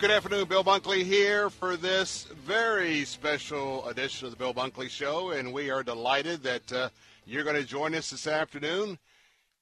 Good 0.00 0.10
afternoon, 0.10 0.48
Bill 0.48 0.64
Bunkley 0.64 1.04
here 1.04 1.48
for 1.48 1.76
this 1.76 2.24
very 2.44 3.04
special 3.04 3.88
edition 3.88 4.26
of 4.26 4.32
the 4.32 4.36
Bill 4.36 4.52
Bunkley 4.52 4.90
Show, 4.90 5.30
and 5.30 5.52
we 5.52 5.70
are 5.70 5.84
delighted 5.84 6.42
that 6.42 6.72
uh, 6.72 6.88
you're 7.24 7.44
going 7.44 7.56
to 7.56 7.64
join 7.64 7.94
us 7.94 8.10
this 8.10 8.26
afternoon, 8.26 8.98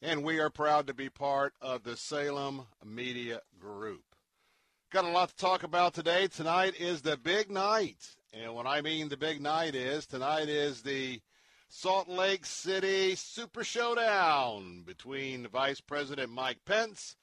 and 0.00 0.24
we 0.24 0.40
are 0.40 0.48
proud 0.48 0.86
to 0.86 0.94
be 0.94 1.10
part 1.10 1.52
of 1.60 1.84
the 1.84 1.96
Salem 1.96 2.62
Media 2.84 3.42
Group. 3.60 4.02
Got 4.90 5.04
a 5.04 5.10
lot 5.10 5.28
to 5.28 5.36
talk 5.36 5.64
about 5.64 5.92
today. 5.92 6.26
Tonight 6.28 6.74
is 6.80 7.02
the 7.02 7.18
big 7.18 7.50
night, 7.50 8.16
and 8.32 8.54
what 8.54 8.66
I 8.66 8.80
mean 8.80 9.10
the 9.10 9.18
big 9.18 9.40
night 9.40 9.74
is 9.74 10.06
tonight 10.06 10.48
is 10.48 10.82
the 10.82 11.20
Salt 11.68 12.08
Lake 12.08 12.46
City 12.46 13.14
Super 13.16 13.62
Showdown 13.62 14.82
between 14.84 15.46
Vice 15.48 15.80
President 15.80 16.32
Mike 16.32 16.64
Pence 16.64 17.16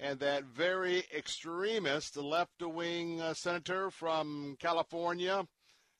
and 0.00 0.18
that 0.20 0.44
very 0.44 1.04
extremist 1.14 2.16
left 2.16 2.62
wing 2.62 3.20
uh, 3.20 3.34
senator 3.34 3.90
from 3.90 4.56
California, 4.58 5.46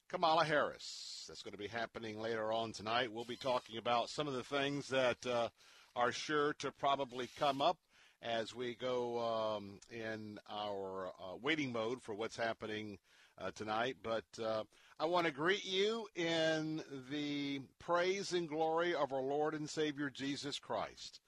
Kamala 0.09 0.45
Harris. 0.45 1.25
That's 1.29 1.43
going 1.43 1.53
to 1.53 1.59
be 1.59 1.69
happening 1.69 2.19
later 2.19 2.51
on 2.51 2.73
tonight. 2.73 3.13
We'll 3.13 3.27
be 3.27 3.37
talking 3.37 3.77
about 3.77 4.09
some 4.09 4.27
of 4.27 4.33
the 4.33 4.43
things 4.43 4.89
that 4.89 5.27
uh, 5.27 5.49
are 5.95 6.13
sure 6.13 6.55
to 6.55 6.73
probably 6.73 7.29
come 7.39 7.61
up 7.61 7.77
as 8.23 8.55
we 8.55 8.75
go 8.75 9.19
um, 9.19 9.79
in 9.91 10.39
our 10.51 11.09
uh, 11.09 11.37
waiting 11.43 11.71
mode 11.71 12.03
for 12.03 12.15
what's 12.15 12.37
happening 12.37 12.99
uh, 13.39 13.51
tonight. 13.55 13.97
But 14.03 14.25
uh, 14.43 14.65
I 14.99 15.05
want 15.05 15.27
to 15.27 15.33
greet 15.33 15.67
you 15.67 16.07
in 16.17 16.83
the 17.11 17.61
praise 17.79 18.33
and 18.33 18.49
glory 18.49 18.95
of 18.95 19.13
our 19.13 19.23
Lord 19.23 19.55
and 19.55 19.69
Savior 19.69 20.09
Jesus 20.09 20.59
Christ. 20.59 21.21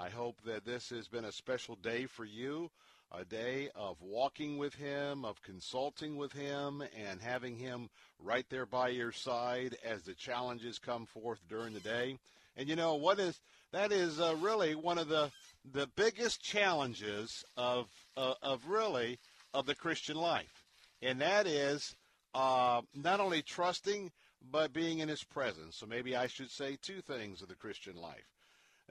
I 0.00 0.10
hope 0.10 0.36
that 0.44 0.64
this 0.64 0.90
has 0.90 1.08
been 1.08 1.24
a 1.24 1.32
special 1.32 1.74
day 1.74 2.06
for 2.06 2.24
you, 2.24 2.70
a 3.10 3.24
day 3.24 3.68
of 3.74 4.00
walking 4.00 4.56
with 4.56 4.72
Him, 4.76 5.24
of 5.24 5.42
consulting 5.42 6.16
with 6.16 6.32
Him, 6.32 6.84
and 6.96 7.20
having 7.20 7.56
Him 7.56 7.90
right 8.20 8.46
there 8.48 8.64
by 8.64 8.90
your 8.90 9.10
side 9.10 9.76
as 9.84 10.02
the 10.02 10.14
challenges 10.14 10.78
come 10.78 11.04
forth 11.04 11.40
during 11.48 11.74
the 11.74 11.80
day. 11.80 12.16
And 12.56 12.68
you 12.68 12.76
know 12.76 12.94
what 12.94 13.18
is 13.18 13.40
that 13.72 13.90
is 13.90 14.20
uh, 14.20 14.36
really 14.38 14.76
one 14.76 14.98
of 14.98 15.08
the 15.08 15.32
the 15.72 15.88
biggest 15.96 16.42
challenges 16.44 17.44
of 17.56 17.88
uh, 18.16 18.34
of 18.40 18.68
really 18.68 19.18
of 19.52 19.66
the 19.66 19.74
Christian 19.74 20.16
life, 20.16 20.64
and 21.02 21.20
that 21.20 21.48
is 21.48 21.96
uh, 22.34 22.82
not 22.94 23.18
only 23.18 23.42
trusting 23.42 24.12
but 24.48 24.72
being 24.72 25.00
in 25.00 25.08
His 25.08 25.24
presence. 25.24 25.76
So 25.76 25.86
maybe 25.86 26.14
I 26.14 26.28
should 26.28 26.52
say 26.52 26.78
two 26.80 27.00
things 27.00 27.42
of 27.42 27.48
the 27.48 27.56
Christian 27.56 27.96
life, 27.96 28.28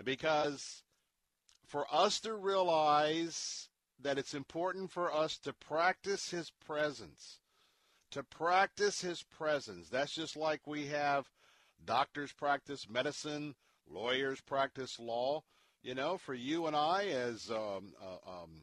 because 0.03 0.83
for 1.67 1.85
us 1.91 2.19
to 2.21 2.33
realize 2.33 3.67
that 3.99 4.17
it's 4.17 4.33
important 4.33 4.91
for 4.91 5.13
us 5.13 5.37
to 5.39 5.53
practice 5.53 6.29
His 6.29 6.51
presence. 6.65 7.39
To 8.11 8.23
practice 8.23 9.01
His 9.01 9.23
presence. 9.23 9.89
That's 9.89 10.13
just 10.13 10.37
like 10.37 10.65
we 10.65 10.87
have 10.87 11.29
doctors 11.85 12.31
practice 12.31 12.89
medicine, 12.89 13.55
lawyers 13.89 14.41
practice 14.41 14.97
law. 14.99 15.43
You 15.83 15.93
know, 15.93 16.17
for 16.17 16.33
you 16.33 16.67
and 16.67 16.75
I, 16.75 17.05
as 17.05 17.49
um, 17.49 17.93
uh, 18.01 18.29
um, 18.29 18.61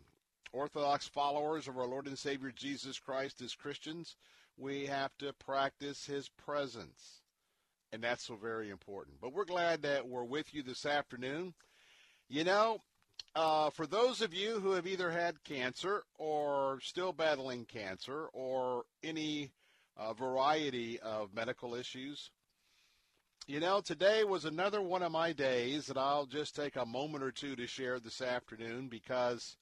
Orthodox 0.53 1.07
followers 1.09 1.69
of 1.69 1.79
our 1.79 1.87
Lord 1.87 2.07
and 2.07 2.19
Savior 2.19 2.53
Jesus 2.55 2.99
Christ 2.99 3.41
as 3.41 3.55
Christians, 3.55 4.17
we 4.57 4.87
have 4.87 5.17
to 5.19 5.33
practice 5.33 6.07
His 6.07 6.29
presence. 6.29 7.23
And 7.93 8.03
that's 8.03 8.25
so 8.25 8.37
very 8.37 8.71
important. 8.71 9.21
But 9.21 9.33
we're 9.33 9.45
glad 9.45 9.83
that 9.83 10.09
we're 10.09 10.25
with 10.25 10.53
you 10.53 10.63
this 10.63 10.85
afternoon. 10.85 11.55
You 12.29 12.45
know, 12.45 12.81
uh, 13.35 13.71
for 13.71 13.87
those 13.87 14.21
of 14.21 14.33
you 14.33 14.61
who 14.61 14.73
have 14.73 14.87
either 14.87 15.11
had 15.11 15.43
cancer 15.43 16.03
or 16.19 16.79
still 16.83 17.13
battling 17.13 17.65
cancer 17.65 18.27
or 18.33 18.85
any 19.03 19.51
uh, 19.97 20.13
variety 20.13 21.01
of 21.01 21.35
medical 21.35 21.75
issues, 21.75 22.31
you 23.47 23.61
know, 23.61 23.81
today 23.81 24.25
was 24.25 24.45
another 24.45 24.81
one 24.81 25.03
of 25.03 25.13
my 25.13 25.33
days 25.33 25.87
that 25.87 25.99
I'll 25.99 26.27
just 26.27 26.57
take 26.57 26.77
a 26.77 26.87
moment 26.87 27.25
or 27.25 27.31
two 27.31 27.57
to 27.57 27.67
share 27.67 27.99
this 27.99 28.23
afternoon 28.23 28.89
because 28.89 29.57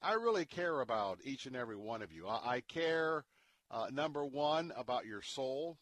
I 0.00 0.14
really 0.14 0.46
care 0.46 0.80
about 0.80 1.18
each 1.24 1.46
and 1.46 1.56
every 1.56 1.76
one 1.76 2.02
of 2.02 2.12
you. 2.12 2.26
I, 2.26 2.54
I 2.54 2.60
care, 2.60 3.24
uh, 3.70 3.88
number 3.92 4.24
one, 4.24 4.72
about 4.76 5.04
your 5.04 5.20
soul, 5.20 5.76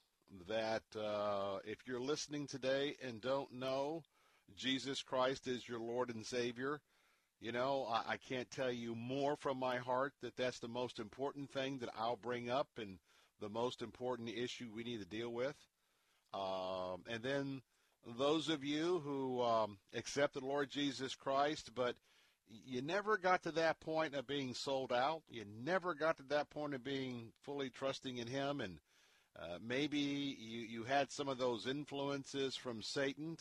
that 0.48 0.82
uh, 0.98 1.58
if 1.64 1.86
you're 1.86 2.00
listening 2.00 2.46
today 2.46 2.96
and 3.02 3.20
don't 3.20 3.52
know 3.52 4.02
Jesus 4.56 5.02
Christ 5.02 5.46
is 5.46 5.68
your 5.68 5.78
Lord 5.78 6.12
and 6.12 6.24
Savior, 6.24 6.80
you 7.40 7.52
know, 7.52 7.86
I, 7.88 8.12
I 8.12 8.16
can't 8.16 8.50
tell 8.50 8.70
you 8.70 8.94
more 8.94 9.36
from 9.36 9.58
my 9.58 9.76
heart 9.78 10.12
that 10.22 10.36
that's 10.36 10.58
the 10.58 10.68
most 10.68 10.98
important 10.98 11.50
thing 11.50 11.78
that 11.78 11.90
I'll 11.98 12.16
bring 12.16 12.50
up 12.50 12.68
and 12.78 12.98
the 13.40 13.48
most 13.48 13.82
important 13.82 14.28
issue 14.28 14.70
we 14.74 14.84
need 14.84 15.00
to 15.00 15.06
deal 15.06 15.32
with. 15.32 15.56
Um, 16.34 17.04
and 17.08 17.22
then 17.22 17.62
those 18.18 18.48
of 18.48 18.64
you 18.64 19.00
who 19.04 19.42
um, 19.42 19.78
accepted 19.94 20.42
Lord 20.42 20.70
Jesus 20.70 21.14
Christ, 21.14 21.70
but 21.74 21.96
you 22.66 22.82
never 22.82 23.16
got 23.18 23.42
to 23.42 23.52
that 23.52 23.80
point 23.80 24.14
of 24.14 24.26
being 24.26 24.54
sold 24.54 24.92
out. 24.92 25.22
You 25.28 25.44
never 25.62 25.94
got 25.94 26.16
to 26.16 26.22
that 26.30 26.50
point 26.50 26.74
of 26.74 26.82
being 26.82 27.32
fully 27.42 27.70
trusting 27.70 28.16
in 28.16 28.26
Him, 28.26 28.60
and 28.60 28.78
uh, 29.38 29.58
maybe 29.62 29.98
you 29.98 30.60
you 30.60 30.84
had 30.84 31.10
some 31.10 31.28
of 31.28 31.38
those 31.38 31.66
influences 31.66 32.56
from 32.56 32.82
Satan 32.82 33.36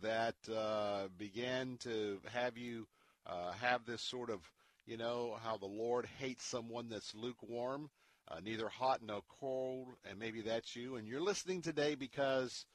that 0.00 0.36
uh, 0.54 1.08
began 1.18 1.76
to 1.80 2.20
have 2.32 2.56
you 2.56 2.86
uh, 3.26 3.52
have 3.52 3.84
this 3.84 4.02
sort 4.02 4.30
of, 4.30 4.40
you 4.86 4.96
know, 4.96 5.36
how 5.42 5.56
the 5.56 5.66
Lord 5.66 6.06
hates 6.18 6.44
someone 6.44 6.88
that's 6.88 7.14
lukewarm, 7.14 7.90
uh, 8.28 8.40
neither 8.42 8.68
hot 8.68 9.00
nor 9.02 9.22
cold, 9.40 9.88
and 10.08 10.18
maybe 10.18 10.42
that's 10.42 10.74
you. 10.76 10.96
And 10.96 11.06
you're 11.06 11.20
listening 11.20 11.62
today 11.62 11.94
because, 11.94 12.66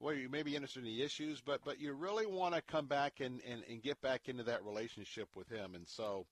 well, 0.00 0.14
you 0.14 0.28
may 0.28 0.42
be 0.42 0.54
interested 0.54 0.80
in 0.80 0.86
the 0.86 1.02
issues, 1.02 1.40
but 1.40 1.60
but 1.64 1.80
you 1.80 1.92
really 1.92 2.26
want 2.26 2.54
to 2.54 2.62
come 2.62 2.86
back 2.86 3.20
and, 3.20 3.40
and, 3.48 3.62
and 3.68 3.82
get 3.82 4.00
back 4.00 4.28
into 4.28 4.44
that 4.44 4.64
relationship 4.64 5.28
with 5.34 5.48
Him. 5.48 5.74
And 5.74 5.86
so 5.88 6.26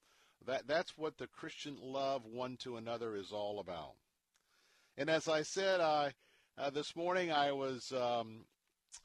that 0.47 0.67
that's 0.67 0.97
what 0.97 1.19
the 1.19 1.29
Christian 1.29 1.77
love 1.81 2.25
one 2.25 2.57
to 2.59 2.77
another 2.77 3.17
is 3.17 3.33
all 3.33 3.61
about. 3.61 3.95
And 4.97 5.09
as 5.09 5.29
I 5.29 5.43
said, 5.43 5.81
I 5.81 6.13
uh, 6.59 6.71
this 6.71 6.95
morning 6.95 7.33
I 7.33 7.53
was 7.53 7.93
um, 7.93 8.45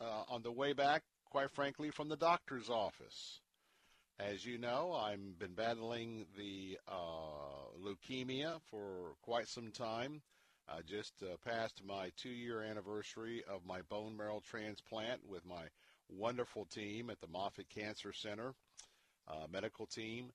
uh, 0.02 0.24
on 0.30 0.42
the 0.42 0.52
way 0.52 0.74
back, 0.74 1.04
quite 1.30 1.52
frankly, 1.52 1.92
from 1.92 2.10
the 2.10 2.18
doctor's 2.18 2.70
office. 2.70 3.40
As 4.20 4.44
you 4.44 4.58
know, 4.58 4.94
I've 4.94 5.38
been 5.38 5.54
battling 5.54 6.26
the 6.36 6.80
uh, 6.88 7.70
leukemia 7.86 8.60
for 8.72 9.14
quite 9.22 9.48
some 9.48 9.70
time. 9.72 10.24
I 10.68 10.82
just 10.82 11.14
uh, 11.22 11.38
passed 11.48 11.84
my 11.86 12.12
two-year 12.18 12.64
anniversary 12.64 13.44
of 13.48 13.64
my 13.64 13.82
bone 13.84 14.18
marrow 14.18 14.42
transplant 14.44 15.22
with 15.30 15.46
my 15.46 15.66
wonderful 16.10 16.66
team 16.66 17.12
at 17.12 17.22
the 17.22 17.28
Moffitt 17.28 17.70
Cancer 17.70 18.12
Center 18.12 18.56
uh, 19.28 19.46
medical 19.52 19.86
team. 19.86 20.32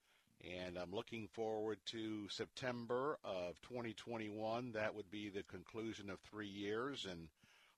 And 0.64 0.78
I'm 0.78 0.92
looking 0.92 1.26
forward 1.32 1.78
to 1.86 2.28
September 2.28 3.18
of 3.24 3.60
2021. 3.62 4.72
That 4.72 4.94
would 4.94 5.10
be 5.10 5.28
the 5.28 5.42
conclusion 5.42 6.08
of 6.08 6.20
three 6.20 6.46
years, 6.46 7.04
and 7.10 7.26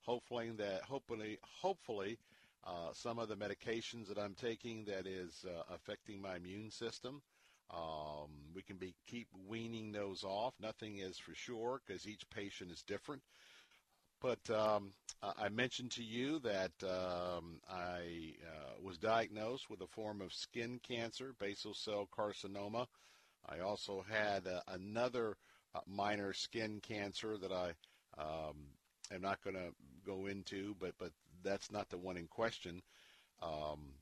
hopefully 0.03 0.51
that 0.59 0.83
hopefully 0.83 1.39
hopefully 1.63 2.19
uh, 2.67 2.93
some 2.93 3.19
of 3.19 3.29
the 3.29 3.37
medications 3.37 4.09
that 4.09 4.19
I'm 4.19 4.35
taking 4.35 4.85
that 4.87 5.07
is 5.07 5.45
uh, 5.47 5.75
affecting 5.75 6.21
my 6.21 6.37
immune 6.37 6.71
system. 6.71 7.23
Um, 7.71 8.31
we 8.55 8.63
can 8.63 8.77
be 8.77 8.95
keep 9.07 9.29
weaning 9.49 9.93
those 9.93 10.25
off. 10.25 10.55
Nothing 10.61 10.99
is 10.99 11.19
for 11.19 11.35
sure 11.35 11.81
because 11.85 12.07
each 12.07 12.29
patient 12.31 12.71
is 12.71 12.83
different. 12.83 13.23
But 14.21 14.49
um, 14.51 14.93
I 15.23 15.49
mentioned 15.51 15.91
to 15.93 16.03
you 16.03 16.39
that 16.41 16.73
um, 16.83 17.61
I 17.69 18.35
uh, 18.43 18.83
was 18.83 18.97
diagnosed 18.97 19.69
with 19.69 19.83
a 19.83 19.87
form 19.87 20.21
of 20.23 20.33
skin 20.33 20.81
cancer, 20.83 21.35
basal 21.39 21.75
cell 21.75 22.09
carcinoma. 22.17 22.87
I 23.47 23.61
also 23.61 24.05
had 24.09 24.47
uh, 24.47 24.61
another 24.69 25.37
uh, 25.75 25.81
minor 25.87 26.33
skin 26.33 26.81
cancer 26.81 27.37
that 27.37 27.53
I 27.53 27.75
um, 28.17 28.57
am 29.13 29.21
not 29.21 29.43
going 29.43 29.57
to 29.57 29.73
go 30.07 30.27
into, 30.27 30.75
but 30.81 30.93
but 30.99 31.11
that's 31.45 31.71
not 31.71 31.91
the 31.91 31.99
one 31.99 32.17
in 32.17 32.27
question. 32.27 32.83
Um, 33.43 33.95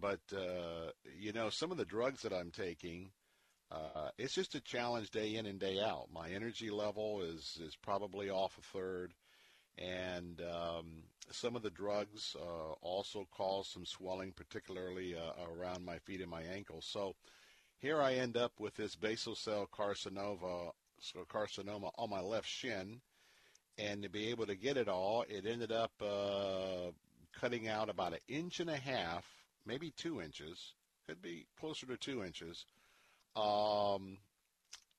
but 0.00 0.20
uh, 0.32 0.92
you 1.18 1.32
know, 1.32 1.50
some 1.50 1.70
of 1.70 1.78
the 1.78 1.84
drugs 1.84 2.22
that 2.22 2.32
I'm 2.32 2.50
taking, 2.50 3.10
uh, 3.70 4.10
it's 4.18 4.34
just 4.34 4.54
a 4.54 4.60
challenge 4.60 5.10
day 5.10 5.34
in 5.34 5.46
and 5.46 5.58
day 5.58 5.80
out. 5.80 6.08
My 6.12 6.30
energy 6.30 6.70
level 6.70 7.22
is 7.22 7.58
is 7.64 7.76
probably 7.76 8.30
off 8.30 8.58
a 8.58 8.78
third 8.78 9.14
and 9.78 10.40
um, 10.40 11.04
some 11.30 11.54
of 11.54 11.62
the 11.62 11.70
drugs 11.70 12.36
uh, 12.40 12.72
also 12.80 13.28
cause 13.30 13.68
some 13.68 13.86
swelling, 13.86 14.32
particularly 14.32 15.14
uh, 15.14 15.44
around 15.52 15.84
my 15.84 15.98
feet 15.98 16.20
and 16.20 16.30
my 16.30 16.42
ankles. 16.42 16.86
So 16.90 17.14
here 17.78 18.02
I 18.02 18.14
end 18.14 18.36
up 18.36 18.52
with 18.58 18.74
this 18.74 18.96
basal 18.96 19.36
cell 19.36 19.68
carcinoma, 19.72 20.72
so 21.00 21.20
carcinoma 21.32 21.92
on 21.96 22.10
my 22.10 22.20
left 22.20 22.48
shin, 22.48 23.00
and 23.78 24.02
to 24.02 24.08
be 24.08 24.28
able 24.28 24.46
to 24.46 24.56
get 24.56 24.76
it 24.76 24.88
all, 24.88 25.24
it 25.28 25.46
ended 25.46 25.70
up 25.70 25.92
uh, 26.02 26.90
cutting 27.40 27.68
out 27.68 27.88
about 27.88 28.12
an 28.12 28.18
inch 28.28 28.60
and 28.60 28.68
a 28.68 28.76
half, 28.76 29.24
maybe 29.64 29.92
two 29.96 30.20
inches, 30.20 30.74
could 31.06 31.22
be 31.22 31.46
closer 31.58 31.86
to 31.86 31.96
two 31.96 32.24
inches, 32.24 32.66
um, 33.36 34.18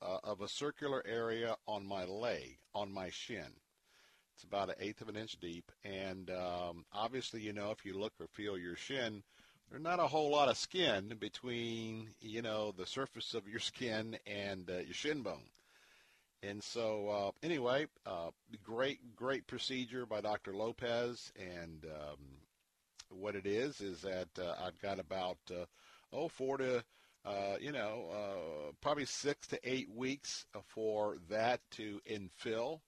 uh, 0.02 0.18
of 0.24 0.42
a 0.42 0.48
circular 0.48 1.04
area 1.06 1.56
on 1.68 1.86
my 1.86 2.06
leg, 2.06 2.58
on 2.74 2.92
my 2.92 3.10
shin. 3.10 3.52
It's 4.34 4.44
about 4.46 4.70
an 4.70 4.76
eighth 4.80 5.02
of 5.02 5.10
an 5.10 5.18
inch 5.18 5.38
deep, 5.42 5.70
and 5.84 6.30
um, 6.30 6.86
obviously, 6.94 7.42
you 7.42 7.52
know, 7.52 7.72
if 7.72 7.84
you 7.84 8.00
look 8.00 8.14
or 8.22 8.28
feel 8.28 8.58
your 8.58 8.78
shin, 8.78 9.22
there's 9.70 9.84
not 9.84 10.00
a 10.00 10.08
whole 10.08 10.31
lot 10.31 10.48
of 10.48 10.58
skin 10.58 11.16
between, 11.20 12.12
you 12.22 12.42
know, 12.42 12.72
the 12.72 12.86
surface 12.86 13.34
of 13.34 13.48
your 13.50 13.60
skin 13.60 14.18
and 14.26 14.70
uh, 14.70 14.78
your 14.78 14.94
shin 14.94 15.22
bone. 15.22 15.44
And 16.42 16.64
so, 16.64 17.10
uh, 17.10 17.32
anyway, 17.44 17.88
uh, 18.06 18.30
great, 18.64 19.16
great 19.16 19.46
procedure 19.46 20.06
by 20.06 20.22
Dr. 20.22 20.54
Lopez. 20.56 21.34
And 21.38 21.86
um, 21.86 22.18
what 23.10 23.36
it 23.36 23.46
is 23.46 23.82
is 23.82 24.02
that 24.02 24.30
uh, 24.40 24.56
I've 24.64 24.80
got 24.82 25.00
about 25.00 25.38
uh, 25.52 25.66
oh 26.14 26.28
four 26.28 26.58
to 26.58 26.84
uh, 27.26 27.56
you 27.60 27.72
know 27.72 28.06
uh, 28.12 28.72
probably 28.82 29.06
six 29.06 29.48
to 29.48 29.60
eight 29.64 29.90
weeks 29.94 30.46
for 30.68 31.18
that 31.30 31.60
to 31.72 32.00
infill 32.10 32.80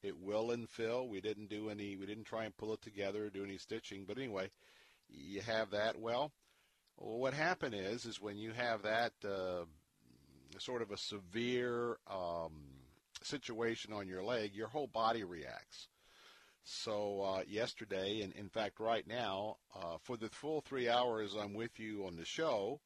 it 0.00 0.16
will 0.16 0.48
infill. 0.48 1.08
We 1.08 1.20
didn't 1.20 1.48
do 1.48 1.70
any. 1.70 1.96
We 1.96 2.06
didn't 2.06 2.24
try 2.24 2.44
and 2.44 2.56
pull 2.56 2.72
it 2.72 2.82
together 2.82 3.24
or 3.24 3.30
do 3.30 3.42
any 3.42 3.58
stitching. 3.58 4.04
But 4.06 4.16
anyway, 4.16 4.50
you 5.08 5.40
have 5.40 5.70
that. 5.70 5.98
Well, 5.98 6.30
what 6.94 7.34
happened 7.34 7.74
is 7.74 8.04
is 8.04 8.20
when 8.20 8.36
you 8.36 8.52
have 8.52 8.82
that 8.82 9.12
sort 10.58 10.82
of 10.82 10.92
a 10.92 10.96
severe 10.96 11.98
um, 12.08 12.77
situation 13.22 13.92
on 13.92 14.08
your 14.08 14.22
leg, 14.22 14.54
your 14.54 14.68
whole 14.68 14.86
body 14.86 15.24
reacts. 15.24 15.88
So 16.64 17.22
uh, 17.22 17.42
yesterday, 17.48 18.20
and 18.20 18.32
in 18.34 18.48
fact 18.48 18.78
right 18.78 19.06
now, 19.06 19.56
uh, 19.74 19.96
for 20.02 20.16
the 20.16 20.28
full 20.28 20.60
three 20.60 20.88
hours 20.88 21.34
I'm 21.34 21.54
with 21.54 21.78
you 21.80 22.04
on 22.06 22.16
the 22.16 22.26
show, 22.26 22.80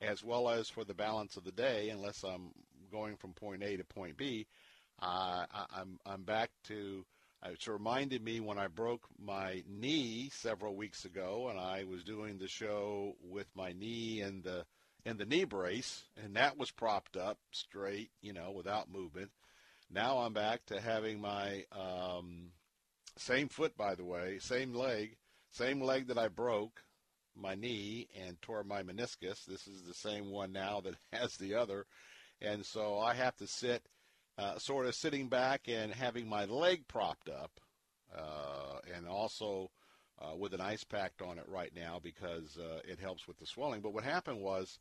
as 0.00 0.22
well 0.22 0.48
as 0.48 0.68
for 0.68 0.84
the 0.84 0.94
balance 0.94 1.36
of 1.36 1.44
the 1.44 1.52
day, 1.52 1.88
unless 1.88 2.22
I'm 2.22 2.52
going 2.92 3.16
from 3.16 3.32
point 3.32 3.62
A 3.62 3.76
to 3.76 3.84
point 3.84 4.16
B, 4.16 4.46
uh, 5.02 5.46
I, 5.52 5.64
I'm 5.76 5.98
I'm 6.06 6.22
back 6.22 6.50
to. 6.68 7.04
It's 7.46 7.68
reminded 7.68 8.24
me 8.24 8.40
when 8.40 8.56
I 8.56 8.68
broke 8.68 9.02
my 9.22 9.62
knee 9.68 10.30
several 10.32 10.76
weeks 10.76 11.04
ago, 11.04 11.48
and 11.50 11.58
I 11.60 11.84
was 11.84 12.02
doing 12.02 12.38
the 12.38 12.48
show 12.48 13.16
with 13.22 13.48
my 13.54 13.72
knee 13.72 14.22
and 14.22 14.42
the 14.42 14.64
in 15.04 15.18
the 15.18 15.26
knee 15.26 15.44
brace, 15.44 16.04
and 16.22 16.36
that 16.36 16.56
was 16.56 16.70
propped 16.70 17.16
up 17.16 17.38
straight, 17.50 18.10
you 18.22 18.32
know, 18.32 18.52
without 18.52 18.90
movement. 18.90 19.30
Now 19.90 20.18
I'm 20.18 20.32
back 20.32 20.64
to 20.66 20.80
having 20.80 21.20
my 21.20 21.64
um, 21.72 22.50
same 23.16 23.48
foot, 23.48 23.76
by 23.76 23.94
the 23.94 24.04
way, 24.04 24.38
same 24.40 24.74
leg, 24.74 25.16
same 25.50 25.80
leg 25.80 26.08
that 26.08 26.18
I 26.18 26.28
broke 26.28 26.82
my 27.36 27.54
knee 27.54 28.08
and 28.24 28.40
tore 28.42 28.64
my 28.64 28.82
meniscus. 28.82 29.44
This 29.44 29.66
is 29.66 29.82
the 29.86 29.94
same 29.94 30.30
one 30.30 30.52
now 30.52 30.80
that 30.80 30.94
has 31.12 31.36
the 31.36 31.54
other, 31.54 31.86
and 32.40 32.64
so 32.64 32.98
I 32.98 33.14
have 33.14 33.36
to 33.36 33.46
sit 33.46 33.86
uh, 34.38 34.58
sort 34.58 34.86
of 34.86 34.94
sitting 34.94 35.28
back 35.28 35.68
and 35.68 35.92
having 35.92 36.28
my 36.28 36.44
leg 36.44 36.86
propped 36.88 37.28
up, 37.28 37.60
uh, 38.16 38.78
and 38.94 39.06
also 39.06 39.70
uh, 40.20 40.34
with 40.36 40.54
an 40.54 40.60
ice 40.60 40.84
pack 40.84 41.12
on 41.24 41.38
it 41.38 41.48
right 41.48 41.72
now 41.74 42.00
because 42.02 42.56
uh, 42.58 42.80
it 42.84 42.98
helps 42.98 43.26
with 43.26 43.38
the 43.38 43.46
swelling. 43.46 43.80
But 43.80 43.92
what 43.94 44.04
happened 44.04 44.40
was, 44.40 44.78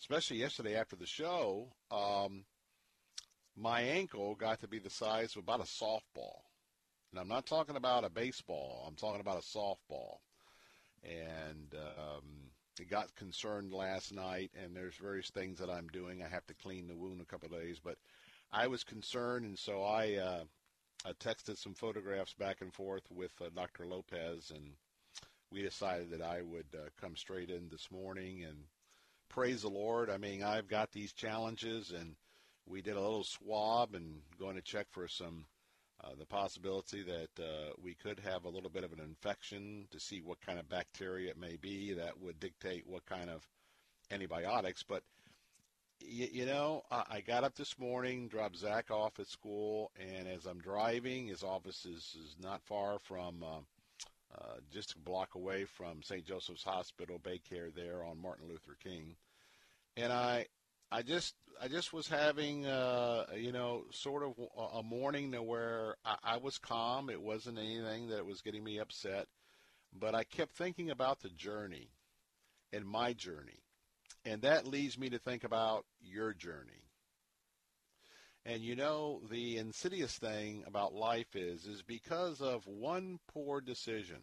especially 0.00 0.38
yesterday 0.38 0.76
after 0.76 0.96
the 0.96 1.06
show, 1.06 1.68
um, 1.90 2.44
my 3.56 3.82
ankle 3.82 4.34
got 4.34 4.60
to 4.60 4.68
be 4.68 4.78
the 4.78 4.90
size 4.90 5.36
of 5.36 5.42
about 5.42 5.60
a 5.60 5.64
softball. 5.64 6.40
And 7.10 7.20
I'm 7.20 7.28
not 7.28 7.46
talking 7.46 7.76
about 7.76 8.04
a 8.04 8.10
baseball. 8.10 8.84
I'm 8.86 8.96
talking 8.96 9.20
about 9.20 9.38
a 9.38 9.58
softball. 9.58 10.18
And 11.04 11.74
um, 11.74 12.24
it 12.80 12.88
got 12.88 13.14
concerned 13.16 13.72
last 13.72 14.14
night, 14.14 14.50
and 14.62 14.74
there's 14.74 14.96
various 14.96 15.30
things 15.30 15.58
that 15.58 15.68
I'm 15.68 15.88
doing. 15.88 16.22
I 16.22 16.28
have 16.28 16.46
to 16.46 16.54
clean 16.54 16.88
the 16.88 16.96
wound 16.96 17.20
a 17.20 17.26
couple 17.26 17.52
of 17.54 17.60
days, 17.60 17.78
but 17.82 17.96
I 18.50 18.66
was 18.66 18.84
concerned, 18.84 19.44
and 19.44 19.58
so 19.58 19.82
I, 19.82 20.14
uh, 20.14 20.44
I 21.04 21.12
texted 21.12 21.58
some 21.58 21.74
photographs 21.74 22.34
back 22.34 22.60
and 22.60 22.72
forth 22.72 23.02
with 23.10 23.32
uh, 23.40 23.50
Dr. 23.54 23.86
Lopez, 23.86 24.52
and 24.54 24.72
we 25.50 25.62
decided 25.62 26.10
that 26.10 26.22
I 26.22 26.40
would 26.40 26.66
uh, 26.74 26.88
come 27.00 27.16
straight 27.16 27.50
in 27.50 27.68
this 27.68 27.90
morning 27.90 28.44
and 28.44 28.56
praise 29.28 29.62
the 29.62 29.68
Lord. 29.68 30.08
I 30.08 30.16
mean, 30.16 30.42
I've 30.42 30.68
got 30.68 30.92
these 30.92 31.12
challenges, 31.12 31.90
and 31.90 32.14
we 32.66 32.82
did 32.82 32.96
a 32.96 33.00
little 33.00 33.24
swab 33.24 33.94
and 33.94 34.20
going 34.38 34.56
to 34.56 34.62
check 34.62 34.86
for 34.90 35.08
some 35.08 35.44
uh, 36.02 36.10
the 36.18 36.26
possibility 36.26 37.02
that 37.02 37.42
uh, 37.42 37.72
we 37.80 37.94
could 37.94 38.18
have 38.18 38.44
a 38.44 38.48
little 38.48 38.70
bit 38.70 38.82
of 38.82 38.92
an 38.92 39.00
infection 39.00 39.86
to 39.90 40.00
see 40.00 40.20
what 40.20 40.40
kind 40.40 40.58
of 40.58 40.68
bacteria 40.68 41.30
it 41.30 41.38
may 41.38 41.56
be 41.56 41.92
that 41.92 42.18
would 42.20 42.40
dictate 42.40 42.84
what 42.86 43.06
kind 43.06 43.30
of 43.30 43.46
antibiotics. 44.10 44.82
But 44.82 45.04
you, 46.00 46.28
you 46.32 46.46
know, 46.46 46.82
I, 46.90 47.04
I 47.10 47.20
got 47.20 47.44
up 47.44 47.54
this 47.54 47.78
morning, 47.78 48.26
dropped 48.28 48.56
Zach 48.56 48.90
off 48.90 49.20
at 49.20 49.28
school, 49.28 49.92
and 49.96 50.26
as 50.26 50.46
I'm 50.46 50.58
driving, 50.58 51.28
his 51.28 51.44
office 51.44 51.84
is, 51.84 52.16
is 52.20 52.36
not 52.40 52.62
far 52.64 52.98
from 52.98 53.44
uh, 53.44 53.60
uh, 54.36 54.56
just 54.72 54.94
a 54.94 54.98
block 54.98 55.34
away 55.34 55.64
from 55.64 56.02
St. 56.02 56.24
Joseph's 56.24 56.64
Hospital, 56.64 57.20
Baycare 57.20 57.72
there 57.74 58.02
on 58.02 58.20
Martin 58.20 58.48
Luther 58.48 58.76
King. 58.82 59.14
And 59.96 60.12
I, 60.12 60.46
I 60.92 61.02
just, 61.02 61.34
I 61.60 61.68
just 61.68 61.92
was 61.92 62.06
having, 62.06 62.66
uh, 62.66 63.24
you 63.36 63.50
know, 63.50 63.84
sort 63.90 64.22
of 64.22 64.34
a 64.74 64.82
morning 64.82 65.32
where 65.46 65.96
I, 66.04 66.16
I 66.22 66.36
was 66.36 66.58
calm. 66.58 67.08
It 67.08 67.20
wasn't 67.22 67.58
anything 67.58 68.08
that 68.10 68.26
was 68.26 68.42
getting 68.42 68.62
me 68.62 68.78
upset, 68.78 69.26
but 69.92 70.14
I 70.14 70.24
kept 70.24 70.54
thinking 70.56 70.90
about 70.90 71.20
the 71.20 71.30
journey 71.30 71.88
and 72.72 72.84
my 72.84 73.12
journey 73.14 73.62
and 74.24 74.42
that 74.42 74.66
leads 74.66 74.98
me 74.98 75.10
to 75.10 75.18
think 75.18 75.44
about 75.44 75.84
your 76.00 76.32
journey. 76.32 76.84
And 78.44 78.62
you 78.62 78.74
know, 78.74 79.20
the 79.30 79.58
insidious 79.58 80.16
thing 80.18 80.64
about 80.66 80.94
life 80.94 81.36
is, 81.36 81.66
is 81.66 81.82
because 81.82 82.40
of 82.40 82.66
one 82.66 83.18
poor 83.32 83.60
decision 83.60 84.22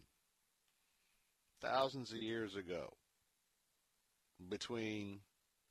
thousands 1.60 2.12
of 2.12 2.18
years 2.18 2.54
ago 2.54 2.90
between 4.48 5.20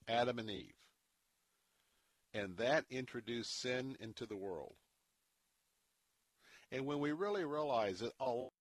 Adam 0.08 0.40
and 0.40 0.50
Eve, 0.50 0.74
and 2.34 2.58
that 2.58 2.86
introduced 2.90 3.62
sin 3.62 3.98
into 4.00 4.26
the 4.26 4.38
world. 4.38 4.76
And 6.72 6.86
when 6.86 7.00
we 7.00 7.12
really 7.12 7.46
realize 7.46 8.02
it, 8.02 8.14
all 8.20 8.54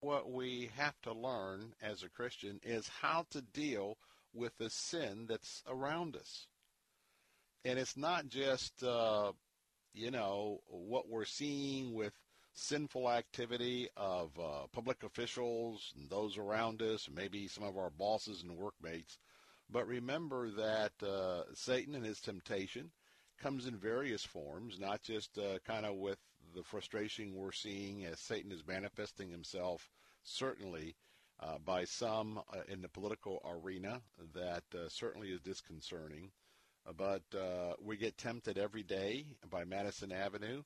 what 0.00 0.30
we 0.30 0.70
have 0.76 1.00
to 1.02 1.12
learn 1.12 1.74
as 1.82 2.02
a 2.02 2.08
Christian 2.08 2.60
is 2.62 2.88
how 2.88 3.24
to 3.30 3.40
deal 3.40 3.96
with 4.34 4.56
the 4.58 4.68
sin 4.68 5.26
that's 5.28 5.62
around 5.66 6.16
us. 6.16 6.46
And 7.64 7.78
it's 7.78 7.96
not 7.96 8.28
just, 8.28 8.82
uh, 8.82 9.32
you 9.94 10.10
know, 10.10 10.60
what 10.66 11.08
we're 11.08 11.24
seeing 11.24 11.94
with 11.94 12.12
sinful 12.52 13.10
activity 13.10 13.88
of 13.96 14.30
uh, 14.38 14.66
public 14.72 15.02
officials 15.02 15.92
and 15.96 16.10
those 16.10 16.36
around 16.36 16.82
us, 16.82 17.08
maybe 17.12 17.48
some 17.48 17.64
of 17.64 17.78
our 17.78 17.90
bosses 17.90 18.42
and 18.42 18.56
workmates. 18.56 19.18
But 19.70 19.86
remember 19.86 20.50
that 20.50 20.92
uh, 21.02 21.44
Satan 21.54 21.94
and 21.94 22.04
his 22.04 22.20
temptation 22.20 22.90
comes 23.38 23.66
in 23.66 23.76
various 23.76 24.24
forms, 24.24 24.78
not 24.78 25.02
just 25.02 25.38
uh, 25.38 25.58
kind 25.66 25.86
of 25.86 25.96
with 25.96 26.18
the 26.54 26.62
frustration 26.62 27.34
we're 27.34 27.52
seeing 27.52 28.04
as 28.04 28.20
Satan 28.20 28.52
is 28.52 28.66
manifesting 28.66 29.30
himself, 29.30 29.90
certainly 30.22 30.94
uh, 31.40 31.58
by 31.64 31.84
some 31.84 32.40
uh, 32.52 32.60
in 32.68 32.80
the 32.80 32.88
political 32.88 33.42
arena, 33.44 34.00
that 34.34 34.64
uh, 34.74 34.88
certainly 34.88 35.28
is 35.28 35.40
disconcerting. 35.40 36.30
But 36.98 37.22
we 37.80 37.96
get 37.96 38.18
tempted 38.18 38.58
every 38.58 38.82
day 38.82 39.24
by 39.48 39.64
Madison 39.64 40.12
Avenue 40.12 40.62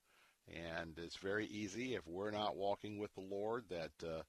and 0.77 0.97
it's 0.97 1.17
very 1.17 1.45
easy 1.47 1.95
if 1.95 2.05
we're 2.07 2.31
not 2.31 2.55
walking 2.55 2.97
with 2.97 3.13
the 3.13 3.21
Lord 3.21 3.65
that 3.69 3.91
uh, 4.03 4.21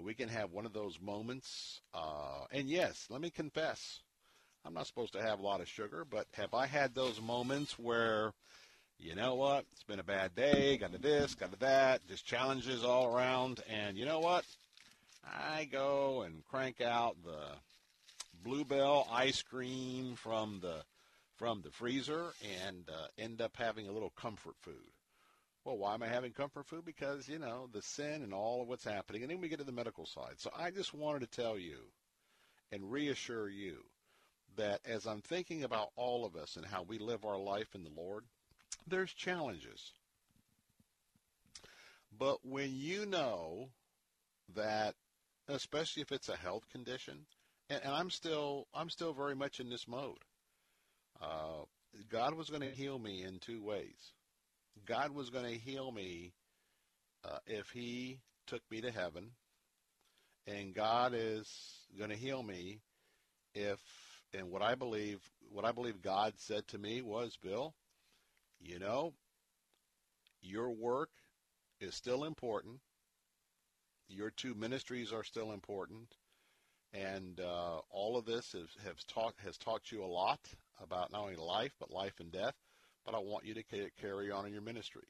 we 0.00 0.14
can 0.14 0.28
have 0.28 0.52
one 0.52 0.66
of 0.66 0.72
those 0.72 1.00
moments. 1.00 1.80
Uh, 1.94 2.44
and 2.50 2.68
yes, 2.68 3.06
let 3.10 3.20
me 3.20 3.30
confess, 3.30 4.00
I'm 4.64 4.74
not 4.74 4.86
supposed 4.86 5.14
to 5.14 5.22
have 5.22 5.38
a 5.40 5.42
lot 5.42 5.60
of 5.60 5.68
sugar, 5.68 6.04
but 6.08 6.26
have 6.34 6.54
I 6.54 6.66
had 6.66 6.94
those 6.94 7.20
moments 7.20 7.78
where, 7.78 8.32
you 8.98 9.14
know 9.14 9.34
what, 9.34 9.64
it's 9.72 9.82
been 9.84 10.00
a 10.00 10.04
bad 10.04 10.34
day, 10.34 10.76
got 10.76 10.92
to 10.92 10.98
this, 10.98 11.34
got 11.34 11.52
to 11.52 11.58
that, 11.60 12.06
just 12.08 12.26
challenges 12.26 12.84
all 12.84 13.14
around, 13.14 13.62
and 13.68 13.96
you 13.96 14.04
know 14.04 14.20
what? 14.20 14.44
I 15.24 15.68
go 15.70 16.22
and 16.22 16.44
crank 16.46 16.80
out 16.80 17.16
the 17.24 17.56
Blue 18.42 18.64
Bell 18.64 19.06
ice 19.10 19.42
cream 19.42 20.14
from 20.16 20.60
the 20.60 20.82
from 21.36 21.62
the 21.62 21.70
freezer 21.70 22.32
and 22.66 22.84
uh, 22.90 23.06
end 23.18 23.40
up 23.40 23.56
having 23.56 23.88
a 23.88 23.92
little 23.92 24.10
comfort 24.10 24.56
food. 24.60 24.74
Well, 25.64 25.78
why 25.78 25.94
am 25.94 26.02
I 26.02 26.08
having 26.08 26.32
comfort 26.32 26.66
food? 26.66 26.84
Because, 26.84 27.28
you 27.28 27.38
know, 27.38 27.68
the 27.72 27.80
sin 27.80 28.22
and 28.22 28.34
all 28.34 28.60
of 28.60 28.68
what's 28.68 28.84
happening. 28.84 29.22
And 29.22 29.30
then 29.30 29.40
we 29.40 29.48
get 29.48 29.58
to 29.58 29.64
the 29.64 29.72
medical 29.72 30.04
side. 30.04 30.34
So 30.36 30.50
I 30.54 30.70
just 30.70 30.92
wanted 30.92 31.20
to 31.20 31.42
tell 31.42 31.58
you 31.58 31.78
and 32.72 32.92
reassure 32.92 33.48
you 33.48 33.84
that 34.56 34.80
as 34.84 35.06
I'm 35.06 35.20
thinking 35.22 35.64
about 35.64 35.90
all 35.96 36.24
of 36.24 36.36
us 36.36 36.56
and 36.56 36.66
how 36.66 36.82
we 36.82 36.98
live 36.98 37.24
our 37.24 37.38
life 37.38 37.74
in 37.74 37.84
the 37.84 37.90
Lord, 37.96 38.24
there's 38.86 39.12
challenges. 39.12 39.92
But 42.16 42.38
when 42.44 42.70
you 42.74 43.06
know 43.06 43.68
that, 44.54 44.94
especially 45.48 46.02
if 46.02 46.12
it's 46.12 46.28
a 46.28 46.36
health 46.36 46.68
condition, 46.70 47.26
and, 47.68 47.80
and 47.84 47.92
I'm 47.92 48.10
still 48.10 48.66
I'm 48.74 48.90
still 48.90 49.12
very 49.12 49.34
much 49.34 49.60
in 49.60 49.70
this 49.70 49.86
mode. 49.88 50.18
Uh, 51.20 51.64
God 52.10 52.34
was 52.34 52.50
going 52.50 52.62
to 52.62 52.70
heal 52.70 52.98
me 52.98 53.22
in 53.22 53.38
two 53.38 53.62
ways. 53.62 54.12
God 54.86 55.12
was 55.12 55.30
going 55.30 55.44
to 55.44 55.58
heal 55.58 55.90
me 55.90 56.32
uh, 57.24 57.38
if 57.46 57.70
He 57.70 58.20
took 58.46 58.62
me 58.70 58.80
to 58.80 58.90
heaven, 58.90 59.30
and 60.46 60.74
God 60.74 61.12
is 61.14 61.48
going 61.98 62.10
to 62.10 62.16
heal 62.16 62.42
me 62.42 62.80
if, 63.54 63.78
and 64.34 64.50
what 64.50 64.62
I 64.62 64.74
believe, 64.74 65.20
what 65.50 65.64
I 65.64 65.72
believe 65.72 66.02
God 66.02 66.34
said 66.36 66.66
to 66.68 66.78
me 66.78 67.02
was, 67.02 67.36
Bill, 67.42 67.74
you 68.60 68.78
know, 68.78 69.14
your 70.42 70.70
work 70.70 71.10
is 71.80 71.94
still 71.94 72.24
important. 72.24 72.80
Your 74.08 74.30
two 74.30 74.54
ministries 74.54 75.12
are 75.12 75.24
still 75.24 75.52
important, 75.52 76.16
and 76.92 77.40
uh, 77.40 77.78
all 77.90 78.16
of 78.16 78.24
this 78.24 78.52
has, 78.52 78.68
has 78.84 79.04
taught 79.04 79.34
has 79.44 79.56
taught 79.56 79.92
you 79.92 80.02
a 80.02 80.06
lot 80.06 80.40
about 80.82 81.12
not 81.12 81.22
only 81.22 81.36
life 81.36 81.72
but 81.78 81.90
life 81.90 82.18
and 82.18 82.32
death 82.32 82.54
but 83.04 83.14
I 83.14 83.18
want 83.18 83.46
you 83.46 83.54
to 83.54 83.62
carry 84.00 84.30
on 84.30 84.46
in 84.46 84.52
your 84.52 84.62
ministry. 84.62 85.06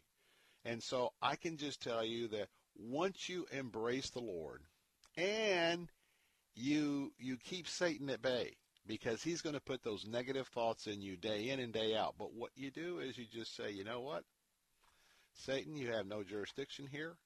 And 0.64 0.82
so 0.82 1.12
I 1.22 1.36
can 1.36 1.56
just 1.56 1.82
tell 1.82 2.04
you 2.04 2.28
that 2.28 2.48
once 2.76 3.28
you 3.28 3.46
embrace 3.50 4.10
the 4.10 4.20
Lord 4.20 4.62
and 5.16 5.88
you 6.54 7.12
you 7.18 7.36
keep 7.36 7.66
Satan 7.66 8.10
at 8.10 8.22
bay 8.22 8.56
because 8.86 9.22
he's 9.22 9.42
going 9.42 9.54
to 9.54 9.60
put 9.60 9.82
those 9.82 10.06
negative 10.06 10.48
thoughts 10.48 10.86
in 10.86 11.00
you 11.00 11.16
day 11.16 11.48
in 11.48 11.60
and 11.60 11.72
day 11.72 11.94
out. 11.94 12.14
But 12.18 12.34
what 12.34 12.50
you 12.56 12.70
do 12.70 12.98
is 12.98 13.18
you 13.18 13.26
just 13.30 13.54
say, 13.56 13.70
you 13.70 13.84
know 13.84 14.00
what? 14.00 14.24
Satan, 15.34 15.76
you 15.76 15.92
have 15.92 16.06
no 16.06 16.22
jurisdiction 16.22 16.86
here 16.90 17.16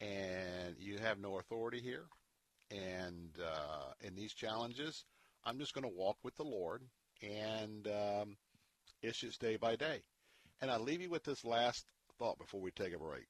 and 0.00 0.76
you 0.78 0.98
have 0.98 1.18
no 1.18 1.38
authority 1.38 1.80
here. 1.80 2.04
And 2.70 3.30
uh, 3.42 3.92
in 4.00 4.14
these 4.14 4.32
challenges, 4.32 5.04
I'm 5.44 5.58
just 5.58 5.74
going 5.74 5.84
to 5.84 5.96
walk 5.96 6.16
with 6.22 6.36
the 6.36 6.44
Lord 6.44 6.82
and 7.22 7.86
um, 7.88 8.36
it's 9.02 9.18
just 9.18 9.40
day 9.40 9.56
by 9.56 9.76
day. 9.76 10.02
And 10.60 10.70
I 10.70 10.78
leave 10.78 11.00
you 11.00 11.10
with 11.10 11.24
this 11.24 11.44
last 11.44 11.84
thought 12.18 12.38
before 12.38 12.60
we 12.60 12.70
take 12.70 12.94
a 12.94 12.98
break. 12.98 13.26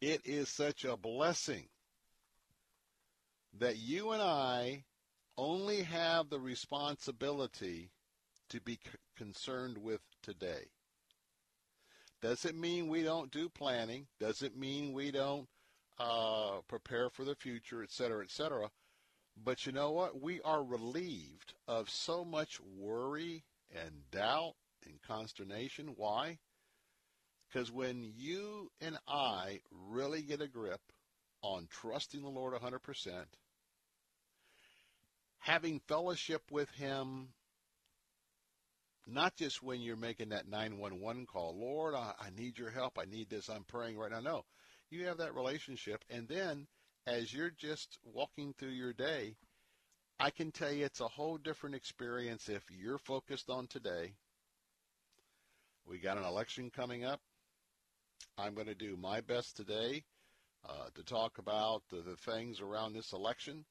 It 0.00 0.22
is 0.24 0.48
such 0.48 0.84
a 0.84 0.96
blessing 0.96 1.66
that 3.58 3.78
you 3.78 4.10
and 4.10 4.22
I 4.22 4.84
only 5.36 5.82
have 5.82 6.30
the 6.30 6.40
responsibility 6.40 7.90
to 8.48 8.60
be 8.60 8.74
c- 8.74 8.98
concerned 9.16 9.78
with 9.78 10.00
today. 10.22 10.66
Does 12.22 12.44
it 12.44 12.54
mean 12.56 12.88
we 12.88 13.02
don't 13.02 13.30
do 13.30 13.48
planning? 13.48 14.06
Does 14.18 14.42
it 14.42 14.56
mean 14.56 14.92
we 14.92 15.10
don't 15.10 15.48
uh, 15.98 16.60
prepare 16.68 17.10
for 17.10 17.24
the 17.24 17.34
future, 17.34 17.82
et 17.82 17.90
cetera, 17.90 18.24
et 18.24 18.30
cetera? 18.30 18.70
But 19.36 19.66
you 19.66 19.72
know 19.72 19.90
what? 19.90 20.20
We 20.20 20.40
are 20.42 20.64
relieved 20.64 21.54
of 21.68 21.90
so 21.90 22.24
much 22.24 22.58
worry 22.60 23.44
and 23.70 24.10
doubt 24.10 24.54
and 24.86 25.00
consternation. 25.02 25.92
Why? 25.96 26.38
Because 27.48 27.70
when 27.70 28.02
you 28.16 28.70
and 28.80 28.98
I 29.06 29.60
really 29.70 30.22
get 30.22 30.40
a 30.40 30.48
grip 30.48 30.80
on 31.42 31.68
trusting 31.70 32.22
the 32.22 32.28
Lord 32.28 32.54
100%, 32.54 33.24
having 35.46 35.78
fellowship 35.86 36.42
with 36.50 36.68
Him, 36.70 37.28
not 39.06 39.36
just 39.36 39.62
when 39.62 39.80
you're 39.80 39.94
making 39.94 40.30
that 40.30 40.48
911 40.48 41.26
call, 41.26 41.56
Lord, 41.56 41.94
I, 41.94 42.14
I 42.18 42.30
need 42.36 42.58
your 42.58 42.70
help. 42.70 42.98
I 42.98 43.04
need 43.04 43.30
this. 43.30 43.48
I'm 43.48 43.62
praying 43.62 43.96
right 43.96 44.10
now. 44.10 44.18
No. 44.18 44.44
You 44.90 45.06
have 45.06 45.18
that 45.18 45.36
relationship. 45.36 46.04
And 46.10 46.26
then 46.26 46.66
as 47.06 47.32
you're 47.32 47.52
just 47.56 47.96
walking 48.02 48.54
through 48.58 48.70
your 48.70 48.92
day, 48.92 49.36
I 50.18 50.30
can 50.30 50.50
tell 50.50 50.72
you 50.72 50.84
it's 50.84 51.00
a 51.00 51.06
whole 51.06 51.38
different 51.38 51.76
experience 51.76 52.48
if 52.48 52.64
you're 52.68 52.98
focused 52.98 53.48
on 53.48 53.68
today. 53.68 54.14
We 55.86 55.98
got 55.98 56.18
an 56.18 56.24
election 56.24 56.70
coming 56.74 57.04
up. 57.04 57.20
I'm 58.36 58.54
going 58.54 58.66
to 58.66 58.74
do 58.74 58.96
my 58.96 59.20
best 59.20 59.56
today 59.56 60.02
uh, 60.68 60.88
to 60.96 61.04
talk 61.04 61.38
about 61.38 61.82
the, 61.90 61.98
the, 61.98 62.16
things 62.16 62.60
around 62.60 62.94
this 62.94 63.12
election 63.12 63.64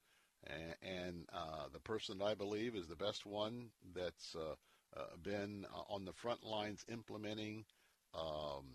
and, 0.82 1.26
uh, 1.34 1.68
the 1.74 1.80
person 1.80 2.20
that 2.20 2.26
I 2.26 2.36
believe 2.36 2.76
is 2.76 2.88
the 2.88 2.96
best 2.96 3.26
one 3.26 3.70
that's 3.96 4.36
uh, 4.36 4.56
uh 4.98 5.04
been 5.24 5.66
uh, 5.74 5.94
on 5.94 6.06
the 6.06 6.14
front 6.14 6.44
lines 6.44 6.86
implementing 6.92 7.66
um, 8.14 8.66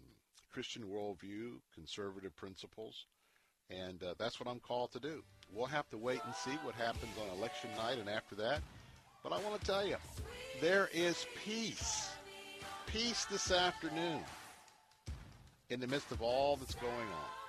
Christian 0.52 0.82
worldview, 0.84 1.60
conservative 1.74 2.34
principles. 2.36 3.06
And 3.70 4.02
uh, 4.02 4.14
that's 4.18 4.40
what 4.40 4.48
I'm 4.48 4.58
called 4.58 4.92
to 4.92 5.00
do. 5.00 5.22
We'll 5.52 5.66
have 5.66 5.88
to 5.90 5.98
wait 5.98 6.20
and 6.24 6.34
see 6.34 6.56
what 6.64 6.74
happens 6.74 7.12
on 7.20 7.38
election 7.38 7.70
night 7.76 7.98
and 7.98 8.08
after 8.08 8.34
that. 8.36 8.60
But 9.22 9.32
I 9.32 9.38
want 9.40 9.60
to 9.60 9.66
tell 9.66 9.86
you, 9.86 9.96
there 10.60 10.88
is 10.92 11.26
peace. 11.44 12.10
Peace 12.86 13.26
this 13.26 13.52
afternoon 13.52 14.20
in 15.68 15.78
the 15.78 15.86
midst 15.86 16.10
of 16.10 16.20
all 16.20 16.56
that's 16.56 16.74
going 16.74 16.92
on. 16.92 17.39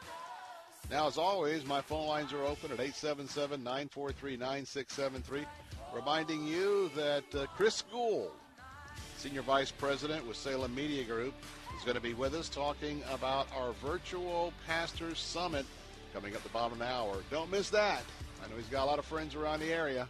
Now, 0.91 1.07
as 1.07 1.17
always, 1.17 1.65
my 1.65 1.79
phone 1.79 2.05
lines 2.05 2.33
are 2.33 2.43
open 2.43 2.69
at 2.69 2.81
877 2.81 3.63
943 3.63 4.35
9673. 4.35 5.45
Reminding 5.93 6.45
you 6.45 6.91
that 6.97 7.23
uh, 7.33 7.45
Chris 7.55 7.81
Gould, 7.89 8.31
Senior 9.15 9.41
Vice 9.41 9.71
President 9.71 10.27
with 10.27 10.35
Salem 10.35 10.75
Media 10.75 11.05
Group, 11.05 11.33
is 11.77 11.85
going 11.85 11.95
to 11.95 12.01
be 12.01 12.13
with 12.13 12.35
us 12.35 12.49
talking 12.49 13.01
about 13.09 13.47
our 13.55 13.71
virtual 13.81 14.51
Pastors 14.67 15.19
Summit 15.19 15.65
coming 16.13 16.35
up 16.35 16.43
the 16.43 16.49
bottom 16.49 16.73
of 16.73 16.79
the 16.79 16.85
hour. 16.85 17.15
Don't 17.31 17.49
miss 17.49 17.69
that. 17.69 18.03
I 18.43 18.49
know 18.49 18.57
he's 18.57 18.65
got 18.65 18.83
a 18.83 18.89
lot 18.89 18.99
of 18.99 19.05
friends 19.05 19.33
around 19.33 19.61
the 19.61 19.71
area. 19.71 20.09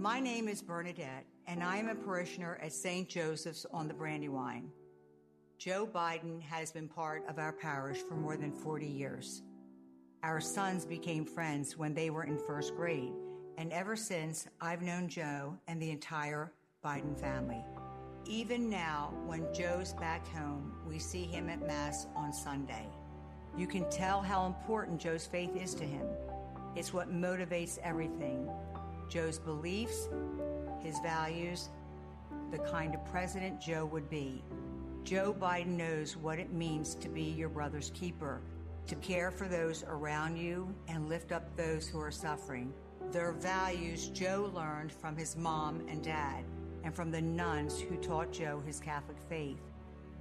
My 0.00 0.20
name 0.20 0.46
is 0.46 0.62
Bernadette, 0.62 1.26
and 1.48 1.60
I 1.60 1.76
am 1.76 1.88
a 1.88 1.94
parishioner 1.96 2.56
at 2.62 2.72
St. 2.72 3.08
Joseph's 3.08 3.66
on 3.72 3.88
the 3.88 3.94
Brandywine. 3.94 4.70
Joe 5.58 5.88
Biden 5.92 6.40
has 6.40 6.70
been 6.70 6.86
part 6.86 7.24
of 7.28 7.40
our 7.40 7.52
parish 7.52 7.98
for 7.98 8.14
more 8.14 8.36
than 8.36 8.52
40 8.52 8.86
years. 8.86 9.42
Our 10.22 10.40
sons 10.40 10.84
became 10.84 11.24
friends 11.24 11.76
when 11.76 11.94
they 11.94 12.10
were 12.10 12.22
in 12.22 12.38
first 12.38 12.76
grade, 12.76 13.12
and 13.56 13.72
ever 13.72 13.96
since, 13.96 14.46
I've 14.60 14.82
known 14.82 15.08
Joe 15.08 15.58
and 15.66 15.82
the 15.82 15.90
entire 15.90 16.52
Biden 16.84 17.18
family. 17.18 17.64
Even 18.24 18.70
now, 18.70 19.12
when 19.26 19.52
Joe's 19.52 19.94
back 19.94 20.24
home, 20.28 20.74
we 20.86 21.00
see 21.00 21.24
him 21.24 21.48
at 21.48 21.66
Mass 21.66 22.06
on 22.14 22.32
Sunday. 22.32 22.86
You 23.56 23.66
can 23.66 23.90
tell 23.90 24.22
how 24.22 24.46
important 24.46 25.00
Joe's 25.00 25.26
faith 25.26 25.56
is 25.56 25.74
to 25.74 25.84
him. 25.84 26.06
It's 26.76 26.92
what 26.92 27.12
motivates 27.12 27.78
everything 27.82 28.48
Joe's 29.08 29.38
beliefs, 29.38 30.08
his 30.80 30.98
values, 31.00 31.68
the 32.50 32.58
kind 32.58 32.94
of 32.94 33.04
president 33.06 33.60
Joe 33.60 33.86
would 33.86 34.08
be. 34.10 34.42
Joe 35.04 35.34
Biden 35.38 35.76
knows 35.76 36.16
what 36.16 36.38
it 36.38 36.52
means 36.52 36.94
to 36.96 37.08
be 37.08 37.22
your 37.22 37.48
brother's 37.48 37.90
keeper, 37.94 38.40
to 38.86 38.94
care 38.96 39.30
for 39.30 39.48
those 39.48 39.84
around 39.84 40.36
you 40.36 40.74
and 40.86 41.08
lift 41.08 41.32
up 41.32 41.56
those 41.56 41.88
who 41.88 42.00
are 42.00 42.10
suffering. 42.10 42.72
Their 43.10 43.32
values 43.32 44.08
Joe 44.08 44.50
learned 44.54 44.92
from 44.92 45.16
his 45.16 45.36
mom 45.36 45.82
and 45.88 46.02
dad 46.02 46.44
and 46.84 46.94
from 46.94 47.10
the 47.10 47.22
nuns 47.22 47.80
who 47.80 47.96
taught 47.96 48.32
Joe 48.32 48.62
his 48.66 48.80
Catholic 48.80 49.16
faith. 49.28 49.60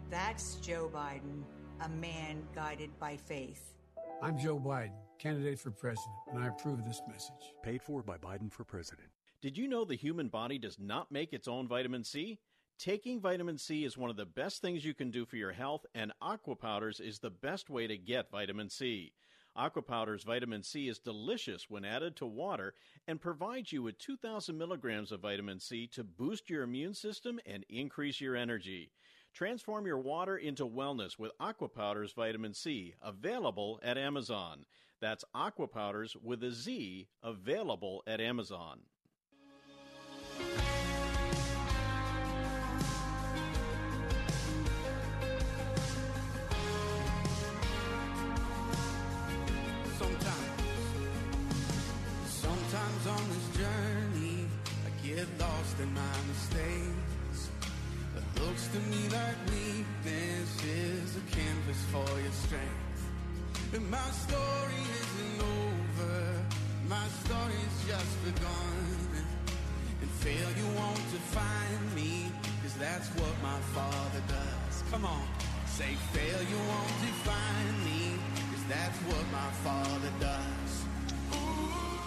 That's 0.10 0.56
Joe 0.56 0.90
Biden, 0.94 1.44
a 1.82 1.90
man 1.90 2.44
guided 2.56 2.98
by 3.00 3.18
faith. 3.18 3.74
I'm 4.22 4.38
Joe 4.40 4.58
Biden, 4.58 4.94
candidate 5.18 5.60
for 5.60 5.72
president, 5.72 6.16
and 6.32 6.44
I 6.44 6.48
approve 6.48 6.86
this 6.86 7.02
message. 7.08 7.54
Paid 7.64 7.82
for 7.82 8.04
by 8.04 8.18
Biden 8.18 8.52
for 8.52 8.64
president. 8.64 9.08
Did 9.42 9.58
you 9.58 9.68
know 9.68 9.86
the 9.86 9.96
human 9.96 10.28
body 10.28 10.58
does 10.58 10.78
not 10.80 11.12
make 11.12 11.34
its 11.34 11.48
own 11.48 11.68
vitamin 11.68 12.04
C? 12.04 12.40
Taking 12.80 13.20
vitamin 13.20 13.58
C 13.58 13.84
is 13.84 13.98
one 13.98 14.10
of 14.10 14.18
the 14.18 14.26
best 14.26 14.62
things 14.62 14.86
you 14.86 14.94
can 14.94 15.10
do 15.10 15.26
for 15.26 15.36
your 15.36 15.52
health, 15.52 15.86
and 15.96 16.12
aqua 16.22 16.56
powders 16.56 17.00
is 17.00 17.20
the 17.20 17.32
best 17.32 17.70
way 17.70 17.88
to 17.88 17.98
get 17.98 18.32
vitamin 18.32 18.70
C. 18.70 19.14
Aqua 19.58 19.82
Powder's 19.82 20.22
vitamin 20.22 20.62
C 20.62 20.88
is 20.88 21.00
delicious 21.00 21.68
when 21.68 21.84
added 21.84 22.16
to 22.18 22.28
water 22.28 22.76
and 23.08 23.20
provides 23.20 23.72
you 23.74 23.82
with 23.82 23.98
2,000 23.98 24.56
milligrams 24.56 25.12
of 25.12 25.22
vitamin 25.22 25.60
C 25.60 25.88
to 25.88 26.04
boost 26.04 26.48
your 26.48 26.62
immune 26.62 26.94
system 26.94 27.40
and 27.44 27.66
increase 27.68 28.22
your 28.22 28.36
energy. 28.36 28.92
Transform 29.34 29.88
your 29.88 29.98
water 29.98 30.38
into 30.38 30.68
wellness 30.68 31.18
with 31.18 31.32
Aqua 31.40 31.70
Powder's 31.70 32.14
vitamin 32.14 32.54
C, 32.54 32.94
available 33.02 33.80
at 33.82 33.98
Amazon. 33.98 34.66
That's 35.00 35.24
Aqua 35.36 35.68
Powders 35.68 36.16
with 36.24 36.44
a 36.44 36.52
Z, 36.52 37.08
available 37.22 38.02
at 38.08 38.20
Amazon. 38.20 38.80
Sometimes, 50.00 50.62
sometimes 52.26 53.08
on 53.08 53.30
this 53.30 53.58
journey, 53.58 54.48
I 54.86 55.08
get 55.08 55.28
lost 55.40 55.80
in 55.80 55.94
my 55.94 56.18
mistakes. 56.28 57.50
It 58.16 58.42
looks 58.42 58.68
to 58.70 58.80
me 58.80 59.10
like 59.10 59.36
weakness 59.46 60.64
is 60.64 61.18
a 61.18 61.36
canvas 61.36 61.84
for 61.92 62.20
your 62.20 62.32
strength. 62.32 62.87
My 63.74 64.10
story 64.12 64.82
isn't 65.02 65.42
over, 65.42 66.46
my 66.88 67.06
story's 67.26 67.86
just 67.86 68.24
begun. 68.24 69.26
And 70.02 70.10
failure 70.10 70.70
won't 70.78 71.12
define 71.12 71.94
me, 71.94 72.32
cause 72.64 72.76
that's 72.76 73.10
what 73.10 73.34
my 73.44 73.60
father 73.76 74.22
does. 74.30 74.84
Come 74.90 75.04
on, 75.04 75.28
say 75.66 75.98
failure 76.14 76.62
won't 76.70 77.02
define 77.02 77.84
me, 77.84 78.14
cause 78.52 78.64
that's 78.70 78.98
what 79.00 79.26
my 79.34 79.52
father 79.64 80.12
does. 80.22 80.86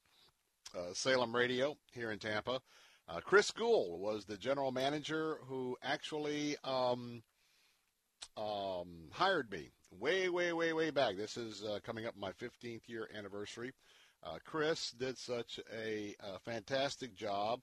uh, 0.77 0.93
Salem 0.93 1.35
Radio 1.35 1.77
here 1.93 2.11
in 2.11 2.19
Tampa. 2.19 2.61
Uh, 3.09 3.21
Chris 3.21 3.49
Gould 3.49 3.99
was 3.99 4.23
the 4.23 4.37
general 4.37 4.71
manager 4.71 5.39
who 5.47 5.75
actually 5.81 6.57
um, 6.63 7.23
um, 8.37 9.09
hired 9.13 9.49
me 9.49 9.71
way, 9.91 10.29
way, 10.29 10.53
way, 10.53 10.73
way 10.73 10.89
back. 10.89 11.17
This 11.17 11.37
is 11.37 11.63
uh, 11.63 11.79
coming 11.83 12.05
up 12.05 12.15
my 12.17 12.31
15th 12.31 12.87
year 12.87 13.09
anniversary. 13.15 13.73
Uh, 14.23 14.37
Chris 14.45 14.91
did 14.91 15.17
such 15.17 15.59
a, 15.73 16.15
a 16.19 16.39
fantastic 16.39 17.15
job 17.15 17.61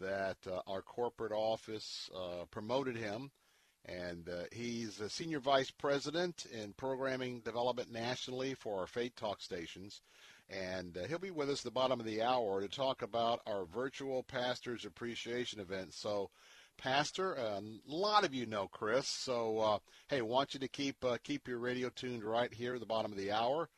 that 0.00 0.38
uh, 0.50 0.60
our 0.66 0.82
corporate 0.82 1.32
office 1.32 2.10
uh, 2.14 2.44
promoted 2.50 2.96
him. 2.96 3.30
And 3.86 4.30
he's 4.50 4.98
a 5.00 5.10
senior 5.10 5.40
vice 5.40 5.70
president 5.70 6.46
in 6.50 6.72
programming 6.72 7.40
development 7.40 7.92
nationally 7.92 8.54
for 8.54 8.80
our 8.80 8.86
Faith 8.86 9.14
Talk 9.14 9.42
stations 9.42 10.00
and 10.48 10.96
uh, 10.98 11.06
he'll 11.06 11.18
be 11.18 11.30
with 11.30 11.50
us 11.50 11.60
at 11.60 11.64
the 11.64 11.70
bottom 11.70 12.00
of 12.00 12.06
the 12.06 12.22
hour 12.22 12.60
to 12.60 12.68
talk 12.68 13.02
about 13.02 13.40
our 13.46 13.64
virtual 13.64 14.22
pastors 14.22 14.84
appreciation 14.84 15.60
event. 15.60 15.94
So, 15.94 16.30
Pastor, 16.76 17.38
uh, 17.38 17.60
a 17.60 17.94
lot 17.94 18.24
of 18.24 18.34
you 18.34 18.46
know 18.46 18.68
Chris, 18.68 19.08
so 19.08 19.58
uh, 19.58 19.78
hey, 20.08 20.22
want 20.22 20.54
you 20.54 20.60
to 20.60 20.68
keep 20.68 21.04
uh, 21.04 21.16
keep 21.22 21.48
your 21.48 21.58
radio 21.58 21.88
tuned 21.88 22.24
right 22.24 22.52
here 22.52 22.74
at 22.74 22.80
the 22.80 22.86
bottom 22.86 23.12
of 23.12 23.18
the 23.18 23.32
hour. 23.32 23.68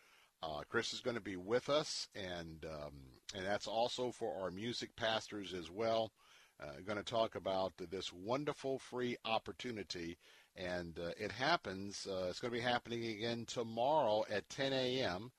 Uh, 0.43 0.63
Chris 0.69 0.93
is 0.93 1.01
going 1.01 1.17
to 1.17 1.23
be 1.23 1.37
with 1.37 1.69
us, 1.69 2.09
and 2.15 2.65
um, 2.65 2.95
and 3.35 3.45
that's 3.45 3.67
also 3.67 4.11
for 4.11 4.35
our 4.43 4.51
music 4.51 4.95
pastors 4.97 5.55
as 5.55 5.71
well. 5.71 6.13
Uh, 6.61 6.81
going 6.87 6.99
to 6.99 7.05
talk 7.05 7.35
about 7.35 7.73
this 7.77 8.13
wonderful 8.13 8.79
free 8.79 9.17
opportunity, 9.25 10.17
and 10.57 10.99
it 11.19 11.31
happens. 11.31 12.07
it's 12.29 12.41
going 12.41 12.53
to 12.53 12.59
be 12.59 12.61
happening 12.61 13.05
again 13.07 13.45
tomorrow 13.47 14.25
at 14.31 14.49
10 14.49 14.73
a.m. 14.73 15.31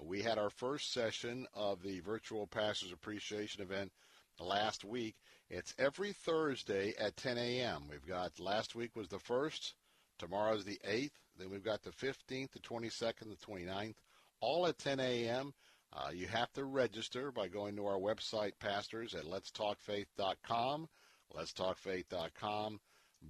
We 0.00 0.20
had 0.22 0.38
our 0.38 0.50
first 0.50 0.92
session 0.92 1.46
of 1.54 1.82
the 1.82 2.00
virtual 2.00 2.48
pastors 2.48 2.92
appreciation 2.92 3.62
event 3.62 3.92
last 4.40 4.84
week. 4.84 5.14
It's 5.50 5.74
every 5.78 6.12
Thursday 6.12 6.94
at 6.98 7.16
10 7.16 7.36
a.m. 7.36 7.82
We've 7.90 8.06
got 8.06 8.40
last 8.40 8.74
week 8.74 8.96
was 8.96 9.08
the 9.08 9.18
first, 9.18 9.74
tomorrow's 10.18 10.64
the 10.64 10.80
8th, 10.88 11.10
then 11.38 11.50
we've 11.50 11.64
got 11.64 11.82
the 11.82 11.90
15th, 11.90 12.52
the 12.52 12.60
22nd, 12.60 13.28
the 13.28 13.46
29th, 13.46 13.96
all 14.40 14.66
at 14.66 14.78
10 14.78 15.00
a.m. 15.00 15.52
Uh, 15.92 16.08
you 16.12 16.26
have 16.26 16.52
to 16.54 16.64
register 16.64 17.30
by 17.30 17.46
going 17.46 17.76
to 17.76 17.86
our 17.86 17.98
website, 17.98 18.52
pastors, 18.58 19.14
at 19.14 19.24
letstalkfaith.com, 19.24 20.88
letstalkfaith.com. 21.36 22.80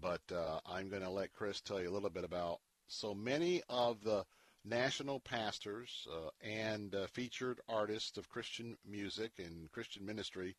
But 0.00 0.22
uh, 0.32 0.60
I'm 0.66 0.88
going 0.88 1.02
to 1.02 1.10
let 1.10 1.32
Chris 1.32 1.60
tell 1.60 1.80
you 1.80 1.90
a 1.90 1.92
little 1.92 2.10
bit 2.10 2.24
about 2.24 2.60
so 2.86 3.12
many 3.12 3.62
of 3.68 4.02
the 4.02 4.24
national 4.64 5.20
pastors 5.20 6.06
uh, 6.10 6.30
and 6.42 6.94
uh, 6.94 7.06
featured 7.08 7.60
artists 7.68 8.16
of 8.16 8.28
Christian 8.28 8.76
music 8.88 9.32
and 9.38 9.70
Christian 9.72 10.06
ministry 10.06 10.56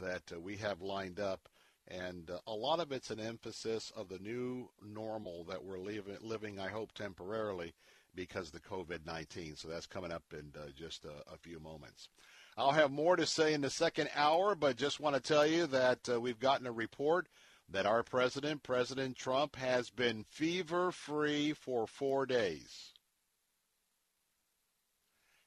that 0.00 0.22
uh, 0.32 0.40
we 0.40 0.56
have 0.56 0.80
lined 0.80 1.20
up. 1.20 1.48
And 1.88 2.30
uh, 2.30 2.38
a 2.46 2.54
lot 2.54 2.80
of 2.80 2.92
it's 2.92 3.10
an 3.10 3.20
emphasis 3.20 3.92
of 3.94 4.08
the 4.08 4.18
new 4.18 4.70
normal 4.82 5.44
that 5.44 5.62
we're 5.62 5.78
living, 5.78 6.16
living 6.22 6.58
I 6.58 6.68
hope, 6.68 6.92
temporarily 6.92 7.74
because 8.14 8.48
of 8.48 8.52
the 8.52 8.60
COVID-19. 8.60 9.58
So 9.58 9.68
that's 9.68 9.86
coming 9.86 10.12
up 10.12 10.22
in 10.32 10.52
uh, 10.58 10.68
just 10.74 11.04
a, 11.04 11.32
a, 11.32 11.36
few 11.36 11.60
moments. 11.60 12.08
I'll 12.56 12.72
have 12.72 12.90
more 12.90 13.16
to 13.16 13.26
say 13.26 13.52
in 13.52 13.60
the 13.60 13.70
second 13.70 14.08
hour, 14.14 14.54
but 14.54 14.76
just 14.76 15.00
want 15.00 15.16
to 15.16 15.20
tell 15.20 15.46
you 15.46 15.66
that 15.66 16.08
we've 16.20 16.38
gotten 16.38 16.66
a 16.66 16.72
report 16.72 17.28
that 17.68 17.86
our 17.86 18.02
president, 18.02 18.62
President 18.62 19.16
Trump, 19.16 19.56
has 19.56 19.90
been 19.90 20.24
fever 20.30 20.92
free 20.92 21.52
for 21.52 21.86
four 21.86 22.24
days 22.24 22.94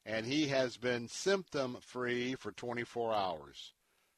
and 0.08 0.26
he 0.26 0.48
has 0.48 0.78
been 0.78 1.10
symptom 1.10 1.78
free 1.82 2.34
for 2.36 2.54
24 2.54 3.14
hours. 3.14 3.74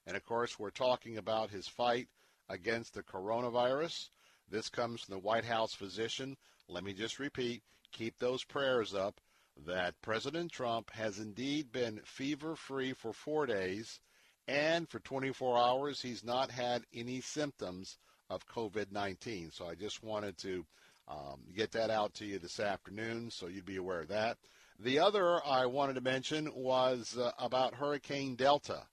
And 0.09 0.17
of 0.17 0.25
course, 0.25 0.57
we're 0.57 0.71
talking 0.71 1.17
about 1.19 1.51
his 1.51 1.67
fight 1.67 2.07
against 2.49 2.95
the 2.95 3.03
coronavirus. 3.03 4.09
This 4.49 4.67
comes 4.67 5.01
from 5.03 5.13
the 5.13 5.19
White 5.19 5.45
House 5.45 5.75
physician. 5.75 6.35
Let 6.67 6.83
me 6.83 6.93
just 6.93 7.19
repeat 7.19 7.61
keep 7.91 8.17
those 8.17 8.43
prayers 8.43 8.95
up 8.95 9.21
that 9.67 10.01
President 10.01 10.51
Trump 10.51 10.89
has 10.93 11.19
indeed 11.19 11.71
been 11.71 12.01
fever 12.05 12.55
free 12.55 12.93
for 12.93 13.13
four 13.13 13.45
days 13.45 13.99
And 14.47 14.89
for 14.89 14.99
24 14.99 15.59
hours, 15.59 16.01
he's 16.01 16.23
not 16.23 16.49
had 16.49 16.83
any 16.91 17.21
symptoms 17.21 17.99
of 18.31 18.47
COVID-19. 18.47 19.53
So 19.53 19.67
I 19.67 19.75
just 19.75 20.01
wanted 20.03 20.39
to 20.39 20.65
um, 21.07 21.41
get 21.55 21.71
that 21.73 21.91
out 21.91 22.15
to 22.15 22.25
you 22.25 22.39
this 22.39 22.59
afternoon 22.59 23.29
so 23.29 23.45
you'd 23.45 23.65
be 23.65 23.77
aware 23.77 24.01
of 24.01 24.07
that. 24.07 24.39
The 24.79 24.97
other 24.97 25.39
I 25.45 25.67
wanted 25.67 25.93
to 25.95 26.01
mention 26.01 26.51
was 26.55 27.15
uh, 27.15 27.31
about 27.37 27.75
Hurricane 27.75 28.35
Delta. 28.35 28.87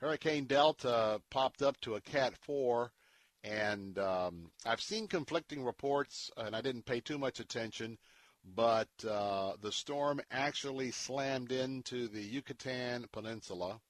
Hurricane 0.00 0.44
Delta 0.44 1.20
popped 1.28 1.60
up 1.60 1.80
to 1.80 1.96
a 1.96 2.00
Cat 2.00 2.36
4, 2.36 2.92
and 3.42 3.98
um, 3.98 4.50
I've 4.64 4.80
seen 4.80 5.08
conflicting 5.08 5.64
reports, 5.64 6.30
and 6.36 6.54
I 6.54 6.60
didn't 6.60 6.86
pay 6.86 7.00
too 7.00 7.18
much 7.18 7.40
attention, 7.40 7.98
but 8.44 8.88
uh, 9.08 9.54
the 9.60 9.72
storm 9.72 10.20
actually 10.30 10.92
slammed 10.92 11.50
into 11.50 12.06
the 12.06 12.22
Yucatan 12.22 13.06
Peninsula, 13.10 13.80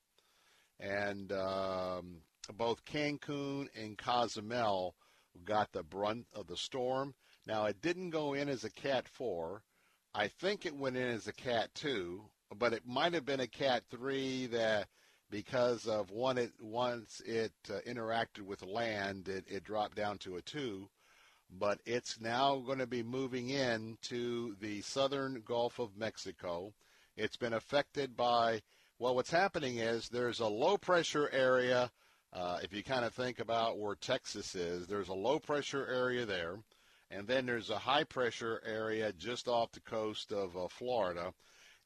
and 0.80 1.30
um, 1.32 2.22
both 2.54 2.86
Cancun 2.86 3.68
and 3.76 3.98
Cozumel 3.98 4.94
got 5.44 5.72
the 5.72 5.82
brunt 5.82 6.26
of 6.32 6.46
the 6.46 6.56
storm. 6.56 7.14
Now, 7.46 7.66
it 7.66 7.82
didn't 7.82 8.10
go 8.10 8.32
in 8.32 8.48
as 8.48 8.64
a 8.64 8.70
Cat 8.70 9.06
4. 9.08 9.62
I 10.14 10.28
think 10.28 10.64
it 10.64 10.74
went 10.74 10.96
in 10.96 11.08
as 11.08 11.28
a 11.28 11.34
Cat 11.34 11.68
2, 11.74 12.24
but 12.56 12.72
it 12.72 12.86
might 12.86 13.12
have 13.12 13.26
been 13.26 13.40
a 13.40 13.46
Cat 13.46 13.84
3 13.90 14.46
that 14.46 14.88
because 15.30 15.86
of 15.86 16.10
one 16.10 16.38
it 16.38 16.52
once 16.60 17.20
it 17.26 17.52
uh, 17.70 17.78
interacted 17.86 18.42
with 18.42 18.62
land, 18.62 19.28
it, 19.28 19.44
it 19.48 19.64
dropped 19.64 19.96
down 19.96 20.18
to 20.18 20.36
a 20.36 20.42
2 20.42 20.88
but 21.50 21.80
it's 21.86 22.20
now 22.20 22.56
going 22.58 22.78
to 22.78 22.86
be 22.86 23.02
moving 23.02 23.50
in 23.50 23.96
to 24.02 24.54
the 24.60 24.80
southern 24.82 25.42
Gulf 25.46 25.78
of 25.78 25.96
Mexico. 25.96 26.72
It's 27.16 27.36
been 27.36 27.54
affected 27.54 28.16
by, 28.16 28.62
well, 28.98 29.14
what's 29.14 29.30
happening 29.30 29.78
is 29.78 30.08
there's 30.08 30.40
a 30.40 30.46
low 30.46 30.76
pressure 30.76 31.30
area. 31.32 31.90
Uh, 32.32 32.58
if 32.62 32.72
you 32.72 32.82
kind 32.82 33.04
of 33.04 33.14
think 33.14 33.38
about 33.38 33.78
where 33.78 33.94
Texas 33.94 34.54
is, 34.54 34.86
there's 34.86 35.08
a 35.08 35.14
low 35.14 35.38
pressure 35.38 35.86
area 35.86 36.26
there, 36.26 36.58
and 37.10 37.26
then 37.26 37.46
there's 37.46 37.70
a 37.70 37.78
high 37.78 38.04
pressure 38.04 38.60
area 38.66 39.12
just 39.12 39.48
off 39.48 39.72
the 39.72 39.80
coast 39.80 40.32
of 40.32 40.56
uh, 40.56 40.68
Florida. 40.68 41.32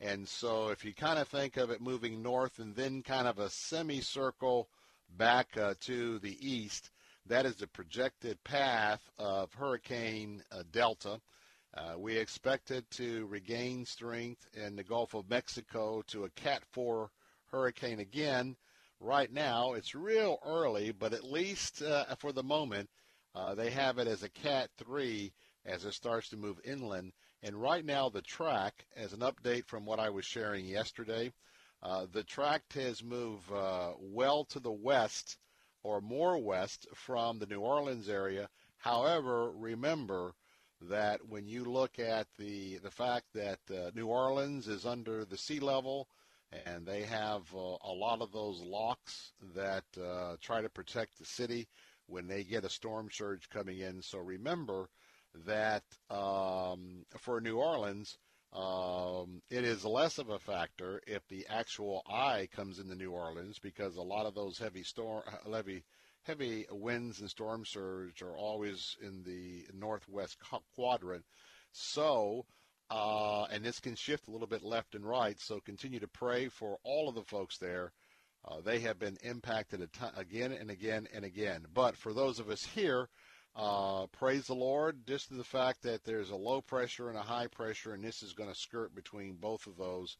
And 0.02 0.26
so 0.26 0.70
if 0.70 0.84
you 0.84 0.92
kind 0.92 1.20
of 1.20 1.28
think 1.28 1.56
of 1.56 1.70
it 1.70 1.80
moving 1.80 2.22
north 2.22 2.58
and 2.58 2.74
then 2.74 3.02
kind 3.02 3.28
of 3.28 3.38
a 3.38 3.48
semicircle 3.48 4.68
back 5.16 5.56
uh, 5.56 5.74
to 5.82 6.18
the 6.18 6.36
east, 6.44 6.90
that 7.26 7.46
is 7.46 7.54
the 7.54 7.68
projected 7.68 8.42
path 8.42 9.00
of 9.16 9.54
Hurricane 9.54 10.42
uh, 10.50 10.64
Delta. 10.72 11.20
Uh, 11.72 11.94
we 11.96 12.16
expect 12.16 12.72
it 12.72 12.90
to 12.90 13.26
regain 13.26 13.86
strength 13.86 14.44
in 14.54 14.74
the 14.74 14.82
Gulf 14.82 15.14
of 15.14 15.30
Mexico 15.30 16.02
to 16.08 16.24
a 16.24 16.30
Cat 16.30 16.64
4 16.72 17.08
hurricane 17.52 18.00
again. 18.00 18.56
Right 18.98 19.32
now, 19.32 19.74
it's 19.74 19.94
real 19.94 20.40
early, 20.44 20.90
but 20.90 21.12
at 21.12 21.22
least 21.22 21.80
uh, 21.80 22.12
for 22.16 22.32
the 22.32 22.42
moment, 22.42 22.90
uh, 23.36 23.54
they 23.54 23.70
have 23.70 23.98
it 23.98 24.08
as 24.08 24.24
a 24.24 24.28
Cat 24.28 24.68
3 24.78 25.32
as 25.64 25.84
it 25.84 25.94
starts 25.94 26.28
to 26.30 26.36
move 26.36 26.60
inland. 26.64 27.12
And 27.42 27.60
right 27.60 27.84
now, 27.84 28.08
the 28.08 28.22
track, 28.22 28.86
as 28.96 29.12
an 29.12 29.20
update 29.20 29.66
from 29.66 29.84
what 29.84 29.98
I 29.98 30.10
was 30.10 30.24
sharing 30.24 30.64
yesterday, 30.64 31.32
uh, 31.82 32.06
the 32.12 32.22
track 32.22 32.62
has 32.74 33.02
moved 33.02 33.50
uh, 33.50 33.92
well 33.98 34.44
to 34.46 34.60
the 34.60 34.70
west 34.70 35.38
or 35.82 36.00
more 36.00 36.38
west 36.38 36.86
from 36.94 37.38
the 37.38 37.46
New 37.46 37.60
Orleans 37.60 38.08
area. 38.08 38.48
However, 38.76 39.50
remember 39.50 40.34
that 40.82 41.26
when 41.28 41.46
you 41.48 41.64
look 41.64 41.98
at 41.98 42.26
the 42.38 42.78
the 42.78 42.90
fact 42.90 43.26
that 43.34 43.58
uh, 43.70 43.90
New 43.94 44.06
Orleans 44.06 44.68
is 44.68 44.86
under 44.86 45.24
the 45.24 45.36
sea 45.36 45.60
level 45.60 46.08
and 46.66 46.86
they 46.86 47.02
have 47.02 47.42
uh, 47.54 47.76
a 47.84 47.92
lot 47.92 48.20
of 48.20 48.32
those 48.32 48.60
locks 48.60 49.32
that 49.54 49.84
uh, 50.00 50.36
try 50.40 50.60
to 50.60 50.68
protect 50.68 51.18
the 51.18 51.24
city 51.24 51.68
when 52.06 52.26
they 52.26 52.44
get 52.44 52.64
a 52.64 52.70
storm 52.70 53.08
surge 53.10 53.48
coming 53.48 53.78
in. 53.78 54.02
So 54.02 54.18
remember 54.18 54.88
that 55.46 55.82
um, 56.10 57.04
for 57.18 57.40
New 57.40 57.56
Orleans, 57.56 58.18
um, 58.52 59.40
it 59.50 59.64
is 59.64 59.84
less 59.84 60.18
of 60.18 60.28
a 60.28 60.38
factor 60.38 61.00
if 61.06 61.26
the 61.28 61.46
actual 61.48 62.02
eye 62.06 62.48
comes 62.54 62.78
into 62.78 62.94
New 62.94 63.10
Orleans 63.10 63.58
because 63.58 63.96
a 63.96 64.02
lot 64.02 64.26
of 64.26 64.34
those 64.34 64.58
heavy 64.58 64.82
storm, 64.82 65.22
heavy, 65.50 65.84
heavy 66.24 66.66
winds 66.70 67.20
and 67.20 67.30
storm 67.30 67.64
surge 67.64 68.20
are 68.20 68.36
always 68.36 68.96
in 69.00 69.22
the 69.22 69.66
northwest 69.74 70.36
quadrant. 70.74 71.24
So, 71.72 72.44
uh, 72.90 73.44
and 73.44 73.64
this 73.64 73.80
can 73.80 73.94
shift 73.94 74.28
a 74.28 74.30
little 74.30 74.46
bit 74.46 74.62
left 74.62 74.94
and 74.94 75.06
right. 75.06 75.40
So 75.40 75.60
continue 75.60 76.00
to 76.00 76.08
pray 76.08 76.48
for 76.48 76.76
all 76.84 77.08
of 77.08 77.14
the 77.14 77.24
folks 77.24 77.56
there. 77.56 77.92
Uh, 78.44 78.60
they 78.60 78.80
have 78.80 78.98
been 78.98 79.16
impacted 79.22 79.88
again 80.16 80.52
and 80.52 80.70
again 80.70 81.06
and 81.14 81.24
again. 81.24 81.64
But 81.72 81.96
for 81.96 82.12
those 82.12 82.38
of 82.38 82.50
us 82.50 82.64
here, 82.74 83.08
uh, 83.54 84.06
praise 84.06 84.46
the 84.46 84.54
Lord, 84.54 85.06
just 85.06 85.28
to 85.28 85.34
the 85.34 85.44
fact 85.44 85.82
that 85.82 86.04
there's 86.04 86.30
a 86.30 86.36
low 86.36 86.60
pressure 86.60 87.08
and 87.08 87.18
a 87.18 87.22
high 87.22 87.48
pressure, 87.48 87.92
and 87.92 88.02
this 88.02 88.22
is 88.22 88.32
going 88.32 88.48
to 88.48 88.54
skirt 88.54 88.94
between 88.94 89.34
both 89.34 89.66
of 89.66 89.76
those. 89.76 90.16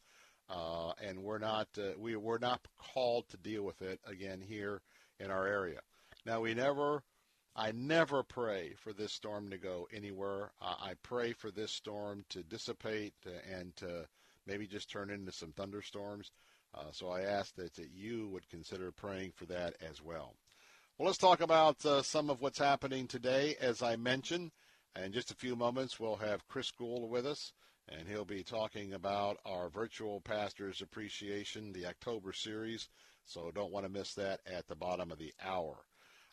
Uh, 0.49 0.91
and 1.01 1.23
we're 1.23 1.39
not 1.39 1.67
uh, 1.77 1.93
we 1.97 2.15
we're 2.15 2.37
not 2.37 2.67
called 2.77 3.27
to 3.29 3.37
deal 3.37 3.63
with 3.63 3.81
it 3.81 3.99
again 4.05 4.41
here 4.41 4.81
in 5.19 5.31
our 5.31 5.47
area. 5.47 5.79
Now 6.25 6.41
we 6.41 6.53
never, 6.53 7.03
I 7.55 7.71
never 7.71 8.23
pray 8.23 8.73
for 8.77 8.93
this 8.93 9.13
storm 9.13 9.49
to 9.49 9.57
go 9.57 9.87
anywhere. 9.91 10.51
I 10.61 10.93
pray 11.01 11.33
for 11.33 11.49
this 11.49 11.71
storm 11.71 12.25
to 12.29 12.43
dissipate 12.43 13.13
and 13.49 13.75
to 13.77 14.05
maybe 14.45 14.67
just 14.67 14.91
turn 14.91 15.09
into 15.09 15.31
some 15.31 15.53
thunderstorms. 15.53 16.31
Uh, 16.73 16.91
so 16.91 17.09
I 17.09 17.21
ask 17.21 17.55
that, 17.55 17.73
that 17.75 17.91
you 17.91 18.27
would 18.29 18.49
consider 18.49 18.91
praying 18.91 19.31
for 19.35 19.45
that 19.45 19.75
as 19.87 20.01
well. 20.01 20.35
Well, 20.99 21.07
let's 21.07 21.17
talk 21.17 21.41
about 21.41 21.83
uh, 21.87 22.03
some 22.03 22.29
of 22.29 22.39
what's 22.39 22.59
happening 22.59 23.07
today. 23.07 23.55
As 23.59 23.81
I 23.81 23.95
mentioned, 23.95 24.51
in 24.95 25.11
just 25.11 25.31
a 25.31 25.35
few 25.35 25.55
moments, 25.55 25.99
we'll 25.99 26.17
have 26.17 26.47
Chris 26.47 26.69
Gould 26.69 27.09
with 27.09 27.25
us, 27.25 27.51
and 27.89 28.07
he'll 28.07 28.25
be 28.25 28.43
talking 28.43 28.93
about 28.93 29.37
our 29.43 29.69
virtual 29.69 30.21
pastors 30.21 30.83
appreciation, 30.83 31.73
the 31.73 31.87
October 31.87 32.31
series. 32.31 32.89
So 33.25 33.49
don't 33.49 33.71
want 33.71 33.87
to 33.87 33.91
miss 33.91 34.13
that 34.13 34.41
at 34.45 34.67
the 34.67 34.75
bottom 34.75 35.11
of 35.11 35.17
the 35.17 35.33
hour. 35.43 35.79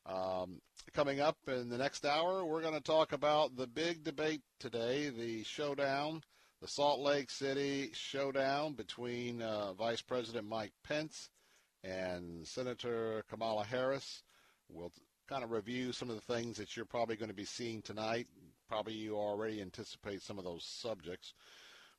Um, 0.04 0.60
coming 0.92 1.20
up 1.20 1.38
in 1.46 1.70
the 1.70 1.78
next 1.78 2.04
hour, 2.04 2.44
we're 2.44 2.60
going 2.60 2.74
to 2.74 2.80
talk 2.80 3.12
about 3.12 3.56
the 3.56 3.66
big 3.66 4.04
debate 4.04 4.42
today, 4.58 5.08
the 5.08 5.42
showdown, 5.42 6.22
the 6.60 6.68
Salt 6.68 7.00
Lake 7.00 7.30
City 7.30 7.92
showdown 7.94 8.74
between 8.74 9.40
uh, 9.40 9.72
Vice 9.72 10.02
President 10.02 10.46
Mike 10.46 10.74
Pence 10.84 11.30
and 11.82 12.46
Senator 12.46 13.24
Kamala 13.30 13.64
Harris. 13.64 14.22
We'll 14.72 14.92
kind 15.28 15.44
of 15.44 15.50
review 15.50 15.92
some 15.92 16.10
of 16.10 16.16
the 16.16 16.34
things 16.34 16.56
that 16.56 16.76
you're 16.76 16.84
probably 16.84 17.16
going 17.16 17.28
to 17.28 17.34
be 17.34 17.44
seeing 17.44 17.82
tonight. 17.82 18.26
Probably 18.68 18.94
you 18.94 19.16
already 19.16 19.60
anticipate 19.60 20.22
some 20.22 20.38
of 20.38 20.44
those 20.44 20.64
subjects. 20.64 21.34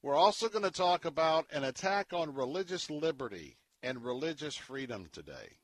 We're 0.01 0.15
also 0.15 0.49
going 0.49 0.63
to 0.63 0.71
talk 0.71 1.05
about 1.05 1.45
an 1.51 1.63
attack 1.63 2.13
on 2.13 2.33
religious 2.33 2.89
liberty 2.89 3.57
and 3.83 4.03
religious 4.03 4.55
freedom 4.55 5.07
today. 5.11 5.57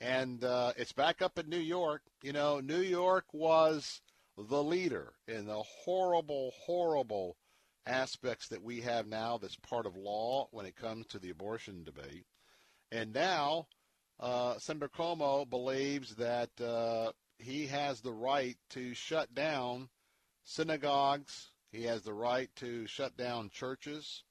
And 0.00 0.44
uh, 0.44 0.72
it's 0.76 0.92
back 0.92 1.22
up 1.22 1.38
in 1.38 1.48
New 1.48 1.58
York. 1.58 2.02
You 2.22 2.32
know, 2.32 2.60
New 2.60 2.80
York 2.80 3.26
was 3.32 4.00
the 4.36 4.62
leader 4.62 5.12
in 5.28 5.46
the 5.46 5.62
horrible, 5.62 6.52
horrible 6.58 7.36
aspects 7.86 8.48
that 8.48 8.62
we 8.62 8.80
have 8.80 9.06
now 9.06 9.38
that's 9.38 9.56
part 9.56 9.86
of 9.86 9.96
law 9.96 10.48
when 10.50 10.66
it 10.66 10.76
comes 10.76 11.06
to 11.06 11.18
the 11.18 11.30
abortion 11.30 11.84
debate. 11.84 12.26
And 12.90 13.12
now 13.12 13.66
uh, 14.22 14.56
Senator 14.58 14.88
Cuomo 14.88 15.48
believes 15.48 16.14
that 16.14 16.48
uh, 16.60 17.10
he 17.38 17.66
has 17.66 18.00
the 18.00 18.12
right 18.12 18.56
to 18.70 18.94
shut 18.94 19.34
down 19.34 19.88
synagogues. 20.44 21.48
He 21.72 21.82
has 21.84 22.02
the 22.02 22.14
right 22.14 22.48
to 22.56 22.86
shut 22.86 23.16
down 23.16 23.50
churches 23.50 24.22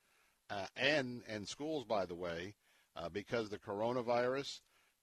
uh, 0.49 0.67
and 0.77 1.23
and 1.27 1.45
schools, 1.45 1.83
by 1.83 2.05
the 2.05 2.15
way, 2.15 2.55
uh, 2.95 3.09
because 3.09 3.49
the 3.49 3.59
coronavirus. 3.59 4.61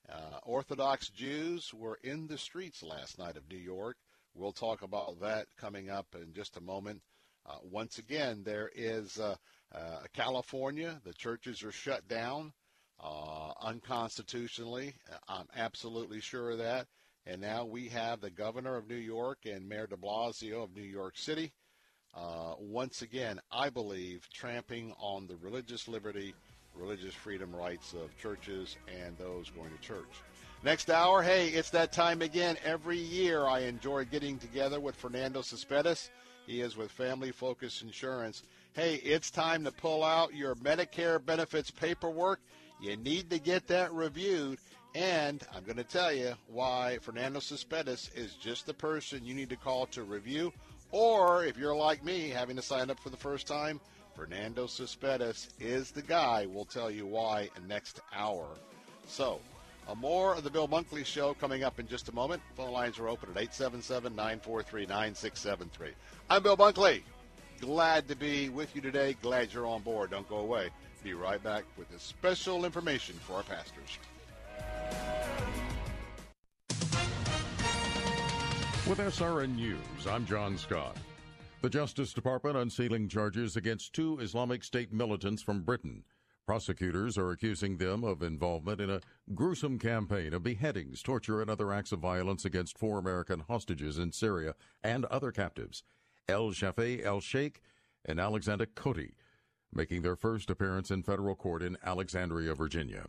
Uh, 0.08 0.38
Orthodox 0.44 1.10
Jews 1.10 1.74
were 1.74 1.98
in 2.02 2.26
the 2.26 2.38
streets 2.38 2.82
last 2.82 3.18
night 3.18 3.36
of 3.36 3.46
New 3.50 3.58
York. 3.58 3.98
We'll 4.32 4.52
talk 4.52 4.80
about 4.80 5.20
that 5.20 5.48
coming 5.58 5.90
up 5.90 6.06
in 6.14 6.32
just 6.32 6.56
a 6.56 6.62
moment. 6.62 7.02
Uh, 7.44 7.56
once 7.62 7.98
again, 7.98 8.42
there 8.42 8.70
is 8.74 9.20
California. 10.14 10.98
The 11.04 11.12
churches 11.12 11.62
are 11.62 11.72
shut 11.72 12.08
down 12.08 12.54
uh, 13.00 13.52
unconstitutionally. 13.62 14.94
I'm 15.28 15.46
absolutely 15.56 16.20
sure 16.20 16.50
of 16.50 16.58
that. 16.58 16.86
And 17.26 17.40
now 17.40 17.64
we 17.64 17.88
have 17.88 18.20
the 18.20 18.30
governor 18.30 18.76
of 18.76 18.88
New 18.88 18.96
York 18.96 19.40
and 19.44 19.68
Mayor 19.68 19.86
de 19.86 19.96
Blasio 19.96 20.64
of 20.64 20.74
New 20.74 20.82
York 20.82 21.18
City, 21.18 21.52
uh, 22.14 22.54
once 22.58 23.02
again, 23.02 23.38
I 23.52 23.68
believe, 23.68 24.26
tramping 24.32 24.94
on 24.98 25.26
the 25.26 25.36
religious 25.36 25.88
liberty, 25.88 26.34
religious 26.74 27.14
freedom 27.14 27.54
rights 27.54 27.92
of 27.92 28.16
churches 28.16 28.76
and 28.88 29.16
those 29.18 29.50
going 29.50 29.70
to 29.70 29.86
church. 29.86 30.22
Next 30.64 30.90
hour, 30.90 31.22
hey, 31.22 31.48
it's 31.48 31.70
that 31.70 31.92
time 31.92 32.22
again. 32.22 32.56
Every 32.64 32.98
year 32.98 33.46
I 33.46 33.60
enjoy 33.60 34.06
getting 34.06 34.38
together 34.38 34.80
with 34.80 34.96
Fernando 34.96 35.42
Cespedes. 35.42 36.10
He 36.46 36.62
is 36.62 36.76
with 36.76 36.90
Family 36.90 37.30
Focus 37.30 37.82
Insurance. 37.82 38.42
Hey, 38.72 38.94
it's 38.96 39.30
time 39.30 39.64
to 39.64 39.70
pull 39.70 40.02
out 40.02 40.34
your 40.34 40.54
Medicare 40.56 41.24
benefits 41.24 41.70
paperwork 41.70 42.40
You 42.80 42.96
need 42.96 43.30
to 43.30 43.38
get 43.38 43.66
that 43.68 43.92
reviewed. 43.92 44.58
And 44.94 45.42
I'm 45.54 45.64
going 45.64 45.76
to 45.76 45.84
tell 45.84 46.12
you 46.12 46.34
why 46.48 46.98
Fernando 47.02 47.40
Cespedes 47.40 48.10
is 48.14 48.34
just 48.34 48.66
the 48.66 48.74
person 48.74 49.24
you 49.24 49.34
need 49.34 49.50
to 49.50 49.56
call 49.56 49.86
to 49.86 50.02
review. 50.02 50.52
Or 50.90 51.44
if 51.44 51.58
you're 51.58 51.76
like 51.76 52.02
me, 52.02 52.30
having 52.30 52.56
to 52.56 52.62
sign 52.62 52.90
up 52.90 52.98
for 53.00 53.10
the 53.10 53.16
first 53.16 53.46
time, 53.46 53.80
Fernando 54.14 54.66
Cespedes 54.66 55.50
is 55.60 55.90
the 55.90 56.02
guy. 56.02 56.46
We'll 56.46 56.64
tell 56.64 56.90
you 56.90 57.06
why 57.06 57.50
next 57.68 58.00
hour. 58.14 58.48
So, 59.06 59.40
a 59.88 59.94
more 59.94 60.34
of 60.34 60.42
the 60.42 60.50
Bill 60.50 60.66
Bunkley 60.66 61.04
Show 61.04 61.34
coming 61.34 61.62
up 61.62 61.78
in 61.78 61.86
just 61.86 62.08
a 62.08 62.14
moment. 62.14 62.42
Phone 62.56 62.72
lines 62.72 62.98
are 62.98 63.08
open 63.08 63.30
at 63.30 63.36
877 63.36 64.14
943 64.16 64.86
9673. 64.86 65.90
I'm 66.30 66.42
Bill 66.42 66.56
Bunkley. 66.56 67.02
Glad 67.60 68.08
to 68.08 68.16
be 68.16 68.48
with 68.48 68.74
you 68.74 68.80
today. 68.80 69.16
Glad 69.22 69.52
you're 69.52 69.66
on 69.66 69.82
board. 69.82 70.10
Don't 70.10 70.28
go 70.28 70.38
away. 70.38 70.70
Be 71.02 71.14
right 71.14 71.42
back 71.42 71.64
with 71.76 71.90
this 71.90 72.02
special 72.02 72.64
information 72.64 73.14
for 73.16 73.34
our 73.34 73.42
pastors. 73.44 73.98
With 78.88 78.98
SRN 78.98 79.54
News, 79.54 80.06
I'm 80.10 80.26
John 80.26 80.58
Scott. 80.58 80.96
The 81.60 81.70
Justice 81.70 82.12
Department 82.12 82.56
unsealing 82.56 83.08
charges 83.08 83.56
against 83.56 83.92
two 83.92 84.18
Islamic 84.18 84.64
State 84.64 84.92
militants 84.92 85.42
from 85.42 85.62
Britain. 85.62 86.04
Prosecutors 86.46 87.18
are 87.18 87.30
accusing 87.30 87.76
them 87.76 88.02
of 88.02 88.22
involvement 88.22 88.80
in 88.80 88.88
a 88.88 89.00
gruesome 89.34 89.78
campaign 89.78 90.32
of 90.32 90.42
beheadings, 90.42 91.02
torture, 91.02 91.42
and 91.42 91.50
other 91.50 91.72
acts 91.72 91.92
of 91.92 92.00
violence 92.00 92.44
against 92.44 92.78
four 92.78 92.98
American 92.98 93.40
hostages 93.40 93.98
in 93.98 94.12
Syria 94.12 94.54
and 94.82 95.04
other 95.06 95.30
captives, 95.30 95.82
El 96.28 96.50
Shafei 96.52 97.04
El 97.04 97.20
Sheikh 97.20 97.60
and 98.04 98.18
Alexanda 98.18 98.66
Kotey, 98.66 99.12
making 99.72 100.02
their 100.02 100.16
first 100.16 100.50
appearance 100.50 100.90
in 100.90 101.02
federal 101.02 101.34
court 101.34 101.62
in 101.62 101.76
Alexandria, 101.84 102.54
Virginia. 102.54 103.06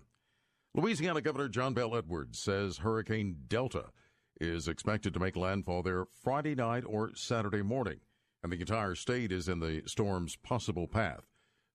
Louisiana 0.75 1.21
Governor 1.21 1.49
John 1.49 1.73
Bel 1.73 1.95
Edwards 1.95 2.39
says 2.39 2.77
Hurricane 2.77 3.37
Delta 3.47 3.85
is 4.39 4.67
expected 4.67 5.13
to 5.13 5.19
make 5.19 5.35
landfall 5.35 5.81
there 5.81 6.05
Friday 6.05 6.55
night 6.55 6.83
or 6.85 7.11
Saturday 7.15 7.61
morning, 7.61 7.99
and 8.43 8.51
the 8.51 8.59
entire 8.59 8.95
state 8.95 9.31
is 9.31 9.49
in 9.49 9.59
the 9.59 9.83
storm's 9.85 10.35
possible 10.35 10.87
path. 10.87 11.25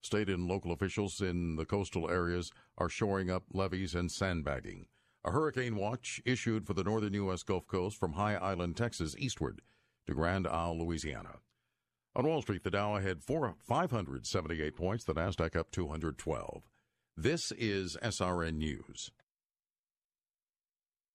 State 0.02 0.28
and 0.28 0.46
local 0.46 0.70
officials 0.70 1.20
in 1.20 1.56
the 1.56 1.64
coastal 1.64 2.10
areas 2.10 2.52
are 2.78 2.88
shoring 2.88 3.30
up 3.30 3.44
levees 3.52 3.94
and 3.94 4.12
sandbagging. 4.12 4.86
A 5.24 5.30
hurricane 5.30 5.76
watch 5.76 6.20
issued 6.26 6.66
for 6.66 6.74
the 6.74 6.84
northern 6.84 7.14
U.S. 7.14 7.42
Gulf 7.42 7.66
Coast 7.66 7.98
from 7.98 8.12
High 8.12 8.34
Island, 8.34 8.76
Texas, 8.76 9.16
eastward 9.18 9.62
to 10.06 10.14
Grand 10.14 10.46
Isle, 10.46 10.78
Louisiana. 10.78 11.36
On 12.16 12.24
Wall 12.26 12.42
Street, 12.42 12.62
the 12.62 12.70
Dow 12.70 12.94
had 12.96 13.24
four, 13.24 13.56
578 13.66 14.76
points, 14.76 15.02
the 15.02 15.14
Nasdaq 15.14 15.56
up 15.56 15.72
212. 15.72 16.62
This 17.16 17.50
is 17.52 17.96
SRN 18.02 18.54
News. 18.54 19.10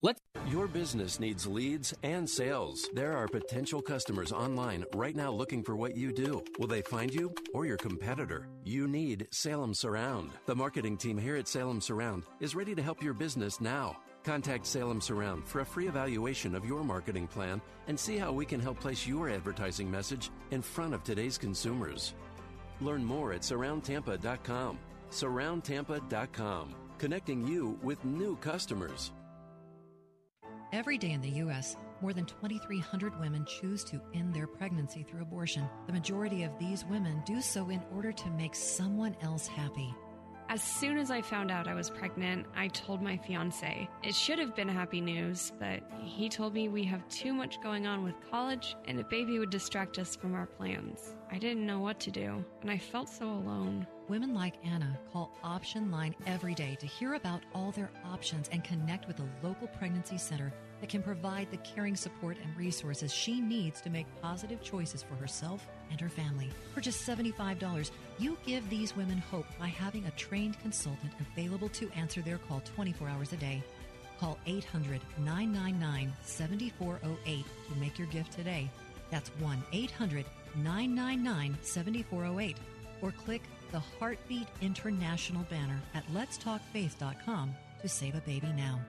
Let 0.02 0.18
your 0.48 0.68
business 0.68 1.20
needs 1.20 1.46
leads 1.46 1.94
and 2.04 2.30
sales. 2.30 2.90
There 2.94 3.16
are 3.16 3.28
potential 3.28 3.82
customers 3.82 4.32
online 4.32 4.86
right 4.94 5.16
now 5.16 5.32
looking 5.32 5.64
for 5.64 5.76
what 5.76 5.96
you 5.96 6.14
do. 6.14 6.44
Will 6.58 6.68
they 6.68 6.82
find 6.82 7.14
you 7.14 7.34
or 7.54 7.66
your 7.66 7.78
competitor? 7.78 8.48
You 8.64 8.88
need 8.88 9.28
Salem 9.32 9.74
Surround. 9.74 10.32
The 10.46 10.56
marketing 10.56 10.98
team 10.98 11.18
here 11.18 11.36
at 11.36 11.48
Salem 11.50 11.82
Surround 11.82 12.24
is 12.40 12.56
ready 12.56 12.76
to 12.76 12.82
help 12.82 13.04
your 13.04 13.14
business 13.14 13.60
now. 13.62 13.98
Contact 14.30 14.64
Salem 14.64 15.02
Surround 15.02 15.44
for 15.48 15.62
a 15.62 15.66
free 15.66 15.88
evaluation 15.88 16.54
of 16.54 16.64
your 16.64 16.84
marketing 16.84 17.26
plan 17.26 17.60
and 17.88 18.00
see 18.00 18.16
how 18.16 18.32
we 18.32 18.46
can 18.46 18.60
help 18.60 18.80
place 18.80 19.08
your 19.08 19.28
advertising 19.28 19.90
message 19.90 20.30
in 20.52 20.62
front 20.62 20.94
of 20.94 21.04
today's 21.04 21.36
consumers. 21.36 22.14
Learn 22.80 23.04
more 23.04 23.34
at 23.34 23.42
surroundtampa.com. 23.42 24.78
Surroundtampa.com, 25.10 26.76
connecting 27.00 27.48
you 27.48 27.80
with 27.82 28.06
new 28.06 28.36
customers. 28.36 29.14
Every 30.72 31.00
day 31.00 31.14
in 31.14 31.22
the 31.22 31.40
U.S., 31.46 31.76
more 32.00 32.14
than 32.14 32.26
2,300 32.26 33.20
women 33.20 33.46
choose 33.46 33.84
to 33.86 34.00
end 34.14 34.36
their 34.36 34.46
pregnancy 34.46 35.02
through 35.02 35.24
abortion. 35.24 35.68
The 35.88 35.94
majority 35.94 36.44
of 36.44 36.52
these 36.60 36.86
women 36.86 37.24
do 37.26 37.42
so 37.42 37.70
in 37.70 37.82
order 37.96 38.12
to 38.12 38.30
make 38.30 38.54
someone 38.54 39.16
else 39.24 39.48
happy. 39.48 39.92
As 40.52 40.64
soon 40.64 40.98
as 40.98 41.12
I 41.12 41.22
found 41.22 41.52
out 41.52 41.68
I 41.68 41.76
was 41.76 41.92
pregnant, 41.92 42.48
I 42.56 42.70
told 42.70 43.04
my 43.04 43.18
fiance. 43.18 43.88
It 44.02 44.16
should 44.16 44.40
have 44.40 44.56
been 44.56 44.68
happy 44.68 45.00
news, 45.00 45.52
but 45.60 45.82
he 46.02 46.28
told 46.28 46.56
me 46.56 46.70
we 46.70 46.84
have 46.86 47.08
too 47.08 47.34
much 47.34 47.62
going 47.62 47.86
on 47.86 48.04
with 48.04 48.16
college 48.32 48.76
and 48.88 49.00
a 49.00 49.04
baby 49.04 49.38
would 49.38 49.52
distract 49.52 50.00
us 50.00 50.16
from 50.16 50.34
our 50.34 50.48
plans. 50.48 51.16
I 51.32 51.38
didn't 51.38 51.68
know 51.68 51.80
what 51.80 52.00
to 52.00 52.10
do, 52.10 52.44
and 52.64 52.72
I 52.72 52.80
felt 52.80 53.10
so 53.10 53.30
alone. 53.30 53.86
Women 54.08 54.34
like 54.34 54.56
Anna 54.66 54.98
call 55.14 55.38
Option 55.44 55.92
Line 55.92 56.16
every 56.26 56.56
day 56.56 56.76
to 56.80 56.88
hear 56.88 57.14
about 57.14 57.44
all 57.54 57.70
their 57.70 57.92
options 58.04 58.50
and 58.52 58.64
connect 58.64 59.08
with 59.08 59.20
a 59.20 59.30
local 59.44 59.68
pregnancy 59.68 60.18
center 60.18 60.52
that 60.82 60.90
can 60.90 61.04
provide 61.04 61.52
the 61.52 61.58
caring 61.58 61.96
support 61.96 62.38
and 62.44 62.58
resources 62.58 63.14
she 63.14 63.40
needs 63.40 63.82
to 63.82 63.92
make 63.92 64.08
positive 64.20 64.64
choices 64.64 65.04
for 65.04 65.14
herself 65.14 65.68
and 65.92 66.00
her 66.00 66.10
family. 66.10 66.50
For 66.74 66.82
just 66.82 67.08
$75, 67.08 67.92
you 68.18 68.38
give 68.46 68.70
these 68.70 68.96
women 68.96 69.18
hope 69.18 69.46
by 69.60 69.68
having 69.68 70.06
a 70.06 70.12
trained 70.12 70.60
consultant 70.62 71.12
available 71.20 71.70
to 71.70 71.90
answer 71.96 72.22
their 72.22 72.38
call 72.38 72.62
24 72.76 73.10
hours 73.10 73.34
a 73.34 73.38
day. 73.38 73.64
Call 74.20 74.38
800 74.46 75.00
999 75.20 76.14
7408 76.24 77.46
to 77.46 77.80
make 77.80 77.98
your 77.98 78.08
gift 78.08 78.34
today. 78.34 78.70
That's 79.10 79.30
1 79.40 79.64
800 79.72 80.26
999 80.56 81.58
7408. 81.62 82.58
Or 83.02 83.12
click 83.12 83.42
the 83.72 83.80
Heartbeat 83.80 84.48
International 84.62 85.44
banner 85.50 85.80
at 85.94 86.06
letstalkfaith.com 86.14 87.56
to 87.82 87.88
save 87.88 88.16
a 88.16 88.22
baby 88.22 88.52
now. 88.56 88.80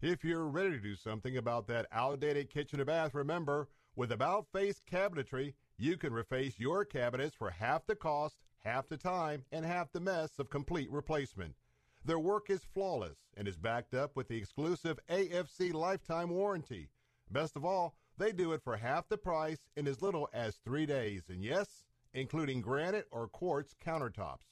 If 0.00 0.24
you're 0.24 0.46
ready 0.46 0.70
to 0.70 0.80
do 0.80 0.96
something 0.96 1.36
about 1.36 1.68
that 1.68 1.86
outdated 1.92 2.50
kitchen 2.50 2.80
or 2.80 2.84
bath, 2.84 3.14
remember, 3.14 3.68
with 3.94 4.10
About 4.10 4.46
Face 4.52 4.80
Cabinetry, 4.90 5.54
you 5.76 5.96
can 5.96 6.12
reface 6.12 6.58
your 6.58 6.84
cabinets 6.84 7.34
for 7.36 7.50
half 7.50 7.86
the 7.86 7.94
cost, 7.94 8.36
half 8.60 8.88
the 8.88 8.96
time, 8.96 9.44
and 9.52 9.66
half 9.66 9.92
the 9.92 10.00
mess 10.00 10.38
of 10.38 10.48
complete 10.48 10.90
replacement. 10.90 11.54
Their 12.04 12.18
work 12.18 12.48
is 12.48 12.64
flawless 12.64 13.18
and 13.36 13.46
is 13.46 13.56
backed 13.56 13.94
up 13.94 14.16
with 14.16 14.28
the 14.28 14.36
exclusive 14.36 14.98
AFC 15.10 15.72
lifetime 15.72 16.30
warranty. 16.30 16.88
Best 17.30 17.54
of 17.54 17.64
all, 17.64 17.94
they 18.16 18.32
do 18.32 18.52
it 18.52 18.62
for 18.62 18.76
half 18.76 19.08
the 19.08 19.18
price 19.18 19.68
in 19.76 19.86
as 19.86 20.02
little 20.02 20.28
as 20.32 20.56
three 20.56 20.86
days, 20.86 21.24
and 21.28 21.44
yes, 21.44 21.84
including 22.14 22.60
granite 22.60 23.06
or 23.10 23.28
quartz 23.28 23.74
countertops. 23.84 24.46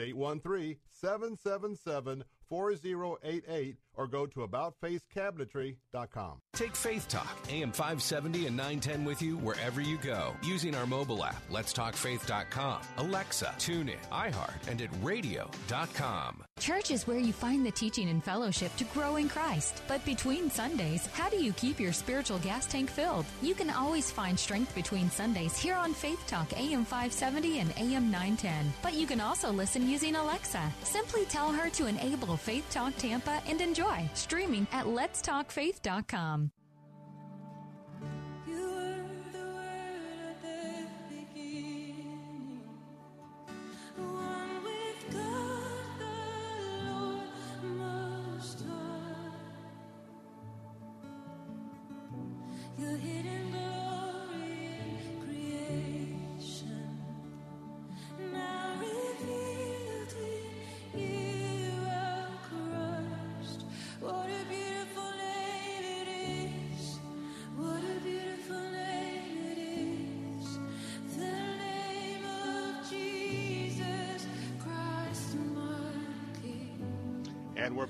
813-777-4088 2.52 3.76
or 3.96 4.08
go 4.08 4.26
to 4.26 4.40
aboutfacecabinetry.com. 4.40 6.40
Take 6.54 6.76
Faith 6.76 7.08
Talk, 7.08 7.38
AM 7.50 7.72
570 7.72 8.48
and 8.48 8.58
910 8.58 9.06
with 9.06 9.22
you 9.22 9.38
wherever 9.38 9.82
you 9.82 9.98
go 9.98 10.34
using 10.44 10.76
our 10.76 10.88
mobile 10.88 11.24
app, 11.24 11.42
letstalkfaith.com, 11.52 12.82
Alexa, 12.98 13.54
TuneIn, 13.58 13.98
iHeart, 14.12 14.68
and 14.68 14.82
at 14.82 14.90
radio.com. 15.02 16.44
Church 16.60 16.92
is 16.92 17.08
where 17.08 17.18
you 17.18 17.34
find 17.34 17.66
the 17.66 17.72
teaching 17.72 18.10
and 18.10 18.24
fellowship 18.24 18.76
to 18.78 18.84
grow 18.86 19.16
in 19.16 19.28
Christ. 19.28 19.82
But 19.88 20.06
between 20.06 20.50
Sundays, 20.50 21.08
how 21.08 21.30
do 21.30 21.44
you 21.44 21.52
keep 21.54 21.80
your 21.80 21.94
spiritual 21.94 22.40
gas 22.40 22.68
tank 22.68 22.90
filled? 22.90 23.26
You 23.42 23.56
can 23.56 23.70
always 23.70 24.12
find 24.12 24.40
strength 24.40 24.74
between 24.76 25.10
Sundays 25.10 25.58
here 25.58 25.76
on 25.76 25.94
Faith 25.94 26.26
Talk 26.28 26.54
AM 26.54 26.86
570 26.86 27.60
and 27.60 27.72
AM 27.78 28.12
910. 28.12 28.74
But 28.82 28.94
you 28.94 29.08
can 29.08 29.20
also 29.20 29.52
listen 29.52 29.90
using 29.90 30.16
Alexa. 30.16 30.72
Simply 30.84 31.26
tell 31.26 31.52
her 31.52 31.70
to 31.72 31.88
enable 31.88 32.33
Faith 32.38 32.70
Talk 32.70 32.96
Tampa 32.98 33.42
and 33.48 33.62
enjoy 33.62 34.10
streaming 34.14 34.68
at 34.72 34.86
letstalkfaith.com. 34.86 36.52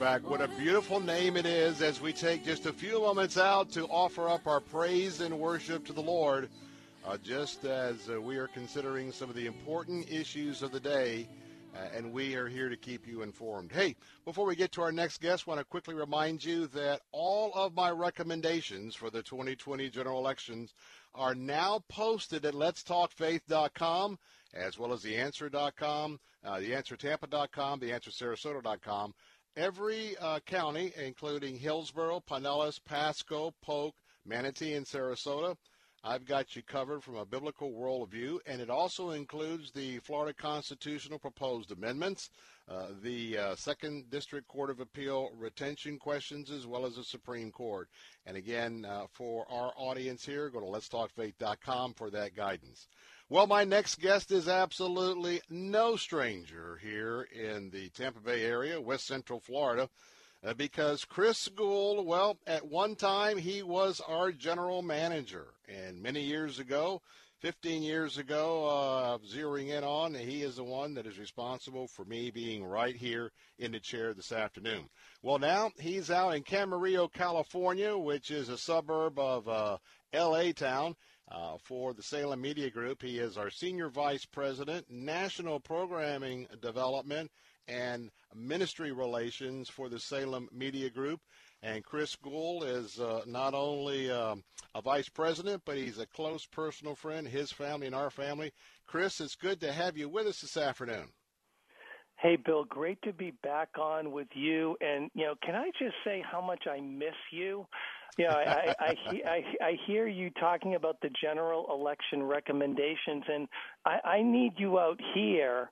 back. 0.03 0.29
What 0.29 0.41
a 0.41 0.49
beautiful 0.49 0.99
name 0.99 1.37
it 1.37 1.45
is 1.45 1.81
as 1.81 2.01
we 2.01 2.11
take 2.11 2.43
just 2.43 2.65
a 2.65 2.73
few 2.73 2.99
moments 2.99 3.37
out 3.37 3.71
to 3.71 3.85
offer 3.85 4.27
up 4.27 4.47
our 4.47 4.59
praise 4.59 5.21
and 5.21 5.39
worship 5.39 5.85
to 5.85 5.93
the 5.93 6.01
Lord, 6.01 6.49
uh, 7.07 7.15
just 7.23 7.63
as 7.63 8.09
uh, 8.09 8.19
we 8.19 8.35
are 8.35 8.49
considering 8.49 9.13
some 9.13 9.29
of 9.29 9.35
the 9.37 9.45
important 9.45 10.11
issues 10.11 10.61
of 10.61 10.73
the 10.73 10.79
day. 10.81 11.29
Uh, 11.73 11.87
and 11.95 12.11
we 12.11 12.35
are 12.35 12.49
here 12.49 12.67
to 12.67 12.75
keep 12.75 13.07
you 13.07 13.21
informed. 13.21 13.71
Hey, 13.71 13.95
before 14.25 14.45
we 14.45 14.57
get 14.57 14.73
to 14.73 14.81
our 14.81 14.91
next 14.91 15.21
guest, 15.21 15.45
I 15.47 15.51
want 15.51 15.61
to 15.61 15.65
quickly 15.65 15.95
remind 15.95 16.43
you 16.43 16.67
that 16.67 16.99
all 17.13 17.53
of 17.55 17.73
my 17.73 17.89
recommendations 17.89 18.95
for 18.95 19.09
the 19.09 19.23
2020 19.23 19.89
general 19.89 20.19
elections 20.19 20.73
are 21.15 21.33
now 21.33 21.81
posted 21.87 22.45
at 22.45 22.55
letstalkfaith.com 22.55 24.19
as 24.53 24.77
well 24.77 24.93
as 24.93 25.03
theanswer.com, 25.03 26.19
uh, 26.43 26.55
theanswertampa.com, 26.55 27.79
theanswersarasota.com. 27.79 29.13
Every 29.55 30.17
uh, 30.17 30.39
county, 30.39 30.91
including 30.97 31.57
Hillsborough, 31.59 32.23
Pinellas, 32.27 32.79
Pasco, 32.83 33.53
Polk, 33.61 33.93
Manatee, 34.25 34.73
and 34.73 34.85
Sarasota, 34.85 35.55
I've 36.03 36.25
got 36.25 36.55
you 36.55 36.63
covered 36.63 37.03
from 37.03 37.15
a 37.15 37.25
biblical 37.25 37.71
worldview, 37.71 38.39
and 38.45 38.59
it 38.59 38.69
also 38.69 39.11
includes 39.11 39.71
the 39.71 39.99
Florida 39.99 40.33
constitutional 40.33 41.19
proposed 41.19 41.71
amendments, 41.71 42.31
uh, 42.67 42.87
the 43.01 43.37
uh, 43.37 43.55
Second 43.55 44.09
District 44.09 44.47
Court 44.47 44.69
of 44.69 44.79
Appeal 44.79 45.29
retention 45.37 45.97
questions, 45.99 46.49
as 46.49 46.65
well 46.65 46.85
as 46.85 46.95
the 46.95 47.03
Supreme 47.03 47.51
Court. 47.51 47.87
And 48.25 48.35
again, 48.35 48.85
uh, 48.85 49.05
for 49.13 49.45
our 49.49 49.71
audience 49.77 50.25
here, 50.25 50.49
go 50.49 50.59
to 50.59 50.65
letstalkfaith.com 50.65 51.93
for 51.93 52.09
that 52.09 52.35
guidance. 52.35 52.87
Well, 53.29 53.47
my 53.47 53.63
next 53.63 53.99
guest 53.99 54.31
is 54.31 54.47
absolutely 54.49 55.41
no 55.49 55.95
stranger 55.95 56.77
here 56.81 57.21
in 57.21 57.69
the 57.69 57.89
Tampa 57.89 58.19
Bay 58.19 58.43
area, 58.43 58.81
West 58.81 59.07
Central 59.07 59.39
Florida, 59.39 59.89
uh, 60.43 60.53
because 60.53 61.05
Chris 61.05 61.47
Gould, 61.47 62.05
well, 62.05 62.37
at 62.45 62.67
one 62.67 62.95
time 62.95 63.37
he 63.37 63.63
was 63.63 64.01
our 64.01 64.33
general 64.33 64.81
manager. 64.81 65.47
And 65.69 66.03
many 66.03 66.21
years 66.21 66.59
ago, 66.59 67.01
15 67.39 67.81
years 67.81 68.17
ago, 68.17 68.67
uh, 68.67 69.17
zeroing 69.19 69.69
in 69.69 69.85
on, 69.85 70.13
he 70.13 70.43
is 70.43 70.57
the 70.57 70.63
one 70.63 70.93
that 70.93 71.07
is 71.07 71.17
responsible 71.17 71.87
for 71.87 72.03
me 72.05 72.29
being 72.29 72.63
right 72.63 72.95
here 72.95 73.31
in 73.57 73.71
the 73.71 73.79
chair 73.79 74.13
this 74.13 74.33
afternoon. 74.33 74.89
Well, 75.21 75.39
now 75.39 75.71
he's 75.79 76.11
out 76.11 76.35
in 76.35 76.43
Camarillo, 76.43 77.11
California, 77.11 77.97
which 77.97 78.31
is 78.31 78.49
a 78.49 78.57
suburb 78.57 79.17
of 79.17 79.47
uh, 79.47 79.77
L.A. 80.11 80.53
town. 80.53 80.95
Uh, 81.31 81.57
for 81.63 81.93
the 81.93 82.03
Salem 82.03 82.41
Media 82.41 82.69
Group. 82.69 83.01
He 83.01 83.17
is 83.17 83.37
our 83.37 83.49
Senior 83.49 83.89
Vice 83.89 84.25
President, 84.25 84.85
National 84.89 85.59
Programming 85.59 86.47
Development 86.61 87.31
and 87.67 88.11
Ministry 88.35 88.91
Relations 88.91 89.69
for 89.69 89.89
the 89.89 89.99
Salem 89.99 90.49
Media 90.51 90.89
Group. 90.89 91.21
And 91.63 91.83
Chris 91.83 92.15
Gould 92.17 92.65
is 92.65 92.99
uh, 92.99 93.21
not 93.25 93.53
only 93.53 94.11
um, 94.11 94.43
a 94.75 94.81
vice 94.81 95.07
president, 95.07 95.63
but 95.65 95.77
he's 95.77 95.97
a 95.97 96.05
close 96.05 96.45
personal 96.45 96.93
friend, 96.93 97.25
his 97.25 97.51
family 97.51 97.87
and 97.87 97.95
our 97.95 98.09
family. 98.09 98.51
Chris, 98.85 99.21
it's 99.21 99.35
good 99.35 99.61
to 99.61 99.71
have 99.71 99.97
you 99.97 100.09
with 100.09 100.27
us 100.27 100.41
this 100.41 100.57
afternoon. 100.57 101.07
Hey, 102.17 102.37
Bill, 102.37 102.65
great 102.65 103.01
to 103.03 103.13
be 103.13 103.31
back 103.43 103.69
on 103.79 104.11
with 104.11 104.27
you. 104.33 104.77
And, 104.81 105.09
you 105.15 105.25
know, 105.25 105.35
can 105.43 105.55
I 105.55 105.71
just 105.79 105.95
say 106.05 106.21
how 106.29 106.41
much 106.41 106.65
I 106.69 106.79
miss 106.79 107.15
you? 107.31 107.65
Yeah, 108.17 108.33
I, 108.33 108.75
I, 108.79 108.95
I, 109.25 109.65
I 109.65 109.77
hear 109.87 110.07
you 110.07 110.29
talking 110.39 110.75
about 110.75 111.01
the 111.01 111.09
general 111.19 111.65
election 111.71 112.21
recommendations, 112.23 113.23
and 113.27 113.47
I, 113.85 113.99
I 114.05 114.21
need 114.21 114.53
you 114.57 114.77
out 114.77 114.99
here 115.15 115.71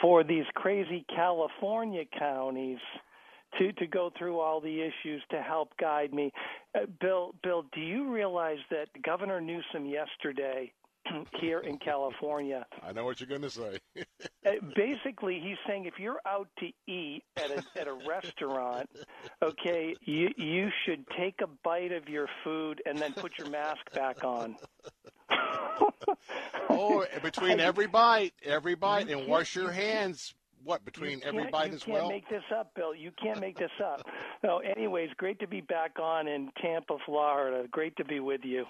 for 0.00 0.24
these 0.24 0.44
crazy 0.54 1.04
California 1.14 2.04
counties 2.18 2.78
to 3.58 3.72
to 3.74 3.86
go 3.86 4.10
through 4.18 4.40
all 4.40 4.60
the 4.60 4.80
issues 4.80 5.22
to 5.30 5.42
help 5.42 5.76
guide 5.78 6.12
me. 6.12 6.32
Uh, 6.74 6.86
Bill, 7.00 7.34
Bill, 7.42 7.64
do 7.74 7.80
you 7.80 8.10
realize 8.10 8.58
that 8.70 8.88
Governor 9.02 9.40
Newsom 9.40 9.86
yesterday 9.86 10.72
here 11.40 11.60
in 11.60 11.78
California. 11.78 12.66
I 12.86 12.92
know 12.92 13.04
what 13.04 13.20
you're 13.20 13.28
going 13.28 13.42
to 13.42 13.50
say. 13.50 13.78
Uh, 14.46 14.50
basically, 14.76 15.40
he's 15.42 15.56
saying 15.66 15.86
if 15.86 15.94
you're 15.98 16.20
out 16.26 16.48
to 16.58 16.66
eat 16.90 17.22
at 17.36 17.50
a 17.50 17.80
at 17.80 17.88
a 17.88 17.98
restaurant, 18.08 18.88
okay, 19.42 19.94
you 20.02 20.28
you 20.36 20.68
should 20.84 21.04
take 21.18 21.40
a 21.42 21.48
bite 21.62 21.92
of 21.92 22.08
your 22.08 22.28
food 22.42 22.82
and 22.86 22.98
then 22.98 23.12
put 23.14 23.38
your 23.38 23.48
mask 23.48 23.80
back 23.94 24.24
on. 24.24 24.56
oh, 26.70 27.06
between 27.22 27.60
every 27.60 27.86
bite, 27.86 28.34
every 28.44 28.74
bite, 28.74 29.08
and 29.08 29.26
wash 29.26 29.56
your 29.56 29.70
hands. 29.70 30.34
What 30.62 30.82
between 30.82 31.20
every 31.24 31.50
bite 31.50 31.74
as 31.74 31.86
well? 31.86 31.96
You 31.96 32.00
can't 32.00 32.12
make 32.12 32.28
this 32.30 32.58
up, 32.58 32.74
Bill. 32.74 32.94
You 32.94 33.10
can't 33.22 33.38
make 33.38 33.58
this 33.58 33.70
up. 33.84 34.00
No. 34.42 34.58
Anyways, 34.58 35.10
great 35.18 35.38
to 35.40 35.46
be 35.46 35.60
back 35.60 35.98
on 36.00 36.26
in 36.26 36.48
Tampa, 36.60 36.96
Florida. 37.04 37.68
Great 37.70 37.94
to 37.96 38.04
be 38.04 38.18
with 38.20 38.40
you. 38.44 38.64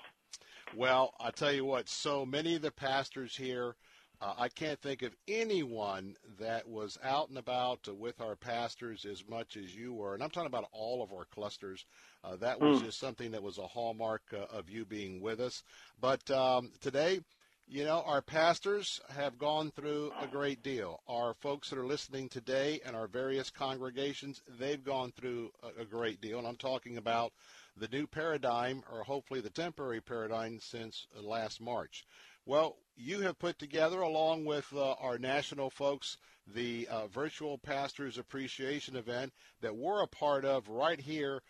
Well, 0.77 1.15
I 1.21 1.31
tell 1.31 1.53
you 1.53 1.65
what, 1.65 1.89
so 1.89 2.25
many 2.25 2.57
of 2.57 2.63
the 2.63 2.71
pastors 2.71 3.37
here, 3.37 3.77
uh, 4.21 4.35
I 4.39 4.49
can't 4.49 4.81
think 4.81 5.03
of 5.03 5.15
anyone 5.29 6.17
that 6.39 6.69
was 6.69 6.99
out 7.03 7.29
and 7.29 7.39
about 7.39 7.89
with 7.89 8.21
our 8.21 8.37
pastors 8.37 9.05
as 9.05 9.23
much 9.29 9.57
as 9.57 9.75
you 9.75 9.93
were. 9.93 10.15
And 10.15 10.23
I'm 10.23 10.31
talking 10.31 10.47
about 10.47 10.69
all 10.73 11.03
of 11.03 11.13
our 11.13 11.27
clusters. 11.27 11.85
Uh, 12.23 12.37
that 12.37 12.61
was 12.61 12.81
mm. 12.81 12.85
just 12.85 12.99
something 12.99 13.33
that 13.33 13.43
was 13.43 13.59
a 13.59 13.67
hallmark 13.67 14.23
uh, 14.33 14.57
of 14.57 14.71
you 14.71 14.85
being 14.85 15.21
with 15.21 15.41
us. 15.41 15.63
But 16.01 16.31
um, 16.31 16.71
today, 16.81 17.21
you 17.67 17.85
know, 17.85 18.03
our 18.07 18.23
pastors 18.23 19.01
have 19.17 19.39
gone 19.39 19.71
through 19.71 20.13
a 20.21 20.27
great 20.27 20.63
deal. 20.63 21.01
Our 21.09 21.35
folks 21.35 21.71
that 21.71 21.79
are 21.79 21.87
listening 21.87 22.29
today 22.29 22.81
and 22.85 22.95
our 22.95 23.07
various 23.07 23.51
congregations, 23.51 24.43
they've 24.59 24.83
gone 24.85 25.13
through 25.13 25.51
a, 25.63 25.83
a 25.83 25.85
great 25.85 26.21
deal. 26.21 26.39
And 26.39 26.47
I'm 26.47 26.57
talking 26.57 26.99
about 26.99 27.33
the 27.77 27.89
new 27.89 28.07
paradigm, 28.07 28.83
or 28.93 29.03
hopefully 29.03 29.41
the 29.41 29.51
temporary 29.51 30.01
paradigm, 30.01 30.61
since 30.61 31.07
last 31.21 31.61
March. 31.61 32.05
Well, 32.47 32.77
you 32.97 33.21
have 33.23 33.39
put 33.39 33.59
together, 33.59 34.01
along 34.01 34.45
with 34.45 34.71
uh, 34.75 34.93
our 34.95 35.19
national 35.19 35.71
folks, 35.71 36.19
the 36.47 36.87
uh, 36.91 37.07
virtual 37.07 37.57
pastors 37.57 38.19
appreciation 38.19 38.97
event 38.97 39.33
that 39.63 39.75
we're 39.75 40.03
a 40.03 40.07
part 40.07 40.45
of 40.45 40.69
right 40.69 41.01
here 41.01 41.43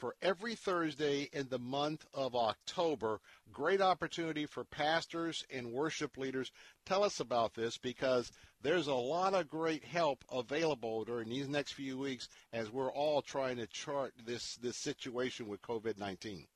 for 0.00 0.16
every 0.22 0.54
Thursday 0.54 1.28
in 1.34 1.46
the 1.50 1.58
month 1.58 2.06
of 2.14 2.34
October. 2.34 3.20
Great 3.52 3.82
opportunity 3.82 4.46
for 4.46 4.64
pastors 4.64 5.44
and 5.52 5.70
worship 5.70 6.16
leaders. 6.16 6.50
Tell 6.86 7.04
us 7.04 7.20
about 7.20 7.52
this 7.54 7.76
because 7.76 8.32
there's 8.62 8.86
a 8.86 8.94
lot 8.94 9.34
of 9.34 9.48
great 9.48 9.84
help 9.84 10.24
available 10.32 11.04
during 11.04 11.28
these 11.28 11.48
next 11.48 11.72
few 11.72 11.98
weeks 11.98 12.28
as 12.52 12.72
we're 12.72 12.90
all 12.90 13.20
trying 13.20 13.58
to 13.58 13.66
chart 13.66 14.14
this 14.24 14.56
this 14.56 14.78
situation 14.78 15.46
with 15.46 15.60
COVID-19. 15.60 16.46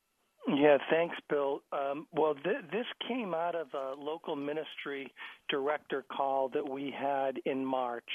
Yeah, 0.47 0.79
thanks, 0.91 1.17
Bill. 1.29 1.63
Um, 1.73 2.07
well, 2.13 2.35
th- 2.35 2.71
this 2.71 2.87
came 3.09 3.35
out 3.35 3.55
of 3.55 3.69
a 3.75 3.99
local 3.99 4.37
ministry 4.37 5.13
director 5.49 6.05
call 6.15 6.51
that 6.51 6.69
we 6.69 6.95
had 6.97 7.39
in 7.47 7.65
March. 7.65 8.09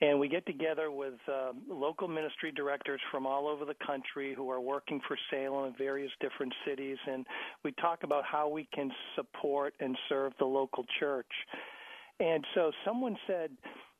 And 0.00 0.20
we 0.20 0.28
get 0.28 0.46
together 0.46 0.92
with 0.92 1.14
uh, 1.26 1.52
local 1.68 2.06
ministry 2.06 2.52
directors 2.52 3.00
from 3.10 3.26
all 3.26 3.48
over 3.48 3.64
the 3.64 3.74
country 3.84 4.32
who 4.32 4.48
are 4.48 4.60
working 4.60 5.00
for 5.08 5.18
Salem 5.30 5.66
in 5.66 5.74
various 5.76 6.12
different 6.20 6.54
cities. 6.64 6.98
And 7.10 7.26
we 7.64 7.72
talk 7.72 8.04
about 8.04 8.24
how 8.24 8.48
we 8.48 8.68
can 8.72 8.92
support 9.16 9.74
and 9.80 9.96
serve 10.08 10.32
the 10.38 10.44
local 10.44 10.84
church. 11.00 11.26
And 12.20 12.44
so 12.54 12.70
someone 12.84 13.16
said, 13.26 13.50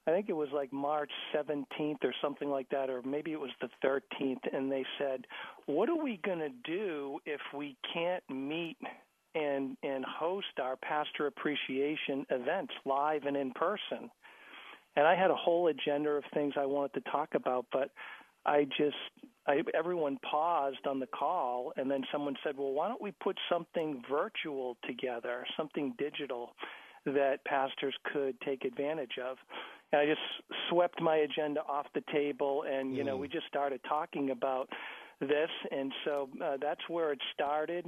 I 0.08 0.10
think 0.10 0.30
it 0.30 0.34
was 0.34 0.48
like 0.54 0.72
March 0.72 1.10
17th 1.34 2.02
or 2.02 2.14
something 2.22 2.48
like 2.48 2.68
that, 2.70 2.88
or 2.88 3.02
maybe 3.02 3.32
it 3.32 3.40
was 3.40 3.50
the 3.60 3.68
13th, 3.84 4.54
and 4.54 4.72
they 4.72 4.84
said, 4.98 5.26
"What 5.66 5.90
are 5.90 6.02
we 6.02 6.16
going 6.24 6.38
to 6.38 6.48
do 6.64 7.18
if 7.26 7.40
we 7.54 7.76
can't 7.92 8.24
meet 8.30 8.78
and 9.34 9.76
and 9.82 10.06
host 10.06 10.60
our 10.62 10.76
pastor 10.76 11.26
appreciation 11.26 12.24
events 12.30 12.72
live 12.86 13.24
and 13.26 13.36
in 13.36 13.52
person?" 13.52 14.10
And 14.98 15.06
I 15.06 15.14
had 15.14 15.30
a 15.30 15.36
whole 15.36 15.68
agenda 15.68 16.10
of 16.10 16.24
things 16.34 16.54
I 16.58 16.66
wanted 16.66 16.92
to 16.94 17.10
talk 17.12 17.28
about, 17.36 17.66
but 17.70 17.92
I 18.44 18.64
just 18.64 18.96
I, 19.46 19.62
everyone 19.72 20.18
paused 20.28 20.88
on 20.88 20.98
the 20.98 21.06
call, 21.06 21.72
and 21.76 21.88
then 21.88 22.02
someone 22.10 22.34
said, 22.42 22.56
"Well, 22.58 22.72
why 22.72 22.88
don't 22.88 23.00
we 23.00 23.12
put 23.12 23.38
something 23.48 24.02
virtual 24.10 24.76
together, 24.84 25.46
something 25.56 25.94
digital?" 25.98 26.50
that 27.06 27.42
pastors 27.46 27.94
could 28.12 28.38
take 28.40 28.64
advantage 28.64 29.18
of. 29.24 29.38
And 29.92 30.00
I 30.00 30.06
just 30.06 30.20
swept 30.68 31.00
my 31.00 31.18
agenda 31.18 31.60
off 31.60 31.86
the 31.94 32.02
table, 32.12 32.64
and 32.68 32.92
you 32.92 33.04
mm. 33.04 33.06
know 33.06 33.16
we 33.16 33.28
just 33.28 33.46
started 33.46 33.80
talking 33.88 34.30
about 34.30 34.68
this, 35.20 35.50
and 35.70 35.92
so 36.04 36.28
uh, 36.44 36.56
that's 36.60 36.82
where 36.88 37.12
it 37.12 37.20
started. 37.32 37.86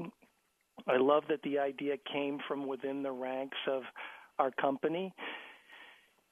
I 0.87 0.97
love 0.97 1.25
that 1.29 1.43
the 1.43 1.59
idea 1.59 1.97
came 2.13 2.39
from 2.47 2.69
within 2.69 3.03
the 3.03 3.11
ranks 3.11 3.59
of 3.69 3.83
our 4.39 4.53
company. 4.53 5.13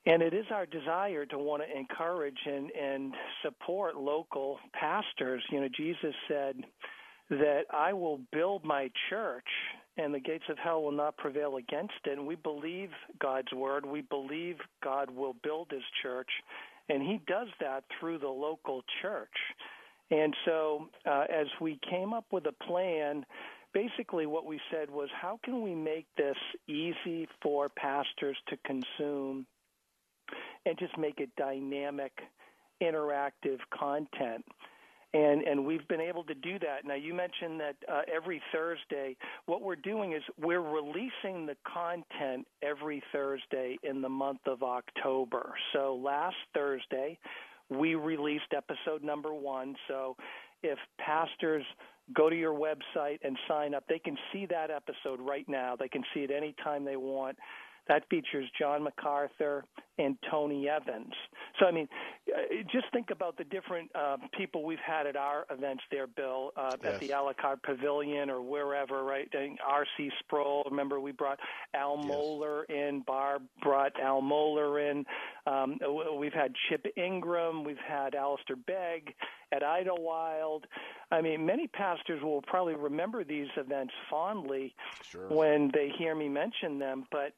And 0.09 0.23
it 0.23 0.35
is 0.35 0.47
our 0.53 0.67
desire 0.67 1.27
to 1.29 1.39
want 1.39 1.63
to 1.65 1.79
encourage 1.79 2.39
and, 2.47 2.73
and 2.73 3.15
support 3.45 3.97
local 3.97 4.59
pastors. 4.75 5.45
You 5.53 5.63
know, 5.63 5.69
Jesus 5.77 6.15
said 6.29 6.57
that 7.31 7.65
I 7.73 7.93
will 7.95 8.21
build 8.33 8.65
my 8.65 8.91
church 9.11 9.47
and 9.99 10.15
the 10.15 10.21
gates 10.21 10.45
of 10.51 10.59
hell 10.59 10.83
will 10.83 10.93
not 10.93 11.19
prevail 11.19 11.59
against 11.59 11.95
it. 12.07 12.19
And 12.19 12.27
we 12.27 12.37
believe 12.37 12.91
God's 13.21 13.53
word. 13.53 13.87
We 13.87 14.03
believe 14.03 14.57
God 14.85 15.11
will 15.11 15.37
build 15.45 15.69
his 15.73 15.85
church. 16.03 16.31
and 16.91 17.03
he 17.03 17.21
does 17.29 17.49
that 17.61 17.85
through 18.01 18.19
the 18.19 18.29
local 18.29 18.83
church. 19.03 19.37
And 20.11 20.35
so, 20.47 20.89
uh, 21.07 21.27
as 21.31 21.49
we 21.61 21.79
came 21.91 22.15
up 22.15 22.27
with 22.33 22.47
a 22.47 22.65
plan, 22.67 23.27
basically 23.75 24.27
what 24.27 24.47
we 24.47 24.61
said 24.73 24.91
was, 24.91 25.11
how 25.21 25.39
can 25.45 25.63
we 25.63 25.75
make 25.75 26.07
this 26.17 26.37
easy 26.69 27.29
for 27.43 27.69
pastors 27.71 28.39
to 28.49 28.59
consume 28.67 29.47
and 30.66 30.79
just 30.79 30.97
make 30.99 31.20
it 31.20 31.31
dynamic, 31.37 32.12
interactive 32.83 33.59
content? 33.76 34.45
and 35.14 35.43
and 35.43 35.64
we've 35.64 35.87
been 35.89 36.01
able 36.01 36.22
to 36.24 36.35
do 36.35 36.59
that. 36.59 36.85
Now 36.85 36.95
you 36.95 37.14
mentioned 37.14 37.61
that 37.61 37.76
uh, 37.91 38.03
every 38.14 38.43
Thursday, 38.53 39.16
what 39.47 39.62
we're 39.62 39.76
doing 39.76 40.12
is 40.12 40.22
we're 40.41 40.61
releasing 40.61 41.47
the 41.47 41.57
content 41.66 42.47
every 42.62 43.03
Thursday 43.12 43.79
in 43.83 44.03
the 44.03 44.09
month 44.09 44.41
of 44.47 44.62
October. 44.62 45.55
So 45.72 45.99
last 46.03 46.37
Thursday, 46.55 47.18
we 47.70 47.95
released 47.95 48.53
episode 48.55 49.03
number 49.03 49.33
one. 49.33 49.76
So 49.89 50.16
if 50.62 50.79
pastors 50.99 51.64
go 52.14 52.29
to 52.29 52.37
your 52.37 52.55
website 52.55 53.18
and 53.22 53.37
sign 53.47 53.74
up, 53.74 53.85
they 53.89 53.99
can 53.99 54.16
see 54.33 54.47
that 54.47 54.70
episode 54.70 55.20
right 55.20 55.49
now. 55.49 55.76
They 55.79 55.89
can 55.89 56.03
see 56.14 56.20
it 56.20 56.31
anytime 56.31 56.85
they 56.85 56.97
want. 56.97 57.39
That 57.89 58.09
features 58.09 58.49
John 58.59 58.82
MacArthur 58.82 59.64
and 59.99 60.16
Tony 60.30 60.68
Evans. 60.68 61.12
So, 61.59 61.66
I 61.66 61.72
mean, 61.72 61.89
uh, 62.32 62.62
just 62.70 62.86
think 62.93 63.11
about 63.11 63.36
the 63.36 63.45
different 63.45 63.91
uh, 63.95 64.16
people 64.36 64.64
we've 64.64 64.78
had 64.78 65.07
at 65.07 65.16
our 65.16 65.45
events 65.51 65.82
there, 65.91 66.07
Bill, 66.07 66.53
uh, 66.57 66.76
yes. 66.82 66.95
at 66.95 67.01
the 67.01 67.11
a 67.11 67.20
la 67.20 67.32
carte 67.32 67.62
pavilion 67.62 68.30
or 68.30 68.41
wherever, 68.41 69.03
right? 69.05 69.28
R.C. 69.66 70.11
Sproul. 70.20 70.64
Remember, 70.70 71.01
we 71.01 71.12
brought 71.12 71.39
Al 71.74 71.99
yes. 72.01 72.11
Mohler 72.11 72.70
in, 72.70 73.03
Barb 73.07 73.43
brought 73.62 73.99
Al 74.01 74.22
Mohler 74.22 74.91
in. 74.91 75.05
Um, 75.47 75.78
we've 76.16 76.32
had 76.32 76.53
Chip 76.68 76.86
Ingram, 76.97 77.64
we've 77.64 77.76
had 77.78 78.14
Alistair 78.14 78.57
Begg 78.57 79.14
at 79.51 79.62
Idlewild. 79.62 80.66
I 81.11 81.22
mean, 81.22 81.45
many 81.45 81.66
pastors 81.66 82.22
will 82.22 82.43
probably 82.43 82.74
remember 82.74 83.24
these 83.24 83.49
events 83.57 83.95
fondly 84.11 84.74
sure. 85.11 85.28
when 85.28 85.70
they 85.72 85.91
hear 85.99 86.14
me 86.14 86.28
mention 86.28 86.78
them, 86.78 87.05
but 87.11 87.32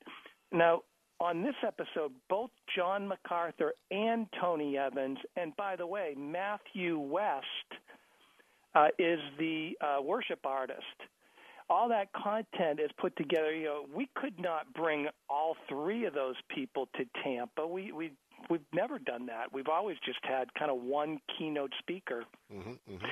now, 0.52 0.82
on 1.20 1.42
this 1.42 1.54
episode, 1.66 2.12
both 2.28 2.50
John 2.74 3.06
MacArthur 3.06 3.74
and 3.90 4.26
Tony 4.40 4.78
Evans, 4.78 5.18
and 5.36 5.54
by 5.56 5.76
the 5.76 5.86
way, 5.86 6.14
Matthew 6.16 6.98
West 6.98 7.46
uh, 8.74 8.88
is 8.98 9.20
the 9.38 9.72
uh, 9.80 10.02
worship 10.02 10.40
artist. 10.44 10.80
All 11.68 11.88
that 11.90 12.08
content 12.12 12.80
is 12.80 12.90
put 12.98 13.14
together. 13.16 13.54
You 13.54 13.64
know, 13.64 13.86
we 13.94 14.08
could 14.16 14.38
not 14.40 14.72
bring 14.72 15.08
all 15.28 15.56
three 15.68 16.04
of 16.04 16.14
those 16.14 16.36
people 16.48 16.88
to 16.96 17.04
Tampa. 17.22 17.66
We 17.66 17.92
we 17.92 18.12
we've 18.48 18.60
never 18.72 18.98
done 18.98 19.26
that. 19.26 19.52
We've 19.52 19.68
always 19.68 19.96
just 20.04 20.18
had 20.22 20.52
kind 20.54 20.70
of 20.70 20.78
one 20.82 21.20
keynote 21.38 21.72
speaker. 21.78 22.24
Mm-hmm, 22.52 22.70
mm-hmm. 22.70 23.06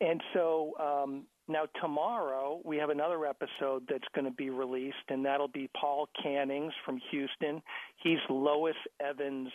And 0.00 0.22
so 0.32 0.72
um, 0.78 1.24
now 1.48 1.64
tomorrow 1.80 2.60
we 2.64 2.76
have 2.76 2.90
another 2.90 3.26
episode 3.26 3.84
that's 3.88 4.08
going 4.14 4.24
to 4.24 4.30
be 4.30 4.50
released, 4.50 4.96
and 5.08 5.24
that'll 5.24 5.48
be 5.48 5.68
Paul 5.78 6.08
Cannings 6.22 6.72
from 6.84 7.00
Houston. 7.10 7.62
He's 8.02 8.18
Lois 8.28 8.76
Evans' 9.00 9.50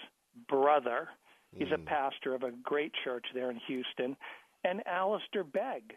brother. 0.49 1.09
He's 1.55 1.67
mm. 1.67 1.75
a 1.75 1.85
pastor 1.85 2.33
of 2.33 2.43
a 2.43 2.51
great 2.63 2.91
church 3.03 3.25
there 3.33 3.51
in 3.51 3.59
Houston, 3.67 4.15
and 4.63 4.81
Alistair 4.87 5.43
Begg 5.43 5.93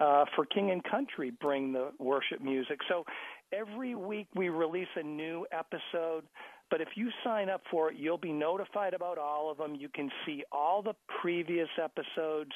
uh, 0.00 0.24
for 0.34 0.44
King 0.46 0.70
and 0.70 0.82
Country 0.84 1.30
bring 1.40 1.72
the 1.72 1.90
worship 1.98 2.40
music. 2.40 2.78
So 2.88 3.04
every 3.52 3.94
week 3.94 4.28
we 4.34 4.48
release 4.48 4.88
a 4.96 5.02
new 5.02 5.46
episode. 5.52 6.24
But 6.70 6.80
if 6.80 6.88
you 6.96 7.10
sign 7.22 7.48
up 7.48 7.62
for 7.70 7.90
it, 7.90 7.96
you'll 7.98 8.18
be 8.18 8.32
notified 8.32 8.94
about 8.94 9.18
all 9.18 9.50
of 9.50 9.58
them. 9.58 9.74
You 9.74 9.88
can 9.88 10.10
see 10.24 10.44
all 10.50 10.82
the 10.82 10.94
previous 11.20 11.68
episodes 11.82 12.52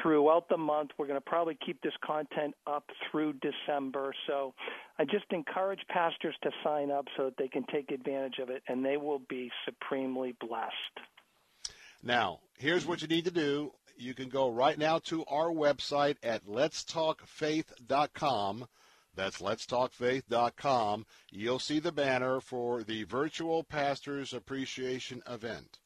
throughout 0.00 0.48
the 0.48 0.56
month. 0.56 0.90
We're 0.98 1.06
going 1.06 1.20
to 1.20 1.24
probably 1.24 1.56
keep 1.64 1.80
this 1.82 1.92
content 2.04 2.54
up 2.66 2.84
through 3.10 3.34
December. 3.34 4.12
So 4.26 4.54
I 4.98 5.04
just 5.04 5.26
encourage 5.30 5.80
pastors 5.88 6.34
to 6.42 6.50
sign 6.64 6.90
up 6.90 7.06
so 7.16 7.26
that 7.26 7.36
they 7.38 7.48
can 7.48 7.64
take 7.72 7.90
advantage 7.90 8.38
of 8.40 8.50
it, 8.50 8.62
and 8.68 8.84
they 8.84 8.96
will 8.96 9.22
be 9.28 9.50
supremely 9.64 10.34
blessed. 10.40 10.72
Now, 12.02 12.40
here's 12.58 12.86
what 12.86 13.02
you 13.02 13.08
need 13.08 13.24
to 13.24 13.30
do. 13.30 13.72
You 13.96 14.14
can 14.14 14.28
go 14.28 14.50
right 14.50 14.78
now 14.78 14.98
to 15.00 15.24
our 15.26 15.48
website 15.48 16.16
at 16.22 16.46
letstalkfaith.com. 16.46 18.68
That's 19.14 19.40
letstalkfaith.com. 19.40 21.06
You'll 21.30 21.58
see 21.58 21.78
the 21.78 21.92
banner 21.92 22.40
for 22.40 22.82
the 22.82 23.04
Virtual 23.04 23.64
Pastors 23.64 24.34
Appreciation 24.34 25.22
Event. 25.26 25.78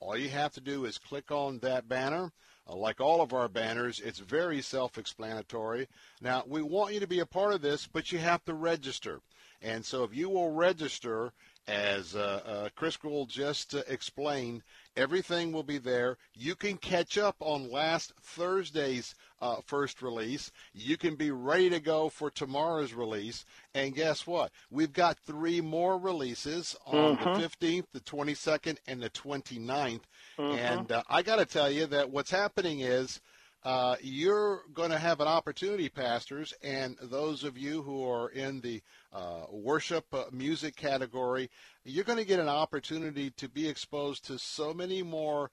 All 0.00 0.16
you 0.16 0.30
have 0.30 0.52
to 0.54 0.60
do 0.60 0.84
is 0.84 0.98
click 0.98 1.30
on 1.30 1.60
that 1.60 1.88
banner. 1.88 2.32
Uh, 2.68 2.76
like 2.76 3.00
all 3.00 3.20
of 3.20 3.32
our 3.32 3.48
banners, 3.48 4.00
it's 4.00 4.18
very 4.18 4.62
self 4.62 4.98
explanatory. 4.98 5.88
Now, 6.20 6.44
we 6.46 6.62
want 6.62 6.94
you 6.94 7.00
to 7.00 7.06
be 7.06 7.20
a 7.20 7.26
part 7.26 7.52
of 7.54 7.62
this, 7.62 7.86
but 7.86 8.12
you 8.12 8.18
have 8.18 8.44
to 8.44 8.54
register. 8.54 9.20
And 9.60 9.84
so 9.84 10.02
if 10.04 10.14
you 10.14 10.28
will 10.28 10.50
register, 10.50 11.32
as 11.68 12.16
uh, 12.16 12.42
uh, 12.44 12.68
Chris 12.74 12.96
Gould 12.96 13.28
just 13.28 13.74
uh, 13.74 13.82
explained, 13.86 14.62
everything 14.96 15.52
will 15.52 15.62
be 15.62 15.78
there. 15.78 16.18
You 16.34 16.56
can 16.56 16.76
catch 16.76 17.16
up 17.16 17.36
on 17.38 17.70
last 17.70 18.12
Thursday's 18.20 19.14
uh, 19.42 19.56
first 19.66 20.00
release. 20.00 20.52
You 20.72 20.96
can 20.96 21.16
be 21.16 21.32
ready 21.32 21.68
to 21.70 21.80
go 21.80 22.08
for 22.08 22.30
tomorrow's 22.30 22.94
release. 22.94 23.44
And 23.74 23.94
guess 23.94 24.24
what? 24.26 24.52
We've 24.70 24.92
got 24.92 25.18
three 25.18 25.60
more 25.60 25.98
releases 25.98 26.76
on 26.86 27.16
mm-hmm. 27.16 27.40
the 27.40 27.48
15th, 27.48 27.86
the 27.92 28.00
22nd, 28.00 28.78
and 28.86 29.02
the 29.02 29.10
29th. 29.10 30.00
Mm-hmm. 30.38 30.40
And 30.40 30.92
uh, 30.92 31.02
I 31.10 31.22
got 31.22 31.36
to 31.36 31.44
tell 31.44 31.70
you 31.70 31.86
that 31.86 32.10
what's 32.10 32.30
happening 32.30 32.80
is 32.80 33.20
uh, 33.64 33.96
you're 34.00 34.62
going 34.74 34.90
to 34.90 34.98
have 34.98 35.20
an 35.20 35.28
opportunity, 35.28 35.88
pastors, 35.88 36.54
and 36.62 36.96
those 37.02 37.44
of 37.44 37.58
you 37.58 37.82
who 37.82 38.08
are 38.08 38.28
in 38.30 38.60
the 38.60 38.80
uh, 39.12 39.42
worship 39.50 40.04
uh, 40.12 40.24
music 40.32 40.76
category, 40.76 41.50
you're 41.84 42.04
going 42.04 42.18
to 42.18 42.24
get 42.24 42.40
an 42.40 42.48
opportunity 42.48 43.30
to 43.30 43.48
be 43.48 43.68
exposed 43.68 44.24
to 44.24 44.38
so 44.38 44.72
many 44.72 45.02
more 45.02 45.50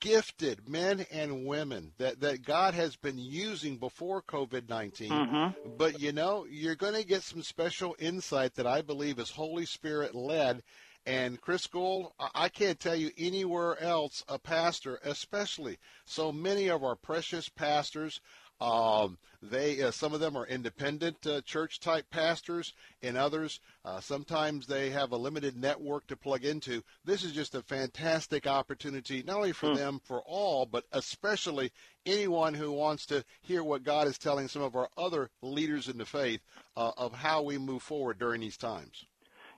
gifted 0.00 0.68
men 0.68 1.06
and 1.10 1.46
women 1.46 1.92
that, 1.98 2.20
that 2.20 2.44
God 2.44 2.74
has 2.74 2.96
been 2.96 3.18
using 3.18 3.76
before 3.76 4.22
COVID 4.22 4.68
19. 4.68 5.10
Mm-hmm. 5.10 5.70
But 5.76 6.00
you 6.00 6.12
know, 6.12 6.46
you're 6.48 6.76
going 6.76 6.94
to 6.94 7.06
get 7.06 7.22
some 7.22 7.42
special 7.42 7.96
insight 7.98 8.54
that 8.54 8.66
I 8.66 8.82
believe 8.82 9.18
is 9.18 9.30
Holy 9.30 9.66
Spirit 9.66 10.14
led 10.14 10.62
and 11.06 11.40
Chris 11.40 11.66
Gould, 11.66 12.12
I 12.34 12.48
can't 12.48 12.78
tell 12.78 12.94
you 12.94 13.10
anywhere 13.16 13.80
else 13.80 14.22
a 14.28 14.38
pastor, 14.38 15.00
especially 15.02 15.78
so 16.04 16.30
many 16.30 16.68
of 16.68 16.84
our 16.84 16.94
precious 16.94 17.48
pastors. 17.48 18.20
Um, 18.60 19.16
they 19.42 19.82
uh, 19.82 19.90
some 19.90 20.12
of 20.12 20.20
them 20.20 20.36
are 20.36 20.46
independent 20.46 21.26
uh, 21.26 21.40
church 21.42 21.80
type 21.80 22.10
pastors, 22.10 22.74
and 23.02 23.16
others 23.16 23.60
uh, 23.84 24.00
sometimes 24.00 24.66
they 24.66 24.90
have 24.90 25.12
a 25.12 25.16
limited 25.16 25.56
network 25.56 26.06
to 26.08 26.16
plug 26.16 26.44
into. 26.44 26.82
This 27.04 27.24
is 27.24 27.32
just 27.32 27.54
a 27.54 27.62
fantastic 27.62 28.46
opportunity, 28.46 29.22
not 29.22 29.36
only 29.36 29.52
for 29.52 29.70
mm. 29.70 29.76
them, 29.76 30.00
for 30.04 30.20
all, 30.26 30.66
but 30.66 30.84
especially 30.92 31.72
anyone 32.04 32.54
who 32.54 32.72
wants 32.72 33.06
to 33.06 33.24
hear 33.40 33.64
what 33.64 33.84
God 33.84 34.06
is 34.06 34.18
telling 34.18 34.48
some 34.48 34.62
of 34.62 34.76
our 34.76 34.90
other 34.96 35.30
leaders 35.42 35.88
in 35.88 35.98
the 35.98 36.06
faith 36.06 36.40
uh, 36.76 36.92
of 36.96 37.14
how 37.14 37.42
we 37.42 37.58
move 37.58 37.82
forward 37.82 38.18
during 38.18 38.40
these 38.40 38.56
times. 38.56 39.04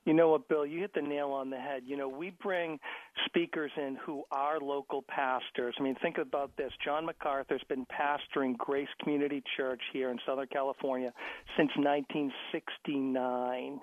You 0.04 0.14
know 0.14 0.30
what, 0.30 0.48
Bill? 0.48 0.66
You 0.66 0.80
hit 0.80 0.94
the 0.94 1.02
nail 1.02 1.28
on 1.28 1.48
the 1.48 1.58
head. 1.58 1.84
You 1.86 1.96
know, 1.96 2.08
we 2.08 2.30
bring 2.42 2.80
speakers 3.26 3.70
in 3.76 3.96
who 4.04 4.24
are 4.32 4.58
local 4.58 5.02
pastors. 5.02 5.76
I 5.78 5.82
mean, 5.82 5.94
think 6.02 6.18
about 6.18 6.50
this. 6.56 6.72
John 6.84 7.06
MacArthur's 7.06 7.62
been 7.68 7.86
pastoring 7.86 8.56
Grace 8.56 8.88
Community 9.00 9.44
Church 9.56 9.80
here 9.92 10.10
in 10.10 10.18
Southern 10.26 10.48
California 10.48 11.12
since 11.56 11.70
1969. 11.76 13.80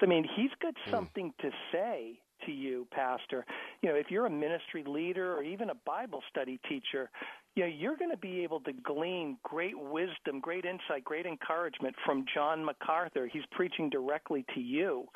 So, 0.00 0.06
I 0.06 0.08
mean, 0.08 0.26
he's 0.36 0.50
got 0.62 0.74
hmm. 0.84 0.90
something 0.90 1.34
to 1.42 1.50
say 1.70 2.18
to 2.46 2.52
you, 2.52 2.86
Pastor. 2.90 3.44
You 3.82 3.90
know, 3.90 3.96
if 3.96 4.10
you're 4.10 4.26
a 4.26 4.30
ministry 4.30 4.84
leader 4.86 5.34
or 5.34 5.42
even 5.42 5.70
a 5.70 5.74
Bible 5.86 6.22
study 6.30 6.60
teacher, 6.68 7.10
you 7.54 7.64
know, 7.64 7.68
you're 7.68 7.96
going 7.96 8.10
to 8.10 8.16
be 8.16 8.42
able 8.42 8.60
to 8.60 8.72
glean 8.72 9.36
great 9.42 9.78
wisdom, 9.78 10.40
great 10.40 10.64
insight, 10.64 11.04
great 11.04 11.26
encouragement 11.26 11.94
from 12.06 12.24
John 12.34 12.64
MacArthur. 12.64 13.28
He's 13.30 13.42
preaching 13.50 13.90
directly 13.90 14.44
to 14.54 14.60
you. 14.60 15.06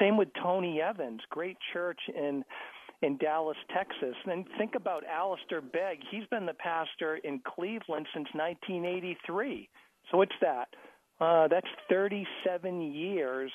Same 0.00 0.16
with 0.16 0.28
Tony 0.42 0.80
Evans, 0.80 1.20
great 1.30 1.56
church 1.72 2.00
in 2.14 2.44
in 3.02 3.16
Dallas, 3.16 3.56
Texas. 3.74 4.14
Then 4.24 4.44
think 4.58 4.76
about 4.76 5.02
Alistair 5.04 5.60
Begg. 5.60 5.98
He's 6.10 6.24
been 6.30 6.46
the 6.46 6.54
pastor 6.54 7.16
in 7.16 7.40
Cleveland 7.44 8.06
since 8.14 8.28
1983. 8.32 9.68
So 10.10 10.18
what's 10.18 10.32
that? 10.40 10.68
Uh, 11.20 11.48
that's 11.48 11.66
37 11.88 12.80
years 12.80 13.50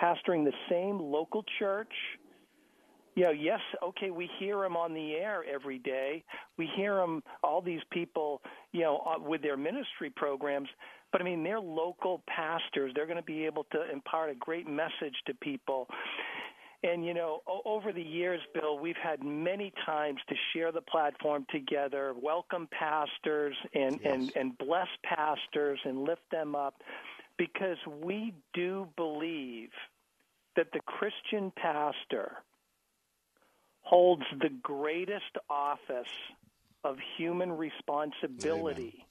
pastoring 0.00 0.44
the 0.44 0.52
same 0.70 0.98
local 0.98 1.44
church. 1.58 1.92
Know, 3.16 3.30
yes, 3.30 3.60
okay, 3.82 4.10
we 4.10 4.28
hear 4.38 4.62
him 4.64 4.76
on 4.76 4.92
the 4.92 5.14
air 5.14 5.42
every 5.50 5.78
day. 5.78 6.22
We 6.58 6.68
hear 6.76 6.98
him, 7.00 7.22
all 7.42 7.62
these 7.62 7.80
people, 7.90 8.42
you 8.72 8.82
know, 8.82 8.98
uh, 9.06 9.18
with 9.18 9.40
their 9.40 9.56
ministry 9.56 10.10
programs. 10.14 10.68
But 11.12 11.20
I 11.20 11.24
mean, 11.24 11.42
they're 11.42 11.60
local 11.60 12.22
pastors. 12.26 12.92
They're 12.94 13.06
going 13.06 13.16
to 13.16 13.22
be 13.22 13.46
able 13.46 13.64
to 13.72 13.90
impart 13.90 14.30
a 14.30 14.34
great 14.34 14.66
message 14.68 15.14
to 15.26 15.34
people. 15.34 15.88
And 16.82 17.04
you 17.04 17.14
know, 17.14 17.42
o- 17.46 17.62
over 17.64 17.92
the 17.92 18.02
years, 18.02 18.40
Bill, 18.54 18.78
we've 18.78 18.96
had 19.02 19.22
many 19.24 19.72
times 19.86 20.20
to 20.28 20.34
share 20.52 20.72
the 20.72 20.82
platform 20.82 21.46
together, 21.50 22.14
welcome 22.20 22.68
pastors 22.70 23.56
and 23.74 23.98
Yes. 24.02 24.12
and 24.12 24.32
and 24.36 24.58
bless 24.58 24.88
pastors 25.04 25.80
and 25.84 26.04
lift 26.04 26.28
them 26.30 26.54
up 26.54 26.82
because 27.38 27.78
we 28.02 28.34
do 28.54 28.88
believe 28.96 29.70
that 30.56 30.70
the 30.72 30.80
Christian 30.80 31.50
pastor 31.56 32.32
holds 33.82 34.24
the 34.40 34.50
greatest 34.62 35.36
office 35.48 36.06
of 36.84 36.98
human 37.16 37.52
responsibility 37.56 39.05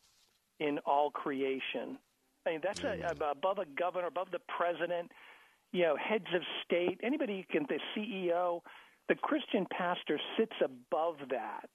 in 0.59 0.79
all 0.85 1.11
creation. 1.11 1.97
I 2.45 2.51
mean, 2.51 2.59
that's 2.63 2.81
mm-hmm. 2.81 3.21
a, 3.21 3.31
above 3.31 3.59
a 3.59 3.65
governor, 3.65 4.07
above 4.07 4.31
the 4.31 4.41
president, 4.47 5.11
you 5.71 5.83
know, 5.83 5.95
heads 5.95 6.27
of 6.33 6.41
state, 6.63 6.99
anybody 7.03 7.35
you 7.35 7.43
can, 7.49 7.65
the 7.67 7.79
CEO. 7.95 8.61
The 9.07 9.15
Christian 9.15 9.67
pastor 9.69 10.19
sits 10.37 10.55
above 10.63 11.17
that. 11.29 11.69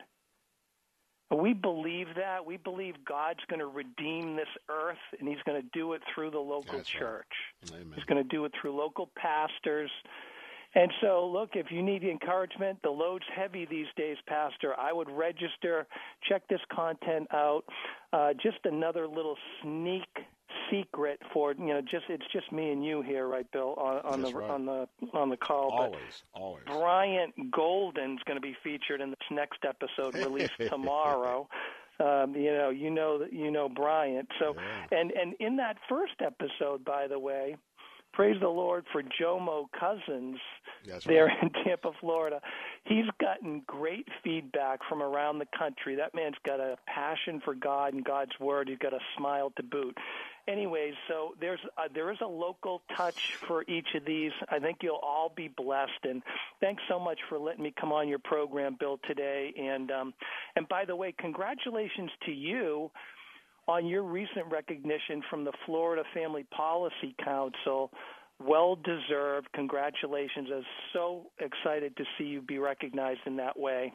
We 1.31 1.55
believe 1.55 2.09
that. 2.16 2.45
We 2.45 2.57
believe 2.57 2.95
God's 3.05 3.41
going 3.49 3.61
to 3.61 3.66
redeem 3.66 4.35
this 4.35 4.49
earth, 4.68 4.99
and 5.18 5.28
He's 5.28 5.39
going 5.47 5.61
to 5.61 5.68
do 5.72 5.93
it 5.93 6.03
through 6.12 6.31
the 6.33 6.41
local 6.41 6.78
That's 6.78 6.93
right. 6.95 7.01
church. 7.01 7.33
Amen. 7.72 7.93
He's 7.95 8.05
going 8.05 8.20
to 8.22 8.28
do 8.28 8.45
it 8.47 8.53
through 8.61 8.76
local 8.76 9.11
pastors. 9.16 9.91
And 10.74 10.90
so, 11.00 11.28
look, 11.32 11.50
if 11.54 11.66
you 11.70 11.82
need 11.82 12.04
encouragement, 12.04 12.78
the 12.82 12.90
load's 12.90 13.24
heavy 13.34 13.66
these 13.68 13.88
days, 13.96 14.16
Pastor. 14.26 14.78
I 14.78 14.92
would 14.92 15.10
register, 15.10 15.86
check 16.28 16.42
this 16.48 16.60
content 16.72 17.26
out. 17.32 17.62
Uh, 18.12 18.32
just 18.40 18.58
another 18.64 19.08
little 19.08 19.36
sneak 19.62 20.06
secret 20.70 21.20
for 21.32 21.54
you 21.58 21.66
know, 21.66 21.80
just 21.80 22.04
it's 22.08 22.24
just 22.32 22.50
me 22.52 22.70
and 22.70 22.84
you 22.84 23.02
here, 23.02 23.26
right, 23.26 23.50
Bill, 23.52 23.74
on, 23.74 24.00
on 24.04 24.22
the 24.22 24.32
right. 24.32 24.50
on 24.50 24.66
the 24.66 24.88
on 25.12 25.28
the 25.28 25.36
call. 25.36 25.70
But 25.70 25.84
Always, 25.84 26.22
always. 26.34 26.64
Bryant 26.66 27.50
Golden's 27.50 28.20
going 28.24 28.36
to 28.36 28.40
be 28.40 28.56
featured 28.62 29.00
in 29.00 29.10
this 29.10 29.18
next 29.30 29.64
episode 29.64 30.14
released 30.14 30.52
tomorrow. 30.68 31.48
Um, 31.98 32.34
you 32.34 32.52
know, 32.52 32.70
you 32.70 32.90
know 32.90 33.18
that 33.18 33.32
you 33.32 33.50
know 33.50 33.68
Bryant. 33.68 34.28
So, 34.38 34.54
and 34.90 35.10
and 35.10 35.34
in 35.40 35.56
that 35.56 35.76
first 35.88 36.14
episode, 36.20 36.84
by 36.84 37.06
the 37.06 37.18
way, 37.18 37.56
praise 38.12 38.36
the 38.40 38.48
Lord 38.48 38.84
for 38.92 39.02
Jomo 39.02 39.66
Cousins 39.78 40.38
That's 40.86 41.04
there 41.04 41.26
right. 41.26 41.42
in 41.42 41.64
Tampa, 41.64 41.92
Florida. 42.00 42.40
He's 42.84 43.06
gotten 43.20 43.62
great 43.66 44.06
feedback 44.22 44.80
from 44.88 45.02
around 45.02 45.38
the 45.38 45.46
country. 45.58 45.96
That 45.96 46.14
man's 46.14 46.36
got 46.44 46.61
a 46.61 46.76
passion 46.86 47.40
for 47.44 47.54
God 47.54 47.94
and 47.94 48.04
God's 48.04 48.32
Word. 48.40 48.68
He's 48.68 48.78
got 48.78 48.92
a 48.92 49.00
smile 49.16 49.52
to 49.56 49.62
boot. 49.62 49.96
Anyways, 50.48 50.94
so 51.06 51.34
there's 51.40 51.61
uh, 51.78 51.88
there 51.94 52.11
is 52.11 52.18
a 52.22 52.26
local 52.26 52.82
touch 52.96 53.36
for 53.46 53.62
each 53.68 53.88
of 53.94 54.04
these. 54.04 54.32
I 54.48 54.58
think 54.58 54.78
you'll 54.82 54.96
all 54.96 55.32
be 55.34 55.48
blessed. 55.48 56.04
And 56.04 56.22
thanks 56.61 56.82
so 56.88 56.98
much 56.98 57.18
for 57.28 57.38
letting 57.38 57.62
me 57.62 57.72
come 57.78 57.92
on 57.92 58.08
your 58.08 58.18
program, 58.18 58.76
Bill, 58.80 58.98
today. 59.06 59.52
And 59.56 59.90
um, 59.90 60.14
and 60.56 60.66
by 60.68 60.84
the 60.84 60.96
way, 60.96 61.14
congratulations 61.16 62.11
to 62.26 62.32
you 62.32 62.90
on 63.70 63.86
your 63.86 64.02
recent 64.02 64.46
recognition 64.50 65.22
from 65.30 65.44
the 65.44 65.52
Florida 65.64 66.02
Family 66.12 66.44
Policy 66.50 67.14
Council. 67.24 67.92
Well 68.40 68.74
deserved. 68.76 69.48
Congratulations. 69.52 70.48
I 70.52 70.56
was 70.56 70.64
so 70.92 71.30
excited 71.38 71.96
to 71.98 72.04
see 72.18 72.24
you 72.24 72.40
be 72.40 72.58
recognized 72.58 73.20
in 73.26 73.36
that 73.36 73.58
way. 73.58 73.92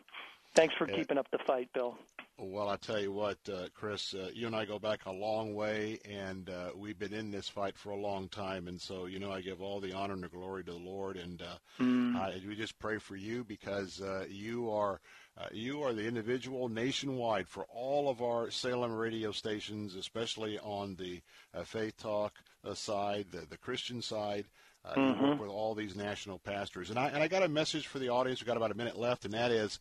Thanks 0.53 0.73
for 0.77 0.87
Yeah. 0.87 0.95
keeping 0.95 1.17
up 1.17 1.29
the 1.31 1.39
fight, 1.39 1.67
Bill. 1.73 1.97
Well, 2.37 2.69
I 2.69 2.75
tell 2.77 2.99
you 3.01 3.11
what, 3.11 3.37
uh, 3.49 3.67
Chris, 3.73 4.13
uh, 4.13 4.29
you 4.33 4.45
and 4.47 4.55
I 4.55 4.65
go 4.65 4.77
back 4.77 5.05
a 5.05 5.11
long 5.11 5.55
way, 5.55 5.99
and 6.05 6.49
uh, 6.49 6.71
we've 6.75 6.99
been 6.99 7.13
in 7.13 7.31
this 7.31 7.47
fight 7.49 7.77
for 7.77 7.89
a 7.91 7.95
long 7.97 8.27
time. 8.29 8.67
And 8.67 8.79
so, 8.79 9.05
you 9.05 9.19
know, 9.19 9.31
I 9.31 9.41
give 9.41 9.61
all 9.61 9.79
the 9.79 9.93
honor 9.93 10.13
and 10.13 10.23
the 10.23 10.27
glory 10.29 10.63
to 10.65 10.71
the 10.71 10.77
Lord, 10.77 11.17
and 11.17 11.41
uh, 11.41 11.57
Mm. 11.79 12.15
I, 12.15 12.41
we 12.47 12.55
just 12.55 12.77
pray 12.79 12.97
for 12.99 13.15
you 13.17 13.43
because 13.43 14.01
uh, 14.01 14.25
you 14.29 14.69
are 14.69 15.01
uh, 15.37 15.47
you 15.51 15.81
are 15.83 15.93
the 15.93 16.07
individual 16.07 16.69
nationwide 16.69 17.47
for 17.47 17.65
all 17.73 18.09
of 18.09 18.21
our 18.21 18.49
Salem 18.49 18.93
radio 18.93 19.31
stations, 19.31 19.95
especially 19.95 20.57
on 20.59 20.95
the 20.95 21.21
uh, 21.53 21.63
Faith 21.63 21.97
Talk 21.97 22.33
uh, 22.63 22.73
side, 22.73 23.27
the, 23.31 23.45
the 23.49 23.57
Christian 23.57 24.01
side. 24.01 24.45
Uh, 24.85 24.93
You 24.99 25.29
work 25.29 25.39
with 25.41 25.49
all 25.49 25.73
these 25.73 25.95
national 25.95 26.37
pastors, 26.39 26.89
and 26.91 26.99
I 26.99 27.07
and 27.07 27.17
I 27.17 27.27
got 27.27 27.41
a 27.41 27.47
message 27.49 27.87
for 27.87 27.97
the 27.99 28.09
audience. 28.09 28.39
We've 28.39 28.47
got 28.47 28.57
about 28.57 28.71
a 28.71 28.77
minute 28.77 28.97
left, 28.97 29.25
and 29.25 29.33
that 29.33 29.51
is 29.51 29.79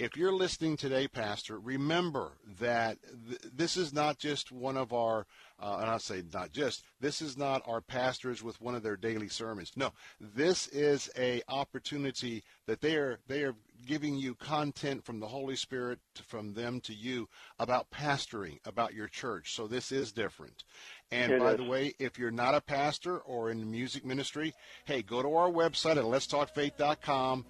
if 0.00 0.16
you're 0.16 0.32
listening 0.32 0.78
today, 0.78 1.06
Pastor, 1.06 1.58
remember 1.58 2.32
that 2.58 2.96
th- 3.28 3.40
this 3.54 3.76
is 3.76 3.92
not 3.92 4.18
just 4.18 4.50
one 4.50 4.78
of 4.78 4.94
our, 4.94 5.26
uh, 5.62 5.76
and 5.80 5.90
I 5.90 5.98
say 5.98 6.22
not 6.32 6.52
just, 6.52 6.82
this 7.00 7.20
is 7.20 7.36
not 7.36 7.60
our 7.66 7.82
pastors 7.82 8.42
with 8.42 8.58
one 8.62 8.74
of 8.74 8.82
their 8.82 8.96
daily 8.96 9.28
sermons. 9.28 9.72
No, 9.76 9.92
this 10.18 10.68
is 10.68 11.10
a 11.18 11.42
opportunity 11.48 12.42
that 12.66 12.80
they 12.80 12.96
are 12.96 13.18
they 13.28 13.42
are 13.42 13.54
giving 13.86 14.16
you 14.16 14.34
content 14.34 15.04
from 15.04 15.20
the 15.20 15.28
Holy 15.28 15.56
Spirit 15.56 15.98
from 16.26 16.54
them 16.54 16.80
to 16.82 16.94
you 16.94 17.28
about 17.58 17.90
pastoring, 17.90 18.58
about 18.64 18.94
your 18.94 19.08
church. 19.08 19.54
So 19.54 19.66
this 19.66 19.92
is 19.92 20.12
different. 20.12 20.64
And 21.10 21.32
It 21.32 21.40
by 21.40 21.52
is. 21.52 21.56
the 21.58 21.64
way, 21.64 21.94
if 21.98 22.18
you're 22.18 22.30
not 22.30 22.54
a 22.54 22.60
pastor 22.60 23.18
or 23.18 23.50
in 23.50 23.58
the 23.60 23.66
music 23.66 24.04
ministry, 24.04 24.54
hey, 24.84 25.02
go 25.02 25.22
to 25.22 25.34
our 25.34 25.50
website 25.50 25.96
at 25.96 26.04
letstalkfaith.com 26.04 27.44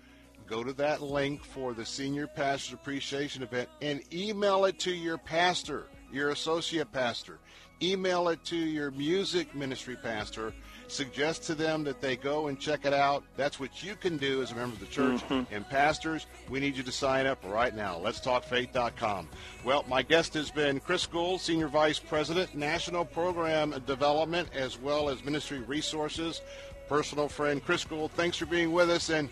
go 0.51 0.65
to 0.65 0.73
that 0.73 1.01
link 1.01 1.45
for 1.45 1.73
the 1.73 1.87
Senior 1.87 2.27
Pastor 2.27 2.75
Appreciation 2.75 3.45
event 3.45 3.69
and 3.81 4.03
email 4.13 4.65
it 4.65 4.81
to 4.81 4.91
your 4.91 5.17
pastor, 5.17 5.87
your 6.13 6.31
associate 6.31 6.91
pastor. 6.91 7.39
Email 7.81 8.29
it 8.29 8.45
to 8.45 8.57
your 8.57 8.91
music 8.91 9.55
ministry 9.55 9.97
pastor. 9.97 10.53
Suggest 10.91 11.45
to 11.45 11.55
them 11.55 11.85
that 11.85 12.01
they 12.01 12.17
go 12.17 12.49
and 12.49 12.59
check 12.59 12.85
it 12.85 12.93
out. 12.93 13.23
That's 13.37 13.61
what 13.61 13.83
you 13.83 13.95
can 13.95 14.17
do 14.17 14.43
as 14.43 14.51
a 14.51 14.57
member 14.57 14.75
of 14.75 14.81
the 14.81 14.87
church. 14.87 15.21
Mm-hmm. 15.29 15.55
And 15.55 15.69
pastors, 15.69 16.27
we 16.49 16.59
need 16.59 16.77
you 16.77 16.83
to 16.83 16.91
sign 16.93 17.27
up 17.27 17.39
right 17.45 17.75
now. 17.75 17.97
Let's 17.97 18.19
talk 18.21 18.43
faith.com. 18.43 19.29
Well, 19.65 19.85
my 19.89 20.03
guest 20.03 20.35
has 20.35 20.51
been 20.51 20.81
Chris 20.81 21.07
Gould, 21.07 21.41
Senior 21.41 21.69
Vice 21.69 22.01
President, 22.01 22.55
National 22.57 23.05
Program 23.05 23.71
Development, 23.87 24.49
as 24.53 24.81
well 24.81 25.09
as 25.09 25.25
Ministry 25.25 25.61
Resources. 25.61 26.41
Personal 26.89 27.29
friend 27.29 27.65
Chris 27.65 27.85
Gould, 27.85 28.11
thanks 28.13 28.37
for 28.37 28.47
being 28.47 28.73
with 28.73 28.91
us. 28.91 29.11
And 29.11 29.29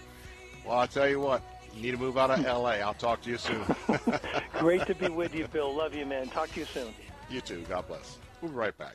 well, 0.65 0.79
I'll 0.79 0.87
tell 0.87 1.09
you 1.09 1.19
what, 1.19 1.43
you 1.75 1.83
need 1.83 1.91
to 1.91 1.97
move 1.97 2.17
out 2.17 2.31
of 2.31 2.47
L.A. 2.47 2.81
I'll 2.81 2.95
talk 2.95 3.21
to 3.23 3.31
you 3.31 3.37
soon. 3.37 3.65
Great 4.61 4.87
to 4.87 4.95
be 4.95 5.09
with 5.09 5.35
you, 5.35 5.49
Bill. 5.49 5.75
Love 5.75 5.93
you, 5.93 6.07
man. 6.07 6.29
Talk 6.29 6.53
to 6.53 6.61
you 6.61 6.67
soon. 6.67 6.95
you 7.29 7.41
too. 7.41 7.65
God 7.69 7.89
bless. 7.89 8.19
We'll 8.41 8.53
be 8.53 8.57
right 8.57 8.79
back. 8.79 8.95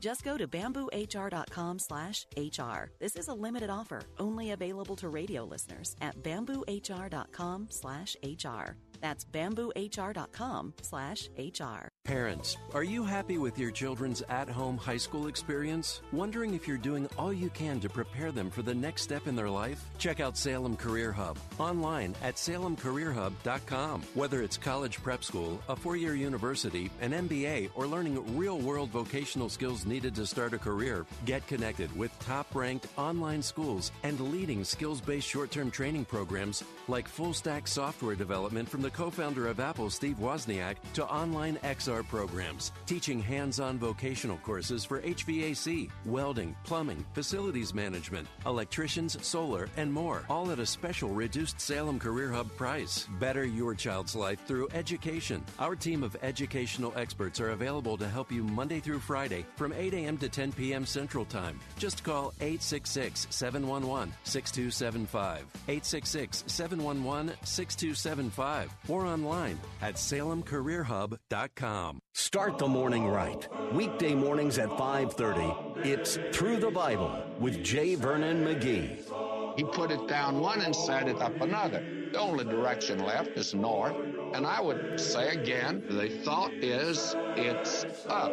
Just 0.00 0.24
go 0.24 0.36
to 0.36 0.46
bamboohr.com 0.46 1.78
slash 1.78 2.26
HR. 2.36 2.90
This 2.98 3.16
is 3.16 3.28
a 3.28 3.34
limited 3.34 3.70
offer, 3.70 4.02
only 4.18 4.52
available 4.52 4.96
to 4.96 5.08
radio 5.08 5.44
listeners 5.44 5.96
at 6.00 6.22
bamboohr.com 6.22 7.66
slash 7.70 8.16
HR. 8.22 8.76
That's 9.00 9.24
bamboohr.com 9.24 10.74
slash 10.82 11.28
HR. 11.36 11.87
Parents, 12.08 12.56
are 12.72 12.84
you 12.84 13.04
happy 13.04 13.36
with 13.36 13.58
your 13.58 13.70
children's 13.70 14.22
at 14.30 14.48
home 14.48 14.78
high 14.78 14.96
school 14.96 15.26
experience? 15.26 16.00
Wondering 16.10 16.54
if 16.54 16.66
you're 16.66 16.78
doing 16.78 17.06
all 17.18 17.34
you 17.34 17.50
can 17.50 17.80
to 17.80 17.90
prepare 17.90 18.32
them 18.32 18.48
for 18.48 18.62
the 18.62 18.74
next 18.74 19.02
step 19.02 19.26
in 19.26 19.36
their 19.36 19.50
life? 19.50 19.84
Check 19.98 20.18
out 20.18 20.34
Salem 20.34 20.74
Career 20.74 21.12
Hub 21.12 21.36
online 21.58 22.14
at 22.22 22.36
salemcareerhub.com. 22.36 24.02
Whether 24.14 24.42
it's 24.42 24.56
college 24.56 25.02
prep 25.02 25.22
school, 25.22 25.60
a 25.68 25.76
four 25.76 25.98
year 25.98 26.14
university, 26.14 26.90
an 27.02 27.10
MBA, 27.10 27.72
or 27.74 27.86
learning 27.86 28.38
real 28.38 28.56
world 28.56 28.88
vocational 28.88 29.50
skills 29.50 29.84
needed 29.84 30.14
to 30.14 30.24
start 30.24 30.54
a 30.54 30.58
career, 30.58 31.04
get 31.26 31.46
connected 31.46 31.94
with 31.94 32.18
top 32.20 32.54
ranked 32.54 32.86
online 32.96 33.42
schools 33.42 33.92
and 34.02 34.18
leading 34.18 34.64
skills 34.64 35.02
based 35.02 35.28
short 35.28 35.50
term 35.50 35.70
training 35.70 36.06
programs 36.06 36.64
like 36.88 37.06
full 37.06 37.34
stack 37.34 37.68
software 37.68 38.14
development 38.14 38.66
from 38.66 38.80
the 38.80 38.90
co 38.90 39.10
founder 39.10 39.46
of 39.46 39.60
Apple, 39.60 39.90
Steve 39.90 40.16
Wozniak, 40.16 40.76
to 40.94 41.04
online 41.04 41.56
XR 41.64 41.97
programs, 42.02 42.72
teaching 42.86 43.20
hands 43.20 43.60
on 43.60 43.78
vocational 43.78 44.38
courses 44.38 44.84
for 44.84 45.00
HVAC, 45.00 45.90
welding, 46.04 46.54
plumbing, 46.64 47.04
facilities 47.14 47.74
management, 47.74 48.26
electricians, 48.46 49.16
solar, 49.26 49.68
and 49.76 49.92
more, 49.92 50.24
all 50.28 50.50
at 50.50 50.58
a 50.58 50.66
special 50.66 51.10
reduced 51.10 51.60
Salem 51.60 51.98
Career 51.98 52.30
Hub 52.30 52.54
price. 52.56 53.08
Better 53.18 53.44
your 53.44 53.74
child's 53.74 54.14
life 54.14 54.44
through 54.46 54.68
education. 54.74 55.44
Our 55.58 55.76
team 55.76 56.02
of 56.02 56.16
educational 56.22 56.92
experts 56.96 57.40
are 57.40 57.50
available 57.50 57.96
to 57.98 58.08
help 58.08 58.30
you 58.30 58.42
Monday 58.42 58.80
through 58.80 59.00
Friday 59.00 59.44
from 59.56 59.72
8 59.72 59.94
a.m. 59.94 60.18
to 60.18 60.28
10 60.28 60.52
p.m. 60.52 60.86
Central 60.86 61.24
Time. 61.24 61.58
Just 61.78 62.04
call 62.04 62.32
866 62.40 63.26
711 63.30 64.12
6275. 64.24 65.38
866 65.68 66.44
711 66.46 67.34
6275 67.42 68.74
or 68.88 69.06
online 69.06 69.58
at 69.82 69.94
salemcareerhub.com. 69.94 71.87
Start 72.12 72.58
the 72.58 72.66
morning 72.68 73.08
right. 73.08 73.48
Weekday 73.72 74.14
mornings 74.14 74.58
at 74.58 74.68
5:30. 74.70 75.84
It's 75.84 76.18
Through 76.32 76.58
the 76.58 76.70
Bible 76.70 77.22
with 77.38 77.62
J. 77.62 77.94
Vernon 77.94 78.44
McGee. 78.44 79.56
He 79.56 79.64
put 79.64 79.90
it 79.90 80.06
down 80.06 80.40
one 80.40 80.60
and 80.60 80.74
set 80.74 81.08
it 81.08 81.20
up 81.20 81.40
another. 81.40 81.84
The 82.12 82.18
only 82.18 82.44
direction 82.44 82.98
left 83.00 83.30
is 83.30 83.54
north. 83.54 83.96
And 84.34 84.46
I 84.46 84.60
would 84.60 85.00
say 85.00 85.30
again, 85.30 85.82
the 85.88 86.08
thought 86.24 86.52
is 86.52 87.14
it's 87.36 87.84
up. 88.08 88.32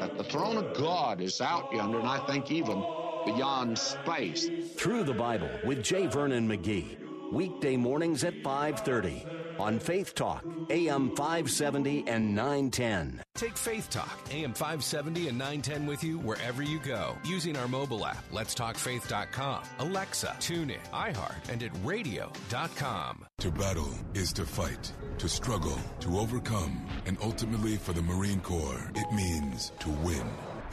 That 0.00 0.16
the 0.16 0.24
throne 0.24 0.56
of 0.56 0.74
God 0.74 1.20
is 1.20 1.40
out 1.40 1.72
yonder, 1.72 2.00
and 2.00 2.08
I 2.08 2.18
think 2.26 2.50
even 2.50 2.84
beyond 3.24 3.78
space. 3.78 4.48
Through 4.74 5.04
the 5.04 5.14
Bible 5.14 5.50
with 5.64 5.82
J. 5.82 6.06
Vernon 6.06 6.48
McGee. 6.48 7.03
Weekday 7.32 7.76
mornings 7.76 8.24
at 8.24 8.42
5:30 8.42 9.26
on 9.58 9.78
Faith 9.78 10.14
Talk, 10.14 10.44
AM 10.68 11.14
570 11.16 12.04
and 12.06 12.34
910. 12.34 13.22
Take 13.34 13.56
Faith 13.56 13.88
Talk, 13.88 14.18
AM 14.30 14.52
570 14.52 15.28
and 15.28 15.38
910 15.38 15.86
with 15.86 16.04
you 16.04 16.18
wherever 16.18 16.62
you 16.62 16.78
go 16.80 17.16
using 17.24 17.56
our 17.56 17.68
mobile 17.68 18.04
app, 18.04 18.24
let's 18.32 18.54
talk 18.54 18.74
letstalkfaith.com, 18.74 19.62
Alexa, 19.78 20.36
TuneIn, 20.38 20.78
iHeart, 20.92 21.48
and 21.48 21.62
at 21.62 21.70
radio.com. 21.82 23.26
To 23.38 23.50
battle 23.50 23.92
is 24.14 24.32
to 24.34 24.44
fight, 24.44 24.92
to 25.18 25.28
struggle, 25.28 25.78
to 26.00 26.18
overcome, 26.18 26.86
and 27.06 27.16
ultimately 27.22 27.76
for 27.76 27.92
the 27.92 28.02
Marine 28.02 28.40
Corps, 28.40 28.90
it 28.94 29.12
means 29.12 29.72
to 29.80 29.90
win. 29.90 30.53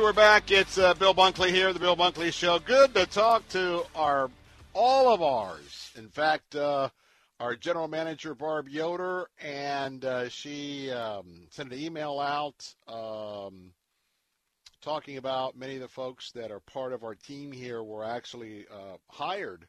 We're 0.00 0.12
back. 0.12 0.52
It's 0.52 0.78
uh, 0.78 0.94
Bill 0.94 1.12
Bunkley 1.12 1.50
here, 1.50 1.72
the 1.72 1.80
Bill 1.80 1.96
Bunkley 1.96 2.32
Show. 2.32 2.60
Good 2.60 2.94
to 2.94 3.04
talk 3.04 3.46
to 3.48 3.82
our 3.96 4.30
all 4.72 5.12
of 5.12 5.22
ours. 5.22 5.90
In 5.96 6.08
fact, 6.08 6.54
uh, 6.54 6.88
our 7.40 7.56
general 7.56 7.88
manager 7.88 8.32
Barb 8.34 8.68
Yoder, 8.68 9.28
and 9.42 10.04
uh, 10.04 10.28
she 10.28 10.92
um, 10.92 11.48
sent 11.50 11.72
an 11.72 11.78
email 11.80 12.20
out 12.20 12.72
um, 12.86 13.72
talking 14.80 15.16
about 15.16 15.58
many 15.58 15.74
of 15.74 15.80
the 15.80 15.88
folks 15.88 16.30
that 16.30 16.52
are 16.52 16.60
part 16.60 16.92
of 16.92 17.02
our 17.02 17.16
team 17.16 17.50
here 17.50 17.82
were 17.82 18.04
actually 18.04 18.66
uh, 18.72 18.98
hired 19.08 19.66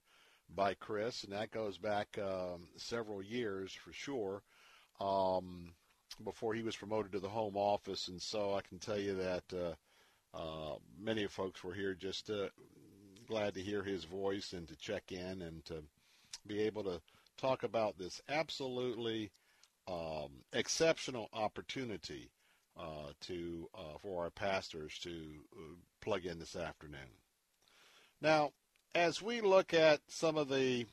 by 0.55 0.75
Chris, 0.75 1.23
and 1.23 1.34
that 1.34 1.49
goes 1.49 1.80
back 1.80 2.19
um, 2.21 2.67
several 2.77 3.23
years 3.23 3.73
for 3.73 3.91
sure. 3.91 4.43
Um, 5.01 5.73
before 6.23 6.53
he 6.53 6.61
was 6.61 6.75
promoted 6.75 7.13
to 7.13 7.19
the 7.19 7.30
home 7.30 7.57
office, 7.57 8.09
and 8.09 8.21
so 8.21 8.53
I 8.53 8.61
can 8.61 8.77
tell 8.77 8.99
you 8.99 9.15
that 9.15 9.75
uh, 10.34 10.75
many 10.99 11.27
folks 11.27 11.63
were 11.63 11.73
here 11.73 11.93
just 11.93 12.30
uh, 12.30 12.47
glad 13.27 13.53
to 13.53 13.61
hear 13.61 13.84
his 13.84 14.03
voice 14.03 14.53
and 14.53 14.67
to 14.67 14.75
check 14.75 15.11
in 15.11 15.41
and 15.41 15.63
to 15.65 15.84
be 16.47 16.59
able 16.59 16.84
to 16.84 17.01
talk 17.38 17.63
about 17.63 17.97
this 17.97 18.21
absolutely 18.30 19.32
um, 19.88 20.30
exceptional 20.53 21.30
opportunity 21.34 22.30
uh, 22.77 23.11
to 23.21 23.69
uh, 23.75 23.97
for 24.01 24.23
our 24.23 24.30
pastors 24.30 24.97
to 24.99 25.09
uh, 25.55 25.75
plug 26.01 26.25
in 26.25 26.39
this 26.39 26.55
afternoon. 26.55 27.09
Now, 28.21 28.51
as 28.95 29.21
we 29.21 29.41
look 29.41 29.73
at 29.73 30.01
some 30.07 30.38
of 30.38 30.49
the 30.49 30.86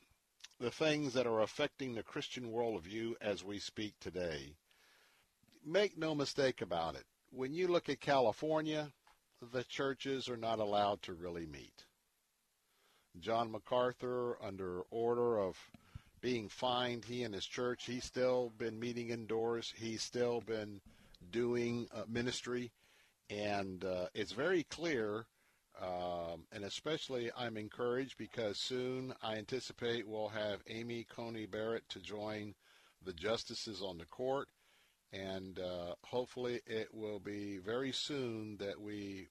the 0.59 0.71
things 0.71 1.13
that 1.13 1.27
are 1.27 1.43
affecting 1.43 1.95
the 1.95 2.03
Christian 2.03 2.51
worldview 2.51 3.13
as 3.21 3.45
we 3.45 3.59
speak 3.59 3.95
today, 4.01 4.55
make 5.65 5.99
no 5.99 6.15
mistake 6.15 6.63
about 6.63 6.95
it. 6.95 7.05
When 7.31 7.53
you 7.53 7.69
look 7.69 7.91
at 7.91 8.01
California, 8.01 8.91
the 9.41 9.65
churches 9.65 10.29
are 10.29 10.37
not 10.37 10.59
allowed 10.59 11.03
to 11.03 11.15
really 11.15 11.47
meet. 11.47 11.85
John 13.21 13.51
MacArthur, 13.51 14.37
under 14.43 14.83
order 14.91 15.39
of 15.39 15.57
being 16.21 16.49
fined, 16.49 17.05
he 17.05 17.23
and 17.23 17.35
his 17.35 17.47
church, 17.47 17.85
he's 17.85 18.05
still 18.05 18.53
been 18.59 18.79
meeting 18.79 19.11
indoors. 19.11 19.73
He's 19.77 20.03
still 20.03 20.41
been 20.41 20.81
doing 21.31 21.89
uh, 21.95 22.03
ministry. 22.09 22.73
And 23.31 23.85
uh, 23.85 24.07
it's 24.15 24.33
very 24.33 24.65
clear, 24.65 25.27
um, 25.81 26.45
and 26.53 26.65
especially 26.65 27.31
I'm 27.37 27.57
encouraged 27.57 28.17
because 28.19 28.59
soon 28.59 29.15
I 29.23 29.37
anticipate 29.37 30.07
we'll 30.07 30.29
have 30.29 30.63
Amy 30.69 31.05
Coney 31.05 31.47
Barrett 31.47 31.89
to 31.91 32.01
join 32.01 32.55
the 33.05 33.13
justices 33.13 33.83
on 33.83 33.99
the 33.99 34.07
court 34.07 34.49
and 35.13 35.59
uh, 35.59 35.95
hopefully 36.05 36.61
it 36.67 36.89
will 36.93 37.19
be 37.19 37.59
very 37.59 37.93
soon 37.93 38.57
that 38.59 38.81
we 38.81 39.29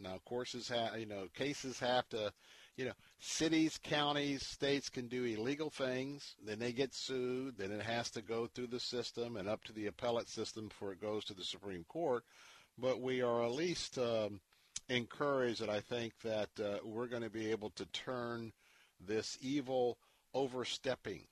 now 0.00 0.18
courses 0.24 0.68
have 0.68 0.98
you 0.98 1.06
know 1.06 1.28
cases 1.34 1.78
have 1.78 2.08
to 2.08 2.32
you 2.76 2.86
know, 2.86 2.92
cities, 3.18 3.78
counties, 3.82 4.46
states 4.46 4.88
can 4.88 5.06
do 5.06 5.24
illegal 5.24 5.68
things, 5.68 6.36
then 6.44 6.58
they 6.58 6.72
get 6.72 6.94
sued, 6.94 7.56
then 7.58 7.70
it 7.70 7.82
has 7.82 8.10
to 8.10 8.22
go 8.22 8.46
through 8.46 8.68
the 8.68 8.80
system 8.80 9.36
and 9.36 9.48
up 9.48 9.62
to 9.64 9.72
the 9.72 9.86
appellate 9.86 10.28
system 10.28 10.68
before 10.68 10.92
it 10.92 11.00
goes 11.00 11.24
to 11.24 11.34
the 11.34 11.44
Supreme 11.44 11.84
Court. 11.84 12.24
But 12.78 13.00
we 13.00 13.20
are 13.20 13.44
at 13.44 13.52
least 13.52 13.98
um, 13.98 14.40
encouraged 14.88 15.60
that 15.60 15.68
I 15.68 15.80
think 15.80 16.14
that 16.24 16.48
uh, 16.58 16.78
we're 16.82 17.08
going 17.08 17.22
to 17.22 17.30
be 17.30 17.50
able 17.50 17.70
to 17.70 17.84
turn 17.86 18.52
this 18.98 19.36
evil 19.42 19.98
overstepping 20.32 21.26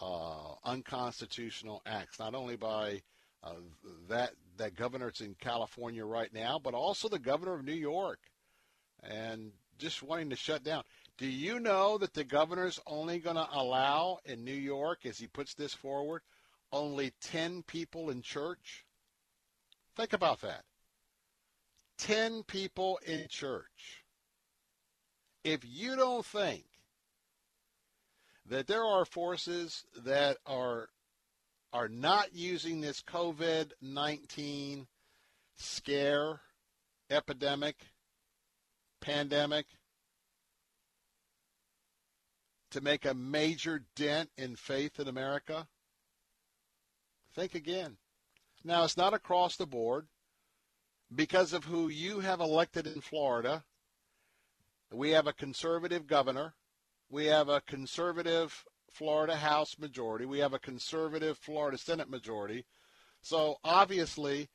uh, 0.00 0.54
unconstitutional 0.64 1.82
acts, 1.86 2.18
not 2.18 2.34
only 2.34 2.56
by 2.56 3.00
uh, 3.42 3.54
that 4.08 4.32
that 4.58 4.74
governor 4.74 5.06
that's 5.06 5.20
in 5.20 5.34
California 5.40 6.04
right 6.04 6.32
now, 6.32 6.60
but 6.62 6.74
also 6.74 7.08
the 7.08 7.18
governor 7.18 7.54
of 7.54 7.64
New 7.64 7.72
York, 7.72 8.18
and 9.02 9.52
just 9.78 10.02
wanting 10.02 10.30
to 10.30 10.36
shut 10.36 10.62
down. 10.62 10.82
Do 11.16 11.26
you 11.26 11.60
know 11.60 11.98
that 11.98 12.14
the 12.14 12.24
governor's 12.24 12.80
only 12.86 13.18
going 13.18 13.36
to 13.36 13.48
allow 13.52 14.18
in 14.24 14.44
New 14.44 14.52
York, 14.52 15.06
as 15.06 15.18
he 15.18 15.26
puts 15.26 15.54
this 15.54 15.74
forward, 15.74 16.22
only 16.72 17.12
10 17.22 17.62
people 17.64 18.10
in 18.10 18.22
church? 18.22 18.84
Think 19.96 20.12
about 20.12 20.40
that. 20.42 20.64
10 21.98 22.42
people 22.44 22.98
in 23.06 23.26
church. 23.28 24.04
If 25.44 25.60
you 25.64 25.96
don't 25.96 26.24
think 26.24 26.64
that 28.46 28.66
there 28.66 28.84
are 28.84 29.04
forces 29.04 29.84
that 30.04 30.38
are 30.46 30.88
are 31.72 31.88
not 31.88 32.34
using 32.34 32.80
this 32.80 33.02
COVID-19 33.02 34.86
scare, 35.56 36.40
epidemic, 37.10 37.76
pandemic 39.00 39.66
to 42.70 42.80
make 42.80 43.04
a 43.04 43.14
major 43.14 43.84
dent 43.96 44.30
in 44.36 44.56
faith 44.56 44.98
in 44.98 45.08
America? 45.08 45.68
Think 47.34 47.54
again. 47.54 47.96
Now, 48.64 48.84
it's 48.84 48.96
not 48.96 49.14
across 49.14 49.56
the 49.56 49.66
board 49.66 50.06
because 51.14 51.52
of 51.52 51.64
who 51.64 51.88
you 51.88 52.20
have 52.20 52.40
elected 52.40 52.86
in 52.86 53.00
Florida. 53.00 53.64
We 54.92 55.10
have 55.10 55.26
a 55.26 55.32
conservative 55.32 56.06
governor 56.06 56.54
we 57.10 57.26
have 57.26 57.48
a 57.48 57.60
conservative 57.62 58.64
Florida 58.92 59.36
House 59.36 59.78
majority. 59.78 60.24
We 60.24 60.40
have 60.40 60.54
a 60.54 60.58
conservative 60.58 61.38
Florida 61.38 61.78
Senate 61.78 62.10
majority. 62.10 62.64
So 63.22 63.56
obviously, 63.64 64.48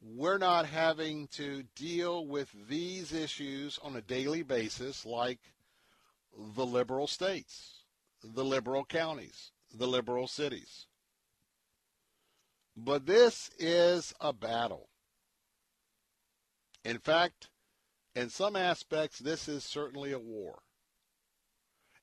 we're 0.00 0.38
not 0.38 0.66
having 0.66 1.28
to 1.28 1.64
deal 1.76 2.26
with 2.26 2.50
these 2.68 3.12
issues 3.12 3.78
on 3.82 3.96
a 3.96 4.02
daily 4.02 4.42
basis 4.42 5.06
like 5.06 5.38
the 6.56 6.66
liberal 6.66 7.06
states, 7.06 7.84
the 8.22 8.44
liberal 8.44 8.84
counties, 8.84 9.52
the 9.72 9.86
liberal 9.86 10.26
cities. 10.26 10.86
But 12.76 13.06
this 13.06 13.50
is 13.58 14.12
a 14.20 14.32
battle. 14.32 14.88
In 16.84 16.98
fact, 16.98 17.48
in 18.16 18.28
some 18.28 18.56
aspects, 18.56 19.18
this 19.18 19.48
is 19.48 19.62
certainly 19.62 20.12
a 20.12 20.18
war. 20.18 20.62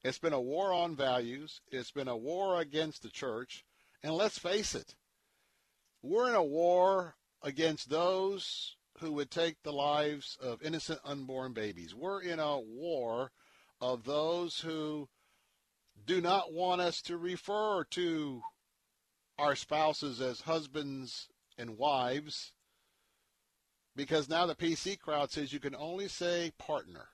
It's 0.03 0.19
been 0.19 0.33
a 0.33 0.41
war 0.41 0.71
on 0.71 0.95
values. 0.95 1.61
It's 1.71 1.91
been 1.91 2.07
a 2.07 2.17
war 2.17 2.59
against 2.59 3.03
the 3.03 3.09
church. 3.09 3.65
And 4.01 4.13
let's 4.13 4.39
face 4.39 4.75
it, 4.75 4.95
we're 6.01 6.29
in 6.29 6.35
a 6.35 6.43
war 6.43 7.15
against 7.41 7.89
those 7.89 8.77
who 8.99 9.11
would 9.13 9.31
take 9.31 9.61
the 9.63 9.73
lives 9.73 10.37
of 10.41 10.61
innocent 10.61 10.99
unborn 11.03 11.53
babies. 11.53 11.93
We're 11.93 12.21
in 12.21 12.39
a 12.39 12.59
war 12.59 13.31
of 13.81 14.03
those 14.03 14.59
who 14.59 15.09
do 16.05 16.21
not 16.21 16.53
want 16.53 16.81
us 16.81 17.01
to 17.03 17.17
refer 17.17 17.83
to 17.91 18.41
our 19.37 19.55
spouses 19.55 20.21
as 20.21 20.41
husbands 20.41 21.27
and 21.57 21.77
wives 21.77 22.53
because 23.95 24.29
now 24.29 24.45
the 24.45 24.55
PC 24.55 24.97
crowd 24.97 25.31
says 25.31 25.51
you 25.51 25.59
can 25.59 25.75
only 25.75 26.07
say 26.07 26.51
partner. 26.57 27.09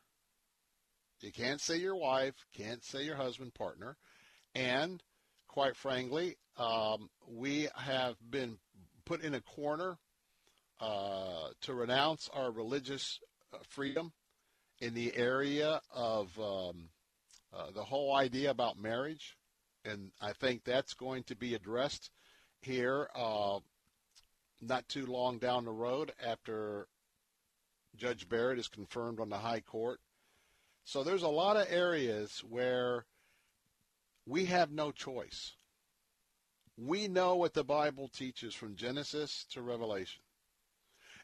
You 1.21 1.31
can't 1.31 1.61
say 1.61 1.77
your 1.77 1.95
wife, 1.95 2.35
can't 2.53 2.83
say 2.83 3.03
your 3.03 3.15
husband, 3.15 3.53
partner. 3.53 3.97
And 4.53 5.01
quite 5.47 5.75
frankly, 5.75 6.37
um, 6.57 7.09
we 7.27 7.67
have 7.75 8.15
been 8.29 8.57
put 9.05 9.21
in 9.21 9.33
a 9.33 9.41
corner 9.41 9.97
uh, 10.79 11.49
to 11.61 11.73
renounce 11.73 12.29
our 12.33 12.51
religious 12.51 13.19
uh, 13.53 13.57
freedom 13.69 14.11
in 14.79 14.93
the 14.93 15.15
area 15.15 15.81
of 15.93 16.27
um, 16.39 16.89
uh, 17.53 17.71
the 17.73 17.83
whole 17.83 18.15
idea 18.15 18.51
about 18.51 18.77
marriage. 18.77 19.37
And 19.85 20.11
I 20.21 20.33
think 20.33 20.63
that's 20.63 20.93
going 20.93 21.23
to 21.23 21.35
be 21.35 21.53
addressed 21.53 22.09
here 22.61 23.07
uh, 23.15 23.59
not 24.61 24.87
too 24.89 25.05
long 25.05 25.37
down 25.37 25.65
the 25.65 25.71
road 25.71 26.11
after 26.23 26.87
Judge 27.95 28.27
Barrett 28.27 28.59
is 28.59 28.67
confirmed 28.67 29.19
on 29.19 29.29
the 29.29 29.37
High 29.37 29.61
Court 29.61 29.99
so 30.85 31.03
there's 31.03 31.23
a 31.23 31.27
lot 31.27 31.57
of 31.57 31.67
areas 31.69 32.43
where 32.47 33.05
we 34.27 34.45
have 34.45 34.71
no 34.71 34.91
choice. 34.91 35.53
We 36.77 37.07
know 37.07 37.35
what 37.35 37.55
the 37.55 37.63
Bible 37.63 38.07
teaches 38.07 38.53
from 38.53 38.75
Genesis 38.75 39.45
to 39.51 39.63
Revelation. 39.63 40.21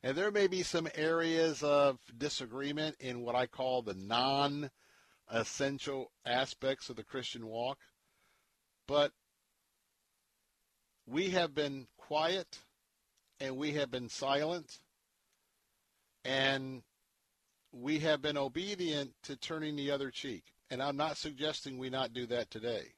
And 0.01 0.17
there 0.17 0.31
may 0.31 0.47
be 0.47 0.63
some 0.63 0.87
areas 0.95 1.61
of 1.61 1.99
disagreement 2.17 2.95
in 2.99 3.21
what 3.21 3.35
I 3.35 3.45
call 3.45 3.83
the 3.83 3.93
non 3.93 4.71
essential 5.31 6.11
aspects 6.25 6.89
of 6.89 6.95
the 6.95 7.03
Christian 7.03 7.45
walk. 7.45 7.77
But 8.87 9.11
we 11.05 11.29
have 11.29 11.53
been 11.53 11.85
quiet 11.97 12.57
and 13.39 13.57
we 13.57 13.73
have 13.73 13.91
been 13.91 14.09
silent. 14.09 14.79
And 16.25 16.81
we 17.71 17.99
have 17.99 18.21
been 18.21 18.37
obedient 18.37 19.13
to 19.23 19.35
turning 19.35 19.75
the 19.75 19.91
other 19.91 20.11
cheek. 20.11 20.43
And 20.69 20.81
I'm 20.81 20.97
not 20.97 21.17
suggesting 21.17 21.77
we 21.77 21.89
not 21.89 22.13
do 22.13 22.25
that 22.27 22.49
today. 22.49 22.93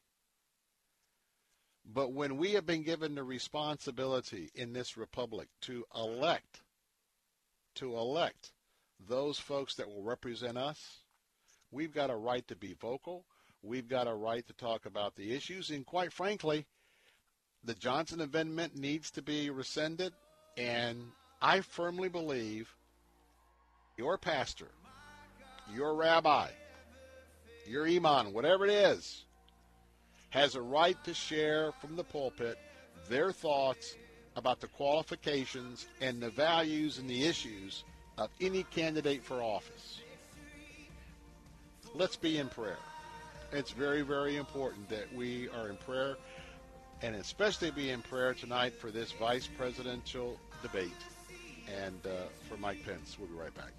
But 1.86 2.13
when 2.13 2.38
we 2.38 2.53
have 2.53 2.65
been 2.65 2.84
given 2.84 3.15
the 3.15 3.24
responsibility 3.24 4.51
in 4.55 4.74
this 4.74 4.95
republic 4.95 5.49
to 5.61 5.86
elect, 5.95 6.61
to 7.76 7.97
elect 7.97 8.51
those 8.99 9.38
folks 9.38 9.76
that 9.76 9.88
will 9.88 10.03
represent 10.03 10.57
us, 10.57 10.99
we've 11.71 11.93
got 11.93 12.09
a 12.09 12.15
right 12.15 12.47
to 12.47 12.55
be 12.55 12.74
vocal. 12.74 13.26
We've 13.61 13.88
got 13.88 14.07
a 14.07 14.13
right 14.13 14.45
to 14.47 14.53
talk 14.53 14.86
about 14.86 15.15
the 15.15 15.34
issues. 15.34 15.69
And 15.71 15.86
quite 15.86 16.13
frankly, 16.13 16.65
the 17.63 17.74
Johnson 17.74 18.21
Amendment 18.21 18.76
needs 18.76 19.11
to 19.11 19.21
be 19.21 19.49
rescinded. 19.49 20.13
And 20.57 21.11
I 21.41 21.61
firmly 21.61 22.07
believe 22.07 22.76
your 23.98 24.18
pastor, 24.18 24.70
your 25.74 25.96
rabbi, 25.96 26.50
your 27.68 27.88
imam, 27.88 28.34
whatever 28.34 28.66
it 28.66 28.72
is, 28.72 29.24
has 30.30 30.56
a 30.56 30.62
right 30.62 31.02
to 31.04 31.14
share 31.14 31.72
from 31.74 31.96
the 31.96 32.04
pulpit 32.04 32.58
their 33.08 33.32
thoughts 33.32 33.96
about 34.36 34.60
the 34.60 34.68
qualifications 34.68 35.88
and 36.02 36.20
the 36.20 36.30
values 36.30 36.98
and 36.98 37.10
the 37.10 37.26
issues 37.26 37.84
of 38.18 38.30
any 38.41 38.64
candidate 38.64 39.24
for 39.24 39.41
office. 39.41 40.02
Let's 41.94 42.16
be 42.16 42.39
in 42.39 42.50
prayer. 42.50 42.80
It's 43.52 43.72
very, 43.72 44.02
very 44.02 44.38
important 44.38 44.89
that 44.89 45.14
we 45.14 45.50
are 45.50 45.70
in 45.70 45.78
prayer 45.78 46.18
and 47.04 47.16
especially 47.16 47.70
be 47.70 47.91
in 47.91 48.02
prayer 48.02 48.34
tonight 48.34 48.74
for 48.80 48.89
this 48.89 49.12
vice 49.12 49.48
presidential 49.48 50.39
debate 50.64 50.91
and 51.68 52.00
uh, 52.08 52.24
for 52.50 52.58
Mike 52.58 52.84
Pence. 52.86 53.18
We'll 53.20 53.28
be 53.28 53.36
right 53.36 53.54
back. 53.54 53.72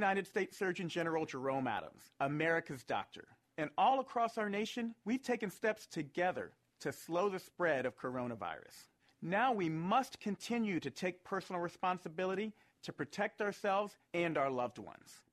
United 0.00 0.26
States 0.26 0.56
Surgeon 0.56 0.88
General 0.88 1.26
Jerome 1.26 1.66
Adams, 1.66 2.12
America's 2.20 2.82
doctor. 2.84 3.28
And 3.58 3.68
all 3.76 4.00
across 4.00 4.38
our 4.38 4.48
nation, 4.48 4.94
we've 5.04 5.22
taken 5.22 5.50
steps 5.50 5.86
together 5.86 6.52
to 6.80 6.90
slow 6.90 7.28
the 7.28 7.38
spread 7.38 7.84
of 7.84 7.98
coronavirus. 7.98 8.88
Now 9.20 9.52
we 9.52 9.68
must 9.68 10.18
continue 10.18 10.80
to 10.80 10.90
take 10.90 11.22
personal 11.22 11.60
responsibility 11.60 12.54
to 12.82 12.92
protect 12.92 13.42
ourselves 13.42 13.98
and 14.14 14.38
our 14.38 14.50
loved 14.50 14.78
ones. 14.78 15.20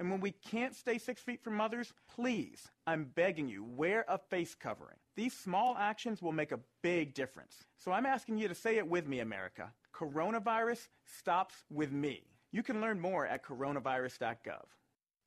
and 0.00 0.10
when 0.10 0.20
we 0.20 0.32
can't 0.32 0.74
stay 0.74 0.96
six 0.96 1.20
feet 1.20 1.44
from 1.44 1.60
others, 1.60 1.92
please, 2.12 2.66
I'm 2.86 3.04
begging 3.14 3.48
you, 3.48 3.62
wear 3.62 4.06
a 4.08 4.16
face 4.16 4.54
covering. 4.54 4.96
These 5.14 5.34
small 5.34 5.76
actions 5.78 6.22
will 6.22 6.32
make 6.32 6.52
a 6.52 6.60
big 6.82 7.12
difference. 7.12 7.54
So 7.76 7.92
I'm 7.92 8.06
asking 8.06 8.38
you 8.38 8.48
to 8.48 8.54
say 8.54 8.78
it 8.78 8.88
with 8.88 9.06
me, 9.06 9.20
America. 9.20 9.72
Coronavirus 9.94 10.88
stops 11.04 11.54
with 11.70 11.92
me. 11.92 12.22
You 12.50 12.62
can 12.62 12.80
learn 12.80 12.98
more 12.98 13.26
at 13.26 13.44
coronavirus.gov. 13.44 14.64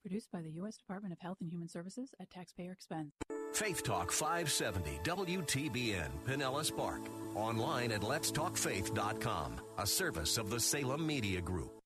Produced 0.02 0.32
by 0.32 0.42
the 0.42 0.50
U.S. 0.52 0.76
Department 0.76 1.14
of 1.14 1.20
Health 1.20 1.38
and 1.40 1.52
Human 1.52 1.70
Services 1.70 2.10
at 2.20 2.32
taxpayer 2.32 2.72
expense. 2.72 3.14
Faith 3.54 3.84
Talk 3.84 4.12
570 4.12 5.00
WTBN 5.04 6.10
Pinellas 6.26 6.76
Park. 6.76 7.02
Online 7.36 7.92
at 7.92 8.02
letstalkfaith.com, 8.02 9.62
a 9.78 9.86
service 9.86 10.38
of 10.40 10.50
the 10.50 10.60
Salem 10.60 11.06
Media 11.06 11.40
Group. 11.40 11.80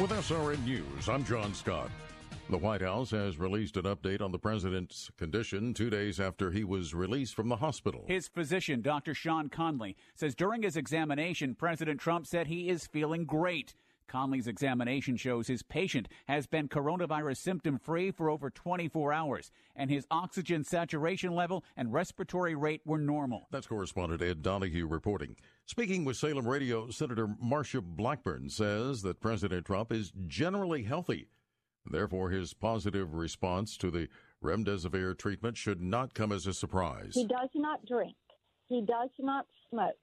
With 0.00 0.12
SRN 0.12 0.64
News, 0.64 1.10
I'm 1.10 1.22
John 1.26 1.52
Scott. 1.52 1.90
The 2.48 2.56
White 2.56 2.80
House 2.80 3.10
has 3.10 3.38
released 3.38 3.76
an 3.76 3.82
update 3.82 4.22
on 4.22 4.32
the 4.32 4.38
president's 4.38 5.10
condition 5.18 5.74
two 5.74 5.90
days 5.90 6.18
after 6.18 6.50
he 6.50 6.64
was 6.64 6.94
released 6.94 7.34
from 7.34 7.50
the 7.50 7.56
hospital. 7.56 8.04
His 8.06 8.26
physician, 8.26 8.80
Dr. 8.80 9.12
Sean 9.12 9.50
Conley, 9.50 9.98
says 10.14 10.34
during 10.34 10.62
his 10.62 10.74
examination, 10.74 11.54
President 11.54 12.00
Trump 12.00 12.26
said 12.26 12.46
he 12.46 12.70
is 12.70 12.86
feeling 12.86 13.26
great. 13.26 13.74
Conley's 14.10 14.48
examination 14.48 15.16
shows 15.16 15.46
his 15.46 15.62
patient 15.62 16.08
has 16.26 16.46
been 16.46 16.68
coronavirus 16.68 17.36
symptom 17.36 17.78
free 17.78 18.10
for 18.10 18.28
over 18.28 18.50
24 18.50 19.12
hours, 19.12 19.52
and 19.76 19.88
his 19.88 20.04
oxygen 20.10 20.64
saturation 20.64 21.32
level 21.32 21.64
and 21.76 21.92
respiratory 21.92 22.56
rate 22.56 22.80
were 22.84 22.98
normal. 22.98 23.46
That's 23.52 23.68
correspondent 23.68 24.20
Ed 24.20 24.42
Donahue 24.42 24.88
reporting. 24.88 25.36
Speaking 25.64 26.04
with 26.04 26.16
Salem 26.16 26.48
Radio, 26.48 26.90
Senator 26.90 27.28
Marsha 27.28 27.80
Blackburn 27.80 28.50
says 28.50 29.02
that 29.02 29.20
President 29.20 29.64
Trump 29.64 29.92
is 29.92 30.12
generally 30.26 30.82
healthy. 30.82 31.28
Therefore, 31.86 32.30
his 32.30 32.52
positive 32.52 33.14
response 33.14 33.76
to 33.76 33.92
the 33.92 34.08
remdesivir 34.42 35.16
treatment 35.16 35.56
should 35.56 35.80
not 35.80 36.14
come 36.14 36.32
as 36.32 36.48
a 36.48 36.52
surprise. 36.52 37.12
He 37.14 37.28
does 37.28 37.50
not 37.54 37.86
drink. 37.86 38.16
He 38.66 38.80
does 38.80 39.10
not 39.20 39.46
smoke. 39.70 39.94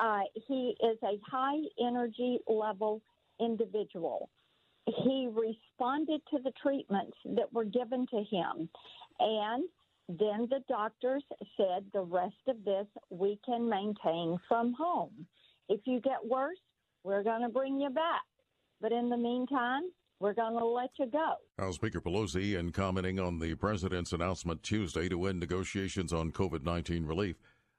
Uh, 0.00 0.22
he 0.48 0.76
is 0.82 0.98
a 1.04 1.18
high 1.30 1.60
energy 1.80 2.40
level 2.48 3.00
individual. 3.40 4.28
He 4.86 5.28
responded 5.32 6.20
to 6.30 6.38
the 6.42 6.52
treatments 6.62 7.16
that 7.24 7.52
were 7.52 7.64
given 7.64 8.06
to 8.10 8.22
him. 8.30 8.68
And 9.18 9.64
then 10.08 10.48
the 10.48 10.62
doctors 10.68 11.24
said 11.56 11.84
the 11.92 12.02
rest 12.02 12.34
of 12.48 12.64
this 12.64 12.86
we 13.10 13.38
can 13.44 13.68
maintain 13.68 14.38
from 14.48 14.72
home. 14.74 15.26
If 15.68 15.80
you 15.84 16.00
get 16.00 16.24
worse, 16.24 16.58
we're 17.02 17.24
going 17.24 17.42
to 17.42 17.48
bring 17.48 17.80
you 17.80 17.90
back. 17.90 18.22
But 18.80 18.92
in 18.92 19.08
the 19.08 19.16
meantime, 19.16 19.82
we're 20.20 20.34
going 20.34 20.58
to 20.58 20.64
let 20.64 20.90
you 20.98 21.06
go. 21.06 21.34
House 21.58 21.74
Speaker 21.74 22.00
Pelosi, 22.00 22.58
in 22.58 22.70
commenting 22.70 23.18
on 23.18 23.38
the 23.38 23.54
president's 23.54 24.12
announcement 24.12 24.62
Tuesday 24.62 25.08
to 25.08 25.26
end 25.26 25.40
negotiations 25.40 26.12
on 26.12 26.30
COVID 26.32 26.64
19 26.64 27.04
relief, 27.04 27.36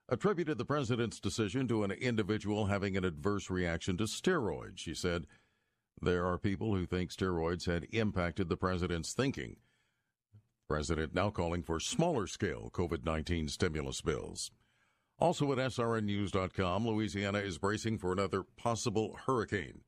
attributed 0.09 0.57
the 0.57 0.65
president's 0.65 1.19
decision 1.19 1.67
to 1.67 1.83
an 1.83 1.91
individual 1.91 2.65
having 2.65 2.95
an 2.95 3.05
adverse 3.05 3.49
reaction 3.49 3.97
to 3.97 4.03
steroids. 4.03 4.77
She 4.77 4.93
said, 4.93 5.25
There 6.01 6.25
are 6.25 6.37
people 6.37 6.75
who 6.75 6.85
think 6.85 7.11
steroids 7.11 7.65
had 7.65 7.87
impacted 7.91 8.49
the 8.49 8.57
president's 8.57 9.13
thinking. 9.13 9.57
President 10.67 11.13
now 11.13 11.29
calling 11.29 11.63
for 11.63 11.79
smaller 11.79 12.27
scale 12.27 12.69
COVID 12.71 13.03
19 13.03 13.47
stimulus 13.47 14.01
bills. 14.01 14.51
Also 15.17 15.51
at 15.51 15.57
SRNnews.com, 15.57 16.87
Louisiana 16.87 17.39
is 17.39 17.57
bracing 17.57 17.97
for 17.97 18.11
another 18.11 18.43
possible 18.43 19.17
hurricane. 19.25 19.81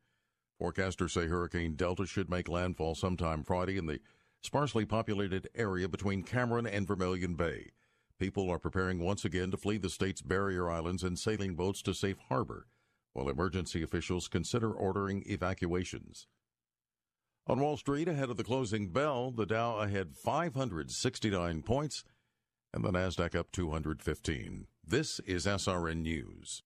Forecasters 0.60 1.12
say 1.12 1.28
Hurricane 1.28 1.76
Delta 1.76 2.06
should 2.06 2.28
make 2.28 2.48
landfall 2.48 2.96
sometime 2.96 3.44
Friday 3.44 3.78
in 3.78 3.86
the 3.86 4.00
sparsely 4.42 4.84
populated 4.84 5.48
area 5.54 5.88
between 5.88 6.24
Cameron 6.24 6.66
and 6.66 6.88
Vermilion 6.88 7.34
Bay. 7.34 7.70
People 8.18 8.50
are 8.50 8.58
preparing 8.58 8.98
once 8.98 9.24
again 9.24 9.50
to 9.52 9.56
flee 9.56 9.78
the 9.78 9.88
state's 9.88 10.22
barrier 10.22 10.68
islands 10.68 11.04
in 11.04 11.16
sailing 11.16 11.54
boats 11.54 11.80
to 11.82 11.94
safe 11.94 12.18
harbor, 12.28 12.66
while 13.20 13.28
emergency 13.28 13.82
officials 13.82 14.28
consider 14.28 14.72
ordering 14.72 15.22
evacuations. 15.26 16.26
On 17.46 17.60
Wall 17.60 17.76
Street, 17.76 18.08
ahead 18.08 18.30
of 18.30 18.38
the 18.38 18.44
closing 18.44 18.88
bell, 18.88 19.30
the 19.30 19.44
Dow 19.44 19.76
ahead 19.76 20.14
569 20.16 21.62
points 21.62 22.04
and 22.72 22.82
the 22.82 22.90
Nasdaq 22.90 23.34
up 23.34 23.52
215. 23.52 24.66
This 24.86 25.20
is 25.26 25.44
SRN 25.44 26.02
News. 26.02 26.62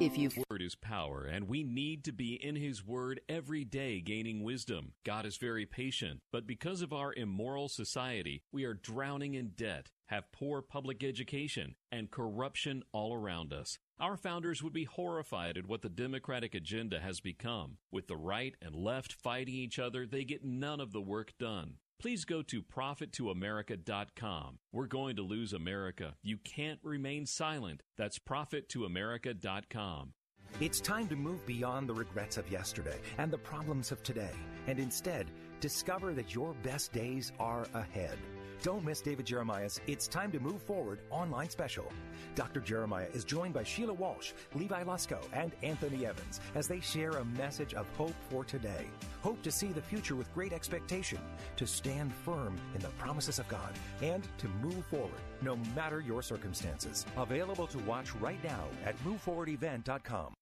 If 0.00 0.18
you 0.18 0.30
word 0.50 0.62
is 0.62 0.74
power 0.74 1.24
and 1.24 1.48
we 1.48 1.62
need 1.62 2.04
to 2.04 2.12
be 2.12 2.34
in 2.34 2.56
his 2.56 2.84
word 2.84 3.20
every 3.28 3.64
day 3.64 4.00
gaining 4.00 4.42
wisdom. 4.42 4.92
God 5.04 5.24
is 5.24 5.36
very 5.36 5.64
patient, 5.64 6.20
but 6.32 6.46
because 6.46 6.82
of 6.82 6.92
our 6.92 7.14
immoral 7.14 7.68
society, 7.68 8.42
we 8.52 8.64
are 8.64 8.74
drowning 8.74 9.34
in 9.34 9.52
debt, 9.56 9.90
have 10.10 10.32
poor 10.32 10.60
public 10.60 11.02
education, 11.04 11.76
and 11.90 12.10
corruption 12.10 12.82
all 12.92 13.14
around 13.14 13.52
us. 13.52 13.78
Our 14.00 14.16
founders 14.16 14.62
would 14.62 14.72
be 14.72 14.84
horrified 14.84 15.56
at 15.56 15.66
what 15.66 15.82
the 15.82 15.88
Democratic 15.88 16.54
agenda 16.54 17.00
has 17.00 17.20
become. 17.20 17.78
With 17.92 18.08
the 18.08 18.16
right 18.16 18.54
and 18.60 18.74
left 18.74 19.12
fighting 19.12 19.54
each 19.54 19.78
other, 19.78 20.06
they 20.06 20.24
get 20.24 20.44
none 20.44 20.80
of 20.80 20.92
the 20.92 21.00
work 21.00 21.32
done. 21.38 21.74
Please 22.00 22.24
go 22.24 22.42
to 22.42 22.62
profittoamerica.com. 22.62 24.58
We're 24.72 24.86
going 24.86 25.16
to 25.16 25.22
lose 25.22 25.52
America. 25.52 26.14
You 26.22 26.38
can't 26.38 26.80
remain 26.82 27.26
silent. 27.26 27.82
That's 27.96 28.18
profittoamerica.com. 28.18 30.14
It's 30.58 30.80
time 30.80 31.06
to 31.08 31.16
move 31.16 31.46
beyond 31.46 31.88
the 31.88 31.94
regrets 31.94 32.36
of 32.36 32.50
yesterday 32.50 32.98
and 33.18 33.30
the 33.30 33.38
problems 33.38 33.92
of 33.92 34.02
today, 34.02 34.34
and 34.66 34.80
instead 34.80 35.26
discover 35.60 36.14
that 36.14 36.34
your 36.34 36.54
best 36.64 36.92
days 36.92 37.32
are 37.38 37.66
ahead. 37.74 38.18
Don't 38.62 38.84
miss 38.84 39.00
David 39.00 39.24
Jeremiah's 39.24 39.80
It's 39.86 40.06
Time 40.06 40.30
to 40.32 40.38
Move 40.38 40.62
Forward 40.62 40.98
online 41.08 41.48
special. 41.48 41.90
Dr. 42.34 42.60
Jeremiah 42.60 43.06
is 43.14 43.24
joined 43.24 43.54
by 43.54 43.64
Sheila 43.64 43.94
Walsh, 43.94 44.32
Levi 44.54 44.84
Lusko, 44.84 45.18
and 45.32 45.52
Anthony 45.62 46.04
Evans 46.04 46.40
as 46.54 46.68
they 46.68 46.78
share 46.78 47.12
a 47.12 47.24
message 47.24 47.72
of 47.72 47.86
hope 47.96 48.14
for 48.28 48.44
today. 48.44 48.86
Hope 49.22 49.40
to 49.42 49.50
see 49.50 49.68
the 49.68 49.80
future 49.80 50.14
with 50.14 50.32
great 50.34 50.52
expectation, 50.52 51.20
to 51.56 51.66
stand 51.66 52.12
firm 52.12 52.60
in 52.74 52.80
the 52.80 52.88
promises 52.98 53.38
of 53.38 53.48
God, 53.48 53.72
and 54.02 54.28
to 54.36 54.48
move 54.62 54.84
forward 54.90 55.20
no 55.40 55.56
matter 55.74 56.00
your 56.00 56.20
circumstances. 56.22 57.06
Available 57.16 57.66
to 57.68 57.78
watch 57.78 58.14
right 58.16 58.42
now 58.44 58.64
at 58.84 58.94
moveforwardevent.com. 59.04 60.34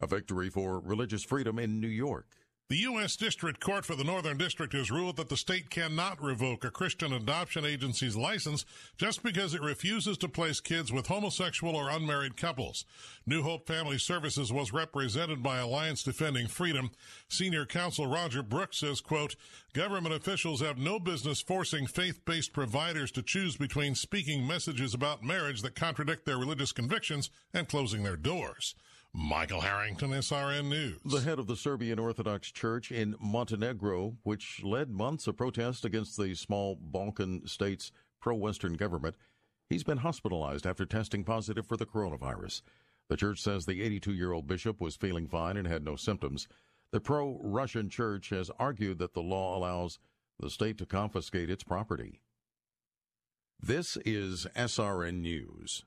A 0.00 0.06
victory 0.06 0.50
for 0.50 0.78
religious 0.78 1.24
freedom 1.24 1.58
in 1.58 1.80
New 1.80 1.88
York. 1.88 2.26
The 2.68 2.78
U.S. 2.78 3.14
District 3.14 3.60
Court 3.60 3.84
for 3.84 3.94
the 3.94 4.02
Northern 4.02 4.38
District 4.38 4.72
has 4.72 4.90
ruled 4.90 5.18
that 5.18 5.28
the 5.28 5.36
state 5.36 5.70
cannot 5.70 6.20
revoke 6.20 6.64
a 6.64 6.70
Christian 6.72 7.12
adoption 7.12 7.64
agency's 7.64 8.16
license 8.16 8.64
just 8.98 9.22
because 9.22 9.54
it 9.54 9.62
refuses 9.62 10.18
to 10.18 10.28
place 10.28 10.58
kids 10.58 10.92
with 10.92 11.06
homosexual 11.06 11.76
or 11.76 11.90
unmarried 11.90 12.36
couples. 12.36 12.84
New 13.24 13.42
Hope 13.42 13.68
Family 13.68 13.98
Services 13.98 14.52
was 14.52 14.72
represented 14.72 15.44
by 15.44 15.58
Alliance 15.58 16.02
Defending 16.02 16.48
Freedom. 16.48 16.90
Senior 17.28 17.66
counsel 17.66 18.08
Roger 18.08 18.42
Brooks 18.42 18.78
says, 18.78 19.00
quote, 19.00 19.36
government 19.72 20.16
officials 20.16 20.60
have 20.60 20.76
no 20.76 20.98
business 20.98 21.40
forcing 21.40 21.86
faith-based 21.86 22.52
providers 22.52 23.12
to 23.12 23.22
choose 23.22 23.56
between 23.56 23.94
speaking 23.94 24.44
messages 24.44 24.92
about 24.92 25.22
marriage 25.22 25.62
that 25.62 25.76
contradict 25.76 26.26
their 26.26 26.36
religious 26.36 26.72
convictions 26.72 27.30
and 27.54 27.68
closing 27.68 28.02
their 28.02 28.16
doors. 28.16 28.74
Michael 29.18 29.62
Harrington, 29.62 30.10
SRN 30.10 30.68
News. 30.68 31.00
The 31.02 31.22
head 31.22 31.38
of 31.38 31.46
the 31.46 31.56
Serbian 31.56 31.98
Orthodox 31.98 32.52
Church 32.52 32.92
in 32.92 33.16
Montenegro, 33.18 34.18
which 34.24 34.60
led 34.62 34.90
months 34.90 35.26
of 35.26 35.38
protest 35.38 35.86
against 35.86 36.18
the 36.18 36.34
small 36.34 36.76
Balkan 36.78 37.46
state's 37.46 37.92
pro 38.20 38.34
Western 38.34 38.74
government, 38.74 39.16
he's 39.70 39.84
been 39.84 39.96
hospitalized 39.96 40.66
after 40.66 40.84
testing 40.84 41.24
positive 41.24 41.66
for 41.66 41.78
the 41.78 41.86
coronavirus. 41.86 42.60
The 43.08 43.16
church 43.16 43.40
says 43.40 43.64
the 43.64 43.82
82 43.82 44.12
year 44.12 44.32
old 44.32 44.46
bishop 44.46 44.82
was 44.82 44.96
feeling 44.96 45.26
fine 45.26 45.56
and 45.56 45.66
had 45.66 45.82
no 45.82 45.96
symptoms. 45.96 46.46
The 46.90 47.00
pro 47.00 47.40
Russian 47.42 47.88
church 47.88 48.28
has 48.28 48.50
argued 48.58 48.98
that 48.98 49.14
the 49.14 49.22
law 49.22 49.56
allows 49.56 49.98
the 50.38 50.50
state 50.50 50.76
to 50.76 50.84
confiscate 50.84 51.48
its 51.48 51.64
property. 51.64 52.20
This 53.58 53.96
is 54.04 54.46
SRN 54.54 55.22
News. 55.22 55.86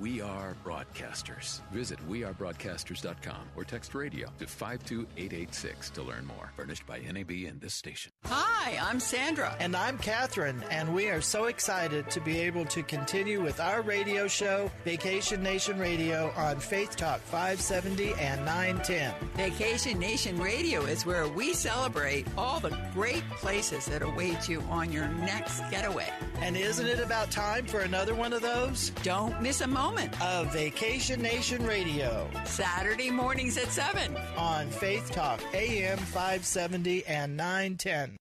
We 0.00 0.20
are 0.20 0.56
broadcasters. 0.64 1.60
Visit 1.70 1.98
wearebroadcasters.com 2.08 3.48
or 3.56 3.64
text 3.64 3.94
radio 3.94 4.28
to 4.38 4.46
52886 4.46 5.90
to 5.90 6.02
learn 6.02 6.26
more. 6.26 6.52
Furnished 6.56 6.86
by 6.86 6.98
NAB 6.98 7.30
and 7.48 7.60
this 7.60 7.74
station. 7.74 8.12
Hi. 8.24 8.56
Hi, 8.66 8.78
I'm 8.90 8.98
Sandra. 8.98 9.54
And 9.60 9.76
I'm 9.76 9.96
Catherine, 9.96 10.60
and 10.72 10.92
we 10.92 11.08
are 11.08 11.20
so 11.20 11.44
excited 11.44 12.10
to 12.10 12.18
be 12.18 12.40
able 12.40 12.64
to 12.64 12.82
continue 12.82 13.40
with 13.40 13.60
our 13.60 13.80
radio 13.80 14.26
show, 14.26 14.72
Vacation 14.84 15.40
Nation 15.40 15.78
Radio, 15.78 16.32
on 16.36 16.58
Faith 16.58 16.96
Talk 16.96 17.20
570 17.20 18.14
and 18.14 18.44
910. 18.44 19.14
Vacation 19.36 20.00
Nation 20.00 20.36
Radio 20.36 20.82
is 20.82 21.06
where 21.06 21.28
we 21.28 21.52
celebrate 21.52 22.26
all 22.36 22.58
the 22.58 22.76
great 22.92 23.22
places 23.36 23.86
that 23.86 24.02
await 24.02 24.48
you 24.48 24.60
on 24.62 24.90
your 24.90 25.06
next 25.06 25.60
getaway. 25.70 26.12
And 26.40 26.56
isn't 26.56 26.88
it 26.88 26.98
about 26.98 27.30
time 27.30 27.66
for 27.66 27.82
another 27.82 28.16
one 28.16 28.32
of 28.32 28.42
those? 28.42 28.90
Don't 29.04 29.40
miss 29.40 29.60
a 29.60 29.66
moment 29.68 29.85
of 30.20 30.52
Vacation 30.52 31.22
Nation 31.22 31.64
Radio. 31.64 32.28
Saturday 32.44 33.10
mornings 33.10 33.56
at 33.56 33.68
7 33.68 34.16
on 34.36 34.68
Faith 34.70 35.10
Talk 35.12 35.40
AM 35.54 35.98
570 35.98 37.06
and 37.06 37.36
910. 37.36 38.16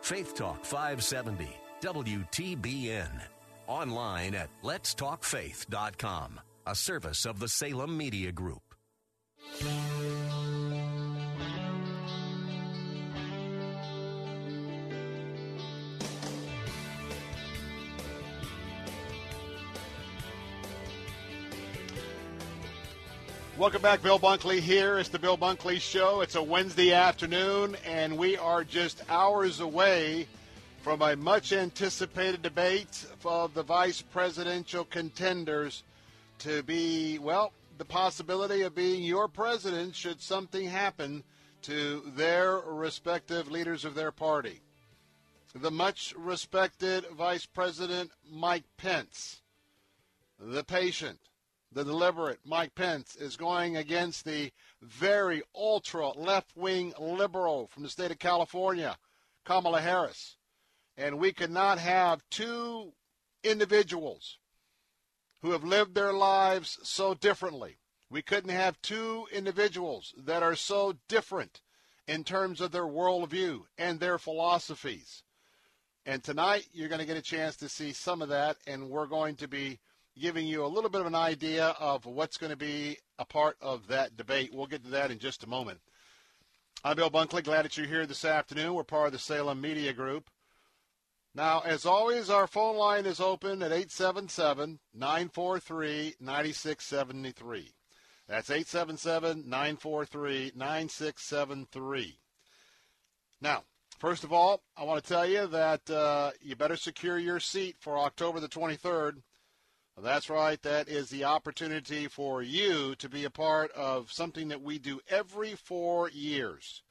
Faith 0.00 0.34
Talk 0.34 0.64
570, 0.64 1.48
WTBN. 1.82 3.10
Online 3.66 4.34
at 4.34 4.50
letstalkfaith.com, 4.64 6.40
a 6.66 6.74
service 6.74 7.26
of 7.26 7.38
the 7.38 7.48
Salem 7.48 7.96
Media 7.96 8.32
Group. 8.32 8.62
Welcome 23.60 23.82
back, 23.82 24.02
Bill 24.02 24.18
Bunkley 24.18 24.58
here. 24.58 24.98
It's 24.98 25.10
the 25.10 25.18
Bill 25.18 25.36
Bunkley 25.36 25.82
Show. 25.82 26.22
It's 26.22 26.34
a 26.34 26.42
Wednesday 26.42 26.94
afternoon, 26.94 27.76
and 27.84 28.16
we 28.16 28.38
are 28.38 28.64
just 28.64 29.02
hours 29.10 29.60
away 29.60 30.26
from 30.80 31.02
a 31.02 31.14
much 31.14 31.52
anticipated 31.52 32.40
debate 32.40 33.04
of 33.22 33.52
the 33.52 33.62
vice 33.62 34.00
presidential 34.00 34.86
contenders 34.86 35.82
to 36.38 36.62
be, 36.62 37.18
well, 37.18 37.52
the 37.76 37.84
possibility 37.84 38.62
of 38.62 38.74
being 38.74 39.02
your 39.02 39.28
president 39.28 39.94
should 39.94 40.22
something 40.22 40.66
happen 40.66 41.22
to 41.60 42.02
their 42.16 42.60
respective 42.60 43.50
leaders 43.50 43.84
of 43.84 43.94
their 43.94 44.10
party. 44.10 44.62
The 45.54 45.70
much 45.70 46.14
respected 46.16 47.04
Vice 47.14 47.44
President 47.44 48.10
Mike 48.26 48.64
Pence, 48.78 49.42
the 50.38 50.64
patient, 50.64 51.18
the 51.72 51.84
deliberate 51.84 52.40
Mike 52.44 52.74
Pence 52.74 53.14
is 53.16 53.36
going 53.36 53.76
against 53.76 54.24
the 54.24 54.50
very 54.82 55.42
ultra 55.54 56.08
left 56.10 56.56
wing 56.56 56.92
liberal 56.98 57.68
from 57.68 57.82
the 57.82 57.88
state 57.88 58.10
of 58.10 58.18
California, 58.18 58.96
Kamala 59.44 59.80
Harris. 59.80 60.36
And 60.96 61.18
we 61.18 61.32
cannot 61.32 61.78
have 61.78 62.22
two 62.30 62.92
individuals 63.44 64.38
who 65.42 65.52
have 65.52 65.64
lived 65.64 65.94
their 65.94 66.12
lives 66.12 66.78
so 66.82 67.14
differently. 67.14 67.78
We 68.10 68.22
couldn't 68.22 68.50
have 68.50 68.82
two 68.82 69.26
individuals 69.32 70.12
that 70.18 70.42
are 70.42 70.56
so 70.56 70.96
different 71.08 71.60
in 72.08 72.24
terms 72.24 72.60
of 72.60 72.72
their 72.72 72.86
worldview 72.86 73.62
and 73.78 74.00
their 74.00 74.18
philosophies. 74.18 75.22
And 76.04 76.24
tonight, 76.24 76.66
you're 76.72 76.88
going 76.88 77.00
to 77.00 77.06
get 77.06 77.16
a 77.16 77.22
chance 77.22 77.56
to 77.56 77.68
see 77.68 77.92
some 77.92 78.20
of 78.20 78.30
that, 78.30 78.56
and 78.66 78.90
we're 78.90 79.06
going 79.06 79.36
to 79.36 79.48
be 79.48 79.78
giving 80.18 80.46
you 80.46 80.64
a 80.64 80.66
little 80.66 80.90
bit 80.90 81.00
of 81.00 81.06
an 81.06 81.14
idea 81.14 81.74
of 81.78 82.06
what's 82.06 82.36
going 82.36 82.50
to 82.50 82.56
be 82.56 82.98
a 83.18 83.24
part 83.24 83.56
of 83.60 83.86
that 83.88 84.16
debate. 84.16 84.50
We'll 84.52 84.66
get 84.66 84.84
to 84.84 84.90
that 84.90 85.10
in 85.10 85.18
just 85.18 85.44
a 85.44 85.48
moment. 85.48 85.80
I'm 86.82 86.96
Bill 86.96 87.10
Bunkley. 87.10 87.44
Glad 87.44 87.64
that 87.64 87.76
you're 87.76 87.86
here 87.86 88.06
this 88.06 88.24
afternoon. 88.24 88.74
We're 88.74 88.84
part 88.84 89.08
of 89.08 89.12
the 89.12 89.18
Salem 89.18 89.60
Media 89.60 89.92
Group. 89.92 90.30
Now, 91.34 91.60
as 91.60 91.86
always, 91.86 92.28
our 92.28 92.46
phone 92.46 92.76
line 92.76 93.06
is 93.06 93.20
open 93.20 93.62
at 93.62 93.70
877 93.70 94.80
943 94.94 96.14
9673. 96.18 97.72
That's 98.26 98.50
877 98.50 99.48
943 99.48 100.52
9673. 100.54 102.18
Now, 103.40 103.64
first 103.98 104.24
of 104.24 104.32
all, 104.32 104.62
I 104.76 104.84
want 104.84 105.02
to 105.02 105.08
tell 105.08 105.26
you 105.26 105.46
that 105.46 105.88
uh, 105.90 106.30
you 106.40 106.56
better 106.56 106.76
secure 106.76 107.18
your 107.18 107.40
seat 107.40 107.76
for 107.78 107.98
October 107.98 108.40
the 108.40 108.48
23rd. 108.48 109.22
That's 110.02 110.30
right. 110.30 110.60
That 110.62 110.88
is 110.88 111.10
the 111.10 111.24
opportunity 111.24 112.08
for 112.08 112.42
you 112.42 112.94
to 112.96 113.08
be 113.08 113.24
a 113.24 113.30
part 113.30 113.70
of 113.72 114.10
something 114.10 114.48
that 114.48 114.62
we 114.62 114.78
do 114.78 115.00
every 115.08 115.54
four 115.54 116.08
years. 116.08 116.82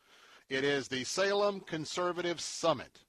It 0.48 0.64
is 0.64 0.88
the 0.88 1.04
Salem 1.04 1.62
Conservative 1.62 2.40
Summit. 2.40 3.00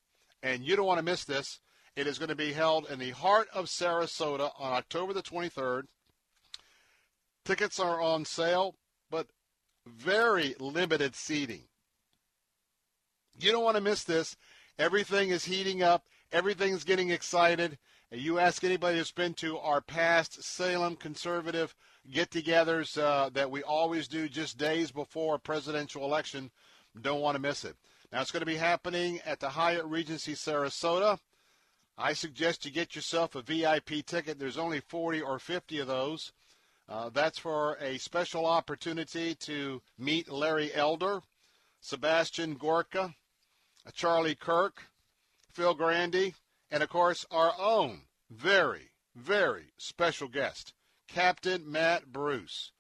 And 0.43 0.65
you 0.65 0.75
don't 0.75 0.87
want 0.87 0.99
to 0.99 1.05
miss 1.05 1.25
this. 1.25 1.61
It 1.97 2.07
is 2.07 2.19
going 2.19 2.31
to 2.31 2.35
be 2.35 2.53
held 2.53 2.89
in 2.89 2.99
the 2.99 3.11
heart 3.11 3.49
of 3.53 3.67
Sarasota 3.67 4.51
on 4.59 4.73
October 4.73 5.13
the 5.13 5.23
23rd. 5.23 5.83
Tickets 7.45 7.79
are 7.79 8.01
on 8.01 8.25
sale, 8.25 8.77
but 9.11 9.27
very 9.87 10.55
limited 10.59 11.15
seating. 11.15 11.65
You 13.39 13.53
don't 13.53 13.65
want 13.65 13.77
to 13.77 13.83
miss 13.83 14.05
this. 14.05 14.37
Everything 14.79 15.29
is 15.31 15.45
heating 15.45 15.83
up, 15.83 16.05
everything's 16.33 16.85
getting 16.85 17.11
excited. 17.11 17.79
You 18.13 18.41
ask 18.41 18.65
anybody 18.65 18.99
who's 18.99 19.13
been 19.13 19.35
to 19.35 19.57
our 19.59 19.81
past 19.81 20.43
Salem 20.43 20.97
conservative 20.97 21.77
get 22.11 22.31
togethers 22.31 23.01
uh, 23.01 23.31
that 23.35 23.53
we 23.53 23.63
always 23.63 24.09
do 24.09 24.29
just 24.29 24.59
days 24.59 24.91
before 24.91 25.37
a 25.37 25.39
presidential 25.39 26.05
election. 26.05 26.51
Don't 27.01 27.21
want 27.21 27.37
to 27.37 27.41
miss 27.41 27.65
it. 27.65 27.77
Now, 28.11 28.21
it's 28.21 28.33
going 28.33 28.41
to 28.41 28.47
be 28.47 28.57
happening 28.57 29.21
at 29.25 29.39
the 29.39 29.51
Hyatt 29.51 29.85
Regency 29.85 30.33
Sarasota. 30.33 31.21
I 31.97 32.13
suggest 32.15 32.65
you 32.65 32.73
get 32.73 32.97
yourself 32.97 33.37
a 33.37 33.43
VIP 33.43 34.05
ticket. 34.05 34.41
There's 34.41 34.59
only 34.59 34.81
40 34.81 35.21
or 35.21 35.39
50 35.39 35.79
of 35.79 35.87
those. 35.87 36.33
Uh, 36.89 37.11
that's 37.11 37.39
for 37.39 37.77
a 37.81 37.97
special 37.99 38.45
opportunity 38.45 39.37
to 39.37 39.81
meet 39.97 40.29
Larry 40.29 40.75
Elder, 40.75 41.21
Sebastian 41.81 42.55
Gorka, 42.55 43.15
Charlie 43.95 44.35
Kirk, 44.35 44.83
Phil 45.53 45.75
Grandy, 45.75 46.35
and 46.71 46.83
of 46.83 46.89
course 46.89 47.27
our 47.31 47.53
own 47.59 48.03
very, 48.31 48.91
very 49.15 49.73
special 49.77 50.29
guest, 50.29 50.73
Captain 51.09 51.71
Matt 51.71 52.13
Bruce. 52.13 52.73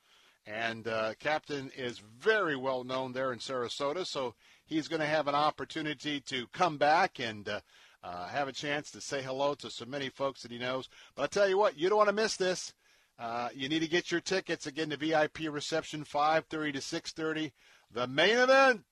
And 0.47 0.88
uh, 0.88 1.14
Captain 1.18 1.70
is 1.76 1.99
very 1.99 2.57
well 2.57 2.82
known 2.82 3.12
there 3.12 3.32
in 3.32 3.38
Sarasota, 3.38 4.07
so 4.07 4.34
he's 4.64 4.88
going 4.88 5.01
to 5.01 5.07
have 5.07 5.28
an 5.28 5.34
opportunity 5.34 6.20
to 6.22 6.47
come 6.49 6.78
back 6.78 7.20
and 7.20 7.49
uh, 7.49 7.61
uh, 8.03 8.28
have 8.28 8.49
a 8.49 8.53
chance 8.53 8.91
to 8.91 9.01
say 9.01 9.22
hello 9.22 9.55
to 9.55 9.70
so 9.70 9.84
many 9.84 10.09
folks 10.09 10.43
that 10.43 10.51
he 10.51 10.59
knows. 10.59 10.88
But 11.14 11.24
I 11.24 11.26
tell 11.26 11.49
you 11.49 11.59
what, 11.59 11.78
you 11.78 11.88
don't 11.88 11.99
want 11.99 12.09
to 12.09 12.14
miss 12.14 12.36
this. 12.36 12.72
Uh, 13.18 13.51
you 13.55 13.68
need 13.68 13.80
to 13.80 13.88
get 13.88 14.11
your 14.11 14.22
tickets 14.22 14.66
again 14.66 14.91
to 14.91 14.97
VIP 14.97 15.41
reception 15.51 16.05
5:30 16.05 16.72
to 16.72 16.80
6:30. 16.80 17.53
The 17.93 18.07
main 18.07 18.38
event, 18.38 18.84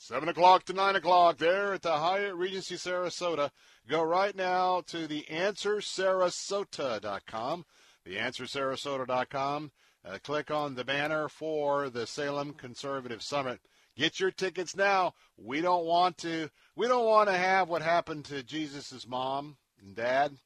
7 0.00 0.28
o'clock 0.28 0.64
to 0.64 0.72
9 0.72 0.96
o'clock, 0.96 1.38
there 1.38 1.74
at 1.74 1.82
the 1.82 1.90
Hyatt 1.90 2.36
Regency 2.36 2.76
Sarasota. 2.76 3.50
Go 3.88 4.00
right 4.02 4.36
now 4.36 4.82
to 4.86 5.08
theanswersarasota.com. 5.08 7.64
Theanswersarasota.com. 8.06 9.72
Uh, 10.04 10.18
click 10.22 10.52
on 10.52 10.76
the 10.76 10.84
banner 10.84 11.28
for 11.28 11.90
the 11.90 12.06
Salem 12.06 12.54
Conservative 12.54 13.22
Summit. 13.22 13.60
Get 13.96 14.20
your 14.20 14.30
tickets 14.30 14.76
now. 14.76 15.14
We 15.36 15.60
don't 15.60 15.84
want 15.84 16.16
to. 16.18 16.48
We 16.76 16.86
don't 16.86 17.04
want 17.04 17.28
to 17.28 17.36
have 17.36 17.68
what 17.68 17.82
happened 17.82 18.24
to 18.26 18.44
Jesus' 18.44 19.04
mom 19.04 19.56
and 19.82 19.96
dad, 19.96 20.36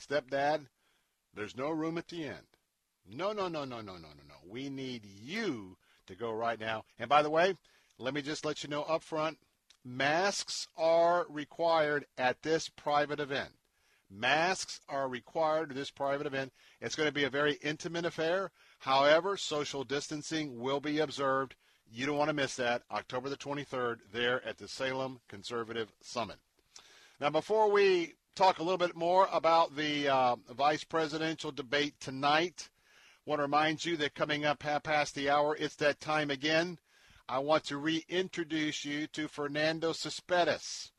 stepdad. 0.00 0.66
There's 1.32 1.56
no 1.56 1.70
room 1.70 1.98
at 1.98 2.08
the 2.08 2.24
end. 2.24 2.48
No, 3.08 3.32
no, 3.32 3.46
no, 3.46 3.64
no, 3.64 3.80
no, 3.80 3.92
no, 3.92 4.08
no, 4.08 4.24
no. 4.28 4.34
We 4.44 4.68
need 4.68 5.06
you 5.06 5.76
to 6.08 6.16
go 6.16 6.32
right 6.32 6.58
now. 6.58 6.82
And 6.98 7.08
by 7.08 7.22
the 7.22 7.30
way, 7.30 7.54
let 7.98 8.14
me 8.14 8.22
just 8.22 8.44
let 8.44 8.62
you 8.62 8.68
know 8.68 8.82
up 8.82 9.02
front 9.02 9.38
masks 9.84 10.68
are 10.76 11.26
required 11.28 12.06
at 12.16 12.42
this 12.42 12.68
private 12.68 13.20
event. 13.20 13.50
Masks 14.10 14.80
are 14.88 15.08
required 15.08 15.70
at 15.70 15.76
this 15.76 15.90
private 15.90 16.26
event. 16.26 16.52
It's 16.80 16.94
going 16.94 17.08
to 17.08 17.14
be 17.14 17.24
a 17.24 17.30
very 17.30 17.54
intimate 17.62 18.04
affair. 18.04 18.50
However, 18.80 19.36
social 19.36 19.84
distancing 19.84 20.58
will 20.58 20.80
be 20.80 20.98
observed. 20.98 21.54
You 21.90 22.06
don't 22.06 22.18
want 22.18 22.28
to 22.28 22.34
miss 22.34 22.56
that. 22.56 22.82
October 22.90 23.28
the 23.28 23.36
23rd, 23.36 23.98
there 24.12 24.46
at 24.46 24.58
the 24.58 24.68
Salem 24.68 25.20
Conservative 25.28 25.92
Summit. 26.02 26.36
Now, 27.20 27.30
before 27.30 27.70
we 27.70 28.14
talk 28.34 28.58
a 28.58 28.62
little 28.62 28.78
bit 28.78 28.96
more 28.96 29.28
about 29.32 29.76
the 29.76 30.08
uh, 30.08 30.36
vice 30.50 30.84
presidential 30.84 31.52
debate 31.52 31.94
tonight, 32.00 32.68
I 33.26 33.30
want 33.30 33.38
to 33.38 33.44
remind 33.44 33.84
you 33.84 33.96
that 33.98 34.14
coming 34.14 34.44
up 34.44 34.62
half 34.62 34.82
past 34.82 35.14
the 35.14 35.30
hour, 35.30 35.56
it's 35.58 35.76
that 35.76 36.00
time 36.00 36.30
again. 36.30 36.78
I 37.32 37.38
want 37.38 37.64
to 37.64 37.78
reintroduce 37.78 38.84
you 38.84 39.06
to 39.06 39.26
Fernando 39.26 39.94
Cespedes. 39.94 40.90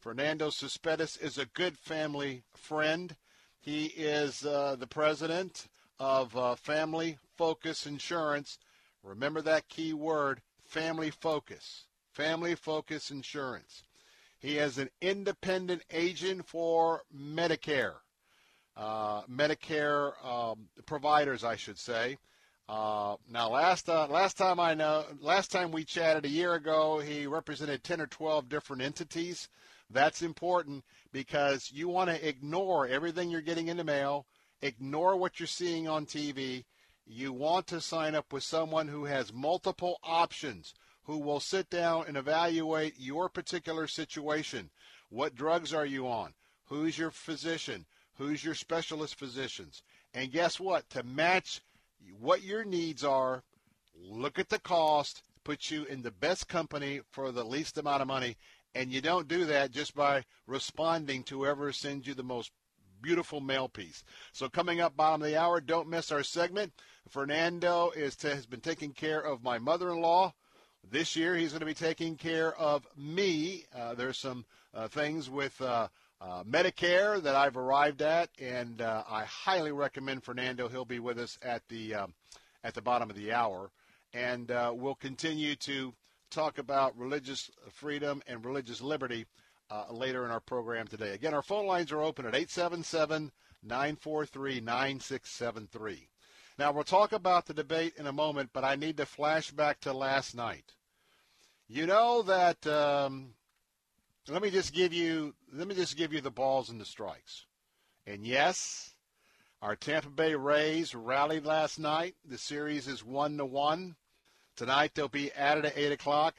Fernando 0.00 0.50
Cespedes 0.50 1.16
is 1.16 1.38
a 1.38 1.46
good 1.46 1.78
family 1.78 2.42
friend. 2.56 3.14
He 3.60 3.84
is 3.86 4.44
uh, 4.44 4.74
the 4.76 4.88
president 4.88 5.68
of 6.00 6.36
uh, 6.36 6.56
Family 6.56 7.18
Focus 7.36 7.86
Insurance. 7.86 8.58
Remember 9.04 9.40
that 9.42 9.68
key 9.68 9.92
word, 9.92 10.42
family 10.64 11.12
focus. 11.12 11.84
Family 12.10 12.56
Focus 12.56 13.12
Insurance. 13.12 13.84
He 14.40 14.58
is 14.58 14.78
an 14.78 14.90
independent 15.00 15.84
agent 15.92 16.48
for 16.48 17.02
Medicare, 17.16 17.98
uh, 18.76 19.22
Medicare 19.30 20.14
um, 20.26 20.66
providers, 20.84 21.44
I 21.44 21.54
should 21.54 21.78
say. 21.78 22.18
Uh, 22.68 23.14
now, 23.30 23.48
last 23.48 23.88
uh, 23.88 24.08
last 24.08 24.36
time 24.36 24.58
I 24.58 24.74
know, 24.74 25.04
last 25.20 25.52
time 25.52 25.70
we 25.70 25.84
chatted 25.84 26.24
a 26.24 26.28
year 26.28 26.54
ago, 26.54 26.98
he 26.98 27.26
represented 27.26 27.84
10 27.84 28.00
or 28.00 28.06
12 28.08 28.48
different 28.48 28.82
entities. 28.82 29.48
That's 29.88 30.20
important 30.20 30.84
because 31.12 31.70
you 31.72 31.86
want 31.88 32.10
to 32.10 32.28
ignore 32.28 32.88
everything 32.88 33.30
you're 33.30 33.40
getting 33.40 33.68
in 33.68 33.76
the 33.76 33.84
mail, 33.84 34.26
ignore 34.62 35.16
what 35.16 35.38
you're 35.38 35.46
seeing 35.46 35.86
on 35.86 36.06
TV. 36.06 36.64
You 37.06 37.32
want 37.32 37.68
to 37.68 37.80
sign 37.80 38.16
up 38.16 38.32
with 38.32 38.42
someone 38.42 38.88
who 38.88 39.04
has 39.04 39.32
multiple 39.32 40.00
options, 40.02 40.74
who 41.04 41.18
will 41.18 41.38
sit 41.38 41.70
down 41.70 42.06
and 42.08 42.16
evaluate 42.16 42.94
your 42.98 43.28
particular 43.28 43.86
situation. 43.86 44.70
What 45.08 45.36
drugs 45.36 45.72
are 45.72 45.86
you 45.86 46.08
on? 46.08 46.34
Who's 46.64 46.98
your 46.98 47.12
physician? 47.12 47.86
Who's 48.18 48.44
your 48.44 48.54
specialist 48.54 49.14
physicians? 49.14 49.84
And 50.12 50.32
guess 50.32 50.58
what? 50.58 50.90
To 50.90 51.04
match 51.04 51.60
what 52.18 52.42
your 52.42 52.64
needs 52.64 53.04
are, 53.04 53.42
look 53.94 54.38
at 54.38 54.48
the 54.48 54.58
cost, 54.58 55.22
put 55.44 55.70
you 55.70 55.84
in 55.84 56.02
the 56.02 56.10
best 56.10 56.48
company 56.48 57.00
for 57.10 57.32
the 57.32 57.44
least 57.44 57.78
amount 57.78 58.02
of 58.02 58.08
money. 58.08 58.36
And 58.74 58.92
you 58.92 59.00
don't 59.00 59.28
do 59.28 59.46
that 59.46 59.70
just 59.70 59.94
by 59.94 60.24
responding 60.46 61.22
to 61.24 61.38
whoever 61.38 61.72
sends 61.72 62.06
you 62.06 62.14
the 62.14 62.22
most 62.22 62.50
beautiful 63.00 63.40
mail 63.40 63.68
piece. 63.68 64.04
So 64.32 64.48
coming 64.48 64.80
up 64.80 64.96
bottom 64.96 65.22
of 65.22 65.28
the 65.28 65.38
hour, 65.40 65.60
don't 65.60 65.88
miss 65.88 66.12
our 66.12 66.22
segment. 66.22 66.72
Fernando 67.08 67.90
is 67.90 68.20
has 68.22 68.46
been 68.46 68.60
taking 68.60 68.92
care 68.92 69.20
of 69.20 69.42
my 69.42 69.58
mother-in-law. 69.58 70.34
This 70.88 71.16
year, 71.16 71.34
he's 71.34 71.50
going 71.50 71.60
to 71.60 71.66
be 71.66 71.74
taking 71.74 72.16
care 72.16 72.54
of 72.56 72.86
me. 72.96 73.64
Uh, 73.74 73.94
there's 73.94 74.18
some 74.18 74.44
uh, 74.74 74.88
things 74.88 75.28
with 75.28 75.60
uh, 75.60 75.88
uh, 76.20 76.42
Medicare 76.44 77.22
that 77.22 77.34
I've 77.34 77.56
arrived 77.56 78.02
at, 78.02 78.30
and 78.40 78.80
uh, 78.80 79.04
I 79.08 79.24
highly 79.24 79.72
recommend 79.72 80.24
Fernando. 80.24 80.68
He'll 80.68 80.84
be 80.84 80.98
with 80.98 81.18
us 81.18 81.38
at 81.42 81.62
the 81.68 81.94
um, 81.94 82.14
at 82.64 82.74
the 82.74 82.82
bottom 82.82 83.10
of 83.10 83.16
the 83.16 83.32
hour, 83.32 83.70
and 84.12 84.50
uh, 84.50 84.72
we'll 84.74 84.94
continue 84.94 85.56
to 85.56 85.94
talk 86.30 86.58
about 86.58 86.98
religious 86.98 87.50
freedom 87.70 88.22
and 88.26 88.44
religious 88.44 88.80
liberty 88.80 89.26
uh, 89.70 89.84
later 89.90 90.24
in 90.24 90.30
our 90.30 90.40
program 90.40 90.86
today. 90.86 91.12
Again, 91.12 91.34
our 91.34 91.42
phone 91.42 91.66
lines 91.66 91.92
are 91.92 92.02
open 92.02 92.26
at 92.26 92.34
877 92.34 93.30
943 93.62 94.60
9673. 94.60 96.08
Now, 96.58 96.72
we'll 96.72 96.84
talk 96.84 97.12
about 97.12 97.46
the 97.46 97.54
debate 97.54 97.94
in 97.98 98.06
a 98.06 98.12
moment, 98.12 98.50
but 98.52 98.64
I 98.64 98.76
need 98.76 98.96
to 98.96 99.06
flash 99.06 99.50
back 99.50 99.80
to 99.80 99.92
last 99.92 100.34
night. 100.34 100.72
You 101.68 101.86
know 101.86 102.22
that 102.22 102.66
um, 102.66 103.34
let 104.28 104.40
me 104.40 104.50
just 104.50 104.72
give 104.72 104.92
you 104.92 105.34
let 105.58 105.68
me 105.68 105.74
just 105.74 105.96
give 105.96 106.12
you 106.12 106.20
the 106.20 106.30
balls 106.30 106.70
and 106.70 106.80
the 106.80 106.84
strikes. 106.84 107.46
And 108.06 108.26
yes, 108.26 108.94
our 109.62 109.76
Tampa 109.76 110.10
Bay 110.10 110.34
Rays 110.34 110.94
rallied 110.94 111.44
last 111.44 111.78
night. 111.78 112.14
The 112.24 112.38
series 112.38 112.86
is 112.86 113.04
one 113.04 113.36
to 113.38 113.44
one. 113.44 113.96
Tonight 114.56 114.92
they'll 114.94 115.08
be 115.08 115.32
at 115.32 115.58
it 115.58 115.64
at 115.64 115.76
eight 115.76 115.92
o'clock. 115.92 116.36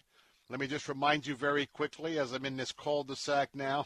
Let 0.50 0.60
me 0.60 0.68
just 0.68 0.88
remind 0.88 1.28
you 1.28 1.36
very 1.36 1.66
quickly, 1.66 2.18
as 2.18 2.32
I'm 2.32 2.46
in 2.46 2.58
this 2.58 2.72
cul-de-sac 2.72 3.50
now, 3.54 3.86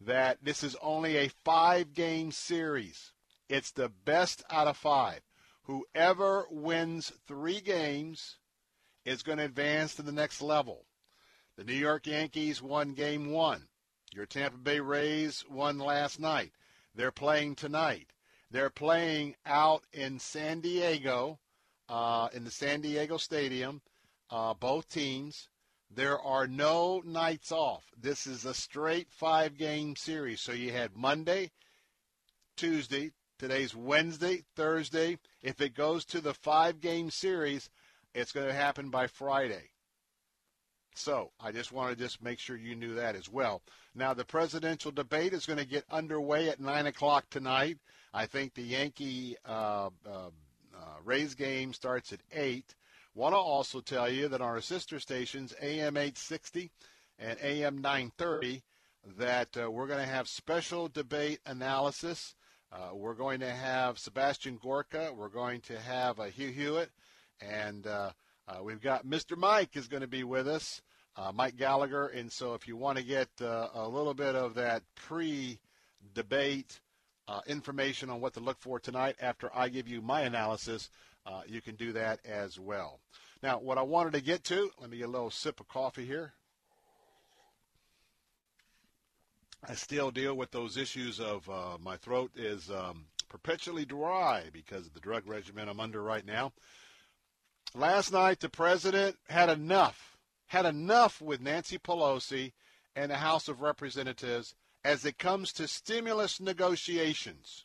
that 0.00 0.38
this 0.42 0.62
is 0.64 0.76
only 0.80 1.16
a 1.16 1.28
five-game 1.44 2.32
series. 2.32 3.12
It's 3.48 3.70
the 3.70 3.90
best 3.90 4.42
out 4.50 4.66
of 4.66 4.76
five. 4.76 5.20
Whoever 5.64 6.46
wins 6.50 7.12
three 7.26 7.60
games 7.60 8.38
is 9.04 9.22
going 9.22 9.38
to 9.38 9.44
advance 9.44 9.94
to 9.94 10.02
the 10.02 10.12
next 10.12 10.40
level. 10.40 10.86
The 11.56 11.64
New 11.64 11.74
York 11.74 12.06
Yankees 12.06 12.62
won 12.62 12.94
game 12.94 13.30
one. 13.30 13.68
Your 14.12 14.26
Tampa 14.26 14.58
Bay 14.58 14.80
Rays 14.80 15.44
won 15.48 15.78
last 15.78 16.18
night. 16.18 16.52
They're 16.94 17.12
playing 17.12 17.54
tonight. 17.54 18.08
They're 18.50 18.70
playing 18.70 19.36
out 19.46 19.84
in 19.92 20.18
San 20.18 20.60
Diego, 20.60 21.38
uh, 21.88 22.28
in 22.32 22.44
the 22.44 22.50
San 22.50 22.80
Diego 22.80 23.16
Stadium, 23.16 23.82
uh, 24.28 24.54
both 24.54 24.88
teams. 24.90 25.48
There 25.88 26.20
are 26.20 26.48
no 26.48 27.02
nights 27.04 27.52
off. 27.52 27.84
This 27.96 28.26
is 28.26 28.44
a 28.44 28.54
straight 28.54 29.12
five 29.12 29.56
game 29.56 29.94
series. 29.94 30.40
So 30.40 30.52
you 30.52 30.72
had 30.72 30.96
Monday, 30.96 31.52
Tuesday, 32.56 33.12
today's 33.38 33.76
Wednesday, 33.76 34.44
Thursday. 34.56 35.18
If 35.40 35.60
it 35.60 35.74
goes 35.74 36.04
to 36.06 36.20
the 36.20 36.34
five 36.34 36.80
game 36.80 37.10
series, 37.10 37.70
it's 38.12 38.32
going 38.32 38.48
to 38.48 38.52
happen 38.52 38.90
by 38.90 39.06
Friday. 39.06 39.70
So 40.94 41.30
I 41.40 41.52
just 41.52 41.72
want 41.72 41.90
to 41.90 42.02
just 42.02 42.22
make 42.22 42.38
sure 42.38 42.56
you 42.56 42.74
knew 42.74 42.94
that 42.94 43.14
as 43.14 43.28
well. 43.28 43.62
Now 43.94 44.12
the 44.12 44.24
presidential 44.24 44.90
debate 44.90 45.32
is 45.32 45.46
going 45.46 45.58
to 45.58 45.64
get 45.64 45.84
underway 45.90 46.48
at 46.48 46.60
nine 46.60 46.86
o'clock 46.86 47.26
tonight. 47.30 47.78
I 48.12 48.26
think 48.26 48.54
the 48.54 48.62
Yankee 48.62 49.36
uh, 49.46 49.90
uh, 50.06 50.30
uh, 50.74 50.96
Rays 51.04 51.34
game 51.34 51.72
starts 51.72 52.12
at 52.12 52.20
eight. 52.32 52.74
Want 53.14 53.34
to 53.34 53.38
also 53.38 53.80
tell 53.80 54.10
you 54.10 54.28
that 54.28 54.40
our 54.40 54.60
sister 54.60 55.00
stations, 55.00 55.54
AM 55.60 55.96
860 55.96 56.70
and 57.18 57.38
AM 57.42 57.78
930, 57.78 58.62
that 59.18 59.56
uh, 59.56 59.70
we're 59.70 59.86
going 59.86 60.00
to 60.00 60.12
have 60.12 60.28
special 60.28 60.88
debate 60.88 61.40
analysis. 61.46 62.34
Uh, 62.72 62.94
we're 62.94 63.14
going 63.14 63.40
to 63.40 63.50
have 63.50 63.98
Sebastian 63.98 64.58
Gorka. 64.62 65.12
We're 65.16 65.28
going 65.28 65.60
to 65.62 65.78
have 65.80 66.20
uh, 66.20 66.24
Hugh 66.24 66.50
Hewitt, 66.50 66.90
and 67.40 67.86
uh, 68.50 68.62
we've 68.62 68.80
got 68.80 69.06
Mr. 69.06 69.36
Mike 69.36 69.76
is 69.76 69.86
going 69.86 70.00
to 70.00 70.08
be 70.08 70.24
with 70.24 70.48
us, 70.48 70.82
uh, 71.16 71.30
Mike 71.32 71.56
Gallagher. 71.56 72.06
And 72.06 72.30
so 72.32 72.54
if 72.54 72.66
you 72.66 72.76
want 72.76 72.98
to 72.98 73.04
get 73.04 73.28
uh, 73.40 73.68
a 73.74 73.88
little 73.88 74.14
bit 74.14 74.34
of 74.34 74.54
that 74.54 74.82
pre-debate 74.94 76.80
uh, 77.28 77.40
information 77.46 78.10
on 78.10 78.20
what 78.20 78.34
to 78.34 78.40
look 78.40 78.60
for 78.60 78.80
tonight 78.80 79.16
after 79.20 79.50
I 79.54 79.68
give 79.68 79.86
you 79.86 80.02
my 80.02 80.22
analysis, 80.22 80.90
uh, 81.26 81.42
you 81.46 81.60
can 81.60 81.76
do 81.76 81.92
that 81.92 82.20
as 82.24 82.58
well. 82.58 82.98
Now, 83.42 83.58
what 83.58 83.78
I 83.78 83.82
wanted 83.82 84.14
to 84.14 84.20
get 84.20 84.42
to, 84.44 84.70
let 84.80 84.90
me 84.90 84.98
get 84.98 85.08
a 85.08 85.12
little 85.12 85.30
sip 85.30 85.60
of 85.60 85.68
coffee 85.68 86.06
here. 86.06 86.32
I 89.68 89.74
still 89.74 90.10
deal 90.10 90.34
with 90.34 90.50
those 90.50 90.76
issues 90.76 91.20
of 91.20 91.48
uh, 91.48 91.76
my 91.80 91.98
throat 91.98 92.32
is 92.34 92.70
um, 92.70 93.04
perpetually 93.28 93.84
dry 93.84 94.44
because 94.52 94.86
of 94.86 94.94
the 94.94 95.00
drug 95.00 95.28
regimen 95.28 95.68
I'm 95.68 95.80
under 95.80 96.02
right 96.02 96.24
now. 96.24 96.52
Last 97.74 98.12
night, 98.12 98.40
the 98.40 98.48
president 98.48 99.16
had 99.28 99.48
enough, 99.48 100.16
had 100.46 100.66
enough 100.66 101.20
with 101.20 101.40
Nancy 101.40 101.78
Pelosi 101.78 102.52
and 102.96 103.10
the 103.10 103.16
House 103.16 103.46
of 103.46 103.60
Representatives 103.60 104.56
as 104.84 105.04
it 105.04 105.18
comes 105.18 105.52
to 105.52 105.68
stimulus 105.68 106.40
negotiations. 106.40 107.64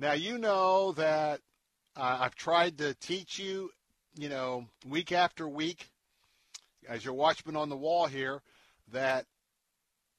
Now, 0.00 0.12
you 0.12 0.36
know 0.36 0.92
that 0.92 1.40
uh, 1.96 2.18
I've 2.20 2.34
tried 2.34 2.78
to 2.78 2.94
teach 2.94 3.38
you, 3.38 3.70
you 4.16 4.28
know, 4.28 4.66
week 4.84 5.12
after 5.12 5.48
week, 5.48 5.90
as 6.88 7.04
your 7.04 7.14
watchman 7.14 7.56
on 7.56 7.68
the 7.68 7.76
wall 7.76 8.06
here, 8.06 8.42
that 8.90 9.26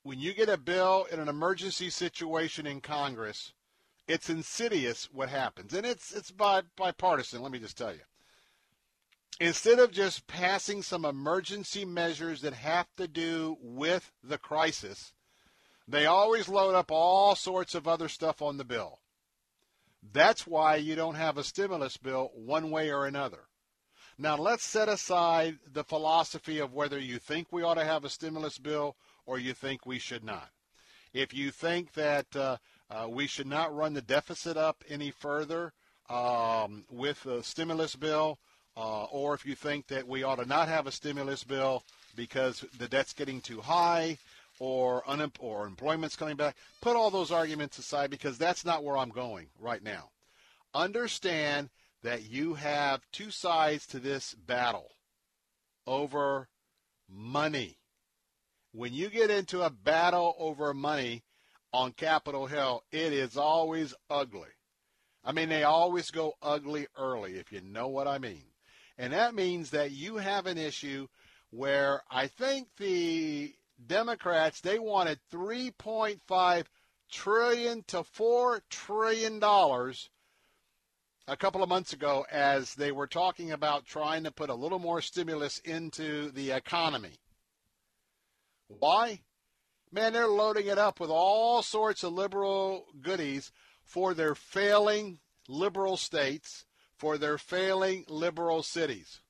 when 0.04 0.20
you 0.20 0.34
get 0.34 0.48
a 0.48 0.58
bill 0.58 1.06
in 1.12 1.20
an 1.20 1.28
emergency 1.28 1.90
situation 1.90 2.66
in 2.66 2.80
Congress, 2.80 3.52
it's 4.10 4.30
insidious 4.30 5.08
what 5.14 5.30
happens, 5.30 5.74
and 5.74 5.86
it's 5.86 6.12
it's 6.12 6.32
by 6.32 6.64
bipartisan. 6.76 7.44
Let 7.44 7.52
me 7.52 7.60
just 7.60 7.78
tell 7.78 7.94
you. 7.94 8.02
Instead 9.40 9.80
of 9.80 9.92
just 9.92 10.28
passing 10.28 10.82
some 10.82 11.06
emergency 11.06 11.86
measures 11.86 12.42
that 12.42 12.54
have 12.54 12.88
to 12.98 13.08
do 13.08 13.56
with 13.62 14.12
the 14.22 14.40
crisis, 14.40 15.14
they 15.88 16.08
always 16.08 16.50
load 16.50 16.76
up 16.76 16.92
all 16.92 17.36
sorts 17.36 17.76
of 17.76 17.88
other 17.88 18.10
stuff 18.10 18.42
on 18.42 18.58
the 18.58 18.66
bill. 18.66 19.00
That's 20.12 20.48
why 20.48 20.78
you 20.78 20.96
don't 20.96 21.16
have 21.16 21.38
a 21.38 21.44
stimulus 21.44 21.96
bill 21.96 22.32
one 22.34 22.72
way 22.72 22.92
or 22.92 23.06
another. 23.06 23.48
Now, 24.18 24.38
let's 24.38 24.64
set 24.64 24.90
aside 24.90 25.60
the 25.72 25.84
philosophy 25.84 26.58
of 26.58 26.74
whether 26.74 27.00
you 27.00 27.20
think 27.20 27.48
we 27.52 27.64
ought 27.64 27.76
to 27.76 27.86
have 27.86 28.04
a 28.04 28.10
stimulus 28.10 28.58
bill 28.58 28.98
or 29.26 29.38
you 29.40 29.54
think 29.54 29.86
we 29.86 30.00
should 30.00 30.24
not. 30.24 30.50
If 31.14 31.34
you 31.34 31.52
think 31.52 31.94
that 31.94 32.36
uh, 32.36 32.58
uh, 32.90 33.08
we 33.10 33.28
should 33.28 33.48
not 33.48 33.76
run 33.76 33.94
the 33.94 34.02
deficit 34.02 34.58
up 34.58 34.84
any 34.88 35.12
further 35.12 35.74
um, 36.10 36.86
with 36.90 37.22
the 37.24 37.44
stimulus 37.44 37.96
bill, 37.96 38.40
uh, 38.76 39.04
or 39.06 39.34
if 39.34 39.46
you 39.46 39.56
think 39.56 39.88
that 39.88 40.08
we 40.08 40.24
ought 40.24 40.38
to 40.38 40.46
not 40.46 40.68
have 40.68 40.88
a 40.88 40.92
stimulus 40.92 41.44
bill 41.44 41.84
because 42.16 42.66
the 42.78 42.88
debt's 42.88 43.14
getting 43.14 43.42
too 43.42 43.62
high 43.62 44.18
or, 44.60 45.04
un- 45.08 45.32
or 45.40 45.68
employment's 45.68 46.16
coming 46.16 46.36
back, 46.36 46.56
put 46.82 46.96
all 46.96 47.12
those 47.12 47.32
arguments 47.32 47.78
aside 47.78 48.10
because 48.10 48.38
that's 48.38 48.66
not 48.66 48.84
where 48.84 48.98
I'm 48.98 49.10
going 49.10 49.48
right 49.60 49.84
now. 49.84 50.10
Understand 50.74 51.70
that 52.04 52.30
you 52.30 52.56
have 52.56 53.02
two 53.12 53.32
sides 53.32 53.86
to 53.88 54.00
this 54.00 54.34
battle 54.34 54.92
over 55.86 56.48
money. 57.10 57.78
When 58.72 58.94
you 58.94 59.10
get 59.10 59.30
into 59.30 59.62
a 59.62 59.70
battle 59.70 60.36
over 60.40 60.74
money, 60.74 61.24
on 61.72 61.92
Capitol 61.94 62.48
Hill, 62.48 62.84
it 62.92 63.14
is 63.14 63.38
always 63.38 63.94
ugly. 64.10 64.50
I 65.24 65.32
mean, 65.32 65.50
they 65.50 65.64
always 65.64 66.12
go 66.12 66.34
ugly 66.42 66.88
early, 66.98 67.38
if 67.38 67.52
you 67.52 67.62
know 67.62 67.88
what 67.88 68.08
I 68.08 68.18
mean. 68.18 68.46
And 68.98 69.14
that 69.14 69.36
means 69.36 69.70
that 69.72 69.92
you 69.92 70.18
have 70.18 70.46
an 70.46 70.58
issue 70.58 71.08
where 71.52 72.02
I 72.10 72.28
think 72.28 72.68
the 72.78 73.54
Democrats, 73.86 74.62
they 74.62 74.80
wanted 74.80 75.20
3.5 75.32 76.66
trillion 77.12 77.84
to 77.88 78.04
4 78.04 78.62
trillion 78.70 79.40
dollars 79.40 80.10
a 81.28 81.38
couple 81.38 81.62
of 81.62 81.70
months 81.70 81.94
ago 81.94 82.26
as 82.32 82.74
they 82.74 82.92
were 82.92 83.08
talking 83.08 83.52
about 83.52 83.86
trying 83.86 84.24
to 84.24 84.32
put 84.32 84.50
a 84.50 84.56
little 84.56 84.80
more 84.80 85.02
stimulus 85.02 85.60
into 85.60 86.32
the 86.32 86.52
economy. 86.52 87.20
Why? 88.68 89.22
Man, 89.92 90.14
they're 90.14 90.28
loading 90.28 90.68
it 90.68 90.78
up 90.78 91.00
with 91.00 91.10
all 91.10 91.64
sorts 91.64 92.04
of 92.04 92.14
liberal 92.14 92.86
goodies 93.02 93.52
for 93.84 94.14
their 94.14 94.36
failing 94.36 95.20
liberal 95.48 95.98
states, 95.98 96.66
for 96.96 97.18
their 97.18 97.38
failing 97.38 98.06
liberal 98.08 98.62
cities. 98.62 99.22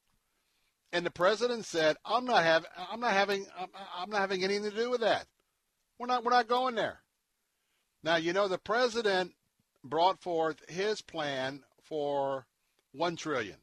And 0.92 1.06
the 1.06 1.12
president 1.12 1.66
said, 1.66 1.98
"I'm 2.04 2.26
not 2.26 2.44
have 2.44 2.66
I'm 2.92 3.00
not 3.00 3.14
having 3.14 3.46
I'm, 3.58 3.70
I'm 3.96 4.10
not 4.10 4.20
having 4.20 4.44
anything 4.44 4.70
to 4.70 4.76
do 4.76 4.90
with 4.90 5.02
that. 5.02 5.28
We're 5.98 6.08
not 6.08 6.24
we're 6.24 6.32
not 6.32 6.48
going 6.48 6.76
there." 6.76 7.02
Now, 8.04 8.16
you 8.16 8.34
know 8.34 8.48
the 8.48 8.58
president 8.58 9.34
brought 9.84 10.22
forth 10.22 10.68
his 10.70 11.02
plan 11.02 11.64
for 11.84 12.48
1 12.94 13.16
trillion. 13.16 13.58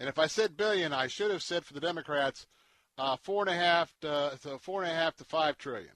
And 0.00 0.08
if 0.08 0.18
I 0.18 0.26
said 0.26 0.56
billion, 0.56 0.92
I 0.92 1.08
should 1.08 1.30
have 1.30 1.42
said 1.42 1.64
for 1.64 1.74
the 1.74 1.80
Democrats 1.80 2.46
uh, 2.98 3.16
four 3.22 3.42
and 3.42 3.50
a 3.50 3.58
half 3.58 3.92
to, 4.00 4.38
to 4.42 4.58
four 4.58 4.82
and 4.82 4.90
a 4.90 4.94
half 4.94 5.16
to 5.16 5.24
five 5.24 5.56
trillion. 5.56 5.94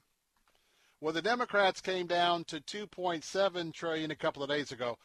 Well, 1.00 1.12
the 1.12 1.22
Democrats 1.22 1.80
came 1.80 2.06
down 2.06 2.44
to 2.44 2.60
2.7 2.60 3.74
trillion 3.74 4.12
a 4.12 4.16
couple 4.16 4.42
of 4.42 4.48
days 4.48 4.70
ago. 4.70 4.96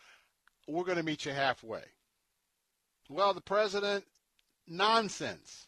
We're 0.67 0.83
going 0.83 0.97
to 0.97 1.03
meet 1.03 1.25
you 1.25 1.31
halfway. 1.31 1.83
Well, 3.09 3.33
the 3.33 3.41
president, 3.41 4.05
nonsense, 4.67 5.67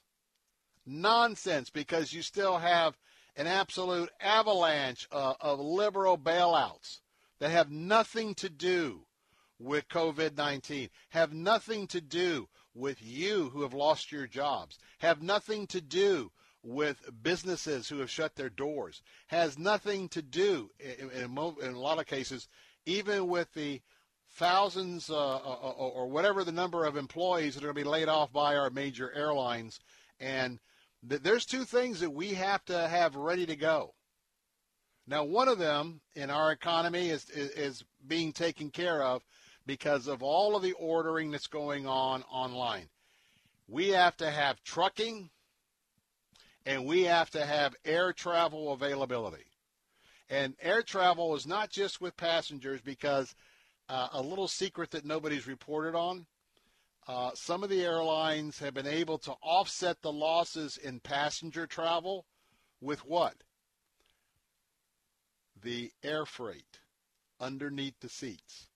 nonsense, 0.85 1.69
because 1.69 2.13
you 2.13 2.21
still 2.21 2.59
have 2.59 2.95
an 3.35 3.47
absolute 3.47 4.09
avalanche 4.19 5.07
uh, 5.11 5.33
of 5.41 5.59
liberal 5.59 6.17
bailouts 6.17 6.99
that 7.39 7.49
have 7.49 7.71
nothing 7.71 8.35
to 8.35 8.49
do 8.49 9.05
with 9.57 9.87
COVID 9.87 10.37
19, 10.37 10.89
have 11.09 11.33
nothing 11.33 11.87
to 11.87 12.01
do 12.01 12.47
with 12.73 13.01
you 13.01 13.49
who 13.49 13.61
have 13.61 13.73
lost 13.73 14.11
your 14.11 14.27
jobs, 14.27 14.77
have 14.99 15.21
nothing 15.21 15.67
to 15.67 15.81
do 15.81 16.31
with 16.61 17.09
businesses 17.21 17.87
who 17.87 17.99
have 17.99 18.09
shut 18.09 18.35
their 18.35 18.49
doors, 18.49 19.01
has 19.27 19.57
nothing 19.57 20.09
to 20.09 20.21
do, 20.21 20.69
in, 20.79 21.09
in, 21.11 21.37
in 21.61 21.73
a 21.73 21.79
lot 21.79 21.99
of 21.99 22.05
cases, 22.05 22.47
even 22.85 23.27
with 23.27 23.51
the 23.53 23.81
thousands 24.33 25.09
uh, 25.09 25.15
uh, 25.15 25.39
uh 25.39 25.71
or 25.71 26.07
whatever 26.07 26.43
the 26.43 26.51
number 26.51 26.85
of 26.85 26.97
employees 26.97 27.55
that 27.55 27.63
are 27.63 27.67
going 27.67 27.75
to 27.75 27.83
be 27.83 27.89
laid 27.89 28.07
off 28.07 28.31
by 28.31 28.55
our 28.55 28.69
major 28.69 29.11
airlines. 29.13 29.79
And 30.19 30.59
th- 31.07 31.21
there's 31.21 31.45
two 31.45 31.63
things 31.63 32.01
that 32.01 32.11
we 32.11 32.33
have 32.35 32.63
to 32.65 32.87
have 32.87 33.15
ready 33.15 33.45
to 33.45 33.55
go. 33.55 33.93
Now, 35.07 35.23
one 35.23 35.47
of 35.47 35.57
them 35.57 36.01
in 36.13 36.29
our 36.29 36.51
economy 36.51 37.09
is, 37.09 37.27
is, 37.31 37.49
is 37.51 37.83
being 38.05 38.31
taken 38.31 38.69
care 38.69 39.01
of 39.01 39.23
because 39.69 40.07
of 40.07 40.23
all 40.23 40.55
of 40.55 40.63
the 40.63 40.71
ordering 40.71 41.29
that's 41.29 41.45
going 41.45 41.85
on 41.85 42.23
online. 42.23 42.89
We 43.67 43.89
have 43.89 44.17
to 44.17 44.31
have 44.31 44.63
trucking 44.63 45.29
and 46.65 46.87
we 46.87 47.03
have 47.03 47.29
to 47.29 47.45
have 47.45 47.75
air 47.85 48.11
travel 48.11 48.73
availability. 48.73 49.45
And 50.27 50.55
air 50.59 50.81
travel 50.81 51.35
is 51.35 51.45
not 51.45 51.69
just 51.69 52.01
with 52.01 52.17
passengers 52.17 52.81
because 52.81 53.35
uh, 53.89 54.07
a 54.11 54.23
little 54.23 54.47
secret 54.47 54.89
that 54.89 55.05
nobody's 55.05 55.45
reported 55.45 55.93
on. 55.95 56.25
Uh, 57.07 57.29
some 57.35 57.63
of 57.63 57.69
the 57.69 57.83
airlines 57.83 58.57
have 58.57 58.73
been 58.73 58.87
able 58.87 59.19
to 59.19 59.33
offset 59.43 60.01
the 60.01 60.11
losses 60.11 60.77
in 60.77 60.99
passenger 60.99 61.67
travel 61.67 62.25
with 62.81 63.05
what? 63.05 63.35
The 65.61 65.91
air 66.01 66.25
freight 66.25 66.79
underneath 67.39 67.99
the 67.99 68.09
seats. 68.09 68.68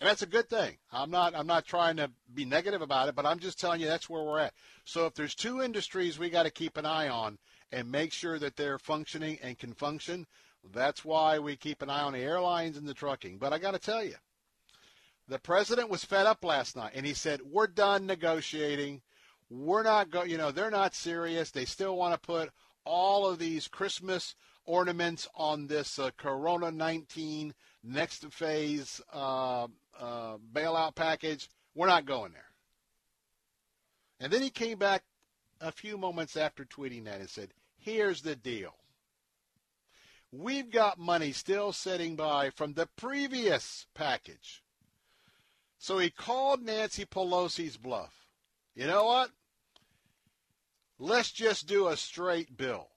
And 0.00 0.08
that's 0.08 0.22
a 0.22 0.26
good 0.26 0.48
thing. 0.48 0.78
I'm 0.90 1.10
not 1.10 1.34
I'm 1.34 1.46
not 1.46 1.66
trying 1.66 1.96
to 1.96 2.10
be 2.32 2.46
negative 2.46 2.80
about 2.80 3.08
it, 3.08 3.14
but 3.14 3.26
I'm 3.26 3.38
just 3.38 3.60
telling 3.60 3.82
you 3.82 3.86
that's 3.86 4.08
where 4.08 4.22
we're 4.22 4.38
at. 4.38 4.54
So 4.84 5.04
if 5.04 5.14
there's 5.14 5.34
two 5.34 5.60
industries 5.60 6.18
we 6.18 6.30
got 6.30 6.44
to 6.44 6.50
keep 6.50 6.78
an 6.78 6.86
eye 6.86 7.08
on 7.08 7.38
and 7.70 7.90
make 7.90 8.12
sure 8.12 8.38
that 8.38 8.56
they're 8.56 8.78
functioning 8.78 9.38
and 9.42 9.58
can 9.58 9.74
function, 9.74 10.26
that's 10.72 11.04
why 11.04 11.38
we 11.38 11.54
keep 11.54 11.82
an 11.82 11.90
eye 11.90 12.00
on 12.00 12.14
the 12.14 12.20
airlines 12.20 12.78
and 12.78 12.88
the 12.88 12.94
trucking. 12.94 13.36
But 13.36 13.52
I 13.52 13.58
got 13.58 13.72
to 13.72 13.78
tell 13.78 14.02
you, 14.02 14.14
the 15.28 15.38
president 15.38 15.90
was 15.90 16.04
fed 16.04 16.26
up 16.26 16.44
last 16.44 16.76
night 16.76 16.92
and 16.94 17.04
he 17.04 17.12
said, 17.12 17.42
"We're 17.42 17.66
done 17.66 18.06
negotiating. 18.06 19.02
We're 19.50 19.82
not 19.82 20.10
go, 20.10 20.22
you 20.22 20.38
know, 20.38 20.50
they're 20.50 20.70
not 20.70 20.94
serious. 20.94 21.50
They 21.50 21.66
still 21.66 21.96
want 21.96 22.14
to 22.14 22.26
put 22.26 22.50
all 22.86 23.26
of 23.26 23.38
these 23.38 23.68
Christmas 23.68 24.34
ornaments 24.64 25.28
on 25.34 25.66
this 25.66 25.98
uh, 25.98 26.10
Corona 26.16 26.70
19 26.70 27.54
next 27.82 28.32
phase 28.32 29.00
uh, 29.12 29.66
uh, 30.00 30.38
bailout 30.52 30.94
package. 30.94 31.48
We're 31.74 31.86
not 31.86 32.06
going 32.06 32.32
there. 32.32 32.50
And 34.18 34.32
then 34.32 34.42
he 34.42 34.50
came 34.50 34.78
back 34.78 35.02
a 35.60 35.70
few 35.70 35.96
moments 35.96 36.36
after 36.36 36.64
tweeting 36.64 37.04
that 37.04 37.20
and 37.20 37.28
said, 37.28 37.50
Here's 37.78 38.22
the 38.22 38.36
deal. 38.36 38.74
We've 40.32 40.70
got 40.70 40.98
money 40.98 41.32
still 41.32 41.72
sitting 41.72 42.14
by 42.16 42.50
from 42.50 42.74
the 42.74 42.88
previous 42.96 43.86
package. 43.94 44.62
So 45.78 45.98
he 45.98 46.10
called 46.10 46.62
Nancy 46.62 47.04
Pelosi's 47.04 47.76
bluff. 47.76 48.26
You 48.74 48.86
know 48.86 49.06
what? 49.06 49.30
Let's 50.98 51.32
just 51.32 51.66
do 51.66 51.88
a 51.88 51.96
straight 51.96 52.56
bill. 52.56 52.88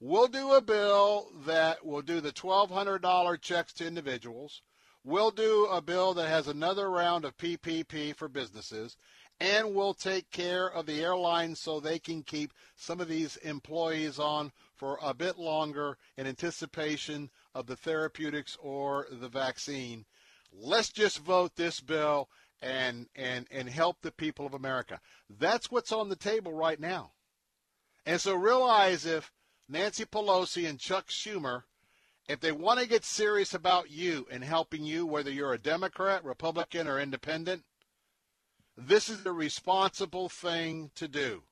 We'll 0.00 0.28
do 0.28 0.52
a 0.52 0.60
bill 0.60 1.28
that 1.46 1.84
will 1.84 2.02
do 2.02 2.20
the 2.20 2.32
$1,200 2.32 3.40
checks 3.40 3.72
to 3.74 3.86
individuals. 3.86 4.62
We'll 5.06 5.30
do 5.30 5.66
a 5.66 5.82
bill 5.82 6.14
that 6.14 6.28
has 6.28 6.48
another 6.48 6.90
round 6.90 7.26
of 7.26 7.36
PPP 7.36 8.16
for 8.16 8.26
businesses, 8.26 8.96
and 9.38 9.74
we'll 9.74 9.92
take 9.92 10.30
care 10.30 10.66
of 10.66 10.86
the 10.86 11.02
airlines 11.02 11.60
so 11.60 11.78
they 11.78 11.98
can 11.98 12.22
keep 12.22 12.54
some 12.74 13.00
of 13.00 13.08
these 13.08 13.36
employees 13.36 14.18
on 14.18 14.50
for 14.74 14.98
a 15.02 15.12
bit 15.12 15.38
longer 15.38 15.98
in 16.16 16.26
anticipation 16.26 17.30
of 17.54 17.66
the 17.66 17.76
therapeutics 17.76 18.56
or 18.62 19.06
the 19.10 19.28
vaccine. 19.28 20.06
Let's 20.50 20.90
just 20.90 21.18
vote 21.18 21.56
this 21.56 21.80
bill 21.80 22.30
and 22.62 23.08
and 23.14 23.46
and 23.50 23.68
help 23.68 24.00
the 24.00 24.12
people 24.12 24.46
of 24.46 24.54
America. 24.54 25.00
That's 25.28 25.70
what's 25.70 25.92
on 25.92 26.08
the 26.08 26.16
table 26.16 26.54
right 26.54 26.80
now. 26.80 27.12
And 28.06 28.18
so 28.20 28.34
realize 28.34 29.04
if 29.04 29.30
Nancy 29.68 30.06
Pelosi 30.06 30.66
and 30.66 30.78
Chuck 30.78 31.08
Schumer 31.08 31.64
if 32.28 32.40
they 32.40 32.52
want 32.52 32.80
to 32.80 32.88
get 32.88 33.04
serious 33.04 33.54
about 33.54 33.90
you 33.90 34.26
and 34.30 34.42
helping 34.42 34.84
you, 34.84 35.04
whether 35.06 35.30
you're 35.30 35.52
a 35.52 35.58
Democrat, 35.58 36.24
Republican, 36.24 36.88
or 36.88 36.98
independent, 36.98 37.62
this 38.76 39.08
is 39.08 39.22
the 39.22 39.32
responsible 39.32 40.28
thing 40.28 40.90
to 40.94 41.06
do. 41.06 41.42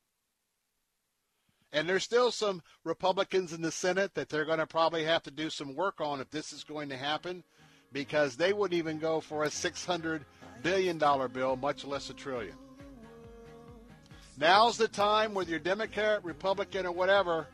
And 1.71 1.89
there's 1.89 2.03
still 2.03 2.31
some 2.31 2.61
Republicans 2.83 3.53
in 3.53 3.61
the 3.61 3.71
Senate 3.71 4.13
that 4.13 4.29
they're 4.29 4.45
going 4.45 4.59
to 4.59 4.67
probably 4.67 5.03
have 5.05 5.23
to 5.23 5.31
do 5.31 5.49
some 5.49 5.75
work 5.75 6.01
on 6.01 6.21
if 6.21 6.29
this 6.29 6.53
is 6.53 6.63
going 6.63 6.89
to 6.89 6.97
happen 6.97 7.43
because 7.91 8.35
they 8.35 8.53
wouldn't 8.53 8.77
even 8.77 8.99
go 8.99 9.19
for 9.19 9.43
a 9.43 9.49
$600 9.49 10.21
billion 10.61 10.97
bill, 10.97 11.55
much 11.55 11.85
less 11.85 12.09
a 12.09 12.13
trillion. 12.13 12.55
Now's 14.37 14.77
the 14.77 14.87
time, 14.87 15.33
whether 15.33 15.51
you're 15.51 15.59
Democrat, 15.59 16.23
Republican, 16.23 16.85
or 16.87 16.91
whatever, 16.91 17.47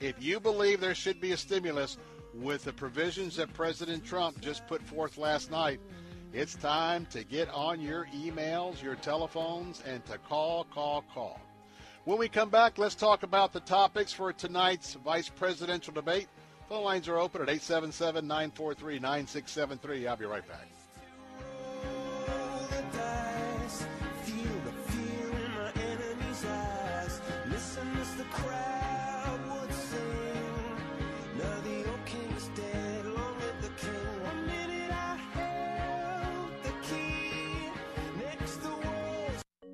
if 0.00 0.14
you 0.22 0.40
believe 0.40 0.80
there 0.80 0.94
should 0.94 1.20
be 1.20 1.32
a 1.32 1.36
stimulus, 1.36 1.98
with 2.34 2.64
the 2.64 2.72
provisions 2.72 3.36
that 3.36 3.52
President 3.52 4.04
Trump 4.04 4.40
just 4.40 4.66
put 4.66 4.82
forth 4.82 5.18
last 5.18 5.50
night, 5.50 5.80
it's 6.32 6.54
time 6.54 7.06
to 7.06 7.24
get 7.24 7.48
on 7.50 7.80
your 7.80 8.06
emails, 8.14 8.82
your 8.82 8.94
telephones, 8.94 9.82
and 9.86 10.04
to 10.06 10.18
call, 10.18 10.64
call, 10.64 11.04
call. 11.12 11.40
When 12.04 12.18
we 12.18 12.28
come 12.28 12.50
back, 12.50 12.78
let's 12.78 12.94
talk 12.94 13.24
about 13.24 13.52
the 13.52 13.60
topics 13.60 14.12
for 14.12 14.32
tonight's 14.32 14.94
vice 14.94 15.28
presidential 15.28 15.92
debate. 15.92 16.28
Phone 16.68 16.84
lines 16.84 17.08
are 17.08 17.18
open 17.18 17.42
at 17.42 17.48
877 17.48 18.26
943 18.26 18.98
9673. 19.00 20.06
I'll 20.06 20.16
be 20.16 20.24
right 20.24 20.46
back. 20.46 20.68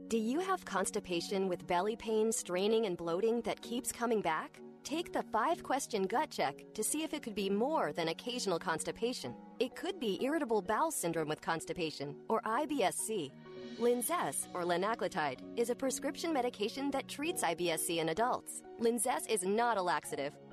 Do 0.09 0.19
you 0.19 0.39
have 0.39 0.65
constipation 0.65 1.49
with 1.49 1.67
belly 1.67 1.97
pain, 1.97 2.31
straining, 2.31 2.87
and 2.87 2.97
bloating 2.97 3.41
that 3.41 3.61
keeps 3.61 3.91
coming 3.91 4.21
back? 4.21 4.61
Take 4.85 5.13
the 5.13 5.25
five 5.33 5.65
question 5.65 6.05
gut 6.05 6.31
check 6.31 6.63
to 6.75 6.85
see 6.85 7.03
if 7.03 7.13
it 7.13 7.25
could 7.25 7.35
be 7.35 7.51
more 7.51 7.93
than 7.93 8.07
occasional 8.07 8.61
constipation. 8.61 9.35
It 9.59 9.75
could 9.75 9.99
be 9.99 10.23
irritable 10.23 10.63
bowel 10.63 10.93
syndrome 10.93 11.27
with 11.29 11.41
constipation, 11.41 12.15
or 12.29 12.41
IBSC. 12.43 13.33
Linzess, 13.81 14.47
or 14.55 14.63
linaclotide, 14.63 15.41
is 15.57 15.71
a 15.71 15.75
prescription 15.75 16.33
medication 16.33 16.89
that 16.93 17.09
treats 17.09 17.43
IBS-C 17.43 17.99
in 17.99 18.11
adults. 18.11 18.63
Linzess 18.81 19.29
is 19.29 19.43
not 19.43 19.77
a 19.77 19.83
laxative. 19.83 20.37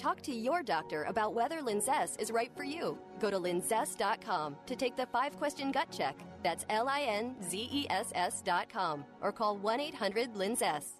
Talk 0.00 0.22
to 0.22 0.32
your 0.32 0.62
doctor 0.62 1.02
about 1.02 1.34
whether 1.34 1.60
Linzess 1.60 2.18
is 2.18 2.30
right 2.30 2.50
for 2.56 2.64
you. 2.64 2.96
Go 3.20 3.30
to 3.30 3.36
linzess.com 3.38 4.56
to 4.64 4.74
take 4.74 4.96
the 4.96 5.04
five 5.04 5.36
question 5.36 5.70
gut 5.70 5.90
check. 5.90 6.18
That's 6.42 6.64
L 6.70 6.88
I 6.88 7.02
N 7.02 7.36
Z 7.42 7.68
E 7.70 7.86
S 7.90 8.10
S.com 8.14 9.04
or 9.20 9.30
call 9.30 9.58
1 9.58 9.78
800 9.78 10.32
Linzess. 10.32 10.99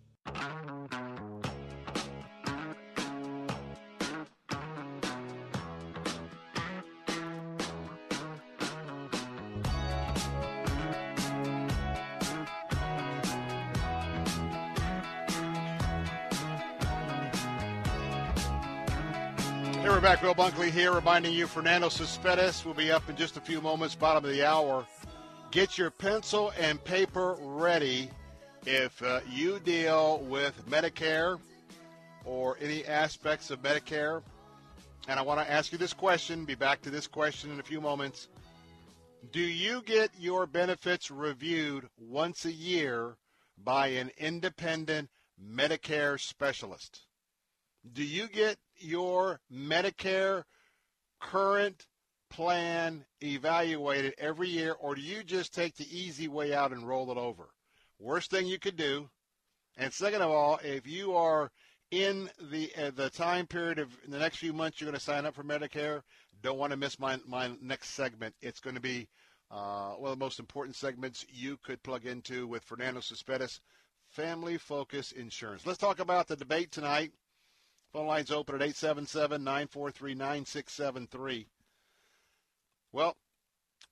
Hey, 19.81 19.89
we're 19.89 19.99
back. 19.99 20.21
Bill 20.21 20.35
Bunkley 20.35 20.69
here, 20.69 20.91
reminding 20.91 21.33
you 21.33 21.47
Fernando 21.47 21.89
Cespedes 21.89 22.63
will 22.63 22.75
be 22.75 22.91
up 22.91 23.09
in 23.09 23.15
just 23.15 23.35
a 23.35 23.41
few 23.41 23.59
moments, 23.61 23.95
bottom 23.95 24.23
of 24.23 24.29
the 24.29 24.45
hour. 24.45 24.85
Get 25.49 25.77
your 25.77 25.89
pencil 25.89 26.53
and 26.59 26.83
paper 26.83 27.35
ready 27.39 28.11
if 28.65 29.01
uh, 29.01 29.21
you 29.29 29.59
deal 29.59 30.19
with 30.19 30.69
Medicare 30.69 31.39
or 32.25 32.57
any 32.61 32.85
aspects 32.85 33.49
of 33.49 33.61
Medicare. 33.61 34.21
And 35.07 35.19
I 35.19 35.23
want 35.23 35.39
to 35.39 35.51
ask 35.51 35.71
you 35.71 35.77
this 35.77 35.93
question, 35.93 36.45
be 36.45 36.55
back 36.55 36.81
to 36.83 36.91
this 36.91 37.07
question 37.07 37.51
in 37.51 37.59
a 37.59 37.63
few 37.63 37.81
moments. 37.81 38.27
Do 39.31 39.39
you 39.39 39.81
get 39.83 40.11
your 40.19 40.45
benefits 40.45 41.09
reviewed 41.09 41.87
once 41.99 42.45
a 42.45 42.51
year 42.51 43.17
by 43.57 43.87
an 43.87 44.11
independent 44.17 45.09
Medicare 45.43 46.19
specialist? 46.19 47.01
Do 47.93 48.03
you 48.03 48.27
get 48.27 48.57
your 48.77 49.39
Medicare 49.51 50.43
current 51.19 51.87
plan 52.29 53.05
evaluated 53.21 54.13
every 54.17 54.49
year, 54.49 54.73
or 54.73 54.95
do 54.95 55.01
you 55.01 55.23
just 55.23 55.53
take 55.53 55.75
the 55.75 55.97
easy 55.97 56.27
way 56.27 56.53
out 56.53 56.71
and 56.71 56.87
roll 56.87 57.11
it 57.11 57.17
over? 57.17 57.49
Worst 58.01 58.31
thing 58.31 58.47
you 58.47 58.57
could 58.57 58.77
do. 58.77 59.09
And 59.77 59.93
second 59.93 60.23
of 60.23 60.31
all, 60.31 60.59
if 60.63 60.87
you 60.87 61.15
are 61.15 61.51
in 61.91 62.31
the 62.41 62.71
uh, 62.75 62.89
the 62.95 63.11
time 63.11 63.45
period 63.45 63.77
of 63.77 63.95
the 64.07 64.17
next 64.17 64.37
few 64.37 64.53
months, 64.53 64.81
you're 64.81 64.89
going 64.89 64.97
to 64.97 65.03
sign 65.03 65.25
up 65.25 65.35
for 65.35 65.43
Medicare. 65.43 66.01
Don't 66.41 66.57
want 66.57 66.71
to 66.71 66.77
miss 66.77 66.97
my 66.99 67.19
my 67.27 67.51
next 67.61 67.91
segment. 67.91 68.33
It's 68.41 68.59
going 68.59 68.75
to 68.75 68.81
be 68.81 69.07
uh, 69.51 69.91
one 69.91 70.11
of 70.11 70.17
the 70.17 70.25
most 70.25 70.39
important 70.39 70.75
segments 70.75 71.27
you 71.29 71.57
could 71.63 71.83
plug 71.83 72.07
into 72.07 72.47
with 72.47 72.63
Fernando 72.63 73.01
Cespedes, 73.01 73.61
Family 74.09 74.57
Focus 74.57 75.11
Insurance. 75.11 75.67
Let's 75.67 75.77
talk 75.77 75.99
about 75.99 76.27
the 76.27 76.35
debate 76.35 76.71
tonight. 76.71 77.11
Phone 77.93 78.07
lines 78.07 78.31
open 78.31 78.55
at 78.55 78.61
877-943-9673. 78.69 81.45
Well, 82.93 83.15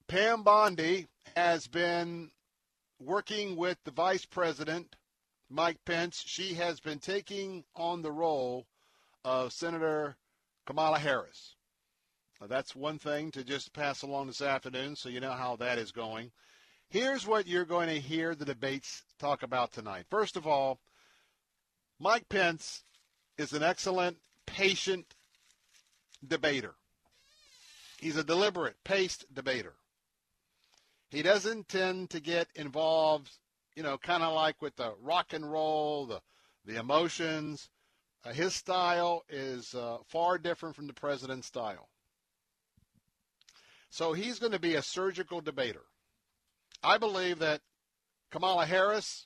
Pam 0.08 0.44
Bondi 0.44 1.08
has 1.36 1.68
been 1.68 2.32
working 3.00 3.56
with 3.56 3.78
the 3.84 3.92
Vice 3.92 4.26
President, 4.26 4.96
Mike 5.50 5.80
Pence. 5.86 6.24
She 6.26 6.54
has 6.56 6.80
been 6.80 7.00
taking 7.00 7.64
on 7.76 8.02
the 8.02 8.12
role 8.12 8.68
of 9.24 9.54
Senator 9.54 10.18
Kamala 10.66 11.00
Harris. 11.00 11.56
Now, 12.40 12.48
that's 12.48 12.76
one 12.76 13.00
thing 13.00 13.32
to 13.32 13.44
just 13.44 13.74
pass 13.74 14.02
along 14.02 14.28
this 14.28 14.42
afternoon 14.42 14.96
so 14.96 15.10
you 15.10 15.20
know 15.20 15.32
how 15.32 15.56
that 15.58 15.78
is 15.78 15.92
going. 15.92 16.32
Here's 16.90 17.28
what 17.28 17.48
you're 17.48 17.66
going 17.66 17.90
to 17.90 18.00
hear 18.00 18.34
the 18.34 18.46
debates 18.46 19.04
talk 19.20 19.44
about 19.44 19.72
tonight. 19.72 20.06
First 20.10 20.38
of 20.38 20.48
all, 20.48 20.80
Mike 22.00 22.30
Pence 22.30 22.84
is 23.38 23.54
an 23.54 23.62
excellent, 23.62 24.18
patient 24.46 25.14
debater. 26.26 26.76
He's 28.00 28.16
a 28.16 28.24
deliberate, 28.24 28.76
paced 28.84 29.26
debater. 29.34 29.74
He 31.10 31.22
doesn't 31.24 31.70
tend 31.70 32.12
to 32.12 32.20
get 32.20 32.48
involved, 32.56 33.32
you 33.76 33.84
know, 33.84 33.98
kind 33.98 34.24
of 34.24 34.34
like 34.34 34.62
with 34.62 34.76
the 34.76 34.94
rock 35.02 35.34
and 35.34 35.50
roll, 35.50 36.06
the 36.06 36.22
the 36.66 36.80
emotions. 36.80 37.70
Uh, 38.24 38.32
his 38.32 38.54
style 38.54 39.24
is 39.30 39.74
uh, 39.74 39.98
far 40.08 40.38
different 40.38 40.76
from 40.76 40.88
the 40.88 40.94
president's 40.94 41.48
style. 41.48 41.90
So 43.90 44.14
he's 44.14 44.40
going 44.40 44.52
to 44.52 44.60
be 44.60 44.76
a 44.76 44.82
surgical 44.82 45.42
debater. 45.42 45.82
I 46.84 46.98
believe 46.98 47.40
that 47.40 47.62
Kamala 48.30 48.66
Harris, 48.66 49.26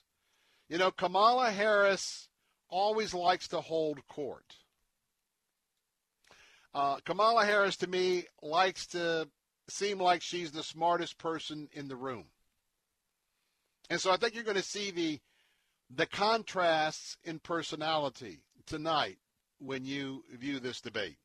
you 0.68 0.78
know, 0.78 0.90
Kamala 0.90 1.50
Harris 1.50 2.28
always 2.68 3.12
likes 3.12 3.48
to 3.48 3.60
hold 3.60 4.06
court. 4.08 4.54
Uh, 6.74 6.96
Kamala 7.04 7.44
Harris, 7.44 7.76
to 7.78 7.86
me, 7.86 8.24
likes 8.42 8.86
to 8.88 9.28
seem 9.68 9.98
like 9.98 10.22
she's 10.22 10.52
the 10.52 10.62
smartest 10.62 11.18
person 11.18 11.68
in 11.72 11.88
the 11.88 11.96
room. 11.96 12.26
And 13.90 14.00
so 14.00 14.10
I 14.10 14.16
think 14.16 14.34
you're 14.34 14.44
going 14.44 14.56
to 14.56 14.62
see 14.62 14.90
the 14.90 15.20
the 15.90 16.06
contrasts 16.06 17.18
in 17.24 17.38
personality 17.38 18.40
tonight 18.66 19.18
when 19.58 19.84
you 19.84 20.24
view 20.32 20.58
this 20.58 20.80
debate. 20.80 21.18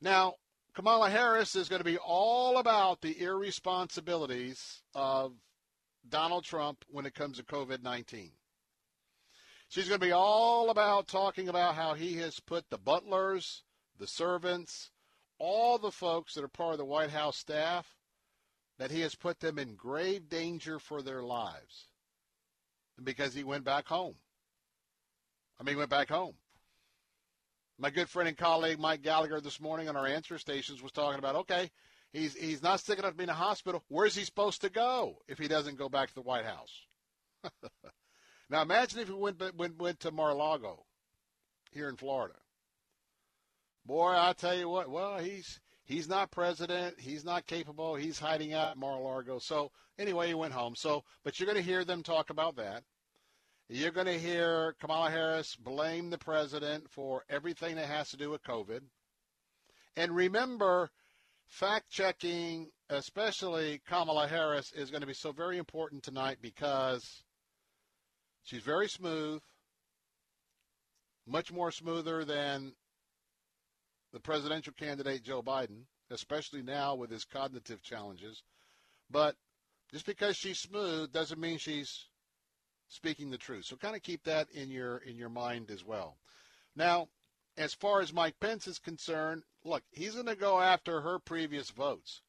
Now, 0.00 0.34
Kamala 0.74 1.10
Harris 1.10 1.56
is 1.56 1.68
going 1.68 1.80
to 1.80 1.84
be 1.84 1.98
all 1.98 2.58
about 2.58 3.00
the 3.00 3.20
irresponsibilities 3.20 4.82
of 4.94 5.32
Donald 6.08 6.44
Trump 6.44 6.84
when 6.88 7.04
it 7.04 7.14
comes 7.14 7.38
to 7.38 7.42
COVID 7.42 7.82
19. 7.82 8.30
She's 9.68 9.88
going 9.88 10.00
to 10.00 10.06
be 10.06 10.12
all 10.12 10.70
about 10.70 11.08
talking 11.08 11.48
about 11.48 11.74
how 11.74 11.94
he 11.94 12.16
has 12.18 12.40
put 12.40 12.70
the 12.70 12.78
butlers, 12.78 13.64
the 13.98 14.06
servants, 14.06 14.90
all 15.38 15.78
the 15.78 15.90
folks 15.90 16.34
that 16.34 16.44
are 16.44 16.48
part 16.48 16.72
of 16.72 16.78
the 16.78 16.84
White 16.84 17.10
House 17.10 17.36
staff, 17.36 17.86
that 18.78 18.90
he 18.90 19.00
has 19.00 19.14
put 19.14 19.40
them 19.40 19.58
in 19.58 19.74
grave 19.74 20.28
danger 20.28 20.78
for 20.78 21.02
their 21.02 21.22
lives 21.22 21.86
because 23.02 23.34
he 23.34 23.44
went 23.44 23.64
back 23.64 23.86
home. 23.86 24.14
I 25.60 25.64
mean, 25.64 25.74
he 25.74 25.78
went 25.78 25.90
back 25.90 26.08
home. 26.08 26.34
My 27.78 27.90
good 27.90 28.08
friend 28.08 28.28
and 28.28 28.36
colleague 28.36 28.78
Mike 28.78 29.02
Gallagher 29.02 29.40
this 29.40 29.60
morning 29.60 29.88
on 29.88 29.96
our 29.96 30.06
answer 30.06 30.38
stations 30.38 30.82
was 30.82 30.92
talking 30.92 31.18
about 31.18 31.36
okay, 31.36 31.70
he's 32.12 32.34
he's 32.34 32.62
not 32.62 32.80
sticking 32.80 33.04
up 33.04 33.12
to 33.12 33.16
be 33.16 33.24
in 33.24 33.30
a 33.30 33.34
hospital. 33.34 33.84
Where's 33.88 34.16
he 34.16 34.24
supposed 34.24 34.62
to 34.62 34.68
go 34.68 35.18
if 35.28 35.38
he 35.38 35.46
doesn't 35.46 35.78
go 35.78 35.88
back 35.88 36.08
to 36.08 36.14
the 36.14 36.22
White 36.22 36.44
House? 36.44 36.86
now 38.50 38.62
imagine 38.62 39.00
if 39.00 39.08
he 39.08 39.14
went, 39.14 39.40
went 39.56 39.78
went 39.78 40.00
to 40.00 40.10
Mar-a-Lago 40.10 40.84
here 41.70 41.88
in 41.88 41.96
Florida. 41.96 42.34
Boy, 43.88 44.14
I 44.18 44.34
tell 44.34 44.54
you 44.54 44.68
what. 44.68 44.90
Well, 44.90 45.16
he's 45.16 45.60
he's 45.86 46.10
not 46.10 46.30
president. 46.30 47.00
He's 47.00 47.24
not 47.24 47.46
capable. 47.46 47.94
He's 47.94 48.18
hiding 48.18 48.52
out 48.52 48.72
at 48.72 48.76
Mar-a-Lago. 48.76 49.38
So 49.38 49.70
anyway, 49.98 50.28
he 50.28 50.34
went 50.34 50.52
home. 50.52 50.74
So, 50.76 51.04
but 51.24 51.40
you're 51.40 51.46
going 51.46 51.56
to 51.56 51.70
hear 51.70 51.86
them 51.86 52.02
talk 52.02 52.28
about 52.28 52.56
that. 52.56 52.84
You're 53.70 53.92
going 53.92 54.06
to 54.06 54.18
hear 54.18 54.74
Kamala 54.78 55.10
Harris 55.10 55.56
blame 55.56 56.10
the 56.10 56.18
president 56.18 56.90
for 56.90 57.24
everything 57.30 57.76
that 57.76 57.86
has 57.86 58.10
to 58.10 58.18
do 58.18 58.28
with 58.28 58.42
COVID. 58.42 58.80
And 59.96 60.14
remember, 60.14 60.90
fact 61.46 61.88
checking, 61.88 62.68
especially 62.90 63.80
Kamala 63.88 64.28
Harris, 64.28 64.70
is 64.76 64.90
going 64.90 65.00
to 65.00 65.06
be 65.06 65.14
so 65.14 65.32
very 65.32 65.56
important 65.56 66.02
tonight 66.02 66.36
because 66.42 67.22
she's 68.42 68.62
very 68.62 68.88
smooth, 68.88 69.40
much 71.26 71.50
more 71.50 71.70
smoother 71.70 72.26
than 72.26 72.74
the 74.12 74.20
presidential 74.20 74.72
candidate 74.72 75.22
Joe 75.22 75.42
Biden, 75.42 75.84
especially 76.10 76.62
now 76.62 76.94
with 76.94 77.10
his 77.10 77.24
cognitive 77.24 77.82
challenges. 77.82 78.42
But 79.10 79.36
just 79.90 80.06
because 80.06 80.36
she's 80.36 80.58
smooth 80.58 81.12
doesn't 81.12 81.40
mean 81.40 81.58
she's 81.58 82.06
speaking 82.88 83.30
the 83.30 83.38
truth. 83.38 83.64
So 83.64 83.76
kind 83.76 83.96
of 83.96 84.02
keep 84.02 84.24
that 84.24 84.50
in 84.50 84.70
your 84.70 84.98
in 84.98 85.16
your 85.16 85.28
mind 85.28 85.70
as 85.70 85.84
well. 85.84 86.18
Now, 86.74 87.08
as 87.56 87.74
far 87.74 88.00
as 88.00 88.12
Mike 88.12 88.38
Pence 88.40 88.66
is 88.66 88.78
concerned, 88.78 89.42
look, 89.64 89.82
he's 89.90 90.14
going 90.14 90.26
to 90.26 90.36
go 90.36 90.60
after 90.60 91.00
her 91.00 91.18
previous 91.18 91.70
votes. 91.70 92.22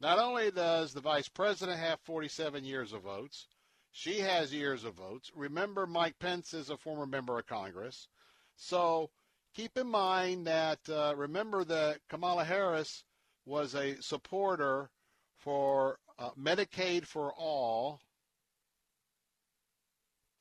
Not 0.00 0.18
only 0.18 0.50
does 0.50 0.92
the 0.92 1.00
vice 1.00 1.28
president 1.28 1.78
have 1.78 2.00
47 2.00 2.64
years 2.64 2.92
of 2.92 3.02
votes, 3.02 3.46
she 3.92 4.20
has 4.20 4.52
years 4.52 4.84
of 4.84 4.94
votes. 4.94 5.30
Remember, 5.34 5.86
Mike 5.86 6.18
Pence 6.18 6.52
is 6.52 6.70
a 6.70 6.76
former 6.76 7.06
member 7.06 7.38
of 7.38 7.46
Congress. 7.46 8.08
So 8.56 9.10
keep 9.54 9.76
in 9.78 9.86
mind 9.86 10.46
that, 10.46 10.80
uh, 10.88 11.14
remember 11.16 11.64
that 11.64 12.00
Kamala 12.08 12.44
Harris 12.44 13.04
was 13.46 13.74
a 13.74 14.00
supporter 14.02 14.90
for 15.38 15.98
uh, 16.18 16.30
Medicaid 16.38 17.06
for 17.06 17.32
all, 17.32 18.00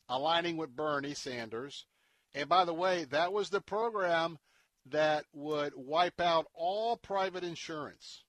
aligning 0.10 0.57
with 0.57 0.76
Bernie 0.76 1.14
Sanders. 1.14 1.85
And 2.34 2.49
by 2.49 2.65
the 2.65 2.73
way, 2.73 3.06
that 3.06 3.31
was 3.31 3.49
the 3.49 3.61
program 3.61 4.40
that 4.88 5.26
would 5.34 5.73
wipe 5.76 6.19
out 6.19 6.48
all 6.53 6.98
private 6.98 7.44
insurance. 7.44 8.23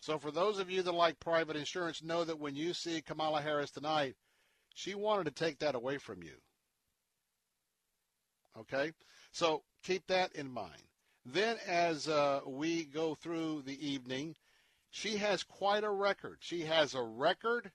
So 0.00 0.18
for 0.18 0.30
those 0.30 0.58
of 0.58 0.70
you 0.70 0.82
that 0.82 0.92
like 0.92 1.18
private 1.18 1.56
insurance, 1.56 2.02
know 2.02 2.24
that 2.24 2.38
when 2.38 2.56
you 2.56 2.74
see 2.74 3.00
Kamala 3.00 3.40
Harris 3.40 3.70
tonight, 3.70 4.14
she 4.74 4.94
wanted 4.94 5.24
to 5.24 5.44
take 5.44 5.60
that 5.60 5.74
away 5.74 5.98
from 5.98 6.22
you. 6.22 6.34
Okay? 8.58 8.92
So 9.32 9.62
keep 9.84 10.06
that 10.08 10.34
in 10.34 10.50
mind. 10.50 10.82
Then 11.24 11.56
as 11.66 12.08
uh, 12.08 12.40
we 12.46 12.84
go 12.84 13.14
through 13.14 13.62
the 13.62 13.86
evening, 13.86 14.34
she 14.90 15.16
has 15.18 15.42
quite 15.42 15.84
a 15.84 15.90
record. 15.90 16.38
She 16.40 16.62
has 16.62 16.94
a 16.94 17.02
record 17.02 17.70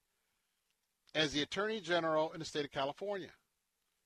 as 1.15 1.33
the 1.33 1.41
Attorney 1.41 1.79
General 1.79 2.31
in 2.33 2.39
the 2.39 2.45
state 2.45 2.65
of 2.65 2.71
California. 2.71 3.31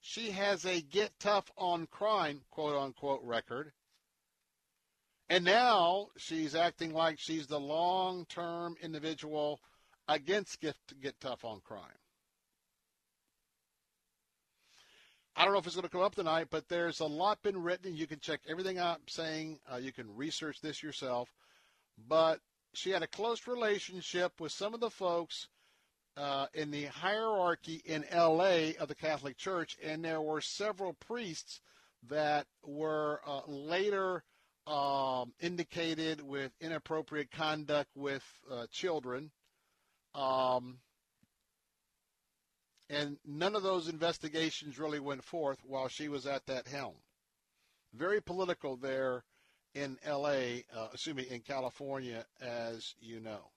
She 0.02 0.32
has 0.32 0.66
a 0.66 0.82
get 0.82 1.12
tough 1.20 1.50
on 1.58 1.88
crime, 1.88 2.42
quote 2.52 2.76
unquote, 2.76 3.22
record. 3.24 3.72
And 5.30 5.46
now 5.46 6.10
she's 6.18 6.56
acting 6.56 6.94
like 6.94 7.20
she's 7.20 7.48
the 7.48 7.60
long 7.60 8.26
term 8.26 8.76
individual 8.82 9.62
against 10.08 10.60
get, 10.60 10.76
get 11.02 11.20
tough 11.20 11.46
on 11.46 11.62
crime. 11.62 12.03
I 15.36 15.44
don't 15.44 15.54
know 15.54 15.60
if 15.60 15.66
it's 15.66 15.76
going 15.76 15.84
to 15.84 15.90
come 15.90 16.02
up 16.02 16.16
tonight, 16.16 16.48
but 16.52 16.70
there's 16.70 17.00
a 17.00 17.06
lot 17.06 17.42
been 17.42 17.62
written. 17.62 17.96
You 17.96 18.06
can 18.06 18.20
check 18.20 18.42
everything 18.48 18.80
I'm 18.80 18.98
saying. 19.08 19.60
Uh, 19.72 19.78
you 19.78 19.92
can 19.92 20.16
research 20.16 20.62
this 20.62 20.84
yourself. 20.84 21.34
But 22.08 22.40
she 22.74 22.92
had 22.92 23.04
a 23.04 23.08
close 23.08 23.48
relationship 23.48 24.40
with 24.40 24.52
some 24.52 24.74
of 24.74 24.80
the 24.80 24.90
folks 24.92 25.48
uh, 26.18 26.48
in 26.54 26.70
the 26.70 26.86
hierarchy 26.86 27.82
in 27.86 28.04
L.A. 28.10 28.76
of 28.76 28.88
the 28.88 28.96
Catholic 28.96 29.38
Church, 29.38 29.78
and 29.84 30.06
there 30.06 30.22
were 30.22 30.42
several 30.42 30.94
priests 30.94 31.62
that 32.10 32.46
were 32.64 33.22
uh, 33.26 33.42
later 33.48 34.24
um, 34.68 35.34
indicated 35.40 36.22
with 36.22 36.52
inappropriate 36.62 37.32
conduct 37.32 37.90
with 37.96 38.24
uh, 38.52 38.68
children. 38.72 39.32
Um, 40.14 40.78
and 42.94 43.18
none 43.26 43.56
of 43.56 43.64
those 43.64 43.88
investigations 43.88 44.78
really 44.78 45.00
went 45.00 45.24
forth 45.24 45.60
while 45.66 45.88
she 45.88 46.08
was 46.08 46.26
at 46.28 46.46
that 46.46 46.68
helm. 46.68 46.96
Very 47.94 48.22
political 48.22 48.78
there 48.78 49.24
in 49.74 49.98
L.A., 50.04 50.64
uh, 50.76 50.90
excuse 50.94 51.16
me, 51.16 51.26
in 51.30 51.42
California, 51.42 52.26
as 52.42 52.94
you 53.00 53.20
know. 53.20 53.50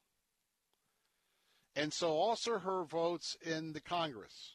And 1.74 1.92
so 1.92 2.12
also 2.12 2.58
her 2.58 2.84
votes 2.84 3.36
in 3.42 3.74
the 3.74 3.80
Congress 3.80 4.54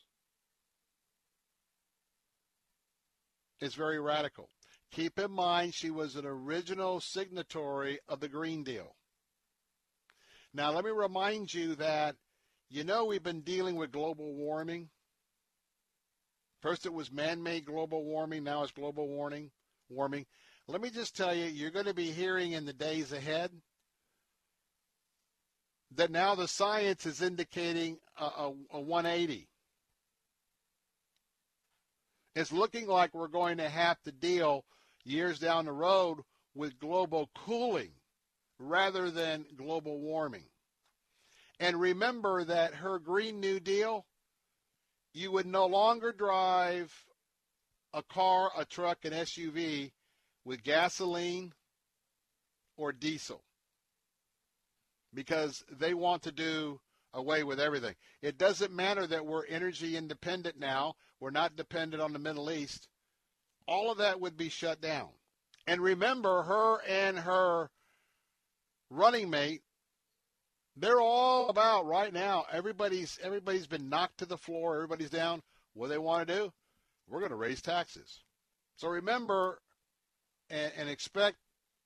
is 3.60 3.76
very 3.76 4.00
radical. 4.00 4.50
Keep 4.92 5.20
in 5.20 5.32
mind 5.32 5.74
she 5.76 5.92
was 5.92 6.16
an 6.16 6.26
original 6.26 7.00
signatory 7.00 8.00
of 8.10 8.20
the 8.20 8.28
Green 8.28 8.64
Deal. 8.64 8.96
Now, 10.54 10.72
let 10.72 10.84
me 10.84 10.92
remind 10.92 11.54
you 11.54 11.76
that 11.76 12.16
you 12.72 12.86
know 12.86 13.06
we've 13.06 13.22
been 13.22 13.42
dealing 13.42 13.76
with 13.76 13.92
global 13.92 14.34
warming. 14.34 14.90
First 16.62 16.86
it 16.86 16.94
was 16.94 17.12
man-made 17.12 17.66
global 17.66 18.04
warming, 18.06 18.44
now 18.44 18.64
it's 18.64 18.72
global 18.72 19.08
warming. 19.08 19.52
Warming. 19.90 20.26
Let 20.68 20.82
me 20.82 20.90
just 20.90 21.18
tell 21.18 21.36
you, 21.36 21.46
you're 21.46 21.72
going 21.72 21.86
to 21.86 21.94
be 21.94 22.12
hearing 22.12 22.54
in 22.54 22.66
the 22.66 22.72
days 22.72 23.12
ahead 23.12 23.52
that 25.96 26.12
now 26.12 26.36
the 26.36 26.48
science 26.48 27.06
is 27.06 27.22
indicating 27.22 27.98
a, 28.18 28.24
a, 28.24 28.54
a 28.72 28.80
180. 28.80 29.50
It's 32.36 32.54
looking 32.54 32.88
like 32.88 33.14
we're 33.14 33.28
going 33.28 33.58
to 33.58 33.68
have 33.68 34.02
to 34.04 34.14
deal 34.14 34.64
years 35.04 35.40
down 35.40 35.66
the 35.66 35.74
road 35.74 36.20
with 36.56 36.80
global 36.80 37.30
cooling 37.36 37.92
rather 38.58 39.12
than 39.12 39.46
global 39.58 40.00
warming. 40.00 40.46
And 41.62 41.80
remember 41.80 42.44
that 42.44 42.74
her 42.74 42.98
Green 42.98 43.40
New 43.40 43.60
Deal, 43.60 44.08
you 45.14 45.32
would 45.32 45.46
no 45.46 45.68
longer 45.68 46.12
drive 46.12 46.92
a 47.94 48.02
car, 48.02 48.50
a 48.58 48.66
truck, 48.66 49.06
an 49.06 49.14
SUV 49.14 49.92
with 50.44 50.64
gasoline 50.64 51.54
or 52.78 52.92
diesel 52.92 53.44
because 55.14 55.64
they 55.70 55.94
want 55.94 56.24
to 56.24 56.32
do 56.32 56.80
away 57.14 57.44
with 57.44 57.60
everything. 57.60 57.94
It 58.24 58.40
doesn't 58.40 58.74
matter 58.74 59.06
that 59.06 59.28
we're 59.28 59.46
energy 59.46 59.96
independent 59.96 60.58
now. 60.58 60.96
We're 61.20 61.30
not 61.30 61.56
dependent 61.56 62.02
on 62.02 62.12
the 62.12 62.18
Middle 62.18 62.50
East. 62.50 62.88
All 63.68 63.92
of 63.92 64.00
that 64.00 64.20
would 64.20 64.36
be 64.36 64.50
shut 64.50 64.82
down. 64.82 65.10
And 65.68 65.80
remember, 65.80 66.42
her 66.42 66.82
and 66.88 67.20
her 67.20 67.70
running 68.90 69.30
mate 69.30 69.62
they're 70.78 71.02
all 71.02 71.50
about 71.50 71.86
right 71.86 72.14
now. 72.14 72.46
Everybody's 72.52 73.20
everybody's 73.22 73.68
been 73.68 73.90
knocked 73.90 74.20
to 74.20 74.26
the 74.26 74.38
floor. 74.38 74.76
Everybody's 74.76 75.10
down. 75.10 75.42
What 75.74 75.88
do 75.88 75.94
they 75.94 75.98
want 75.98 76.28
to 76.28 76.34
do? 76.34 76.54
We're 77.10 77.20
going 77.20 77.32
to 77.32 77.36
raise 77.36 77.62
taxes. 77.62 78.22
So 78.78 78.88
remember 78.88 79.60
and, 80.50 80.72
and 80.78 80.90
expect 80.90 81.38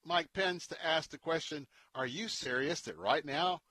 Mike 0.05 0.31
Pence 0.33 0.67
to 0.67 0.85
ask 0.85 1.09
the 1.09 1.17
question: 1.17 1.67
Are 1.95 2.05
you 2.05 2.27
serious 2.27 2.81
that 2.81 2.97
right 2.97 3.25
now 3.25 3.61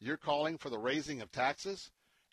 you're 0.00 0.18
calling 0.18 0.58
for 0.58 0.68
the 0.68 0.78
raising 0.78 1.22
of 1.22 1.32
taxes? 1.32 1.90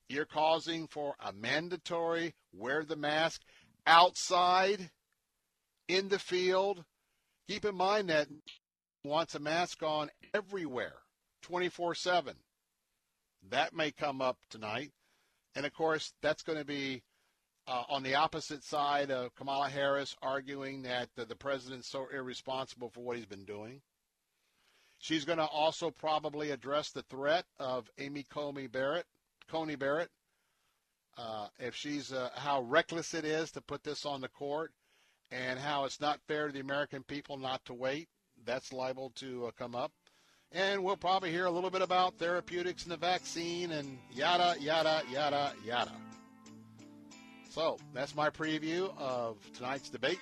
You're 0.10 0.26
causing 0.26 0.88
for 0.88 1.16
a 1.20 1.32
mandatory 1.32 2.34
wear 2.52 2.84
the 2.84 2.96
mask 2.96 3.42
outside 3.86 4.90
in 5.88 6.10
the 6.10 6.20
field. 6.20 6.84
Keep 7.48 7.66
in 7.66 7.76
mind 7.76 8.10
that 8.10 8.28
wants 9.04 9.36
a 9.36 9.40
mask 9.40 9.84
on 9.84 10.10
everywhere 10.34 10.96
24 11.42 11.96
7. 11.96 12.36
That 13.50 13.74
may 13.74 13.92
come 13.92 14.22
up 14.22 14.38
tonight. 14.50 14.92
And 15.56 15.66
of 15.66 15.74
course, 15.74 16.14
that's 16.22 16.44
going 16.44 16.58
to 16.58 16.66
be 16.66 17.04
uh, 17.68 17.84
on 17.90 18.04
the 18.04 18.16
opposite 18.16 18.64
side 18.64 19.12
of 19.12 19.34
Kamala 19.36 19.70
Harris 19.70 20.16
arguing 20.22 20.84
that 20.84 21.10
the, 21.16 21.26
the 21.26 21.36
president's 21.36 21.88
so 21.88 22.08
irresponsible 22.14 22.90
for 22.90 23.02
what 23.02 23.18
he's 23.18 23.26
been 23.26 23.46
doing. 23.46 23.82
She's 24.98 25.24
going 25.24 25.38
to 25.38 25.46
also 25.46 25.92
probably 25.92 26.52
address 26.52 26.92
the 26.92 27.04
threat 27.04 27.46
of 27.58 27.90
Amy 27.98 28.24
Coney 28.24 28.68
Barrett, 28.68 29.06
Coney 29.48 29.76
Barrett, 29.76 30.10
uh, 31.18 31.48
if 31.58 31.76
she's 31.76 32.12
uh, 32.12 32.30
how 32.36 32.62
reckless 32.62 33.14
it 33.14 33.26
is 33.26 33.52
to 33.52 33.62
put 33.62 33.84
this 33.84 34.06
on 34.06 34.22
the 34.22 34.28
court, 34.28 34.72
and 35.32 35.60
how 35.60 35.86
it's 35.86 36.02
not 36.02 36.20
fair 36.28 36.48
to 36.48 36.54
the 36.54 36.60
American 36.60 37.04
people 37.04 37.38
not 37.38 37.64
to 37.66 37.74
wait. 37.74 38.10
That's 38.46 38.74
liable 38.74 39.12
to 39.16 39.48
uh, 39.48 39.52
come 39.58 39.76
up. 39.76 39.92
And 40.52 40.84
we'll 40.84 40.98
probably 40.98 41.32
hear 41.32 41.46
a 41.46 41.52
little 41.52 41.70
bit 41.70 41.84
about 41.84 42.16
therapeutics 42.16 42.84
and 42.84 42.92
the 42.92 42.98
vaccine 42.98 43.72
and 43.72 44.00
yada, 44.12 44.56
yada, 44.60 45.04
yada, 45.12 45.54
yada. 45.64 45.92
So 47.50 47.78
that's 47.94 48.16
my 48.16 48.30
preview 48.30 48.96
of 48.98 49.38
tonight's 49.54 49.90
debate. 49.90 50.20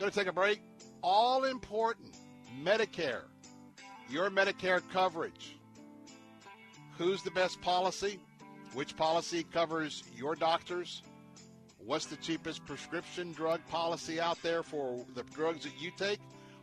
Going 0.00 0.10
to 0.10 0.18
take 0.18 0.26
a 0.26 0.32
break. 0.32 0.60
All 1.02 1.44
important 1.44 2.16
Medicare, 2.62 3.22
your 4.08 4.28
Medicare 4.28 4.82
coverage. 4.92 5.56
Who's 6.98 7.22
the 7.22 7.30
best 7.30 7.60
policy? 7.60 8.18
Which 8.74 8.96
policy 8.96 9.44
covers 9.44 10.02
your 10.16 10.34
doctors? 10.34 11.02
What's 11.78 12.06
the 12.06 12.16
cheapest 12.16 12.66
prescription 12.66 13.32
drug 13.32 13.60
policy 13.68 14.20
out 14.20 14.38
there 14.42 14.62
for 14.62 15.04
the 15.14 15.22
drugs 15.22 15.64
that 15.64 15.80
you 15.80 15.90
take? 15.96 16.20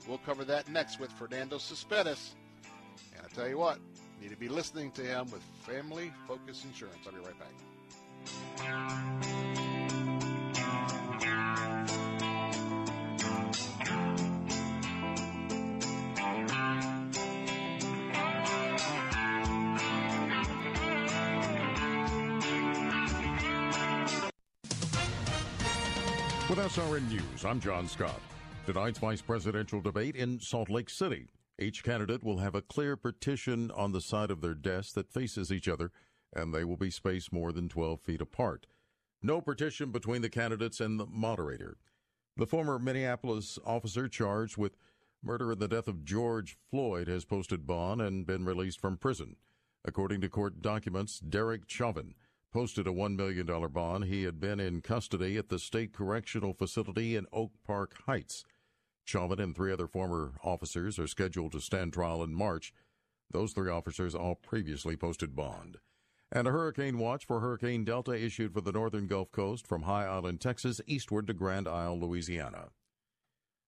We'll 0.08 0.18
cover 0.20 0.46
that 0.46 0.70
next 0.70 1.00
with 1.00 1.12
Fernando 1.12 1.58
Cespedes. 1.58 2.36
And 3.16 3.26
I 3.26 3.30
tell 3.36 3.48
you 3.48 3.58
what, 3.58 3.80
you 4.18 4.30
need 4.30 4.34
to 4.34 4.40
be 4.40 4.48
listening 4.48 4.92
to 4.92 5.02
him 5.02 5.30
with 5.32 5.42
Family 5.66 6.14
Focus 6.28 6.64
Insurance. 6.64 7.00
I'll 7.06 7.12
be 7.12 7.20
right 7.20 7.38
back. 7.38 7.52
With 26.50 26.60
SRN 26.60 27.10
News, 27.10 27.44
I'm 27.44 27.60
John 27.60 27.90
Scott. 27.90 28.22
Tonight's 28.68 29.00
vice 29.00 29.22
presidential 29.22 29.80
debate 29.80 30.18
in 30.18 30.42
Salt 30.42 30.70
Lake 30.70 30.90
City. 30.90 31.28
Each 31.58 31.82
candidate 31.86 32.22
will 32.22 32.40
have 32.40 32.54
a 32.54 32.62
clear 32.62 32.98
partition 32.98 33.72
on 33.72 33.94
the 33.94 34.02
side 34.02 34.30
of 34.30 34.42
their 34.42 34.54
desk 34.54 34.94
that 34.96 35.10
faces 35.10 35.54
each 35.54 35.70
other, 35.70 35.90
and 36.34 36.54
they 36.54 36.66
will 36.66 36.76
be 36.76 36.90
spaced 36.90 37.32
more 37.32 37.54
than 37.54 37.70
12 37.70 38.02
feet 38.02 38.20
apart. 38.20 38.68
No 39.24 39.40
partition 39.40 39.92
between 39.92 40.22
the 40.22 40.28
candidates 40.28 40.82
and 40.82 41.00
the 41.00 41.06
moderator. 41.06 41.78
The 42.36 42.46
former 42.46 42.78
Minneapolis 42.78 43.58
officer 43.66 44.10
charged 44.10 44.58
with 44.58 44.76
murder 45.24 45.54
and 45.54 45.62
the 45.62 45.70
death 45.70 45.88
of 45.88 46.04
George 46.04 46.58
Floyd 46.70 47.08
has 47.08 47.24
posted 47.24 47.66
bond 47.66 48.02
and 48.02 48.28
been 48.28 48.44
released 48.44 48.82
from 48.82 48.98
prison. 48.98 49.38
According 49.86 50.20
to 50.20 50.30
court 50.30 50.62
documents, 50.62 51.20
Derek 51.20 51.70
Chauvin 51.70 52.16
posted 52.52 52.86
a 52.86 52.92
$1 52.92 53.16
million 53.16 53.46
bond. 53.72 54.04
He 54.04 54.24
had 54.24 54.42
been 54.42 54.60
in 54.60 54.82
custody 54.82 55.38
at 55.38 55.48
the 55.48 55.58
state 55.58 55.94
correctional 55.94 56.54
facility 56.54 57.16
in 57.16 57.28
Oak 57.32 57.52
Park 57.66 57.96
Heights. 58.06 58.44
Chauvin 59.08 59.40
and 59.40 59.56
three 59.56 59.72
other 59.72 59.88
former 59.88 60.34
officers 60.44 61.00
are 61.00 61.08
scheduled 61.08 61.54
to 61.54 61.62
stand 61.62 61.94
trial 61.94 62.22
in 62.22 62.34
March. 62.34 62.74
Those 63.32 63.54
three 63.54 63.72
officers 63.72 64.14
all 64.14 64.36
previously 64.36 64.98
posted 64.98 65.34
bond. 65.34 65.78
And 66.30 66.46
a 66.46 66.52
hurricane 66.52 66.98
watch 66.98 67.26
for 67.26 67.40
Hurricane 67.40 67.86
Delta 67.86 68.12
issued 68.12 68.54
for 68.54 68.60
the 68.60 68.74
northern 68.74 69.08
Gulf 69.08 69.32
Coast 69.32 69.66
from 69.66 69.84
High 69.84 70.06
Island, 70.06 70.42
Texas, 70.42 70.82
eastward 70.88 71.26
to 71.28 71.34
Grand 71.34 71.70
Isle, 71.70 71.98
Louisiana. 72.02 72.68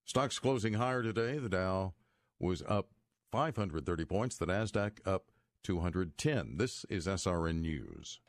Stocks 0.04 0.40
closing 0.40 0.74
higher 0.74 1.02
today. 1.02 1.38
The 1.38 1.48
Dow 1.48 1.94
was 2.38 2.62
up 2.68 2.90
530 3.32 4.04
points, 4.04 4.36
the 4.36 4.48
NASDAQ 4.48 4.98
up 5.06 5.32
210. 5.64 6.58
This 6.58 6.86
is 6.90 7.08
SRN 7.08 7.62
News. 7.62 8.20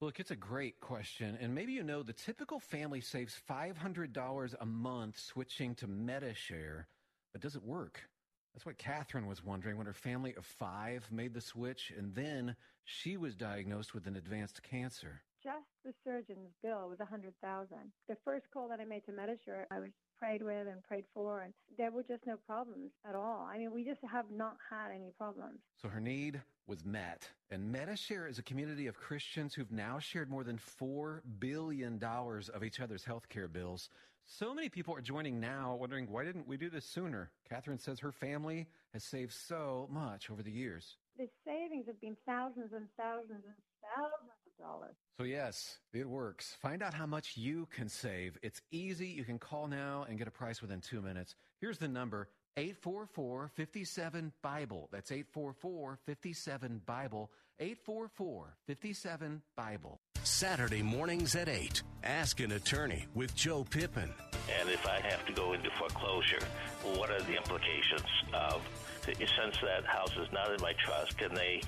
Look, 0.00 0.20
it's 0.20 0.30
a 0.30 0.36
great 0.36 0.78
question. 0.78 1.36
And 1.40 1.52
maybe 1.52 1.72
you 1.72 1.82
know 1.82 2.04
the 2.04 2.12
typical 2.12 2.60
family 2.60 3.00
saves 3.00 3.36
$500 3.50 4.54
a 4.60 4.66
month 4.66 5.18
switching 5.18 5.74
to 5.74 5.88
Medi-Share, 5.88 6.86
but 7.32 7.42
does 7.42 7.56
it 7.56 7.64
work? 7.64 8.08
That's 8.54 8.64
what 8.64 8.78
Catherine 8.78 9.26
was 9.26 9.44
wondering 9.44 9.76
when 9.76 9.86
her 9.86 9.92
family 9.92 10.34
of 10.36 10.46
five 10.46 11.06
made 11.10 11.34
the 11.34 11.40
switch, 11.40 11.92
and 11.96 12.14
then 12.14 12.54
she 12.84 13.16
was 13.16 13.34
diagnosed 13.34 13.92
with 13.92 14.06
an 14.06 14.14
advanced 14.14 14.62
cancer. 14.62 15.20
Just 15.42 15.66
the 15.84 15.92
surgeon's 16.04 16.52
bill 16.62 16.88
was 16.88 17.00
a 17.00 17.04
hundred 17.04 17.34
thousand. 17.42 17.92
The 18.08 18.16
first 18.24 18.46
call 18.52 18.68
that 18.68 18.80
I 18.80 18.84
made 18.84 19.04
to 19.06 19.12
Medi-Share, 19.12 19.66
I 19.70 19.80
was 19.80 19.90
prayed 20.18 20.42
with 20.42 20.66
and 20.66 20.82
prayed 20.82 21.04
for, 21.14 21.40
and 21.40 21.52
there 21.76 21.90
were 21.90 22.02
just 22.02 22.26
no 22.26 22.36
problems 22.46 22.90
at 23.08 23.14
all. 23.14 23.48
I 23.50 23.58
mean, 23.58 23.72
we 23.72 23.84
just 23.84 24.00
have 24.10 24.26
not 24.30 24.56
had 24.70 24.90
any 24.94 25.10
problems. 25.16 25.60
So 25.80 25.88
her 25.88 26.00
need 26.00 26.40
was 26.66 26.84
met. 26.84 27.28
And 27.50 27.72
Medi-Share 27.72 28.26
is 28.26 28.38
a 28.38 28.42
community 28.42 28.86
of 28.86 28.98
Christians 28.98 29.54
who've 29.54 29.72
now 29.72 29.98
shared 29.98 30.30
more 30.30 30.44
than 30.44 30.58
$4 30.58 31.20
billion 31.38 32.02
of 32.02 32.64
each 32.64 32.80
other's 32.80 33.04
healthcare 33.04 33.50
bills. 33.50 33.88
So 34.26 34.52
many 34.52 34.68
people 34.68 34.94
are 34.94 35.00
joining 35.00 35.40
now 35.40 35.76
wondering, 35.80 36.10
why 36.10 36.24
didn't 36.24 36.46
we 36.46 36.58
do 36.58 36.68
this 36.68 36.84
sooner? 36.84 37.30
Catherine 37.48 37.78
says 37.78 37.98
her 38.00 38.12
family 38.12 38.66
has 38.92 39.02
saved 39.02 39.32
so 39.32 39.88
much 39.90 40.30
over 40.30 40.42
the 40.42 40.50
years. 40.50 40.96
The 41.16 41.28
savings 41.46 41.86
have 41.86 42.00
been 42.00 42.16
thousands 42.26 42.72
and 42.74 42.88
thousands 42.98 43.44
and 43.46 43.56
thousands 43.96 44.47
dollars. 44.58 44.96
So, 45.18 45.24
yes, 45.24 45.78
it 45.92 46.08
works. 46.08 46.56
Find 46.60 46.82
out 46.82 46.94
how 46.94 47.06
much 47.06 47.36
you 47.36 47.66
can 47.74 47.88
save. 47.88 48.38
It's 48.42 48.60
easy. 48.70 49.08
You 49.08 49.24
can 49.24 49.38
call 49.38 49.66
now 49.66 50.06
and 50.08 50.18
get 50.18 50.28
a 50.28 50.32
price 50.32 50.60
within 50.62 50.80
two 50.80 51.00
minutes. 51.00 51.34
Here's 51.60 51.78
the 51.78 51.88
number 51.88 52.28
844 52.56 53.50
57 53.54 54.32
Bible. 54.42 54.88
That's 54.92 55.12
844 55.12 55.98
57 56.06 56.82
Bible. 56.86 57.30
844 57.60 58.56
57 58.66 59.42
Bible. 59.56 60.00
Saturday 60.22 60.82
mornings 60.82 61.34
at 61.34 61.48
8. 61.48 61.82
Ask 62.04 62.40
an 62.40 62.52
attorney 62.52 63.06
with 63.14 63.34
Joe 63.34 63.64
Pippin. 63.64 64.12
And 64.60 64.68
if 64.68 64.86
I 64.86 65.00
have 65.00 65.24
to 65.26 65.32
go 65.32 65.52
into 65.52 65.70
foreclosure, 65.78 66.44
what 66.82 67.10
are 67.10 67.20
the 67.22 67.36
implications 67.36 68.08
of, 68.32 68.62
since 69.04 69.58
that 69.62 69.84
house 69.84 70.12
is 70.16 70.30
not 70.32 70.50
in 70.52 70.60
my 70.60 70.72
trust, 70.84 71.16
can 71.18 71.34
they 71.34 71.60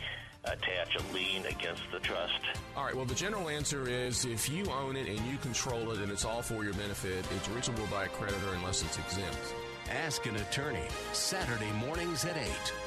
attach 0.45 0.97
a 0.97 1.13
lien 1.13 1.45
against 1.47 1.83
the 1.93 1.99
trust? 2.01 2.41
All 2.77 2.85
right, 2.85 2.95
well, 2.95 3.05
the 3.05 3.15
general 3.15 3.49
answer 3.49 3.89
is 3.89 4.25
if 4.25 4.49
you 4.49 4.67
own 4.71 4.97
it 4.97 5.09
and 5.09 5.19
you 5.27 5.37
control 5.39 5.91
it 5.93 5.99
and 5.99 6.11
it's 6.11 6.25
all 6.25 6.43
for 6.43 6.65
your 6.65 6.75
benefit, 6.75 7.25
it's 7.37 7.49
reachable 7.49 7.87
by 7.91 8.05
a 8.05 8.09
creditor 8.09 8.55
unless 8.55 8.83
it's 8.83 8.99
exempt. 8.99 9.55
Ask 9.91 10.27
an 10.27 10.37
attorney. 10.37 10.87
Saturday 11.13 11.71
mornings 11.85 12.25
at 12.25 12.37
8 12.37 12.47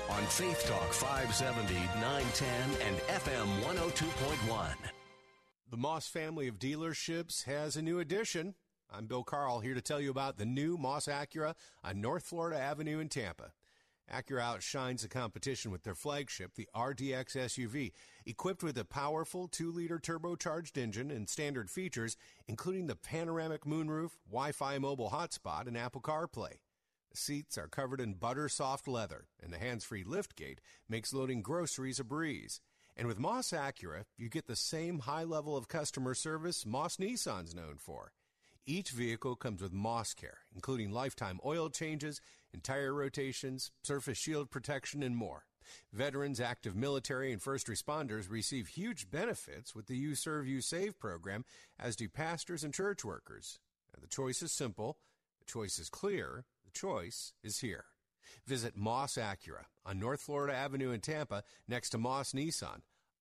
on 0.09 0.23
Faith 0.23 0.65
Talk 0.65 0.93
570, 0.93 1.73
910, 1.99 2.47
and 2.87 2.97
FM 3.07 3.61
102.1. 3.63 4.67
The 5.69 5.77
Moss 5.77 6.07
family 6.07 6.47
of 6.47 6.59
dealerships 6.59 7.43
has 7.45 7.75
a 7.75 7.81
new 7.81 7.99
addition. 7.99 8.55
I'm 8.91 9.07
Bill 9.07 9.23
Carl 9.23 9.59
here 9.59 9.73
to 9.73 9.81
tell 9.81 9.99
you 9.99 10.11
about 10.11 10.37
the 10.37 10.45
new 10.45 10.77
Moss 10.77 11.07
Acura 11.07 11.55
on 11.83 11.99
North 11.99 12.23
Florida 12.23 12.59
Avenue 12.59 12.99
in 12.99 13.09
Tampa. 13.09 13.51
Acura 14.11 14.41
outshines 14.41 15.01
the 15.01 15.07
competition 15.07 15.71
with 15.71 15.83
their 15.83 15.95
flagship, 15.95 16.55
the 16.55 16.67
RDX 16.75 17.35
SUV, 17.35 17.91
equipped 18.25 18.63
with 18.63 18.77
a 18.77 18.85
powerful 18.85 19.47
2-liter 19.47 19.99
turbocharged 19.99 20.77
engine 20.77 21.09
and 21.09 21.29
standard 21.29 21.69
features, 21.69 22.17
including 22.47 22.87
the 22.87 22.95
panoramic 22.95 23.63
moonroof, 23.65 24.11
Wi-Fi 24.29 24.77
mobile 24.79 25.09
hotspot, 25.09 25.67
and 25.67 25.77
Apple 25.77 26.01
CarPlay. 26.01 26.59
The 27.11 27.17
seats 27.17 27.57
are 27.57 27.67
covered 27.67 28.01
in 28.01 28.15
butter 28.15 28.49
soft 28.49 28.87
leather, 28.87 29.27
and 29.41 29.53
the 29.53 29.59
hands-free 29.59 30.03
liftgate 30.03 30.59
makes 30.89 31.13
loading 31.13 31.41
groceries 31.41 31.99
a 31.99 32.03
breeze. 32.03 32.59
And 32.95 33.07
with 33.07 33.19
Moss 33.19 33.51
Acura, 33.51 34.03
you 34.17 34.29
get 34.29 34.47
the 34.47 34.55
same 34.55 34.99
high 34.99 35.23
level 35.23 35.57
of 35.57 35.67
customer 35.67 36.13
service 36.13 36.65
Moss 36.65 36.97
Nissan's 36.97 37.55
known 37.55 37.77
for. 37.77 38.11
Each 38.65 38.91
vehicle 38.91 39.35
comes 39.35 39.61
with 39.61 39.73
Moss 39.73 40.13
Care, 40.13 40.39
including 40.55 40.91
lifetime 40.91 41.39
oil 41.43 41.69
changes, 41.69 42.21
entire 42.53 42.93
rotations, 42.93 43.71
surface 43.83 44.17
shield 44.17 44.49
protection, 44.49 45.03
and 45.03 45.15
more. 45.15 45.45
Veterans, 45.91 46.39
active 46.39 46.75
military, 46.75 47.31
and 47.31 47.41
first 47.41 47.67
responders 47.67 48.29
receive 48.29 48.67
huge 48.67 49.09
benefits 49.09 49.73
with 49.73 49.87
the 49.87 49.97
You 49.97 50.15
Serve, 50.15 50.47
You 50.47 50.61
Save 50.61 50.99
program, 50.99 51.45
as 51.79 51.95
do 51.95 52.09
pastors 52.09 52.63
and 52.63 52.73
church 52.73 53.03
workers. 53.05 53.59
the 53.99 54.07
choice 54.07 54.41
is 54.41 54.51
simple, 54.51 54.97
the 55.39 55.45
choice 55.45 55.79
is 55.79 55.89
clear, 55.89 56.45
the 56.65 56.71
choice 56.71 57.33
is 57.43 57.59
here. 57.59 57.85
Visit 58.45 58.75
Moss 58.75 59.15
Acura 59.15 59.65
on 59.85 59.99
North 59.99 60.21
Florida 60.21 60.53
Avenue 60.53 60.91
in 60.91 61.01
Tampa 61.01 61.43
next 61.67 61.91
to 61.91 61.97
Moss 61.97 62.33
Nissan. 62.33 62.81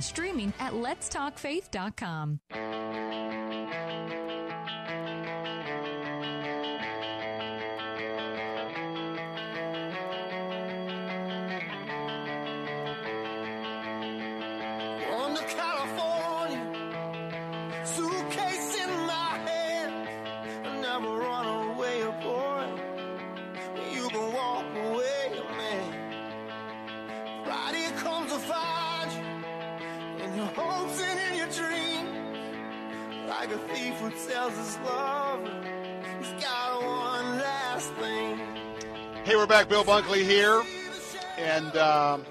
streaming 0.00 0.52
at 0.60 0.72
letstalkfaith.com. 0.72 2.40
we're 39.40 39.46
back. 39.46 39.70
Bill 39.70 39.82
Bunkley 39.82 40.22
here. 40.22 40.62
And, 41.38 41.74
um, 41.78 42.26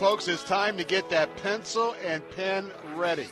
folks, 0.00 0.26
it's 0.26 0.42
time 0.42 0.76
to 0.76 0.82
get 0.82 1.08
that 1.10 1.36
pencil 1.36 1.94
and 2.04 2.28
pen 2.30 2.72
ready. 2.96 3.28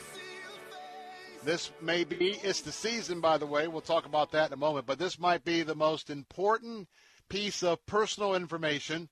This 1.43 1.71
may 1.81 2.05
be, 2.05 2.39
it's 2.41 2.61
the 2.61 2.71
season, 2.71 3.19
by 3.19 3.37
the 3.37 3.45
way. 3.45 3.67
We'll 3.67 3.81
talk 3.81 4.05
about 4.05 4.31
that 4.31 4.47
in 4.47 4.53
a 4.53 4.57
moment. 4.57 4.85
But 4.85 4.97
this 4.97 5.19
might 5.19 5.43
be 5.43 5.61
the 5.61 5.75
most 5.75 6.09
important 6.09 6.87
piece 7.27 7.63
of 7.63 7.85
personal 7.85 8.33
information, 8.33 9.09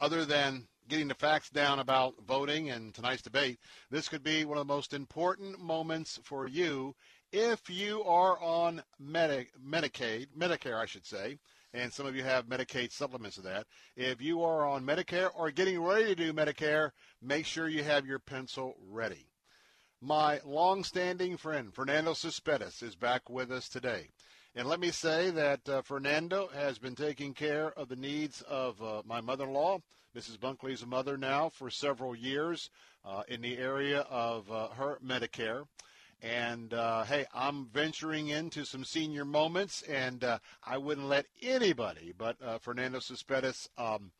other 0.00 0.24
than 0.24 0.66
getting 0.88 1.08
the 1.08 1.14
facts 1.14 1.50
down 1.50 1.78
about 1.78 2.14
voting 2.26 2.70
and 2.70 2.94
tonight's 2.94 3.20
debate. 3.20 3.58
This 3.90 4.08
could 4.08 4.22
be 4.22 4.46
one 4.46 4.56
of 4.56 4.66
the 4.66 4.72
most 4.72 4.94
important 4.94 5.60
moments 5.60 6.18
for 6.24 6.48
you 6.48 6.94
if 7.32 7.68
you 7.68 8.02
are 8.04 8.40
on 8.40 8.82
Medi- 8.98 9.50
Medicaid, 9.62 10.28
Medicare, 10.36 10.80
I 10.80 10.86
should 10.86 11.06
say 11.06 11.36
and 11.72 11.92
some 11.92 12.06
of 12.06 12.16
you 12.16 12.22
have 12.22 12.46
Medicaid 12.46 12.92
supplements 12.92 13.38
of 13.38 13.44
that. 13.44 13.66
If 13.96 14.20
you 14.20 14.42
are 14.42 14.66
on 14.66 14.84
Medicare 14.84 15.30
or 15.34 15.50
getting 15.50 15.80
ready 15.80 16.06
to 16.06 16.14
do 16.14 16.32
Medicare, 16.32 16.90
make 17.22 17.46
sure 17.46 17.68
you 17.68 17.84
have 17.84 18.06
your 18.06 18.18
pencil 18.18 18.74
ready. 18.88 19.26
My 20.00 20.40
long-standing 20.44 21.36
friend 21.36 21.74
Fernando 21.74 22.14
Cespedes 22.14 22.82
is 22.82 22.96
back 22.96 23.28
with 23.28 23.52
us 23.52 23.68
today. 23.68 24.08
And 24.54 24.66
let 24.66 24.80
me 24.80 24.90
say 24.90 25.30
that 25.30 25.68
uh, 25.68 25.82
Fernando 25.82 26.48
has 26.48 26.78
been 26.78 26.96
taking 26.96 27.34
care 27.34 27.70
of 27.78 27.88
the 27.88 27.96
needs 27.96 28.42
of 28.42 28.82
uh, 28.82 29.02
my 29.06 29.20
mother-in-law, 29.20 29.78
Mrs. 30.16 30.38
Bunkley's 30.38 30.84
mother 30.84 31.16
now, 31.16 31.50
for 31.50 31.70
several 31.70 32.16
years 32.16 32.68
uh, 33.04 33.22
in 33.28 33.42
the 33.42 33.58
area 33.58 34.00
of 34.10 34.50
uh, 34.50 34.68
her 34.68 34.98
Medicare. 35.04 35.66
And 36.22 36.74
uh, 36.74 37.04
hey, 37.04 37.26
I'm 37.34 37.66
venturing 37.66 38.28
into 38.28 38.64
some 38.64 38.84
senior 38.84 39.24
moments, 39.24 39.82
and 39.82 40.22
uh, 40.22 40.38
I 40.62 40.76
wouldn't 40.76 41.08
let 41.08 41.26
anybody 41.40 42.12
but 42.16 42.36
uh, 42.42 42.58
Fernando 42.58 42.98
Cespedes 42.98 43.68
um, 43.78 44.10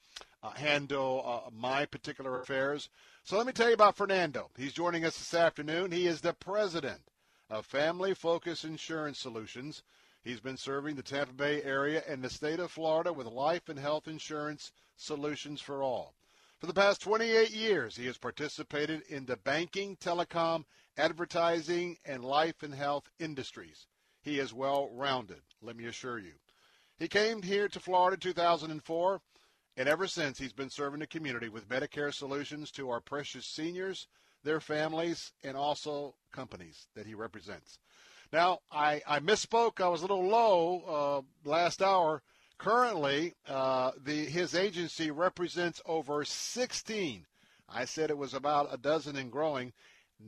uh, 0.43 0.51
handle 0.51 1.23
uh, 1.47 1.51
my 1.53 1.85
particular 1.85 2.41
affairs. 2.41 2.89
So 3.25 3.37
let 3.37 3.47
me 3.47 3.53
tell 3.53 3.69
you 3.69 3.75
about 3.75 3.97
Fernando. 3.97 4.51
He's 4.57 4.73
joining 4.73 5.05
us 5.05 5.19
this 5.19 5.35
afternoon. 5.35 5.93
He 5.93 6.07
is 6.07 6.21
the 6.21 6.33
president 6.33 7.03
of 7.51 7.67
Family 7.67 8.15
Focus 8.15 8.65
Insurance 8.65 9.19
Solutions. 9.19 9.83
He's 10.23 10.41
been 10.41 10.57
serving 10.57 10.97
the 10.97 11.03
Tampa 11.03 11.35
Bay 11.35 11.63
area 11.63 12.03
and 12.09 12.23
the 12.23 12.31
state 12.31 12.61
of 12.61 12.71
Florida 12.71 13.13
with 13.13 13.27
life 13.27 13.69
and 13.69 13.79
health 13.79 14.09
insurance 14.09 14.73
solutions 14.97 15.61
for 15.61 15.83
all. 15.83 16.15
For 16.59 16.67
the 16.67 16.75
past 16.75 17.01
28 17.01 17.51
years, 17.51 17.97
he 17.97 18.05
has 18.07 18.19
participated 18.19 19.03
in 19.09 19.25
the 19.25 19.37
banking, 19.37 19.97
telecom, 19.97 20.65
advertising, 21.01 21.97
and 22.05 22.25
life 22.25 22.63
and 22.63 22.75
health 22.75 23.09
industries. 23.19 23.87
He 24.23 24.39
is 24.39 24.53
well 24.53 24.91
rounded, 24.93 25.41
let 25.63 25.77
me 25.77 25.87
assure 25.87 26.19
you. 26.19 26.35
He 26.99 27.09
came 27.09 27.41
here 27.41 27.69
to 27.69 27.81
Florida 27.81 28.15
in 28.15 28.21
2004, 28.21 29.21
and 29.79 29.89
ever 29.89 30.07
since 30.07 30.39
he's 30.39 30.53
been 30.53 30.69
serving 30.69 31.01
the 31.01 31.07
community 31.07 31.49
with 31.49 31.69
Medicare 31.69 32.13
solutions 32.13 32.71
to 32.73 32.91
our 32.91 33.01
precious 33.01 33.47
seniors, 33.47 34.07
their 34.45 34.61
families, 34.61 35.33
and 35.43 35.57
also 35.57 36.15
companies 36.33 36.87
that 36.95 37.07
he 37.07 37.15
represents. 37.15 37.79
Now, 38.33 38.59
I, 38.71 39.01
I 39.07 39.21
misspoke. 39.21 39.81
I 39.81 39.89
was 39.89 40.03
a 40.03 40.05
little 40.05 40.29
low 40.29 41.25
uh, 41.47 41.49
last 41.49 41.81
hour. 41.83 42.23
Currently, 42.59 43.35
uh, 43.49 43.93
the 44.05 44.27
his 44.27 44.55
agency 44.55 45.11
represents 45.11 45.81
over 45.87 46.25
16. 46.25 47.27
I 47.69 47.85
said 47.87 48.11
it 48.11 48.19
was 48.19 48.35
about 48.35 48.73
a 48.73 48.77
dozen 48.77 49.17
and 49.17 49.33
growing. 49.33 49.73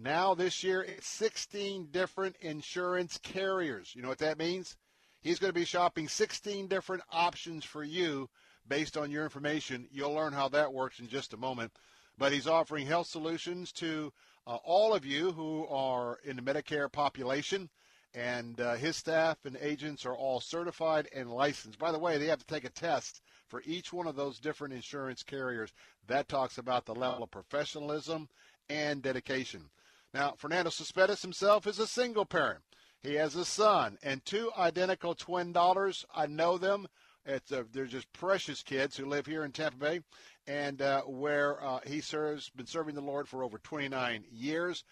Now 0.00 0.34
this 0.34 0.64
year, 0.64 0.82
it's 0.82 1.06
16 1.06 1.88
different 1.90 2.36
insurance 2.40 3.18
carriers. 3.18 3.92
You 3.94 4.00
know 4.00 4.08
what 4.08 4.18
that 4.18 4.38
means? 4.38 4.76
He's 5.20 5.38
going 5.38 5.50
to 5.50 5.58
be 5.58 5.66
shopping 5.66 6.08
16 6.08 6.66
different 6.66 7.02
options 7.12 7.64
for 7.64 7.84
you 7.84 8.30
based 8.66 8.96
on 8.96 9.10
your 9.10 9.22
information. 9.22 9.86
You'll 9.92 10.14
learn 10.14 10.32
how 10.32 10.48
that 10.48 10.72
works 10.72 10.98
in 10.98 11.08
just 11.08 11.34
a 11.34 11.36
moment. 11.36 11.72
But 12.16 12.32
he's 12.32 12.46
offering 12.46 12.86
health 12.86 13.06
solutions 13.06 13.70
to 13.72 14.12
uh, 14.46 14.56
all 14.64 14.94
of 14.94 15.04
you 15.04 15.32
who 15.32 15.66
are 15.68 16.18
in 16.24 16.36
the 16.36 16.42
Medicare 16.42 16.90
population. 16.90 17.68
And 18.14 18.60
uh, 18.60 18.74
his 18.74 18.96
staff 18.96 19.44
and 19.44 19.56
agents 19.60 20.04
are 20.04 20.16
all 20.16 20.40
certified 20.40 21.08
and 21.14 21.30
licensed. 21.30 21.78
By 21.78 21.92
the 21.92 21.98
way, 21.98 22.18
they 22.18 22.26
have 22.26 22.40
to 22.40 22.46
take 22.46 22.64
a 22.64 22.70
test 22.70 23.20
for 23.46 23.62
each 23.64 23.92
one 23.92 24.06
of 24.06 24.16
those 24.16 24.40
different 24.40 24.74
insurance 24.74 25.22
carriers. 25.22 25.72
That 26.08 26.28
talks 26.28 26.58
about 26.58 26.86
the 26.86 26.94
level 26.94 27.22
of 27.22 27.30
professionalism 27.30 28.28
and 28.68 29.02
dedication. 29.02 29.70
Now, 30.14 30.34
Fernando 30.36 30.70
Cespedes 30.70 31.22
himself 31.22 31.66
is 31.66 31.78
a 31.78 31.86
single 31.86 32.26
parent. 32.26 32.62
He 33.00 33.14
has 33.14 33.34
a 33.34 33.44
son 33.44 33.98
and 34.02 34.24
two 34.24 34.50
identical 34.56 35.14
twin 35.14 35.52
daughters. 35.52 36.04
I 36.14 36.26
know 36.26 36.58
them. 36.58 36.86
It's 37.24 37.50
a, 37.50 37.64
they're 37.72 37.86
just 37.86 38.12
precious 38.12 38.62
kids 38.62 38.96
who 38.96 39.06
live 39.06 39.26
here 39.26 39.44
in 39.44 39.52
Tampa 39.52 39.78
Bay, 39.78 40.00
and 40.46 40.82
uh, 40.82 41.02
where 41.02 41.64
uh, 41.64 41.80
he 41.86 42.00
serves, 42.00 42.50
been 42.50 42.66
serving 42.66 42.94
the 42.94 43.00
Lord 43.00 43.28
for 43.28 43.44
over 43.44 43.58
29 43.58 44.24
years. 44.30 44.84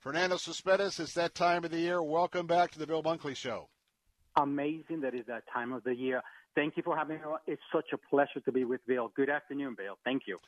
Fernando 0.00 0.36
Cespedes, 0.36 1.00
it's 1.00 1.14
that 1.14 1.34
time 1.34 1.64
of 1.64 1.70
the 1.70 1.78
year. 1.78 2.02
Welcome 2.02 2.46
back 2.46 2.72
to 2.72 2.78
the 2.78 2.86
Bill 2.86 3.02
Bunkley 3.02 3.36
Show. 3.36 3.68
Amazing 4.36 5.00
that 5.00 5.14
is 5.14 5.24
that 5.26 5.44
time 5.52 5.72
of 5.72 5.84
the 5.84 5.94
year. 5.94 6.22
Thank 6.54 6.76
you 6.76 6.82
for 6.82 6.96
having 6.96 7.16
me. 7.18 7.22
It's 7.46 7.62
such 7.72 7.86
a 7.92 7.98
pleasure 7.98 8.40
to 8.44 8.52
be 8.52 8.64
with 8.64 8.84
Bill. 8.86 9.10
Good 9.14 9.30
afternoon, 9.30 9.74
Bill. 9.78 9.96
Thank 10.04 10.22
you. 10.26 10.38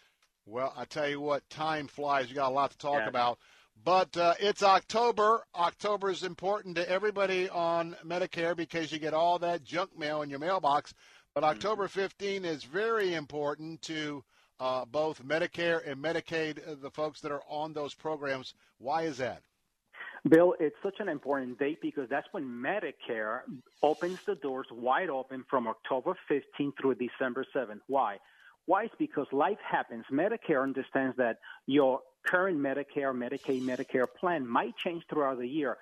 Well, 0.45 0.73
I 0.77 0.85
tell 0.87 1.09
you 1.09 1.21
what, 1.21 1.49
time 1.51 1.87
flies. 1.87 2.29
You 2.29 2.35
got 2.35 2.51
a 2.51 2.55
lot 2.55 2.71
to 2.73 2.79
talk 2.79 3.07
about. 3.07 3.39
But 3.85 4.17
uh, 4.17 4.35
it's 4.41 4.63
October. 4.63 5.45
October 5.55 6.11
is 6.11 6.23
important 6.23 6.77
to 6.77 6.89
everybody 6.89 7.49
on 7.49 7.97
Medicare 8.05 8.57
because 8.57 8.93
you 8.93 8.99
get 8.99 9.15
all 9.15 9.39
that 9.39 9.65
junk 9.65 9.99
mail 9.99 10.23
in 10.23 10.31
your 10.31 10.39
mailbox. 10.39 10.95
But 11.35 11.45
Mm-hmm. 11.45 11.57
October 11.57 11.89
15 11.89 12.45
is 12.45 12.65
very 12.65 13.15
important 13.15 13.83
to 13.83 14.25
uh, 14.61 14.85
both 14.85 15.25
Medicare 15.25 15.89
and 15.89 16.03
Medicaid, 16.03 16.59
uh, 16.67 16.75
the 16.81 16.91
folks 16.91 17.21
that 17.21 17.31
are 17.31 17.43
on 17.49 17.73
those 17.73 17.95
programs. 17.95 18.55
Why 18.79 19.03
is 19.03 19.19
that? 19.19 19.43
Bill, 20.29 20.55
it's 20.59 20.75
such 20.83 20.97
an 20.99 21.09
important 21.09 21.59
date 21.59 21.79
because 21.81 22.09
that's 22.11 22.27
when 22.33 22.43
Medicare 22.45 23.43
opens 23.83 24.19
the 24.27 24.35
doors 24.35 24.67
wide 24.73 25.11
open 25.11 25.45
from 25.49 25.69
October 25.69 26.15
15 26.29 26.73
through 26.81 26.97
December 26.97 27.47
7th. 27.55 27.81
Why? 27.87 28.19
Why? 28.69 28.85
It's 28.85 28.95
because 28.99 29.27
life 29.33 29.57
happens. 29.67 30.05
Medicare 30.13 30.63
understands 30.63 31.17
that 31.17 31.39
your 31.65 32.01
current 32.27 32.59
Medicare, 32.59 33.15
Medicaid, 33.15 33.63
Medicare 33.63 34.07
plan 34.21 34.47
might 34.47 34.77
change 34.77 35.05
throughout 35.09 35.39
the 35.39 35.49
year. 35.49 35.79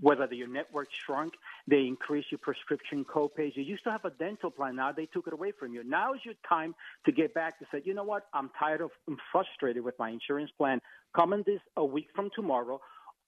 Whether 0.00 0.26
your 0.34 0.48
network 0.48 0.88
shrunk, 1.06 1.34
they 1.68 1.82
increase 1.86 2.24
your 2.32 2.40
prescription 2.40 3.04
copays. 3.04 3.54
You 3.54 3.62
used 3.62 3.84
to 3.84 3.92
have 3.92 4.04
a 4.04 4.10
dental 4.10 4.50
plan. 4.50 4.74
Now 4.74 4.90
they 4.90 5.06
took 5.06 5.28
it 5.28 5.32
away 5.32 5.52
from 5.52 5.74
you. 5.74 5.84
Now 5.84 6.12
is 6.14 6.24
your 6.24 6.34
time 6.48 6.74
to 7.06 7.12
get 7.12 7.34
back 7.34 7.60
to 7.60 7.66
say, 7.70 7.82
you 7.84 7.94
know 7.94 8.02
what? 8.02 8.26
I'm 8.34 8.50
tired 8.58 8.80
of, 8.80 8.90
I'm 9.06 9.16
frustrated 9.30 9.84
with 9.84 9.94
my 10.00 10.10
insurance 10.10 10.50
plan. 10.58 10.80
Coming 11.14 11.44
this 11.46 11.60
a 11.76 11.84
week 11.84 12.08
from 12.16 12.30
tomorrow, 12.34 12.80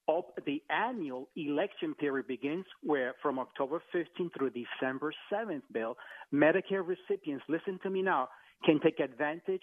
op- 0.09 0.37
the 0.45 0.61
annual 0.69 1.29
election 1.37 1.95
period 1.95 2.27
begins 2.27 2.65
where 2.83 3.15
from 3.23 3.39
October 3.39 3.81
15th 3.95 4.35
through 4.37 4.51
December 4.51 5.13
7th, 5.33 5.63
Bill, 5.73 5.97
Medicare 6.35 6.85
recipients, 6.85 7.45
listen 7.49 7.79
to 7.85 7.91
me 7.91 8.03
now, 8.03 8.29
can 8.65 8.81
take 8.81 9.01
advantage 9.01 9.63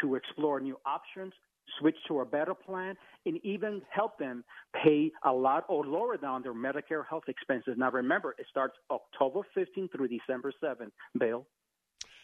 to 0.00 0.14
explore 0.14 0.60
new 0.60 0.76
options, 0.86 1.32
switch 1.78 1.96
to 2.08 2.20
a 2.20 2.24
better 2.24 2.54
plan, 2.54 2.96
and 3.26 3.38
even 3.44 3.82
help 3.90 4.18
them 4.18 4.44
pay 4.84 5.10
a 5.24 5.32
lot 5.32 5.64
or 5.68 5.84
lower 5.84 6.16
down 6.16 6.42
their 6.42 6.54
Medicare 6.54 7.06
health 7.08 7.24
expenses. 7.28 7.74
Now, 7.76 7.90
remember, 7.90 8.34
it 8.38 8.46
starts 8.50 8.74
October 8.90 9.40
15th 9.56 9.92
through 9.92 10.08
December 10.08 10.52
7th. 10.62 10.90
Bill? 11.18 11.46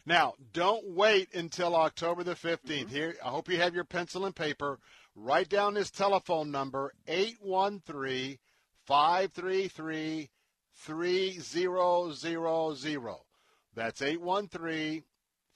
Now, 0.05 0.35
don't 0.53 0.95
wait 0.95 1.35
until 1.35 1.75
October 1.75 2.23
the 2.23 2.35
15th. 2.35 2.59
Mm-hmm. 2.65 2.89
Here, 2.89 3.15
I 3.25 3.29
hope 3.29 3.49
you 3.49 3.59
have 3.59 3.75
your 3.75 3.85
pencil 3.85 4.25
and 4.25 4.35
paper. 4.35 4.79
Write 5.17 5.49
down 5.49 5.75
this 5.75 5.91
telephone 5.91 6.53
number 6.53 6.93
813 7.09 8.39
533 8.85 10.31
3000. 10.79 13.17
That's 13.75 14.03
813 14.03 15.03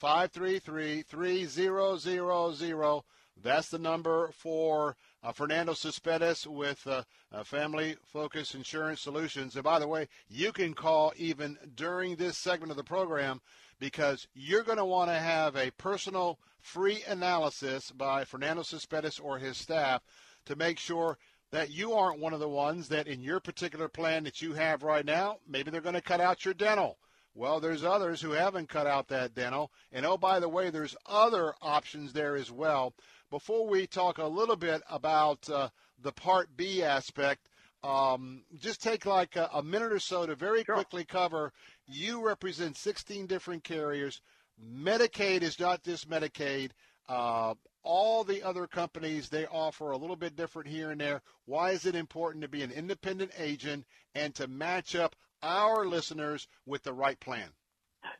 533 0.01 1.03
3000. 1.03 3.01
That's 3.43 3.69
the 3.69 3.77
number 3.77 4.31
for 4.33 4.95
uh, 5.21 5.31
Fernando 5.31 5.73
Cespedes 5.73 6.47
with 6.47 6.87
uh, 6.87 7.03
uh, 7.31 7.43
Family 7.43 7.95
Focus 8.03 8.55
Insurance 8.55 8.99
Solutions. 8.99 9.53
And 9.53 9.63
by 9.63 9.77
the 9.77 9.87
way, 9.87 10.07
you 10.27 10.51
can 10.53 10.73
call 10.73 11.13
even 11.17 11.55
during 11.75 12.15
this 12.15 12.39
segment 12.39 12.71
of 12.71 12.77
the 12.77 12.83
program 12.83 13.41
because 13.79 14.27
you're 14.33 14.63
going 14.63 14.79
to 14.79 14.85
want 14.85 15.11
to 15.11 15.19
have 15.19 15.55
a 15.55 15.69
personal 15.69 16.39
free 16.59 17.03
analysis 17.07 17.91
by 17.91 18.23
Fernando 18.23 18.63
Cespedes 18.63 19.19
or 19.19 19.37
his 19.37 19.55
staff 19.55 20.01
to 20.45 20.55
make 20.55 20.79
sure 20.79 21.19
that 21.51 21.69
you 21.69 21.93
aren't 21.93 22.19
one 22.19 22.33
of 22.33 22.39
the 22.39 22.49
ones 22.49 22.87
that 22.87 23.05
in 23.05 23.21
your 23.21 23.39
particular 23.39 23.87
plan 23.87 24.23
that 24.23 24.41
you 24.41 24.53
have 24.53 24.81
right 24.81 25.05
now, 25.05 25.37
maybe 25.47 25.69
they're 25.69 25.79
going 25.79 25.93
to 25.93 26.01
cut 26.01 26.19
out 26.19 26.43
your 26.43 26.55
dental. 26.55 26.97
Well, 27.33 27.61
there's 27.61 27.83
others 27.83 28.21
who 28.21 28.31
haven't 28.31 28.69
cut 28.69 28.87
out 28.87 29.07
that 29.07 29.33
dental. 29.33 29.71
And 29.91 30.05
oh, 30.05 30.17
by 30.17 30.39
the 30.39 30.49
way, 30.49 30.69
there's 30.69 30.97
other 31.05 31.53
options 31.61 32.11
there 32.11 32.35
as 32.35 32.51
well. 32.51 32.93
Before 33.29 33.67
we 33.67 33.87
talk 33.87 34.17
a 34.17 34.25
little 34.25 34.57
bit 34.57 34.81
about 34.89 35.49
uh, 35.49 35.69
the 36.01 36.11
Part 36.11 36.57
B 36.57 36.83
aspect, 36.83 37.47
um, 37.83 38.43
just 38.59 38.83
take 38.83 39.05
like 39.05 39.37
a, 39.37 39.49
a, 39.53 39.63
minute 39.63 39.93
or 39.93 39.99
so 39.99 40.25
to 40.25 40.35
very 40.35 40.63
sure. 40.63 40.75
quickly 40.75 41.05
cover. 41.05 41.51
You 41.87 42.23
represent 42.23 42.77
16 42.77 43.25
different 43.27 43.63
carriers. 43.63 44.21
Medicaid 44.63 45.41
is 45.41 45.59
not 45.59 45.83
just 45.83 46.09
Medicaid. 46.09 46.71
Uh, 47.07 47.55
all 47.83 48.23
the 48.23 48.43
other 48.43 48.67
companies 48.67 49.29
they 49.29 49.47
offer 49.47 49.91
a 49.91 49.97
little 49.97 50.15
bit 50.15 50.35
different 50.35 50.69
here 50.69 50.91
and 50.91 51.01
there. 51.01 51.21
Why 51.45 51.71
is 51.71 51.85
it 51.85 51.95
important 51.95 52.43
to 52.43 52.47
be 52.47 52.61
an 52.61 52.71
independent 52.71 53.31
agent 53.37 53.85
and 54.13 54.35
to 54.35 54.47
match 54.47 54.95
up 54.95 55.15
our 55.43 55.85
listeners 55.85 56.47
with 56.65 56.83
the 56.83 56.93
right 56.93 57.19
plan? 57.19 57.49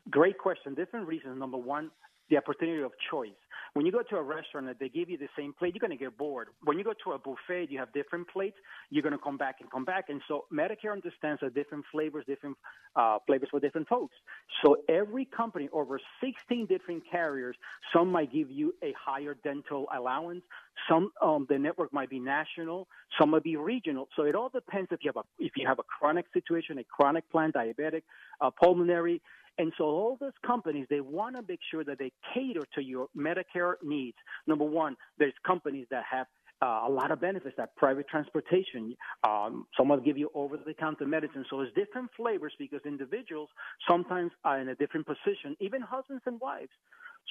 Great 0.10 0.38
question. 0.38 0.74
Different 0.74 1.08
reasons. 1.08 1.40
Number 1.40 1.58
one, 1.58 1.92
the 2.30 2.38
opportunity 2.38 2.82
of 2.82 2.92
choice. 3.10 3.32
When 3.74 3.86
you 3.86 3.92
go 3.94 4.02
to 4.02 4.18
a 4.18 4.22
restaurant 4.22 4.68
and 4.68 4.76
they 4.80 4.90
give 4.90 5.10
you 5.10 5.18
the 5.18 5.30
same 5.38 5.54
plate, 5.54 5.74
you're 5.74 5.88
going 5.88 5.98
to 5.98 6.04
get 6.04 6.18
bored. 6.18 6.50
When 6.64 6.78
you 6.78 6.84
go 6.84 6.92
to 7.06 7.12
a 7.14 7.18
buffet, 7.18 7.68
you 7.70 7.80
have 7.80 7.94
different 7.94 8.28
plates. 8.28 8.58
You're 8.90 9.02
going 9.02 9.14
to 9.14 9.24
come 9.24 9.38
back 9.38 9.58
and 9.62 9.72
come 9.72 9.86
back. 9.86 10.10
And 10.10 10.22
so 10.28 10.46
Medicare 10.54 10.92
understands 10.92 11.40
that 11.42 11.56
different 11.56 11.86
flavors, 11.90 12.26
different 12.28 12.58
uh, 12.98 13.20
flavors 13.26 13.48
for 13.50 13.62
different 13.62 13.88
folks. 13.88 14.14
So 14.62 14.78
every 14.90 15.24
company, 15.24 15.70
over 15.72 16.02
16 16.22 16.66
different 16.66 17.04
carriers, 17.10 17.56
some 17.94 18.12
might 18.12 18.34
give 18.34 18.52
you 18.52 18.74
a 18.84 18.94
higher 19.00 19.38
dental 19.42 19.88
allowance. 19.98 20.44
Some 20.90 21.12
um, 21.22 21.46
the 21.50 21.58
network 21.58 21.94
might 21.94 22.10
be 22.10 22.20
national. 22.20 22.90
Some 23.18 23.30
might 23.30 23.44
be 23.44 23.56
regional. 23.56 24.10
So 24.18 24.24
it 24.24 24.36
all 24.36 24.50
depends 24.50 24.90
if 24.92 25.00
you 25.04 25.12
have 25.16 25.24
a 25.24 25.28
if 25.40 25.54
you 25.56 25.66
have 25.66 25.80
a 25.80 25.84
chronic 25.84 26.26
situation, 26.34 26.78
a 26.80 26.84
chronic 26.84 27.30
plan, 27.32 27.54
diabetic, 27.54 28.04
uh, 28.42 28.50
pulmonary 28.50 29.22
and 29.62 29.72
so 29.78 29.84
all 29.84 30.18
those 30.20 30.34
companies, 30.44 30.88
they 30.90 31.02
want 31.02 31.36
to 31.36 31.44
make 31.48 31.60
sure 31.70 31.84
that 31.84 32.00
they 32.00 32.12
cater 32.34 32.64
to 32.74 32.82
your 32.82 33.08
Medicare 33.16 33.76
needs. 33.84 34.18
Number 34.48 34.66
one, 34.66 34.98
there's 35.20 35.36
companies 35.46 35.86
that 35.92 36.04
have 36.10 36.26
uh, 36.64 36.82
a 36.88 36.90
lot 36.90 37.12
of 37.12 37.22
benefits, 37.22 37.56
that 37.58 37.76
private 37.76 38.08
transportation. 38.08 38.96
Um, 39.24 39.68
some 39.78 39.90
will 39.90 40.00
give 40.00 40.18
you 40.18 40.32
over-the-counter 40.34 41.06
medicine. 41.06 41.46
So 41.48 41.62
it's 41.62 41.74
different 41.76 42.10
flavors 42.18 42.54
because 42.58 42.82
individuals 42.86 43.50
sometimes 43.88 44.32
are 44.44 44.60
in 44.60 44.70
a 44.70 44.76
different 44.76 45.06
position, 45.06 45.56
even 45.60 45.80
husbands 45.82 46.24
and 46.26 46.40
wives 46.42 46.72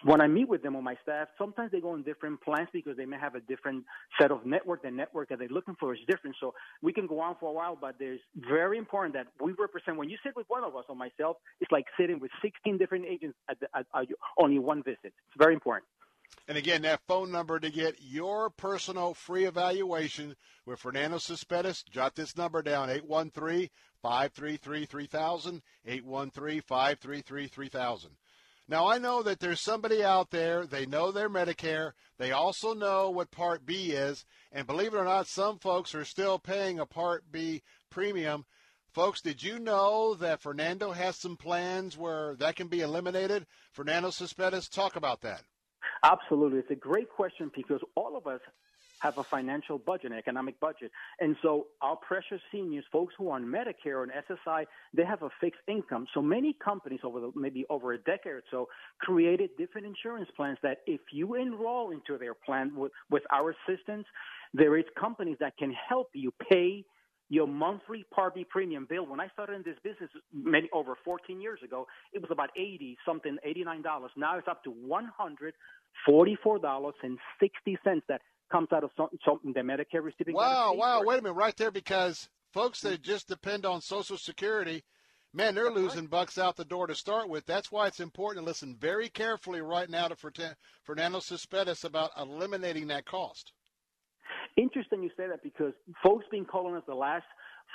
when 0.04 0.20
I 0.20 0.26
meet 0.26 0.48
with 0.48 0.62
them 0.62 0.76
on 0.76 0.84
my 0.84 0.96
staff, 1.02 1.28
sometimes 1.36 1.72
they 1.72 1.80
go 1.80 1.90
on 1.90 2.02
different 2.02 2.40
plans 2.40 2.68
because 2.72 2.96
they 2.96 3.04
may 3.04 3.18
have 3.18 3.34
a 3.34 3.40
different 3.40 3.84
set 4.20 4.30
of 4.30 4.46
network. 4.46 4.82
The 4.82 4.90
network 4.90 5.28
that 5.28 5.38
they're 5.38 5.48
looking 5.48 5.76
for 5.78 5.94
is 5.94 6.00
different. 6.08 6.36
So 6.40 6.54
we 6.82 6.92
can 6.92 7.06
go 7.06 7.20
on 7.20 7.36
for 7.38 7.50
a 7.50 7.52
while, 7.52 7.76
but 7.78 7.96
there's 7.98 8.20
very 8.36 8.78
important 8.78 9.14
that 9.14 9.26
we 9.44 9.52
represent. 9.58 9.98
When 9.98 10.08
you 10.08 10.16
sit 10.24 10.34
with 10.36 10.46
one 10.48 10.64
of 10.64 10.74
us 10.74 10.84
or 10.88 10.96
myself, 10.96 11.36
it's 11.60 11.70
like 11.70 11.84
sitting 11.98 12.18
with 12.18 12.30
16 12.42 12.78
different 12.78 13.04
agents 13.06 13.36
at, 13.50 13.60
the, 13.60 13.66
at, 13.74 13.86
at 13.94 14.06
only 14.38 14.58
one 14.58 14.82
visit. 14.82 14.98
It's 15.04 15.36
very 15.38 15.54
important. 15.54 15.86
And 16.48 16.56
again, 16.56 16.82
that 16.82 17.00
phone 17.06 17.30
number 17.30 17.60
to 17.60 17.70
get 17.70 17.96
your 18.00 18.50
personal 18.50 19.14
free 19.14 19.44
evaluation 19.44 20.36
with 20.64 20.80
Fernando 20.80 21.18
Cespedes, 21.18 21.82
jot 21.82 22.14
this 22.14 22.36
number 22.36 22.62
down, 22.62 22.88
813 22.88 23.68
533 24.02 24.86
3000, 28.70 28.76
813 28.76 28.76
533 28.76 28.76
3000. 28.76 28.76
Now, 28.78 28.86
I 28.88 28.98
know 28.98 29.22
that 29.22 29.40
there's 29.40 29.60
somebody 29.60 30.04
out 30.04 30.30
there, 30.30 30.66
they 30.66 30.86
know 30.86 31.10
their 31.10 31.28
Medicare, 31.28 31.92
they 32.18 32.30
also 32.30 32.72
know 32.72 33.10
what 33.10 33.30
Part 33.30 33.66
B 33.66 33.90
is, 33.90 34.24
and 34.52 34.66
believe 34.66 34.94
it 34.94 34.98
or 34.98 35.04
not, 35.04 35.26
some 35.26 35.58
folks 35.58 35.94
are 35.94 36.04
still 36.04 36.38
paying 36.38 36.78
a 36.78 36.86
Part 36.86 37.24
B 37.30 37.62
premium. 37.90 38.44
Folks, 38.92 39.20
did 39.20 39.42
you 39.42 39.58
know 39.58 40.14
that 40.14 40.42
Fernando 40.42 40.92
has 40.92 41.16
some 41.16 41.36
plans 41.36 41.96
where 41.96 42.34
that 42.36 42.56
can 42.56 42.68
be 42.68 42.80
eliminated? 42.80 43.46
Fernando 43.72 44.10
Cespedes, 44.10 44.68
talk 44.68 44.96
about 44.96 45.20
that. 45.20 45.42
Absolutely. 46.02 46.58
It's 46.58 46.70
a 46.70 46.76
great 46.76 47.08
question 47.08 47.50
because 47.54 47.80
all 47.94 48.16
of 48.16 48.26
us 48.26 48.40
have 49.00 49.18
a 49.18 49.24
financial 49.24 49.78
budget, 49.78 50.12
an 50.12 50.18
economic 50.18 50.58
budget. 50.60 50.90
And 51.18 51.36
so 51.42 51.66
our 51.82 51.96
precious 51.96 52.40
seniors, 52.52 52.84
folks 52.92 53.14
who 53.18 53.28
are 53.28 53.36
on 53.36 53.44
Medicare 53.44 53.96
or 53.96 54.06
SSI, 54.06 54.66
they 54.94 55.04
have 55.04 55.22
a 55.22 55.30
fixed 55.40 55.60
income. 55.66 56.06
So 56.14 56.22
many 56.22 56.56
companies 56.64 57.00
over 57.02 57.20
the, 57.20 57.32
maybe 57.34 57.64
over 57.68 57.92
a 57.92 57.98
decade 57.98 58.32
or 58.32 58.42
so 58.50 58.68
created 59.00 59.50
different 59.58 59.86
insurance 59.86 60.28
plans 60.36 60.58
that 60.62 60.78
if 60.86 61.00
you 61.12 61.34
enroll 61.34 61.90
into 61.90 62.18
their 62.18 62.34
plan 62.34 62.72
with, 62.74 62.92
with 63.10 63.22
our 63.32 63.54
assistance, 63.66 64.06
there 64.54 64.76
is 64.78 64.84
companies 64.98 65.36
that 65.40 65.56
can 65.56 65.74
help 65.88 66.08
you 66.14 66.32
pay 66.50 66.84
your 67.30 67.46
monthly 67.46 68.04
Part 68.12 68.34
B 68.34 68.44
premium 68.48 68.86
bill. 68.90 69.06
When 69.06 69.20
I 69.20 69.28
started 69.28 69.54
in 69.54 69.62
this 69.62 69.76
business 69.82 70.10
many 70.34 70.68
over 70.74 70.96
14 71.04 71.40
years 71.40 71.60
ago, 71.64 71.86
it 72.12 72.20
was 72.20 72.30
about 72.32 72.50
80 72.56 72.98
something, 73.06 73.38
$89. 73.46 73.84
Now 74.16 74.36
it's 74.36 74.48
up 74.48 74.64
to 74.64 74.74
$144.60 76.06 78.02
that 78.08 78.20
comes 78.50 78.68
out 78.72 78.84
of 78.84 78.90
something, 78.96 79.18
something 79.24 79.52
the 79.52 79.60
Medicare 79.60 80.02
receiving. 80.02 80.34
Wow, 80.34 80.74
wow, 80.74 81.02
wait 81.04 81.18
a 81.18 81.22
minute, 81.22 81.34
right 81.34 81.56
there, 81.56 81.70
because 81.70 82.28
folks 82.52 82.80
that 82.80 83.02
just 83.02 83.28
depend 83.28 83.64
on 83.64 83.80
Social 83.80 84.16
Security, 84.16 84.82
man, 85.32 85.54
they're 85.54 85.70
losing 85.70 86.06
bucks 86.06 86.38
out 86.38 86.56
the 86.56 86.64
door 86.64 86.86
to 86.86 86.94
start 86.94 87.28
with. 87.28 87.46
That's 87.46 87.70
why 87.70 87.86
it's 87.86 88.00
important 88.00 88.44
to 88.44 88.48
listen 88.48 88.76
very 88.78 89.08
carefully 89.08 89.60
right 89.60 89.88
now 89.88 90.08
to 90.08 90.56
Fernando 90.84 91.20
Cespedes 91.20 91.84
about 91.84 92.10
eliminating 92.18 92.88
that 92.88 93.06
cost. 93.06 93.52
Interesting 94.56 95.02
you 95.02 95.10
say 95.16 95.26
that 95.28 95.42
because 95.42 95.72
folks 96.02 96.26
been 96.30 96.44
calling 96.44 96.74
us 96.74 96.82
the 96.86 96.94
last 96.94 97.24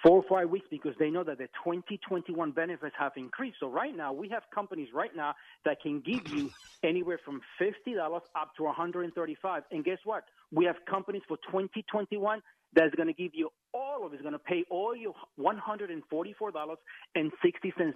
four 0.03 0.17
or 0.17 0.23
five 0.29 0.49
weeks 0.49 0.67
because 0.69 0.93
they 0.99 1.09
know 1.09 1.23
that 1.23 1.37
the 1.37 1.47
2021 1.63 2.51
benefits 2.51 2.95
have 2.97 3.13
increased. 3.15 3.57
So 3.59 3.69
right 3.69 3.95
now 3.95 4.13
we 4.13 4.29
have 4.29 4.43
companies 4.53 4.89
right 4.93 5.15
now 5.15 5.33
that 5.63 5.81
can 5.81 6.01
give 6.01 6.27
you 6.27 6.51
anywhere 6.83 7.19
from 7.23 7.41
$50 7.61 7.97
up 8.35 8.55
to 8.57 8.63
135. 8.63 9.63
And 9.71 9.83
guess 9.83 9.99
what? 10.03 10.25
We 10.51 10.65
have 10.65 10.75
companies 10.89 11.23
for 11.27 11.37
2021 11.51 12.41
that's 12.73 12.93
going 12.95 13.07
to 13.07 13.13
give 13.13 13.31
you 13.33 13.49
all 13.73 14.05
of 14.05 14.13
it, 14.13 14.17
is 14.17 14.21
going 14.21 14.33
to 14.33 14.39
pay 14.39 14.63
all 14.69 14.95
your 14.95 15.13
$144.60, 15.39 16.77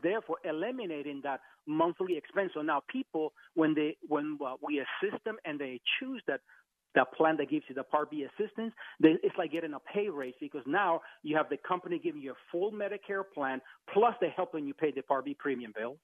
therefore 0.01 0.38
eliminating 0.43 1.21
that 1.23 1.41
monthly 1.67 2.17
expense. 2.17 2.51
So 2.53 2.61
now 2.61 2.81
people, 2.89 3.34
when 3.55 3.73
they, 3.76 3.97
when 4.07 4.38
uh, 4.43 4.53
we 4.65 4.80
assist 4.80 5.23
them 5.26 5.38
and 5.45 5.59
they 5.59 5.81
choose 5.99 6.23
that 6.27 6.39
that 6.95 7.13
plan 7.13 7.38
that 7.38 7.49
gives 7.51 7.63
you 7.69 7.76
the 7.76 7.84
Part 7.84 8.09
B 8.09 8.26
assistance, 8.26 8.73
they, 8.99 9.09
it's 9.21 9.38
like 9.38 9.51
getting 9.51 9.73
a 9.73 9.80
pay 9.80 10.09
raise 10.09 10.34
because 10.41 10.63
now 10.65 11.01
you 11.21 11.38
have 11.38 11.47
the 11.47 11.57
company 11.57 11.99
giving 12.03 12.19
you 12.19 12.31
a 12.31 12.35
full 12.51 12.71
Medicare 12.71 13.21
plan 13.31 13.61
plus 13.93 14.15
they're 14.19 14.31
helping 14.31 14.65
you 14.65 14.73
pay 14.73 14.91
the 14.91 15.03
Part 15.03 15.26
B 15.26 15.35
premium 15.38 15.71
bill. 15.77 15.97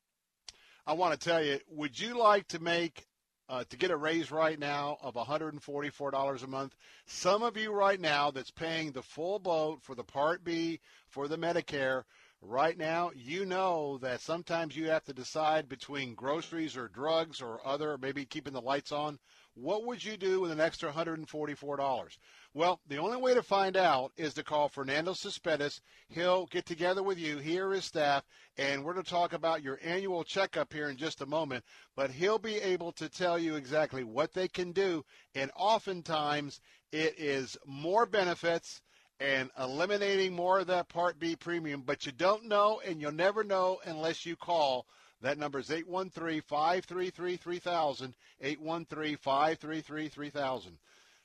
I 0.85 0.93
want 0.93 1.19
to 1.19 1.30
tell 1.30 1.43
you, 1.43 1.59
would 1.72 1.99
you 1.99 2.15
like 2.19 2.47
to 2.49 2.59
make 2.59 3.07
uh, 3.49 3.63
to 3.69 3.77
get 3.77 3.91
a 3.91 3.97
raise 3.97 4.31
right 4.31 4.59
now 4.59 4.97
of 5.01 5.15
$144 5.15 6.43
a 6.43 6.47
month. 6.47 6.76
Some 7.05 7.43
of 7.43 7.57
you 7.57 7.72
right 7.72 7.99
now 7.99 8.31
that's 8.31 8.51
paying 8.51 8.91
the 8.91 9.03
full 9.03 9.39
boat 9.39 9.81
for 9.81 9.95
the 9.95 10.03
Part 10.03 10.43
B, 10.43 10.80
for 11.07 11.27
the 11.27 11.38
Medicare, 11.38 12.03
right 12.41 12.77
now, 12.77 13.11
you 13.15 13.45
know 13.45 13.97
that 13.99 14.22
sometimes 14.22 14.76
you 14.76 14.89
have 14.89 15.03
to 15.05 15.13
decide 15.13 15.67
between 15.67 16.15
groceries 16.15 16.77
or 16.77 16.88
drugs 16.88 17.41
or 17.41 17.65
other, 17.65 17.97
maybe 17.97 18.26
keeping 18.26 18.53
the 18.53 18.61
lights 18.61 18.91
on. 18.91 19.19
What 19.56 19.86
would 19.86 20.03
you 20.03 20.18
do 20.18 20.41
with 20.41 20.52
an 20.52 20.60
extra 20.60 20.91
$144? 20.91 22.18
Well, 22.53 22.82
the 22.88 22.98
only 22.98 23.15
way 23.15 23.34
to 23.34 23.41
find 23.41 23.77
out 23.77 24.11
is 24.18 24.34
to 24.34 24.44
call 24.44 24.68
Fernando 24.68 25.14
Cespedes. 25.14 25.80
He'll 26.10 26.45
get 26.48 26.65
together 26.65 27.02
with 27.02 27.18
you, 27.18 27.38
he 27.38 27.57
or 27.61 27.72
his 27.72 27.86
staff, 27.86 28.26
and 28.57 28.84
we're 28.84 28.94
going 28.94 29.06
to 29.06 29.10
talk 29.10 29.32
about 29.32 29.64
your 29.64 29.80
annual 29.82 30.26
checkup 30.26 30.73
here 30.73 30.90
in 30.90 30.98
just 30.98 31.22
a 31.22 31.26
moment. 31.26 31.64
But 31.95 32.11
he'll 32.11 32.38
be 32.38 32.56
able 32.57 32.91
to 32.94 33.07
tell 33.07 33.40
you 33.40 33.56
exactly 33.56 34.03
what 34.03 34.34
they 34.34 34.49
can 34.49 34.73
do, 34.73 35.06
and 35.36 35.49
oftentimes 35.56 36.60
it 36.91 37.18
is 37.18 37.57
more 37.65 38.06
benefits 38.06 38.82
and 39.22 39.49
eliminating 39.57 40.34
more 40.34 40.60
of 40.60 40.68
that 40.68 40.90
Part 40.90 41.18
B 41.18 41.38
premium. 41.38 41.82
But 41.82 42.06
you 42.06 42.11
don't 42.11 42.44
know, 42.44 42.82
and 42.86 42.99
you'll 42.99 43.14
never 43.14 43.45
know 43.45 43.80
unless 43.86 44.26
you 44.26 44.36
call 44.36 44.86
that 45.21 45.37
number 45.37 45.59
is 45.59 45.69
813-533-3000, 45.69 48.13
813-533-3000. 48.43 50.71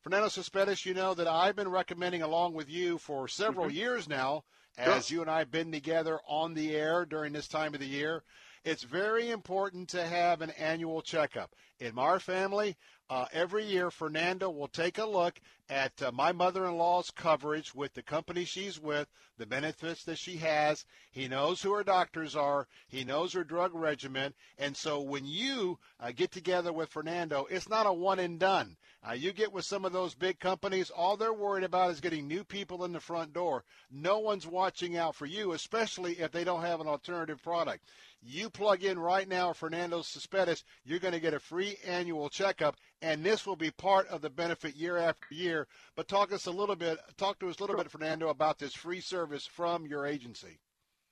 Fernando 0.02 0.28
Cespedes, 0.28 0.86
you 0.86 0.94
know 0.94 1.12
that 1.14 1.28
I've 1.28 1.56
been 1.56 1.68
recommending 1.68 2.22
along 2.22 2.54
with 2.54 2.70
you 2.70 2.96
for 2.96 3.28
several 3.28 3.66
mm-hmm. 3.66 3.76
years 3.76 4.08
now, 4.08 4.44
as 4.78 5.06
sure. 5.06 5.16
you 5.16 5.22
and 5.22 5.30
I 5.30 5.40
have 5.40 5.50
been 5.50 5.70
together 5.70 6.20
on 6.26 6.54
the 6.54 6.74
air 6.74 7.04
during 7.04 7.34
this 7.34 7.48
time 7.48 7.74
of 7.74 7.80
the 7.80 7.86
year. 7.86 8.22
It's 8.64 8.82
very 8.82 9.30
important 9.30 9.88
to 9.90 10.06
have 10.06 10.42
an 10.42 10.50
annual 10.50 11.02
checkup. 11.02 11.54
In 11.78 11.98
our 11.98 12.20
family, 12.20 12.76
uh, 13.08 13.24
every 13.32 13.64
year, 13.64 13.90
Fernando 13.90 14.50
will 14.50 14.68
take 14.68 14.98
a 14.98 15.06
look 15.06 15.40
at 15.70 16.02
uh, 16.02 16.10
my 16.10 16.32
mother-in-law's 16.32 17.12
coverage 17.12 17.72
with 17.74 17.94
the 17.94 18.02
company 18.02 18.44
she's 18.44 18.80
with, 18.80 19.06
the 19.38 19.46
benefits 19.46 20.02
that 20.04 20.18
she 20.18 20.36
has. 20.36 20.84
He 21.12 21.28
knows 21.28 21.62
who 21.62 21.72
her 21.72 21.84
doctors 21.84 22.34
are. 22.34 22.66
He 22.88 23.04
knows 23.04 23.32
her 23.32 23.44
drug 23.44 23.72
regimen. 23.72 24.34
And 24.58 24.76
so 24.76 25.00
when 25.00 25.24
you 25.24 25.78
uh, 26.00 26.10
get 26.10 26.32
together 26.32 26.72
with 26.72 26.90
Fernando, 26.90 27.46
it's 27.48 27.68
not 27.68 27.86
a 27.86 27.92
one 27.92 28.18
and 28.18 28.38
done. 28.38 28.76
Uh, 29.08 29.12
you 29.12 29.32
get 29.32 29.52
with 29.52 29.64
some 29.64 29.84
of 29.84 29.92
those 29.92 30.14
big 30.14 30.40
companies, 30.40 30.90
all 30.90 31.16
they're 31.16 31.32
worried 31.32 31.64
about 31.64 31.92
is 31.92 32.00
getting 32.00 32.26
new 32.26 32.42
people 32.42 32.84
in 32.84 32.92
the 32.92 33.00
front 33.00 33.32
door. 33.32 33.64
No 33.90 34.18
one's 34.18 34.46
watching 34.46 34.96
out 34.96 35.14
for 35.14 35.26
you, 35.26 35.52
especially 35.52 36.14
if 36.14 36.32
they 36.32 36.44
don't 36.44 36.62
have 36.62 36.80
an 36.80 36.88
alternative 36.88 37.42
product. 37.42 37.84
You 38.22 38.50
plug 38.50 38.82
in 38.82 38.98
right 38.98 39.26
now, 39.26 39.54
Fernando 39.54 40.02
Cespedes, 40.02 40.64
you're 40.84 40.98
going 40.98 41.14
to 41.14 41.20
get 41.20 41.32
a 41.32 41.40
free 41.40 41.78
annual 41.86 42.28
checkup 42.28 42.76
and 43.02 43.24
this 43.24 43.46
will 43.46 43.56
be 43.56 43.70
part 43.70 44.06
of 44.08 44.20
the 44.20 44.30
benefit 44.30 44.76
year 44.76 44.98
after 44.98 45.34
year. 45.34 45.59
But 45.96 46.08
talk 46.08 46.32
us 46.32 46.46
a 46.46 46.50
little 46.50 46.76
bit, 46.76 46.98
talk 47.16 47.38
to 47.40 47.48
us 47.48 47.58
a 47.58 47.62
little 47.62 47.76
bit, 47.76 47.90
Fernando, 47.90 48.28
about 48.28 48.58
this 48.58 48.74
free 48.74 49.00
service 49.00 49.46
from 49.46 49.86
your 49.86 50.06
agency. 50.06 50.58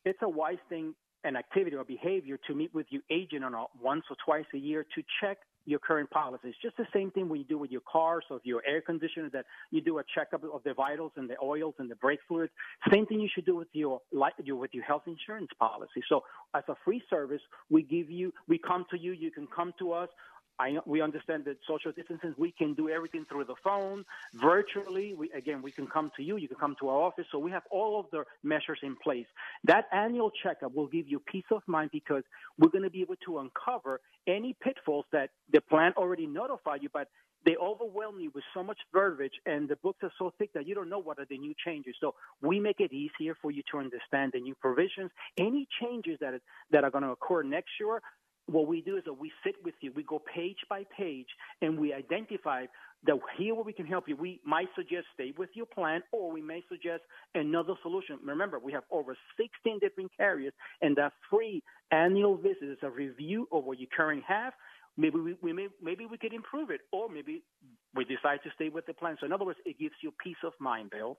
It's 0.04 0.18
a 0.22 0.28
wise 0.28 0.58
thing, 0.68 0.94
an 1.24 1.36
activity 1.36 1.76
or 1.76 1.84
behavior 1.84 2.38
to 2.46 2.54
meet 2.54 2.72
with 2.74 2.86
your 2.90 3.02
agent 3.10 3.44
on 3.44 3.54
a 3.54 3.64
once 3.82 4.04
or 4.10 4.16
twice 4.24 4.46
a 4.54 4.58
year 4.58 4.84
to 4.94 5.02
check 5.20 5.38
your 5.68 5.78
current 5.78 6.08
policies. 6.10 6.54
Just 6.62 6.78
the 6.78 6.86
same 6.94 7.10
thing 7.10 7.28
when 7.28 7.38
you 7.40 7.44
do 7.44 7.58
with 7.58 7.70
your 7.70 7.82
cars 7.90 8.24
or 8.30 8.40
your 8.42 8.62
air 8.66 8.80
conditioner 8.80 9.28
that 9.34 9.44
you 9.70 9.82
do 9.82 9.98
a 9.98 10.02
checkup 10.14 10.42
of 10.42 10.62
the 10.64 10.72
vitals 10.72 11.12
and 11.16 11.28
the 11.28 11.34
oils 11.42 11.74
and 11.78 11.90
the 11.90 11.96
brake 11.96 12.20
fluids. 12.26 12.50
Same 12.90 13.04
thing 13.04 13.20
you 13.20 13.28
should 13.34 13.44
do 13.44 13.54
with 13.54 13.68
your 13.72 14.00
with 14.10 14.70
your 14.72 14.84
health 14.84 15.02
insurance 15.06 15.50
policy. 15.58 16.02
So 16.08 16.22
as 16.54 16.62
a 16.68 16.74
free 16.84 17.02
service, 17.10 17.42
we 17.68 17.82
give 17.82 18.10
you, 18.10 18.32
we 18.48 18.58
come 18.58 18.86
to 18.90 18.98
you, 18.98 19.12
you 19.12 19.30
can 19.30 19.46
come 19.54 19.74
to 19.78 19.92
us. 19.92 20.08
I, 20.58 20.78
we 20.86 21.00
understand 21.00 21.44
that 21.44 21.58
social 21.66 21.92
distancing, 21.92 22.34
we 22.36 22.52
can 22.52 22.74
do 22.74 22.88
everything 22.88 23.24
through 23.28 23.44
the 23.44 23.54
phone, 23.62 24.04
virtually. 24.34 25.14
We, 25.14 25.30
again, 25.30 25.62
we 25.62 25.70
can 25.70 25.86
come 25.86 26.10
to 26.16 26.22
you, 26.22 26.36
you 26.36 26.48
can 26.48 26.56
come 26.56 26.76
to 26.80 26.88
our 26.88 27.00
office. 27.02 27.26
So 27.30 27.38
we 27.38 27.50
have 27.50 27.62
all 27.70 28.00
of 28.00 28.06
the 28.10 28.24
measures 28.42 28.80
in 28.82 28.96
place. 28.96 29.26
That 29.64 29.84
annual 29.92 30.30
checkup 30.42 30.74
will 30.74 30.88
give 30.88 31.08
you 31.08 31.20
peace 31.20 31.44
of 31.50 31.62
mind 31.66 31.90
because 31.92 32.24
we're 32.58 32.70
going 32.70 32.84
to 32.84 32.90
be 32.90 33.02
able 33.02 33.16
to 33.26 33.38
uncover 33.38 34.00
any 34.26 34.56
pitfalls 34.60 35.06
that 35.12 35.30
the 35.52 35.60
plan 35.60 35.92
already 35.96 36.26
notified 36.26 36.82
you, 36.82 36.88
but 36.92 37.08
they 37.44 37.56
overwhelm 37.56 38.20
you 38.20 38.30
with 38.34 38.44
so 38.52 38.62
much 38.62 38.78
verbiage 38.92 39.32
and 39.46 39.68
the 39.68 39.76
books 39.76 39.98
are 40.02 40.12
so 40.18 40.32
thick 40.38 40.52
that 40.54 40.66
you 40.66 40.74
don't 40.74 40.88
know 40.88 40.98
what 40.98 41.18
are 41.18 41.26
the 41.30 41.38
new 41.38 41.54
changes. 41.64 41.94
So 42.00 42.14
we 42.42 42.58
make 42.60 42.80
it 42.80 42.92
easier 42.92 43.34
for 43.40 43.50
you 43.50 43.62
to 43.70 43.78
understand 43.78 44.32
the 44.34 44.40
new 44.40 44.54
provisions. 44.56 45.10
Any 45.38 45.66
changes 45.80 46.18
that, 46.20 46.34
that 46.72 46.84
are 46.84 46.90
going 46.90 47.04
to 47.04 47.10
occur 47.10 47.42
next 47.42 47.70
year, 47.80 48.02
what 48.48 48.66
we 48.66 48.80
do 48.80 48.96
is 48.96 49.04
that 49.04 49.12
we 49.12 49.30
sit 49.44 49.54
with 49.64 49.74
you, 49.80 49.92
we 49.94 50.02
go 50.02 50.20
page 50.34 50.56
by 50.68 50.84
page, 50.96 51.26
and 51.60 51.78
we 51.78 51.92
identify 51.92 52.64
that 53.06 53.18
here 53.38 53.54
where 53.54 53.64
we 53.64 53.72
can 53.72 53.86
help 53.86 54.08
you. 54.08 54.16
We 54.16 54.40
might 54.44 54.68
suggest 54.74 55.06
stay 55.14 55.32
with 55.36 55.50
your 55.54 55.66
plan, 55.66 56.02
or 56.12 56.32
we 56.32 56.42
may 56.42 56.64
suggest 56.68 57.02
another 57.34 57.74
solution. 57.82 58.18
Remember, 58.24 58.58
we 58.58 58.72
have 58.72 58.84
over 58.90 59.16
16 59.36 59.78
different 59.80 60.10
carriers, 60.16 60.52
and 60.80 60.96
that 60.96 61.12
free 61.30 61.62
annual 61.90 62.36
visit 62.36 62.64
is 62.64 62.78
a 62.82 62.90
review 62.90 63.46
of 63.52 63.64
what 63.64 63.78
you 63.78 63.86
currently 63.94 64.24
have. 64.26 64.52
Maybe 64.96 65.18
we, 65.18 65.36
we 65.42 65.52
may 65.52 65.68
maybe 65.80 66.06
we 66.06 66.18
could 66.18 66.32
improve 66.32 66.70
it, 66.70 66.80
or 66.90 67.08
maybe 67.08 67.44
we 67.94 68.04
decide 68.04 68.40
to 68.44 68.50
stay 68.54 68.68
with 68.68 68.86
the 68.86 68.94
plan. 68.94 69.16
So 69.20 69.26
in 69.26 69.32
other 69.32 69.44
words, 69.44 69.58
it 69.64 69.78
gives 69.78 69.94
you 70.02 70.12
peace 70.22 70.36
of 70.42 70.52
mind, 70.58 70.90
Bill. 70.90 71.18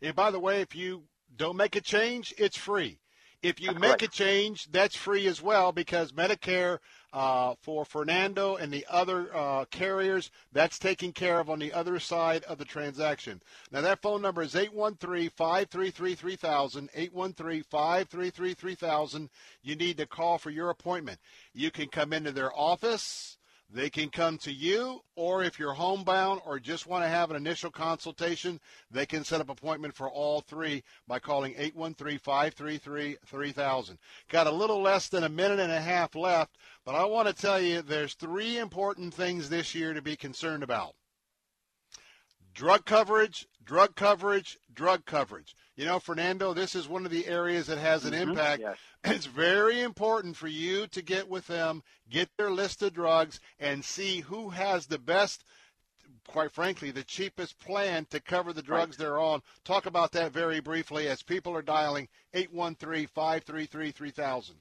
And 0.00 0.14
by 0.14 0.30
the 0.30 0.40
way, 0.40 0.60
if 0.62 0.74
you 0.74 1.02
don't 1.36 1.56
make 1.56 1.76
a 1.76 1.80
change, 1.80 2.32
it's 2.38 2.56
free. 2.56 3.00
If 3.42 3.60
you 3.60 3.74
make 3.74 4.02
a 4.02 4.08
change, 4.08 4.70
that's 4.70 4.94
free 4.94 5.26
as 5.26 5.42
well 5.42 5.72
because 5.72 6.12
Medicare 6.12 6.78
uh, 7.12 7.54
for 7.60 7.84
Fernando 7.84 8.54
and 8.54 8.72
the 8.72 8.86
other 8.88 9.34
uh, 9.34 9.64
carriers, 9.66 10.30
that's 10.52 10.78
taken 10.78 11.12
care 11.12 11.40
of 11.40 11.50
on 11.50 11.58
the 11.58 11.72
other 11.72 11.98
side 11.98 12.44
of 12.44 12.58
the 12.58 12.64
transaction. 12.64 13.42
Now, 13.70 13.80
that 13.80 14.00
phone 14.00 14.22
number 14.22 14.42
is 14.42 14.54
813 14.54 15.30
533 15.30 16.14
3000. 16.14 16.90
813 16.94 17.62
533 17.64 18.54
3000. 18.54 19.30
You 19.62 19.76
need 19.76 19.96
to 19.98 20.06
call 20.06 20.38
for 20.38 20.50
your 20.50 20.70
appointment. 20.70 21.18
You 21.52 21.70
can 21.70 21.88
come 21.88 22.12
into 22.12 22.32
their 22.32 22.56
office. 22.56 23.38
They 23.74 23.88
can 23.88 24.10
come 24.10 24.36
to 24.38 24.52
you, 24.52 25.00
or 25.16 25.42
if 25.42 25.58
you're 25.58 25.72
homebound 25.72 26.42
or 26.44 26.60
just 26.60 26.86
want 26.86 27.04
to 27.04 27.08
have 27.08 27.30
an 27.30 27.36
initial 27.36 27.70
consultation, 27.70 28.60
they 28.90 29.06
can 29.06 29.24
set 29.24 29.40
up 29.40 29.48
appointment 29.48 29.94
for 29.94 30.10
all 30.10 30.42
three 30.42 30.84
by 31.08 31.18
calling 31.18 31.54
813-533-3000. 31.54 33.96
Got 34.28 34.46
a 34.46 34.50
little 34.50 34.82
less 34.82 35.08
than 35.08 35.24
a 35.24 35.30
minute 35.30 35.58
and 35.58 35.72
a 35.72 35.80
half 35.80 36.14
left, 36.14 36.58
but 36.84 36.94
I 36.94 37.06
want 37.06 37.28
to 37.28 37.34
tell 37.34 37.58
you 37.58 37.80
there's 37.80 38.12
three 38.12 38.58
important 38.58 39.14
things 39.14 39.48
this 39.48 39.74
year 39.74 39.94
to 39.94 40.02
be 40.02 40.16
concerned 40.16 40.62
about. 40.62 40.94
Drug 42.54 42.84
coverage, 42.84 43.46
drug 43.64 43.94
coverage, 43.96 44.58
drug 44.74 45.04
coverage. 45.06 45.54
You 45.74 45.86
know, 45.86 45.98
Fernando, 45.98 46.52
this 46.52 46.74
is 46.74 46.86
one 46.86 47.06
of 47.06 47.10
the 47.10 47.26
areas 47.26 47.66
that 47.66 47.78
has 47.78 48.04
an 48.04 48.12
mm-hmm. 48.12 48.30
impact. 48.30 48.62
Yes. 48.62 48.76
It's 49.04 49.26
very 49.26 49.80
important 49.80 50.36
for 50.36 50.46
you 50.46 50.86
to 50.88 51.02
get 51.02 51.28
with 51.28 51.48
them, 51.48 51.82
get 52.08 52.28
their 52.38 52.52
list 52.52 52.82
of 52.82 52.92
drugs, 52.92 53.40
and 53.58 53.84
see 53.84 54.20
who 54.20 54.50
has 54.50 54.86
the 54.86 54.98
best, 54.98 55.42
quite 56.28 56.52
frankly, 56.52 56.92
the 56.92 57.02
cheapest 57.02 57.58
plan 57.58 58.06
to 58.10 58.20
cover 58.20 58.52
the 58.52 58.62
drugs 58.62 58.92
right. 58.92 58.98
they're 58.98 59.18
on. 59.18 59.42
Talk 59.64 59.86
about 59.86 60.12
that 60.12 60.30
very 60.30 60.60
briefly 60.60 61.08
as 61.08 61.20
people 61.20 61.56
are 61.56 61.62
dialing 61.62 62.06
813 62.32 63.08
533 63.08 63.90
3000. 63.90 64.54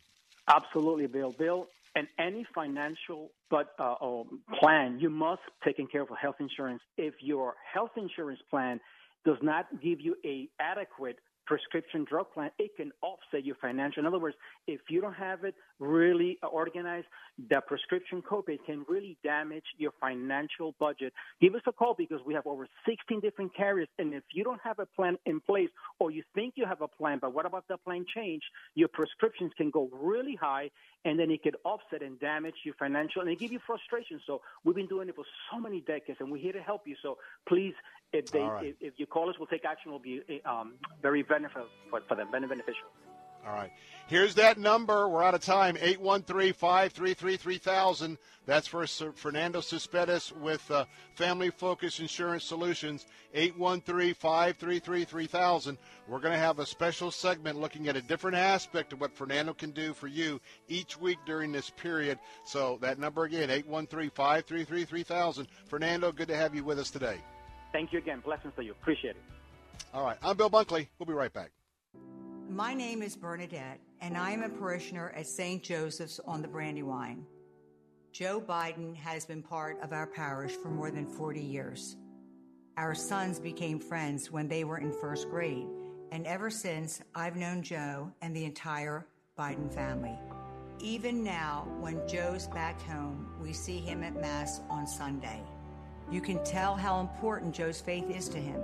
Absolutely, 0.48 1.06
Bill. 1.06 1.36
Bill, 1.38 1.68
and 1.96 2.08
any 2.20 2.46
financial 2.56 3.32
but 3.50 3.74
uh, 3.80 3.96
um, 4.02 4.42
plan, 4.60 5.00
you 5.00 5.10
must 5.10 5.42
take 5.64 5.78
care 5.92 6.02
of 6.02 6.10
health 6.20 6.38
insurance. 6.40 6.82
If 6.98 7.16
your 7.20 7.56
health 7.74 7.92
insurance 7.98 8.40
plan 8.50 8.80
does 9.26 9.38
not 9.42 9.66
give 9.82 10.00
you 10.02 10.16
a 10.26 10.48
adequate 10.60 11.20
prescription 11.46 12.06
drug 12.10 12.28
plan, 12.34 12.50
it 12.60 12.72
can 12.78 12.92
offset 13.02 13.44
your 13.44 13.56
financial. 13.56 14.00
In 14.00 14.06
other 14.06 14.20
words, 14.20 14.36
if 14.68 14.80
you 14.90 15.02
don't 15.02 15.14
have 15.14 15.44
it 15.44 15.54
really 15.80 16.38
organized, 16.50 17.08
the 17.50 17.60
prescription 17.68 18.22
copay 18.22 18.58
can 18.66 18.86
really 18.88 19.18
damage 19.24 19.66
your 19.78 19.92
financial 20.00 20.76
budget. 20.80 21.12
Give 21.42 21.56
us 21.56 21.62
a 21.68 21.74
call 21.74 21.94
because 21.98 22.20
we 22.26 22.34
have 22.36 22.48
over 22.48 22.68
16 22.88 23.20
different 23.20 23.54
carriers. 23.56 23.90
And 24.00 24.14
if 24.14 24.24
you 24.34 24.46
don't 24.46 24.62
have 24.64 24.80
a 24.80 24.86
plan 24.86 25.18
in 25.26 25.42
place 25.42 25.70
or 26.00 26.12
you 26.12 26.24
think 26.34 26.54
you 26.56 26.66
have 26.66 26.82
a 26.82 26.88
plan, 26.88 27.20
but 27.22 27.34
what 27.34 27.46
about 27.46 27.66
the 27.68 27.78
plan 27.78 28.06
change, 28.16 28.44
your 28.76 28.88
prescriptions 28.88 29.52
can 29.58 29.72
go 29.72 29.90
really 29.92 30.38
high 30.40 30.70
and 31.06 31.20
then 31.20 31.32
it 31.32 31.42
could 31.44 31.56
offset 31.64 32.02
and 32.02 32.20
damage 32.20 32.56
your 32.64 32.76
financial 32.76 33.22
and 33.22 33.32
it 33.32 33.40
give 33.40 33.52
you 33.52 33.60
frustration. 33.66 34.20
So 34.26 34.42
we've 34.64 34.76
been 34.76 34.88
doing 34.88 35.10
it 35.10 35.16
for 35.16 35.26
so 35.52 35.60
many 35.60 35.82
decades 35.82 36.20
and 36.20 36.32
we're 36.32 36.42
here 36.42 36.54
to 36.54 36.62
help 36.62 36.88
you. 36.88 36.96
So 37.02 37.18
please, 37.48 37.74
if 38.14 38.32
they, 38.32 38.42
right. 38.42 38.68
if, 38.68 38.76
if, 38.80 38.94
you 38.98 39.06
call 39.06 39.30
us, 39.30 39.36
we'll 39.40 39.48
take 39.48 39.66
action. 39.66 39.92
We'll 39.92 40.00
be 40.00 40.22
um, 40.46 40.74
very 41.02 41.24
beneficial 41.24 41.68
for, 41.90 42.02
for 42.08 42.16
them, 42.16 42.30
beneficial. 42.32 42.90
All 43.46 43.54
right. 43.54 43.72
Here's 44.08 44.34
that 44.36 44.58
number. 44.58 45.08
We're 45.08 45.24
out 45.24 45.36
of 45.36 45.42
time. 45.42 45.78
813-533-3000. 45.78 48.18
That's 48.46 48.68
for 48.68 48.86
Fernando 48.86 49.62
Cespedes 49.62 50.34
with 50.34 50.70
uh, 50.70 50.84
Family 51.16 51.50
Focus 51.50 52.00
Insurance 52.00 52.44
Solutions. 52.44 53.06
813-533-3000. 53.36 55.78
We're 56.08 56.20
going 56.20 56.34
to 56.34 56.40
have 56.40 56.60
a 56.60 56.66
special 56.66 57.10
segment 57.10 57.58
looking 57.60 57.88
at 57.88 57.96
a 57.96 58.02
different 58.02 58.36
aspect 58.36 58.92
of 58.94 59.00
what 59.00 59.16
Fernando 59.16 59.54
can 59.54 59.72
do 59.72 59.94
for 59.94 60.08
you 60.08 60.42
each 60.68 61.00
week 61.00 61.20
during 61.26 61.54
this 61.54 61.70
period. 61.70 62.20
So 62.44 62.78
that 62.82 63.00
number 63.00 63.24
again, 63.24 63.48
813-533-3000. 63.50 65.48
Fernando, 65.68 66.12
good 66.12 66.28
to 66.28 66.36
have 66.36 66.54
you 66.54 66.66
with 66.66 66.80
us 66.80 66.92
today. 66.92 67.20
Thank 67.72 67.94
you 67.94 68.00
again. 68.00 68.20
Blessings 68.20 68.52
to 68.58 68.64
you. 68.64 68.72
Appreciate 68.72 69.12
it. 69.12 69.22
All 69.94 70.04
right. 70.04 70.18
I'm 70.22 70.36
Bill 70.36 70.50
Bunkley. 70.50 70.90
We'll 71.00 71.08
be 71.08 71.14
right 71.14 71.32
back. 71.32 71.52
My 72.52 72.74
name 72.74 73.02
is 73.02 73.16
Bernadette, 73.16 73.80
and 74.02 74.18
I 74.18 74.32
am 74.32 74.44
a 74.44 74.50
parishioner 74.50 75.14
at 75.16 75.26
St. 75.26 75.64
Joseph's 75.64 76.20
on 76.28 76.42
the 76.42 76.50
Brandywine. 76.50 77.26
Joe 78.12 78.42
Biden 78.42 78.94
has 78.98 79.24
been 79.24 79.42
part 79.42 79.82
of 79.82 79.94
our 79.94 80.06
parish 80.06 80.52
for 80.52 80.68
more 80.68 80.92
than 80.92 81.08
40 81.08 81.40
years. 81.40 81.96
Our 82.76 82.94
sons 82.94 83.40
became 83.40 83.80
friends 83.80 84.32
when 84.32 84.50
they 84.50 84.66
were 84.66 84.80
in 84.80 84.92
first 84.92 85.30
grade, 85.30 85.66
and 86.12 86.28
ever 86.28 86.50
since, 86.50 87.02
I've 87.16 87.38
known 87.38 87.64
Joe 87.64 88.12
and 88.22 88.36
the 88.36 88.44
entire 88.44 89.08
Biden 89.40 89.74
family. 89.74 90.20
Even 90.82 91.24
now, 91.24 91.66
when 91.80 92.06
Joe's 92.06 92.48
back 92.48 92.82
home, 92.82 93.30
we 93.42 93.54
see 93.54 93.78
him 93.78 94.04
at 94.04 94.20
Mass 94.20 94.60
on 94.70 94.86
Sunday. 94.86 95.42
You 96.12 96.20
can 96.20 96.44
tell 96.44 96.76
how 96.76 97.00
important 97.00 97.56
Joe's 97.56 97.80
faith 97.80 98.10
is 98.10 98.28
to 98.28 98.40
him. 98.40 98.60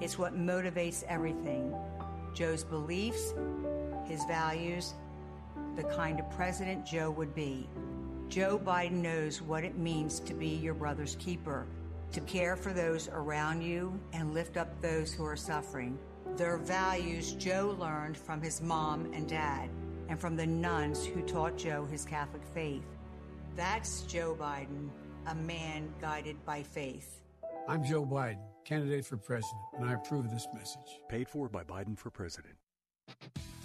It's 0.00 0.18
what 0.18 0.34
motivates 0.36 1.04
everything 1.04 1.72
Joe's 2.34 2.64
beliefs, 2.64 3.34
his 4.04 4.24
values, 4.24 4.94
the 5.76 5.84
kind 5.84 6.20
of 6.20 6.30
president 6.30 6.84
Joe 6.84 7.10
would 7.10 7.34
be. 7.34 7.68
Joe 8.28 8.58
Biden 8.58 9.02
knows 9.02 9.42
what 9.42 9.64
it 9.64 9.76
means 9.76 10.20
to 10.20 10.34
be 10.34 10.48
your 10.48 10.74
brother's 10.74 11.16
keeper, 11.16 11.66
to 12.12 12.20
care 12.22 12.56
for 12.56 12.72
those 12.72 13.08
around 13.08 13.62
you 13.62 13.98
and 14.12 14.32
lift 14.32 14.56
up 14.56 14.80
those 14.80 15.12
who 15.12 15.24
are 15.24 15.36
suffering. 15.36 15.98
Their 16.36 16.56
values 16.56 17.32
Joe 17.32 17.76
learned 17.78 18.16
from 18.16 18.40
his 18.40 18.62
mom 18.62 19.12
and 19.12 19.28
dad 19.28 19.68
and 20.08 20.18
from 20.18 20.36
the 20.36 20.46
nuns 20.46 21.04
who 21.04 21.22
taught 21.22 21.58
Joe 21.58 21.84
his 21.84 22.04
Catholic 22.04 22.42
faith. 22.54 22.84
That's 23.54 24.02
Joe 24.02 24.36
Biden, 24.38 24.88
a 25.26 25.34
man 25.34 25.92
guided 26.00 26.42
by 26.46 26.62
faith. 26.62 27.22
I'm 27.68 27.84
Joe 27.84 28.04
Biden 28.06 28.51
candidate 28.64 29.04
for 29.04 29.16
president, 29.16 29.60
and 29.76 29.88
I 29.88 29.94
approve 29.94 30.30
this 30.30 30.46
message. 30.54 31.00
Paid 31.08 31.28
for 31.28 31.48
by 31.48 31.64
Biden 31.64 31.96
for 31.96 32.10
president. 32.10 32.54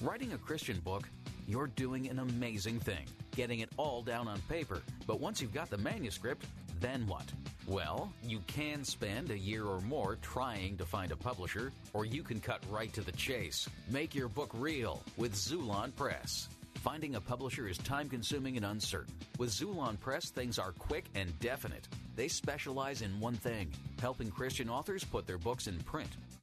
Writing 0.02 0.34
a 0.34 0.38
Christian 0.38 0.80
book, 0.80 1.10
you're 1.48 1.68
doing 1.68 2.08
an 2.10 2.20
amazing 2.20 2.80
thing, 2.80 3.06
getting 3.36 3.62
it 3.62 3.70
all 3.78 4.02
down 4.02 4.28
on 4.28 4.40
paper. 4.50 4.82
But 5.06 5.20
once 5.20 5.42
you've 5.42 5.54
got 5.54 5.70
the 5.70 5.78
manuscript, 5.78 6.46
then 6.80 7.08
what? 7.08 7.26
Well, 7.68 8.14
you 8.24 8.40
can 8.48 8.84
spend 8.84 9.32
a 9.32 9.38
year 9.38 9.66
or 9.66 9.82
more 9.82 10.18
trying 10.22 10.78
to 10.78 10.86
find 10.86 11.12
a 11.12 11.16
publisher, 11.16 11.72
or 11.94 12.06
you 12.06 12.24
can 12.24 12.40
cut 12.40 12.64
right 12.70 12.92
to 12.94 13.02
the 13.02 13.12
chase. 13.14 13.68
Make 13.90 14.14
your 14.14 14.30
book 14.30 14.52
real 14.54 15.02
with 15.18 15.34
Xulon 15.34 15.96
Press. 15.96 16.48
Finding 16.82 17.16
a 17.16 17.22
publisher 17.22 17.68
is 17.68 17.78
time 17.80 18.08
consuming 18.08 18.56
and 18.56 18.66
uncertain. 18.66 19.14
With 19.38 19.50
Xulon 19.50 20.00
Press, 20.00 20.30
things 20.30 20.58
are 20.58 20.72
quick 20.72 21.06
and 21.16 21.38
definite. 21.40 21.88
They 22.16 22.28
specialize 22.28 23.02
in 23.02 23.20
one 23.20 23.36
thing 23.36 23.72
helping 24.00 24.32
Christian 24.32 24.70
authors 24.70 25.04
put 25.04 25.28
their 25.28 25.38
books 25.38 25.68
in 25.68 25.78
print. 25.80 26.10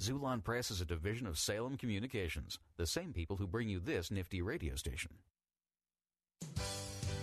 Xulon 0.00 0.42
Press 0.42 0.70
is 0.70 0.80
a 0.80 0.86
division 0.86 1.26
of 1.26 1.38
Salem 1.38 1.76
Communications, 1.76 2.58
the 2.76 2.86
same 2.86 3.12
people 3.12 3.36
who 3.36 3.46
bring 3.46 3.68
you 3.68 3.80
this 3.80 4.10
nifty 4.10 4.42
radio 4.42 4.74
station. 4.74 5.12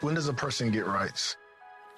When 0.00 0.14
does 0.14 0.28
a 0.28 0.32
person 0.32 0.70
get 0.70 0.86
rights? 0.86 1.36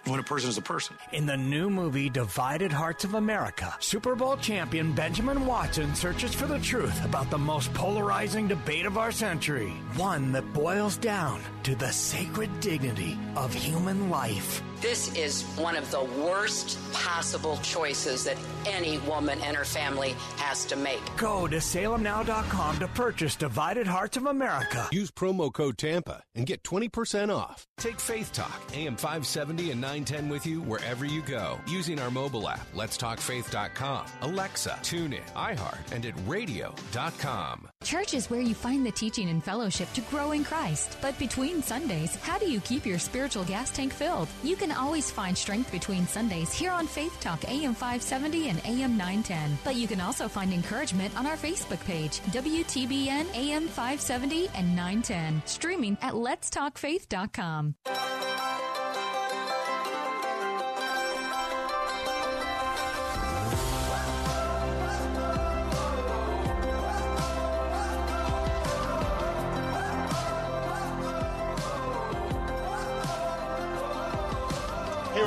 When 0.08 0.18
a 0.18 0.24
person 0.24 0.50
is 0.50 0.58
a 0.58 0.62
person. 0.62 0.96
In 1.12 1.24
the 1.24 1.36
new 1.36 1.70
movie 1.70 2.10
Divided 2.10 2.72
Hearts 2.72 3.04
of 3.04 3.14
America, 3.14 3.76
Super 3.78 4.16
Bowl 4.16 4.36
champion 4.38 4.92
Benjamin 4.92 5.46
Watson 5.46 5.94
searches 5.94 6.34
for 6.34 6.46
the 6.46 6.58
truth 6.58 7.04
about 7.04 7.30
the 7.30 7.38
most 7.38 7.72
polarizing 7.74 8.48
debate 8.48 8.86
of 8.86 8.98
our 8.98 9.12
century. 9.12 9.70
One 9.94 10.32
that 10.32 10.52
boils 10.52 10.96
down 10.96 11.42
to 11.62 11.76
the 11.76 11.92
sacred 11.92 12.50
dignity 12.58 13.16
of 13.36 13.54
human 13.54 14.10
life. 14.10 14.60
This 14.82 15.14
is 15.14 15.44
one 15.56 15.76
of 15.76 15.88
the 15.92 16.02
worst 16.02 16.76
possible 16.92 17.56
choices 17.62 18.24
that 18.24 18.36
any 18.66 18.98
woman 18.98 19.38
and 19.42 19.56
her 19.56 19.64
family 19.64 20.16
has 20.38 20.64
to 20.66 20.76
make. 20.76 21.00
Go 21.16 21.46
to 21.46 21.58
salemnow.com 21.58 22.80
to 22.80 22.88
purchase 22.88 23.36
Divided 23.36 23.86
Hearts 23.86 24.16
of 24.16 24.26
America. 24.26 24.88
Use 24.90 25.12
promo 25.12 25.52
code 25.52 25.78
TAMPA 25.78 26.22
and 26.34 26.46
get 26.46 26.64
20% 26.64 27.32
off. 27.32 27.64
Take 27.78 28.00
Faith 28.00 28.32
Talk, 28.32 28.60
AM 28.74 28.96
570 28.96 29.70
and 29.70 29.80
910 29.80 30.28
with 30.28 30.46
you 30.46 30.60
wherever 30.62 31.04
you 31.04 31.22
go 31.22 31.60
using 31.68 32.00
our 32.00 32.10
mobile 32.10 32.48
app, 32.48 32.66
letstalkfaith.com, 32.74 34.06
Alexa, 34.22 34.78
TuneIn, 34.82 35.22
iHeart, 35.34 35.92
and 35.92 36.04
at 36.06 36.14
radio.com. 36.26 37.68
Church 37.84 38.14
is 38.14 38.28
where 38.30 38.40
you 38.40 38.54
find 38.54 38.84
the 38.84 38.90
teaching 38.90 39.28
and 39.28 39.44
fellowship 39.44 39.92
to 39.92 40.00
grow 40.02 40.32
in 40.32 40.42
Christ. 40.42 40.98
But 41.00 41.16
between 41.20 41.62
Sundays, 41.62 42.16
how 42.16 42.38
do 42.38 42.50
you 42.50 42.60
keep 42.60 42.84
your 42.84 42.98
spiritual 42.98 43.44
gas 43.44 43.70
tank 43.70 43.92
filled? 43.92 44.28
You 44.42 44.56
can 44.56 44.71
always 44.72 45.10
find 45.10 45.36
strength 45.36 45.70
between 45.72 46.06
Sundays 46.06 46.52
here 46.52 46.70
on 46.70 46.86
Faith 46.86 47.18
Talk 47.20 47.44
AM 47.48 47.74
570 47.74 48.48
and 48.48 48.58
AM 48.64 48.96
910. 48.96 49.58
But 49.64 49.76
you 49.76 49.86
can 49.86 50.00
also 50.00 50.28
find 50.28 50.52
encouragement 50.52 51.16
on 51.18 51.26
our 51.26 51.36
Facebook 51.36 51.84
page, 51.84 52.20
WTBN 52.32 53.34
AM 53.34 53.68
570 53.68 54.48
and 54.54 54.76
910, 54.76 55.42
streaming 55.46 55.96
at 56.02 56.14
letstalkfaith.com. 56.14 57.74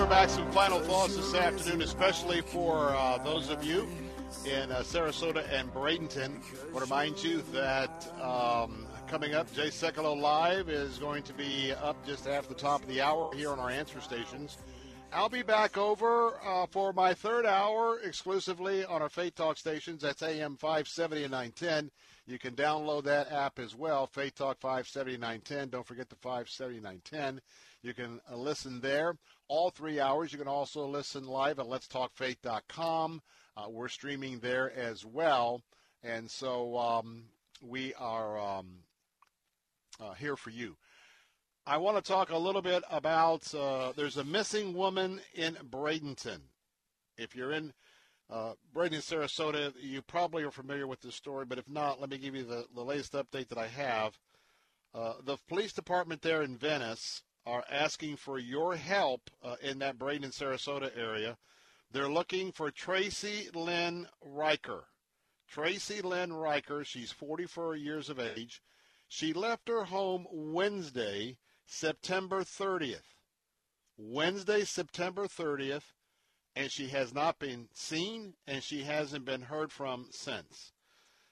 back. 0.10 0.30
Some 0.30 0.52
final 0.52 0.80
thoughts 0.82 1.16
this 1.16 1.34
afternoon, 1.34 1.82
especially 1.82 2.42
for 2.42 2.90
uh, 2.90 3.18
those 3.24 3.50
of 3.50 3.64
you 3.64 3.88
in 4.46 4.72
uh, 4.72 4.82
Sarasota 4.82 5.44
and 5.52 5.74
Bradenton. 5.74 6.30
I 6.30 6.72
want 6.72 6.76
to 6.76 6.80
remind 6.82 7.24
you 7.24 7.42
that 7.54 8.08
um, 8.22 8.86
coming 9.08 9.34
up, 9.34 9.52
Jay 9.54 9.70
Sekulow 9.70 10.20
Live 10.20 10.70
is 10.70 11.00
going 11.00 11.24
to 11.24 11.34
be 11.34 11.74
up 11.74 12.06
just 12.06 12.28
after 12.28 12.50
the 12.50 12.60
top 12.60 12.84
of 12.84 12.88
the 12.88 13.02
hour 13.02 13.34
here 13.34 13.50
on 13.50 13.60
our 13.60 13.72
answer 13.72 14.00
stations. 14.00 14.60
I'll 15.12 15.30
be 15.30 15.44
back 15.44 15.76
over 15.76 16.34
uh, 16.46 16.68
for 16.70 16.94
my 16.94 17.16
third 17.16 17.46
hour 17.48 18.00
exclusively 18.04 18.86
on 18.86 19.02
our 19.02 19.10
Faith 19.10 19.36
Talk 19.36 19.58
stations. 19.58 20.04
That's 20.04 20.22
AM 20.22 20.58
570 20.58 21.24
and 21.24 21.32
910. 21.32 21.90
You 22.28 22.38
can 22.38 22.54
download 22.54 23.06
that 23.06 23.32
app 23.32 23.58
as 23.58 23.76
well, 23.76 24.06
Faith 24.06 24.36
Talk 24.36 24.60
570 24.60 25.18
910. 25.18 25.70
Don't 25.70 25.88
forget 25.88 26.10
the 26.10 26.16
570 26.18 26.76
910. 26.82 27.42
You 27.82 27.94
can 27.94 28.20
uh, 28.32 28.36
listen 28.36 28.82
there 28.82 29.16
all 29.48 29.70
three 29.70 30.00
hours. 30.00 30.32
You 30.32 30.40
can 30.40 30.48
also 30.48 30.86
listen 30.86 31.26
live 31.26 31.60
at 31.60 31.66
letstalkfaith.com. 31.66 33.22
Uh, 33.58 33.66
we're 33.70 33.88
streaming 33.88 34.40
there 34.40 34.72
as 34.72 35.06
well. 35.06 35.62
And 36.04 36.30
so 36.30 36.78
um, 36.78 37.26
we 37.62 37.94
are 37.96 38.38
um, 38.38 38.68
uh, 40.00 40.14
here 40.14 40.36
for 40.36 40.50
you. 40.50 40.76
I 41.66 41.78
want 41.78 41.98
to 41.98 42.04
talk 42.04 42.30
a 42.30 42.38
little 42.38 42.62
bit 42.62 42.84
about 42.92 43.54
uh, 43.56 43.92
there's 43.96 44.18
a 44.18 44.24
missing 44.24 44.76
woman 44.76 45.20
in 45.34 45.56
Bradenton. 45.56 46.40
If 47.18 47.36
you're 47.36 47.54
in 47.54 47.74
uh, 48.30 48.54
Bradenton, 48.74 49.02
Sarasota, 49.02 49.74
you 49.82 50.02
probably 50.04 50.44
are 50.44 50.52
familiar 50.52 50.86
with 50.86 51.02
this 51.02 51.16
story, 51.16 51.46
but 51.46 51.58
if 51.58 51.68
not, 51.68 52.00
let 52.00 52.12
me 52.12 52.18
give 52.18 52.36
you 52.36 52.44
the, 52.44 52.66
the 52.76 52.84
latest 52.84 53.14
update 53.14 53.48
that 53.48 53.58
I 53.58 53.68
have. 53.68 54.20
Uh, 54.94 55.14
the 55.24 55.38
police 55.48 55.74
department 55.74 56.22
there 56.22 56.44
in 56.44 56.56
Venice 56.56 57.24
are 57.46 57.64
asking 57.70 58.18
for 58.18 58.40
your 58.40 58.76
help 58.76 59.30
uh, 59.44 59.56
in 59.62 59.80
that 59.80 59.98
Bradenton, 59.98 60.34
Sarasota 60.34 60.92
area. 60.98 61.38
They're 61.92 62.10
looking 62.10 62.52
for 62.52 62.72
Tracy 62.72 63.50
Lynn 63.54 64.08
Riker. 64.22 64.86
Tracy 65.48 66.02
Lynn 66.02 66.34
Riker, 66.34 66.84
she's 66.84 67.12
44 67.12 67.76
years 67.76 68.10
of 68.10 68.20
age. 68.20 68.62
She 69.08 69.32
left 69.34 69.68
her 69.68 69.86
home 69.86 70.26
Wednesday, 70.32 71.38
September 71.66 72.42
30th. 72.42 73.14
Wednesday, 73.98 74.66
September 74.66 75.26
30th, 75.26 75.94
and 76.56 76.72
she 76.72 76.88
has 76.90 77.14
not 77.14 77.40
been 77.40 77.70
seen 77.74 78.34
and 78.48 78.64
she 78.64 78.84
hasn't 78.84 79.26
been 79.26 79.44
heard 79.44 79.72
from 79.72 80.08
since. 80.12 80.74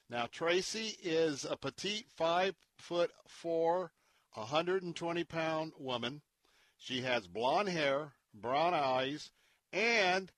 Now, 0.10 0.28
Tracy 0.28 0.98
is 1.02 1.44
a 1.44 1.58
petite 1.58 2.06
five 2.10 2.56
foot 2.78 3.12
four, 3.28 3.92
120 4.34 5.24
pound 5.26 5.74
woman. 5.78 6.22
She 6.78 7.02
has 7.02 7.28
blonde 7.28 7.70
hair, 7.70 8.14
brown 8.34 8.74
eyes, 8.74 9.32
and 9.72 10.32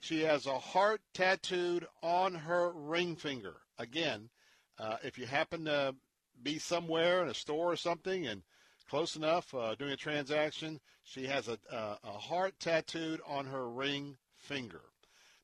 she 0.00 0.22
has 0.22 0.46
a 0.46 0.58
heart 0.58 1.00
tattooed 1.14 1.86
on 2.02 2.34
her 2.34 2.72
ring 2.72 3.16
finger. 3.16 3.56
Again, 3.78 4.30
uh, 4.78 4.96
if 5.02 5.18
you 5.18 5.26
happen 5.26 5.64
to 5.66 5.94
be 6.42 6.58
somewhere 6.58 7.22
in 7.22 7.28
a 7.28 7.34
store 7.34 7.72
or 7.72 7.76
something 7.76 8.26
and 8.26 8.42
close 8.88 9.16
enough 9.16 9.52
uh, 9.54 9.74
doing 9.74 9.92
a 9.92 9.96
transaction, 9.96 10.80
she 11.02 11.26
has 11.26 11.48
a, 11.48 11.58
a, 11.70 11.98
a 12.04 12.12
heart 12.18 12.54
tattooed 12.60 13.20
on 13.26 13.46
her 13.46 13.68
ring 13.68 14.16
finger. 14.36 14.82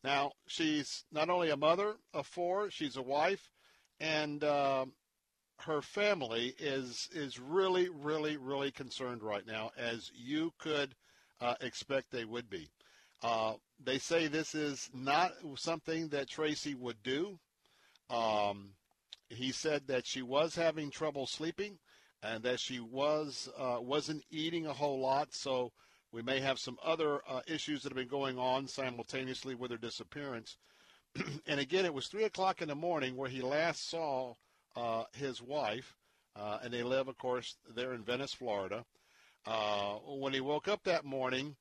Now, 0.05 0.33
she's 0.47 1.05
not 1.13 1.31
only 1.31 1.51
a 1.51 1.57
mother 1.57 1.97
of 2.13 2.27
four, 2.27 2.71
she's 2.71 2.97
a 2.97 3.03
wife, 3.03 3.51
and 4.01 4.43
uh, 4.43 4.87
her 5.65 5.83
family 5.83 6.55
is 6.59 7.09
is 7.13 7.39
really, 7.39 7.89
really, 7.89 8.37
really 8.37 8.71
concerned 8.71 9.23
right 9.23 9.47
now, 9.47 9.71
as 9.77 10.11
you 10.15 10.53
could 10.59 10.95
uh, 11.41 11.55
expect 11.61 12.11
they 12.11 12.25
would 12.25 12.49
be. 12.51 12.69
Uh, 13.23 13.55
they 13.83 13.99
say 13.99 14.27
this 14.27 14.55
is 14.55 14.91
not 14.93 15.33
something 15.57 16.09
that 16.09 16.29
Tracy 16.29 16.75
would 16.75 17.03
do. 17.03 17.39
Um, 18.11 18.71
he 19.29 19.53
said 19.53 19.87
that 19.87 20.07
she 20.07 20.23
was 20.23 20.55
having 20.55 20.91
trouble 20.91 21.27
sleeping 21.27 21.79
and 22.23 22.43
that 22.43 22.61
she 22.61 22.81
was 22.81 23.49
uh, 23.59 23.79
wasn't 23.81 24.25
eating 24.31 24.67
a 24.67 24.73
whole 24.73 25.01
lot. 25.01 25.33
So 25.33 25.73
we 26.13 26.23
may 26.23 26.41
have 26.41 26.59
some 26.59 26.79
other 26.85 27.21
uh, 27.29 27.41
issues 27.47 27.83
that 27.83 27.91
have 27.91 27.97
been 27.97 28.09
going 28.09 28.39
on 28.39 28.67
simultaneously 28.67 29.55
with 29.55 29.71
her 29.71 29.79
disappearance. 29.79 30.57
and 31.47 31.61
again, 31.61 31.85
it 31.85 31.95
was 31.95 32.09
three 32.09 32.25
o'clock 32.25 32.63
in 32.63 32.69
the 32.69 32.75
morning 32.75 33.17
where 33.17 33.31
he 33.31 33.41
last 33.41 33.89
saw 33.89 34.35
uh, 34.77 35.05
his 35.13 35.43
wife, 35.43 35.97
uh, 36.37 36.59
and 36.63 36.73
they 36.73 36.83
live, 36.83 37.09
of 37.09 37.19
course, 37.19 37.57
there 37.75 37.93
in 37.93 38.03
Venice, 38.03 38.35
Florida. 38.35 38.85
Uh, 39.47 39.95
when 40.07 40.33
he 40.33 40.41
woke 40.41 40.69
up 40.69 40.85
that 40.85 41.05
morning, 41.05 41.57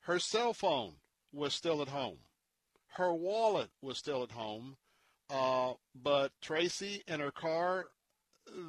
her 0.00 0.18
cell 0.18 0.52
phone 0.52 0.94
was 1.32 1.54
still 1.54 1.82
at 1.82 1.88
home. 1.88 2.18
Her 2.88 3.12
wallet 3.12 3.70
was 3.80 3.98
still 3.98 4.22
at 4.22 4.32
home, 4.32 4.76
uh, 5.30 5.74
but 5.94 6.32
Tracy 6.40 7.02
and 7.06 7.22
her 7.22 7.30
car, 7.30 7.86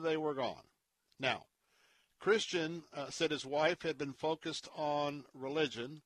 they 0.02 0.18
were 0.18 0.34
gone. 0.34 0.64
Now, 1.20 1.44
Christian 2.20 2.84
uh, 2.94 3.10
said 3.10 3.32
his 3.32 3.46
wife 3.46 3.82
had 3.82 3.98
been 3.98 4.14
focused 4.14 4.70
on 4.76 5.26
religion. 5.34 6.02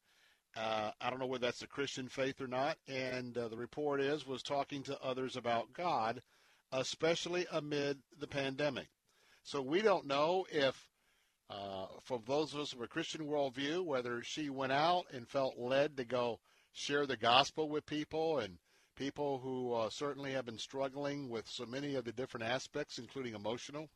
Uh, 0.56 0.92
I 1.00 1.12
don't 1.12 1.20
know 1.20 1.28
whether 1.28 1.46
that's 1.46 1.62
a 1.62 1.68
Christian 1.68 2.08
faith 2.08 2.42
or 2.42 2.48
not. 2.48 2.78
And 2.88 3.38
uh, 3.38 3.50
the 3.50 3.58
report 3.58 4.02
is 4.02 4.26
was 4.26 4.42
talking 4.42 4.82
to 4.84 5.00
others 5.00 5.36
about 5.36 5.74
God, 5.74 6.24
especially 6.72 7.46
amid 7.52 8.00
the 8.20 8.28
pandemic. 8.28 8.88
So 9.44 9.62
we 9.62 9.82
don't 9.82 10.08
know 10.08 10.46
if, 10.52 10.90
uh, 11.50 11.88
for 12.04 12.22
those 12.26 12.54
of 12.54 12.60
us 12.60 12.74
with 12.74 12.86
a 12.86 12.92
Christian 12.92 13.26
worldview, 13.26 13.86
whether 13.86 14.22
she 14.24 14.50
went 14.50 14.74
out 14.74 15.06
and 15.14 15.28
felt 15.28 15.58
led 15.58 15.98
to 15.98 16.06
go 16.06 16.40
share 16.74 17.06
the 17.06 17.18
gospel 17.18 17.70
with 17.70 17.86
people 17.86 18.40
and 18.40 18.58
people 18.96 19.40
who 19.40 19.74
uh, 19.74 19.90
certainly 19.90 20.34
have 20.34 20.46
been 20.46 20.58
struggling 20.58 21.30
with 21.30 21.48
so 21.48 21.66
many 21.66 21.96
of 21.96 22.04
the 22.04 22.12
different 22.12 22.46
aspects, 22.46 22.98
including 22.98 23.36
emotional 23.36 23.90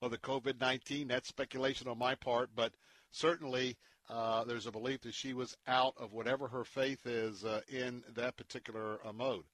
of 0.00 0.10
the 0.10 0.18
COVID 0.18 0.60
19. 0.60 1.08
That's 1.08 1.28
speculation 1.28 1.86
on 1.86 1.98
my 1.98 2.14
part, 2.16 2.50
but 2.54 2.72
certainly 3.12 3.76
uh, 4.10 4.44
there's 4.44 4.66
a 4.66 4.72
belief 4.72 5.02
that 5.02 5.14
she 5.14 5.32
was 5.32 5.56
out 5.66 5.94
of 5.96 6.12
whatever 6.12 6.48
her 6.48 6.64
faith 6.64 7.06
is 7.06 7.44
uh, 7.44 7.60
in 7.68 8.02
that 8.14 8.36
particular 8.36 8.98
uh, 9.06 9.12
mode. 9.12 9.44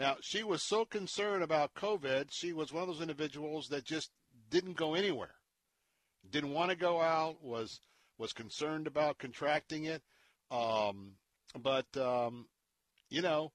Now, 0.00 0.16
she 0.22 0.42
was 0.42 0.62
so 0.62 0.86
concerned 0.86 1.42
about 1.42 1.74
COVID, 1.74 2.28
she 2.30 2.54
was 2.54 2.72
one 2.72 2.82
of 2.82 2.88
those 2.88 3.02
individuals 3.02 3.68
that 3.68 3.84
just 3.84 4.08
didn't 4.48 4.78
go 4.78 4.94
anywhere, 4.94 5.34
didn't 6.30 6.54
want 6.54 6.70
to 6.70 6.76
go 6.76 7.02
out, 7.02 7.44
was 7.44 7.80
was 8.16 8.32
concerned 8.32 8.86
about 8.86 9.18
contracting 9.18 9.84
it. 9.84 10.02
Um, 10.50 11.16
but 11.54 11.94
um, 11.98 12.46
you 13.10 13.20
know, 13.20 13.52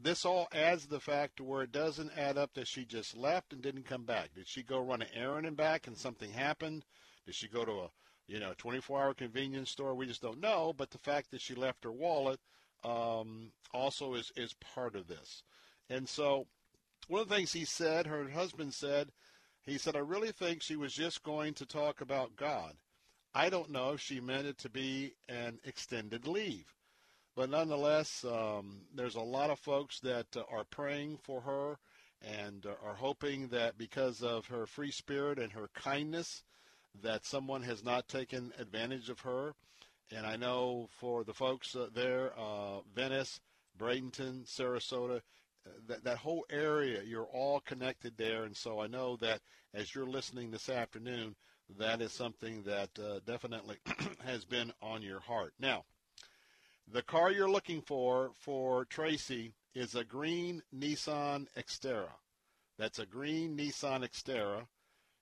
this 0.00 0.24
all 0.24 0.48
adds 0.52 0.88
the 0.88 0.98
fact 0.98 1.36
to 1.36 1.44
where 1.44 1.62
it 1.62 1.70
doesn't 1.70 2.18
add 2.18 2.38
up 2.38 2.54
that 2.54 2.66
she 2.66 2.84
just 2.84 3.16
left 3.16 3.52
and 3.52 3.62
didn't 3.62 3.86
come 3.86 4.02
back. 4.02 4.34
Did 4.34 4.48
she 4.48 4.64
go 4.64 4.80
run 4.80 5.00
an 5.00 5.08
errand 5.14 5.46
and 5.46 5.56
back 5.56 5.86
and 5.86 5.96
something 5.96 6.32
happened? 6.32 6.84
Did 7.24 7.36
she 7.36 7.46
go 7.46 7.64
to 7.64 7.70
a 7.70 7.90
you 8.26 8.40
know 8.40 8.52
24-hour 8.58 9.14
convenience 9.14 9.70
store? 9.70 9.94
We 9.94 10.06
just 10.06 10.22
don't 10.22 10.40
know. 10.40 10.74
But 10.76 10.90
the 10.90 10.98
fact 10.98 11.30
that 11.30 11.40
she 11.40 11.54
left 11.54 11.84
her 11.84 11.92
wallet 11.92 12.40
um, 12.82 13.52
also 13.72 14.14
is 14.14 14.32
is 14.34 14.54
part 14.54 14.96
of 14.96 15.06
this. 15.06 15.44
And 15.90 16.08
so, 16.08 16.46
one 17.08 17.22
of 17.22 17.28
the 17.28 17.34
things 17.34 17.52
he 17.52 17.64
said, 17.64 18.06
her 18.06 18.28
husband 18.30 18.72
said, 18.72 19.10
he 19.66 19.78
said, 19.78 19.96
I 19.96 20.00
really 20.00 20.32
think 20.32 20.62
she 20.62 20.76
was 20.76 20.92
just 20.92 21.22
going 21.22 21.54
to 21.54 21.66
talk 21.66 22.00
about 22.00 22.36
God. 22.36 22.74
I 23.34 23.50
don't 23.50 23.70
know 23.70 23.92
if 23.92 24.00
she 24.00 24.20
meant 24.20 24.46
it 24.46 24.58
to 24.58 24.68
be 24.68 25.14
an 25.28 25.58
extended 25.64 26.26
leave. 26.26 26.74
But 27.34 27.50
nonetheless, 27.50 28.24
um, 28.24 28.82
there's 28.94 29.16
a 29.16 29.20
lot 29.20 29.50
of 29.50 29.58
folks 29.58 29.98
that 30.00 30.26
uh, 30.36 30.42
are 30.50 30.64
praying 30.64 31.18
for 31.22 31.40
her 31.40 31.78
and 32.22 32.64
uh, 32.64 32.74
are 32.86 32.94
hoping 32.94 33.48
that 33.48 33.76
because 33.76 34.22
of 34.22 34.46
her 34.46 34.66
free 34.66 34.92
spirit 34.92 35.38
and 35.38 35.52
her 35.52 35.68
kindness, 35.74 36.44
that 37.02 37.24
someone 37.24 37.62
has 37.62 37.82
not 37.82 38.06
taken 38.06 38.52
advantage 38.58 39.08
of 39.08 39.20
her. 39.20 39.54
And 40.14 40.24
I 40.24 40.36
know 40.36 40.88
for 41.00 41.24
the 41.24 41.34
folks 41.34 41.74
uh, 41.74 41.88
there, 41.92 42.32
uh, 42.38 42.80
Venice, 42.94 43.40
Bradenton, 43.78 44.46
Sarasota, 44.46 45.20
that, 45.86 46.04
that 46.04 46.18
whole 46.18 46.44
area, 46.50 47.02
you're 47.02 47.28
all 47.32 47.60
connected 47.60 48.16
there. 48.16 48.44
And 48.44 48.56
so 48.56 48.80
I 48.80 48.86
know 48.86 49.16
that 49.16 49.40
as 49.72 49.94
you're 49.94 50.06
listening 50.06 50.50
this 50.50 50.68
afternoon, 50.68 51.34
that 51.78 52.00
is 52.00 52.12
something 52.12 52.62
that 52.64 52.90
uh, 52.98 53.20
definitely 53.26 53.76
has 54.24 54.44
been 54.44 54.72
on 54.82 55.02
your 55.02 55.20
heart. 55.20 55.54
Now, 55.58 55.84
the 56.92 57.02
car 57.02 57.30
you're 57.30 57.50
looking 57.50 57.80
for 57.80 58.32
for 58.34 58.84
Tracy 58.84 59.54
is 59.74 59.94
a 59.94 60.04
green 60.04 60.62
Nissan 60.74 61.46
Xterra. 61.56 62.12
That's 62.78 62.98
a 62.98 63.06
green 63.06 63.56
Nissan 63.56 64.06
Xterra. 64.06 64.66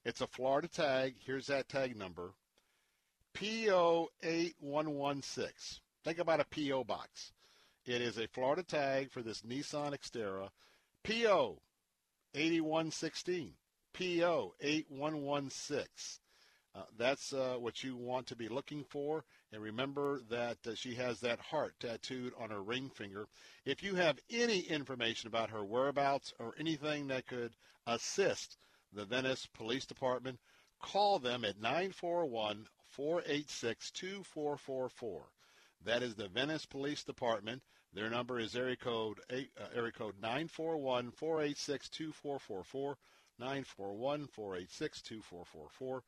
It's 0.04 0.20
a 0.20 0.26
Florida 0.26 0.66
tag. 0.66 1.14
Here's 1.24 1.46
that 1.46 1.68
tag 1.68 1.96
number. 1.96 2.32
PO8116. 3.34 5.80
Think 6.04 6.18
about 6.18 6.40
a 6.40 6.46
PO 6.46 6.82
box. 6.84 7.32
It 7.84 8.00
is 8.00 8.16
a 8.16 8.28
Florida 8.28 8.62
tag 8.62 9.10
for 9.10 9.22
this 9.22 9.42
Nissan 9.42 9.92
Xterra. 9.92 10.50
PO 11.02 11.60
8116. 12.32 13.54
PO 13.92 14.54
8116. 14.60 16.20
Uh, 16.74 16.82
that's 16.96 17.32
uh, 17.32 17.56
what 17.58 17.82
you 17.82 17.96
want 17.96 18.28
to 18.28 18.36
be 18.36 18.48
looking 18.48 18.84
for. 18.84 19.24
And 19.52 19.60
remember 19.60 20.20
that 20.30 20.58
uh, 20.66 20.74
she 20.76 20.94
has 20.94 21.18
that 21.20 21.40
heart 21.40 21.74
tattooed 21.80 22.32
on 22.38 22.50
her 22.50 22.62
ring 22.62 22.88
finger. 22.88 23.26
If 23.64 23.82
you 23.82 23.96
have 23.96 24.18
any 24.30 24.60
information 24.60 25.26
about 25.26 25.50
her 25.50 25.64
whereabouts 25.64 26.32
or 26.38 26.54
anything 26.58 27.08
that 27.08 27.26
could 27.26 27.52
assist 27.88 28.56
the 28.92 29.04
Venice 29.04 29.46
Police 29.54 29.86
Department, 29.86 30.38
call 30.80 31.18
them 31.18 31.44
at 31.44 31.60
941 31.60 32.68
486 32.90 33.90
2444. 33.90 35.22
That 35.84 36.02
is 36.02 36.14
the 36.14 36.28
Venice 36.28 36.64
Police 36.64 37.02
Department. 37.02 37.60
Their 37.94 38.08
number 38.08 38.38
is 38.38 38.56
area 38.56 38.76
code, 38.76 39.20
eight, 39.30 39.50
uh, 39.60 39.66
area 39.74 39.92
code 39.92 40.14
941 40.20 41.10
486 41.10 41.88
2444. 41.90 42.96
941 43.38 44.26
486 44.28 45.02
2444. 45.02 46.02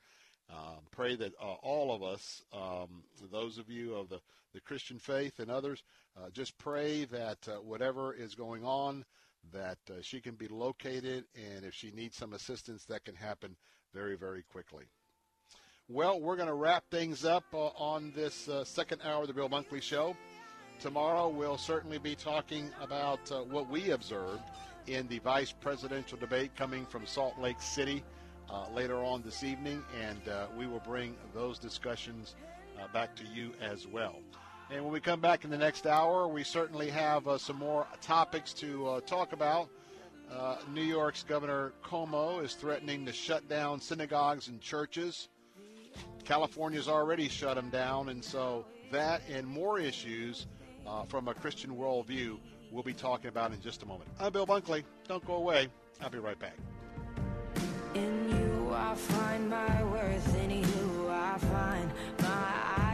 Um, 0.51 0.56
pray 0.90 1.16
that 1.16 1.32
uh, 1.40 1.55
all 1.62 1.94
of 1.94 2.02
us, 2.02 2.43
um, 2.52 3.02
those 3.32 3.59
of 3.59 3.70
you 3.70 3.94
of 3.94 4.09
the, 4.09 4.20
the 4.52 4.61
Christian 4.61 4.98
faith 4.98 5.40
and 5.40 5.51
others, 5.51 5.82
uh, 6.16 6.31
just 6.31 6.56
pray 6.59 7.06
that 7.06 7.39
uh, 7.48 7.56
whatever 7.62 8.15
is 8.15 8.35
going 8.35 8.65
on, 8.65 9.05
that 9.52 9.78
uh, 9.90 9.94
she 10.01 10.20
can 10.20 10.35
be 10.35 10.48
located, 10.48 11.24
and 11.35 11.65
if 11.65 11.74
she 11.74 11.90
needs 11.90 12.16
some 12.16 12.35
assistance, 12.35 12.85
that 12.85 13.05
can 13.05 13.15
happen 13.15 13.56
very, 13.93 14.16
very 14.16 14.43
quickly. 14.43 14.85
Well, 15.89 16.20
we're 16.20 16.36
going 16.36 16.48
to 16.48 16.55
wrap 16.55 16.85
things 16.90 17.24
up 17.24 17.44
uh, 17.52 17.66
on 17.77 18.12
this 18.15 18.48
second 18.65 19.01
hour 19.02 19.23
of 19.23 19.28
the 19.28 19.35
Bill 19.35 19.48
Bunkley 19.48 19.82
Show. 19.82 20.16
Tomorrow, 20.80 21.28
we'll 21.28 21.56
certainly 21.59 21.98
be 21.98 22.14
talking 22.14 22.70
about 22.82 23.20
what 23.48 23.68
we 23.70 23.90
observed 23.90 24.42
in 24.86 25.09
the 25.09 25.18
vice 25.20 25.52
presidential 25.52 26.18
debate 26.18 26.55
coming 26.56 26.84
from 26.84 27.06
Salt 27.06 27.38
Lake 27.38 27.60
City 27.60 28.02
uh, 28.51 28.66
later 28.74 29.02
on 29.02 29.22
this 29.22 29.42
evening, 29.42 29.82
and 30.01 30.28
uh, 30.28 30.46
we 30.56 30.66
will 30.66 30.82
bring 30.86 31.16
those 31.32 31.59
discussions 31.59 32.34
uh, 32.78 32.86
back 32.92 33.14
to 33.16 33.24
you 33.24 33.52
as 33.62 33.86
well. 33.86 34.16
And 34.70 34.82
when 34.82 34.92
we 34.92 35.01
come 35.01 35.20
back 35.20 35.44
in 35.44 35.51
the 35.51 35.59
next 35.59 35.86
hour, 35.86 36.26
we 36.28 36.44
certainly 36.44 36.90
have 36.90 37.26
uh, 37.28 37.38
some 37.38 37.56
more 37.56 37.86
topics 38.01 38.52
to 38.55 38.86
uh, 38.88 39.01
talk 39.02 39.32
about. 39.32 39.68
Uh, 40.30 40.56
New 40.72 40.82
York's 40.82 41.22
Governor 41.22 41.72
Cuomo 41.84 42.42
is 42.42 42.55
threatening 42.55 43.05
to 43.06 43.12
shut 43.12 43.48
down 43.48 43.80
synagogues 43.80 44.48
and 44.48 44.60
churches. 44.60 45.28
California's 46.24 46.88
already 46.88 47.28
shut 47.28 47.56
them 47.56 47.70
down, 47.70 48.09
and 48.09 48.24
so 48.24 48.64
that 48.90 49.22
and 49.30 49.46
more 49.46 49.78
issues 49.78 50.46
Uh, 50.86 51.05
from 51.05 51.28
a 51.28 51.35
Christian 51.35 51.77
worldview 51.77 52.39
we'll 52.70 52.82
be 52.82 52.93
talking 52.93 53.28
about 53.28 53.52
in 53.52 53.61
just 53.61 53.82
a 53.82 53.86
moment. 53.86 54.11
I'm 54.19 54.32
Bill 54.32 54.47
Bunkley. 54.47 54.85
Don't 55.09 55.24
go 55.24 55.35
away. 55.35 55.69
I'll 56.02 56.11
be 56.11 56.19
right 56.19 56.39
back. 56.39 56.56
In 57.94 58.28
you 58.28 58.70
I 58.73 58.94
find 58.94 59.48
my 59.48 59.85
worth, 59.85 60.36
in 60.43 60.51
you 60.51 61.09
I 61.09 61.39
find 61.39 61.90
my 62.20 62.93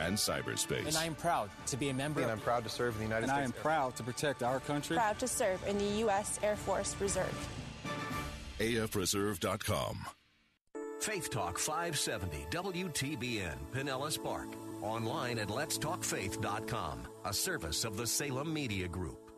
and 0.00 0.16
cyberspace. 0.16 0.86
And 0.86 0.96
I 0.96 1.04
am 1.04 1.14
proud 1.14 1.50
to 1.66 1.76
be 1.76 1.90
a 1.90 1.94
member. 1.94 2.20
And 2.22 2.30
I'm 2.30 2.40
proud 2.40 2.64
to 2.64 2.70
serve 2.70 2.94
in 2.94 3.00
the 3.00 3.04
United 3.04 3.24
and 3.24 3.32
States. 3.32 3.44
And 3.46 3.54
I 3.54 3.56
am 3.56 3.62
proud 3.62 3.96
to 3.96 4.02
protect 4.02 4.42
our 4.42 4.60
country. 4.60 4.96
Proud 4.96 5.18
to 5.18 5.28
serve 5.28 5.64
in 5.66 5.78
the 5.78 5.98
U.S. 6.04 6.40
Air 6.42 6.56
Force 6.56 6.96
Reserve. 7.00 7.48
AFReserve.com. 8.58 9.98
Faith 11.00 11.30
Talk 11.30 11.58
570 11.58 12.46
WTBN 12.50 13.56
Pinellas 13.72 14.22
Park. 14.22 14.48
Online 14.82 15.38
at 15.38 15.48
letstalkfaith.com, 15.48 17.08
a 17.24 17.32
service 17.32 17.84
of 17.84 17.96
the 17.96 18.06
Salem 18.06 18.52
Media 18.52 18.88
Group. 18.88 19.30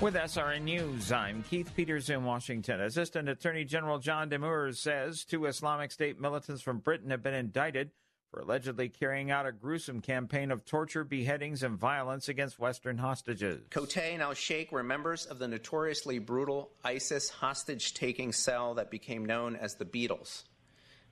With 0.00 0.14
SRN 0.14 0.62
News, 0.62 1.12
I'm 1.12 1.42
Keith 1.42 1.72
Peters 1.76 2.08
in 2.08 2.24
Washington. 2.24 2.80
Assistant 2.80 3.28
Attorney 3.28 3.66
General 3.66 3.98
John 3.98 4.30
Demers 4.30 4.76
says 4.76 5.26
two 5.26 5.44
Islamic 5.44 5.92
State 5.92 6.18
militants 6.18 6.62
from 6.62 6.78
Britain 6.78 7.10
have 7.10 7.22
been 7.22 7.34
indicted 7.34 7.90
for 8.30 8.40
allegedly 8.40 8.88
carrying 8.88 9.30
out 9.30 9.44
a 9.44 9.52
gruesome 9.52 10.00
campaign 10.00 10.50
of 10.50 10.64
torture, 10.64 11.04
beheadings, 11.04 11.62
and 11.62 11.76
violence 11.76 12.30
against 12.30 12.58
Western 12.58 12.96
hostages. 12.96 13.60
Kotey 13.68 14.14
and 14.14 14.22
al 14.22 14.32
Sheikh 14.32 14.72
were 14.72 14.82
members 14.82 15.26
of 15.26 15.38
the 15.38 15.48
notoriously 15.48 16.18
brutal 16.18 16.70
ISIS 16.82 17.28
hostage 17.28 17.92
taking 17.92 18.32
cell 18.32 18.72
that 18.76 18.90
became 18.90 19.26
known 19.26 19.54
as 19.54 19.74
the 19.74 19.84
Beatles, 19.84 20.44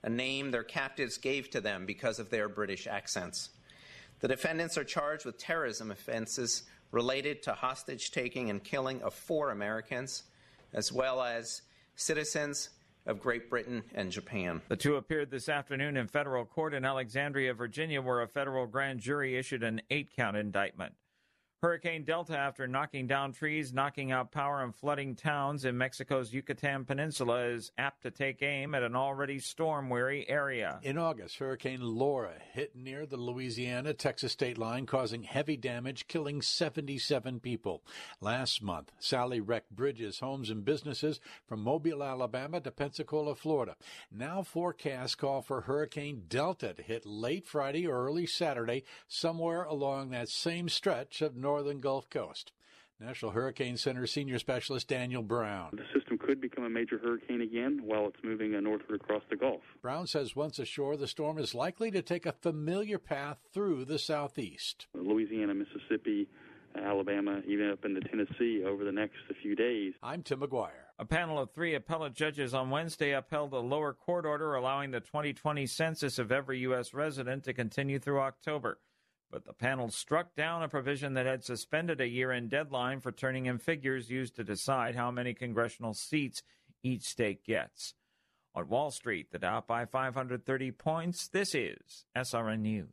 a 0.02 0.08
name 0.08 0.50
their 0.50 0.64
captives 0.64 1.18
gave 1.18 1.50
to 1.50 1.60
them 1.60 1.84
because 1.84 2.18
of 2.18 2.30
their 2.30 2.48
British 2.48 2.86
accents. 2.86 3.50
The 4.20 4.28
defendants 4.28 4.78
are 4.78 4.84
charged 4.84 5.26
with 5.26 5.36
terrorism 5.36 5.90
offenses 5.90 6.62
related 6.90 7.42
to 7.44 7.52
hostage 7.52 8.10
taking 8.10 8.50
and 8.50 8.62
killing 8.62 9.02
of 9.02 9.14
four 9.14 9.50
Americans, 9.50 10.24
as 10.72 10.92
well 10.92 11.22
as 11.22 11.62
citizens 11.96 12.70
of 13.06 13.20
Great 13.20 13.48
Britain 13.48 13.82
and 13.94 14.10
Japan. 14.10 14.60
The 14.68 14.76
two 14.76 14.96
appeared 14.96 15.30
this 15.30 15.48
afternoon 15.48 15.96
in 15.96 16.08
federal 16.08 16.44
court 16.44 16.74
in 16.74 16.84
Alexandria, 16.84 17.54
Virginia, 17.54 18.02
where 18.02 18.22
a 18.22 18.28
federal 18.28 18.66
grand 18.66 19.00
jury 19.00 19.36
issued 19.36 19.62
an 19.62 19.80
eight 19.90 20.10
count 20.14 20.36
indictment. 20.36 20.94
Hurricane 21.60 22.04
Delta, 22.04 22.38
after 22.38 22.68
knocking 22.68 23.08
down 23.08 23.32
trees, 23.32 23.72
knocking 23.72 24.12
out 24.12 24.30
power, 24.30 24.62
and 24.62 24.72
flooding 24.72 25.16
towns 25.16 25.64
in 25.64 25.76
Mexico's 25.76 26.32
Yucatan 26.32 26.84
Peninsula, 26.84 27.46
is 27.46 27.72
apt 27.76 28.02
to 28.02 28.12
take 28.12 28.44
aim 28.44 28.76
at 28.76 28.84
an 28.84 28.94
already 28.94 29.40
storm 29.40 29.90
weary 29.90 30.24
area. 30.28 30.78
In 30.84 30.96
August, 30.96 31.38
Hurricane 31.38 31.80
Laura 31.82 32.34
hit 32.52 32.76
near 32.76 33.06
the 33.06 33.16
Louisiana 33.16 33.92
Texas 33.92 34.30
state 34.30 34.56
line, 34.56 34.86
causing 34.86 35.24
heavy 35.24 35.56
damage, 35.56 36.06
killing 36.06 36.42
77 36.42 37.40
people. 37.40 37.82
Last 38.20 38.62
month, 38.62 38.92
Sally 39.00 39.40
wrecked 39.40 39.74
bridges, 39.74 40.20
homes, 40.20 40.50
and 40.50 40.64
businesses 40.64 41.18
from 41.48 41.64
Mobile, 41.64 42.04
Alabama 42.04 42.60
to 42.60 42.70
Pensacola, 42.70 43.34
Florida. 43.34 43.74
Now, 44.12 44.44
forecasts 44.44 45.16
call 45.16 45.42
for 45.42 45.62
Hurricane 45.62 46.22
Delta 46.28 46.72
to 46.74 46.82
hit 46.84 47.04
late 47.04 47.48
Friday 47.48 47.84
or 47.84 48.06
early 48.06 48.26
Saturday, 48.26 48.84
somewhere 49.08 49.64
along 49.64 50.10
that 50.10 50.28
same 50.28 50.68
stretch 50.68 51.20
of 51.20 51.34
northern 51.48 51.80
Gulf 51.80 52.10
Coast. 52.10 52.52
National 53.00 53.30
Hurricane 53.30 53.78
Center 53.78 54.06
senior 54.06 54.38
specialist 54.38 54.86
Daniel 54.86 55.22
Brown. 55.22 55.70
The 55.72 55.98
system 55.98 56.18
could 56.18 56.42
become 56.42 56.64
a 56.64 56.68
major 56.68 56.98
hurricane 56.98 57.40
again 57.40 57.80
while 57.82 58.06
it's 58.06 58.22
moving 58.22 58.54
uh, 58.54 58.60
northward 58.60 59.00
across 59.00 59.22
the 59.30 59.36
Gulf. 59.36 59.62
Brown 59.80 60.06
says 60.06 60.36
once 60.36 60.58
ashore, 60.58 60.98
the 60.98 61.06
storm 61.06 61.38
is 61.38 61.54
likely 61.54 61.90
to 61.92 62.02
take 62.02 62.26
a 62.26 62.32
familiar 62.32 62.98
path 62.98 63.38
through 63.50 63.86
the 63.86 63.98
southeast. 63.98 64.88
Louisiana, 64.92 65.54
Mississippi, 65.54 66.28
Alabama, 66.76 67.40
even 67.46 67.70
up 67.70 67.82
into 67.86 68.02
Tennessee 68.02 68.62
over 68.66 68.84
the 68.84 68.92
next 68.92 69.16
few 69.40 69.56
days. 69.56 69.94
I'm 70.02 70.22
Tim 70.22 70.40
McGuire. 70.40 70.84
A 70.98 71.06
panel 71.06 71.38
of 71.38 71.50
three 71.52 71.74
appellate 71.74 72.12
judges 72.12 72.52
on 72.52 72.68
Wednesday 72.68 73.12
upheld 73.12 73.54
a 73.54 73.58
lower 73.58 73.94
court 73.94 74.26
order 74.26 74.54
allowing 74.54 74.90
the 74.90 75.00
2020 75.00 75.66
census 75.66 76.18
of 76.18 76.30
every 76.30 76.58
U.S. 76.60 76.92
resident 76.92 77.44
to 77.44 77.54
continue 77.54 77.98
through 77.98 78.20
October. 78.20 78.80
But 79.30 79.44
the 79.44 79.52
panel 79.52 79.90
struck 79.90 80.34
down 80.34 80.62
a 80.62 80.68
provision 80.68 81.14
that 81.14 81.26
had 81.26 81.44
suspended 81.44 82.00
a 82.00 82.08
year 82.08 82.32
end 82.32 82.50
deadline 82.50 83.00
for 83.00 83.12
turning 83.12 83.46
in 83.46 83.58
figures 83.58 84.10
used 84.10 84.36
to 84.36 84.44
decide 84.44 84.94
how 84.94 85.10
many 85.10 85.34
congressional 85.34 85.94
seats 85.94 86.42
each 86.82 87.02
state 87.02 87.44
gets. 87.44 87.94
On 88.54 88.68
Wall 88.68 88.90
Street, 88.90 89.30
the 89.30 89.38
Dow 89.38 89.62
by 89.66 89.84
530 89.84 90.72
points. 90.72 91.28
This 91.28 91.54
is 91.54 92.06
SRN 92.16 92.60
News. 92.60 92.88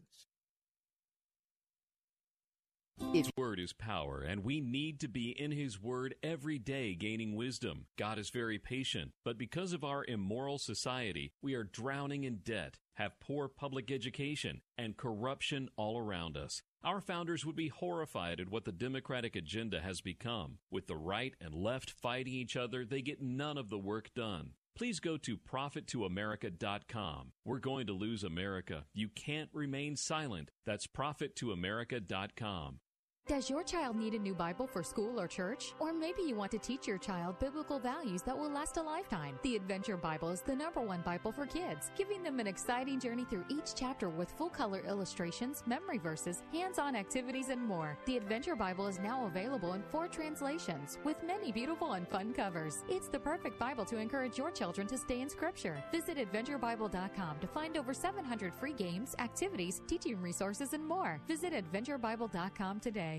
His 3.11 3.29
word 3.35 3.59
is 3.59 3.73
power, 3.73 4.21
and 4.21 4.43
we 4.43 4.61
need 4.61 5.01
to 5.01 5.09
be 5.09 5.29
in 5.29 5.51
His 5.51 5.81
word 5.81 6.15
every 6.23 6.57
day 6.57 6.95
gaining 6.95 7.35
wisdom. 7.35 7.87
God 7.97 8.17
is 8.17 8.29
very 8.29 8.57
patient, 8.57 9.11
but 9.23 9.37
because 9.37 9.73
of 9.73 9.83
our 9.83 10.05
immoral 10.05 10.57
society, 10.57 11.33
we 11.41 11.55
are 11.55 11.63
drowning 11.63 12.23
in 12.23 12.37
debt, 12.37 12.77
have 12.95 13.19
poor 13.19 13.47
public 13.47 13.91
education, 13.91 14.61
and 14.77 14.97
corruption 14.97 15.69
all 15.77 15.97
around 15.97 16.35
us. 16.37 16.61
Our 16.83 17.01
founders 17.01 17.45
would 17.45 17.55
be 17.55 17.69
horrified 17.69 18.39
at 18.39 18.49
what 18.49 18.65
the 18.65 18.71
Democratic 18.71 19.35
agenda 19.35 19.81
has 19.81 20.01
become. 20.01 20.59
With 20.69 20.87
the 20.87 20.95
right 20.95 21.33
and 21.39 21.53
left 21.53 21.91
fighting 21.91 22.33
each 22.33 22.55
other, 22.55 22.85
they 22.85 23.01
get 23.01 23.21
none 23.21 23.57
of 23.57 23.69
the 23.69 23.79
work 23.79 24.09
done. 24.13 24.51
Please 24.75 24.99
go 24.99 25.15
to 25.17 25.37
profittoamerica.com. 25.37 27.31
We're 27.45 27.59
going 27.59 27.87
to 27.87 27.93
lose 27.93 28.23
America. 28.23 28.85
You 28.93 29.07
can't 29.07 29.49
remain 29.53 29.95
silent. 29.95 30.51
That's 30.65 30.85
profittoamerica.com. 30.85 32.79
Does 33.27 33.49
your 33.49 33.63
child 33.63 33.95
need 33.95 34.13
a 34.13 34.19
new 34.19 34.35
Bible 34.35 34.67
for 34.67 34.83
school 34.83 35.19
or 35.19 35.27
church? 35.27 35.73
Or 35.79 35.91
maybe 35.91 36.21
you 36.21 36.35
want 36.35 36.51
to 36.51 36.59
teach 36.59 36.85
your 36.85 36.99
child 36.99 37.39
biblical 37.39 37.79
values 37.79 38.21
that 38.21 38.37
will 38.37 38.51
last 38.51 38.77
a 38.77 38.83
lifetime. 38.83 39.39
The 39.41 39.55
Adventure 39.55 39.97
Bible 39.97 40.29
is 40.29 40.41
the 40.41 40.55
number 40.55 40.79
one 40.79 41.01
Bible 41.01 41.31
for 41.31 41.47
kids, 41.47 41.89
giving 41.97 42.21
them 42.21 42.39
an 42.39 42.45
exciting 42.45 42.99
journey 42.99 43.25
through 43.25 43.45
each 43.49 43.73
chapter 43.73 44.09
with 44.09 44.29
full 44.37 44.49
color 44.49 44.83
illustrations, 44.87 45.63
memory 45.65 45.97
verses, 45.97 46.43
hands 46.51 46.77
on 46.77 46.95
activities, 46.95 47.49
and 47.49 47.59
more. 47.59 47.97
The 48.05 48.15
Adventure 48.15 48.55
Bible 48.55 48.85
is 48.85 48.99
now 48.99 49.25
available 49.25 49.73
in 49.73 49.81
four 49.81 50.07
translations 50.07 50.99
with 51.03 51.23
many 51.23 51.51
beautiful 51.51 51.93
and 51.93 52.07
fun 52.07 52.31
covers. 52.31 52.83
It's 52.87 53.07
the 53.07 53.19
perfect 53.19 53.57
Bible 53.57 53.85
to 53.85 53.97
encourage 53.97 54.37
your 54.37 54.51
children 54.51 54.85
to 54.85 54.99
stay 54.99 55.21
in 55.21 55.29
Scripture. 55.29 55.83
Visit 55.91 56.19
AdventureBible.com 56.19 57.39
to 57.41 57.47
find 57.47 57.75
over 57.75 57.91
700 57.91 58.53
free 58.53 58.73
games, 58.73 59.15
activities, 59.17 59.81
teaching 59.87 60.21
resources, 60.21 60.73
and 60.73 60.85
more. 60.85 61.19
Visit 61.27 61.53
AdventureBible.com 61.53 62.79
today. 62.79 63.14